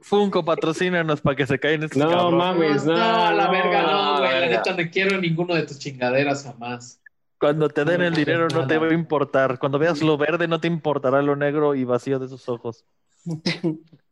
Funko, 0.00 0.44
patrocínanos 0.44 1.20
para 1.20 1.36
que 1.36 1.46
se 1.46 1.58
caigan 1.58 1.84
estos 1.84 1.98
No, 2.02 2.30
mames, 2.32 2.84
no. 2.84 2.96
No, 2.96 3.26
a 3.26 3.32
la 3.32 3.50
verga, 3.50 3.82
no, 3.82 4.18
güey. 4.18 4.40
La 4.40 4.46
neta, 4.48 4.74
no 4.76 4.90
quiero 4.90 5.18
ninguno 5.18 5.54
de 5.54 5.62
tus 5.62 5.78
chingaderas 5.78 6.44
jamás. 6.44 7.00
Cuando 7.38 7.68
te 7.68 7.84
den 7.84 8.02
el 8.02 8.14
dinero 8.14 8.48
no 8.48 8.66
te 8.66 8.78
va 8.78 8.86
a 8.88 8.92
importar. 8.92 9.58
Cuando 9.58 9.78
veas 9.78 10.00
lo 10.02 10.16
verde 10.16 10.46
no 10.48 10.60
te 10.60 10.68
importará 10.68 11.22
lo 11.22 11.34
negro 11.36 11.74
y 11.74 11.84
vacío 11.84 12.18
de 12.18 12.28
sus 12.28 12.48
ojos. 12.48 12.84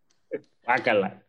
Guácala. 0.64 1.22